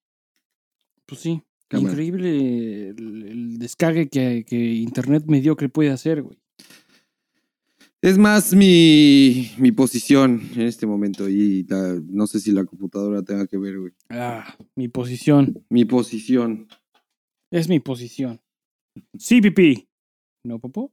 Pues 1.07 1.21
sí. 1.21 1.43
Cámara. 1.69 1.91
Increíble 1.93 2.89
el, 2.91 3.23
el 3.25 3.59
descague 3.59 4.09
que, 4.09 4.45
que 4.47 4.57
Internet 4.75 5.25
mediocre 5.27 5.69
puede 5.69 5.91
hacer, 5.91 6.23
güey. 6.23 6.39
Es 8.03 8.19
más 8.19 8.55
mi, 8.55 9.51
mi 9.59 9.73
posición 9.73 10.49
en 10.55 10.61
este 10.63 10.87
momento 10.87 11.29
y 11.29 11.65
la- 11.65 12.01
no 12.07 12.27
sé 12.29 12.39
si 12.39 12.53
la 12.53 12.65
computadora 12.65 13.23
tenga 13.23 13.47
que 13.49 13.57
ver, 13.57 13.81
güey. 13.81 13.93
Ah, 14.11 14.57
mi 14.77 14.87
posición. 14.89 15.65
Mi 15.71 15.85
posición. 15.87 16.69
Es 17.51 17.69
mi 17.69 17.81
posición. 17.81 18.41
Sí, 19.19 19.41
pipí. 19.41 19.89
¿No, 20.45 20.61
popó? 20.61 20.93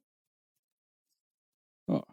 Oh. 1.88 2.04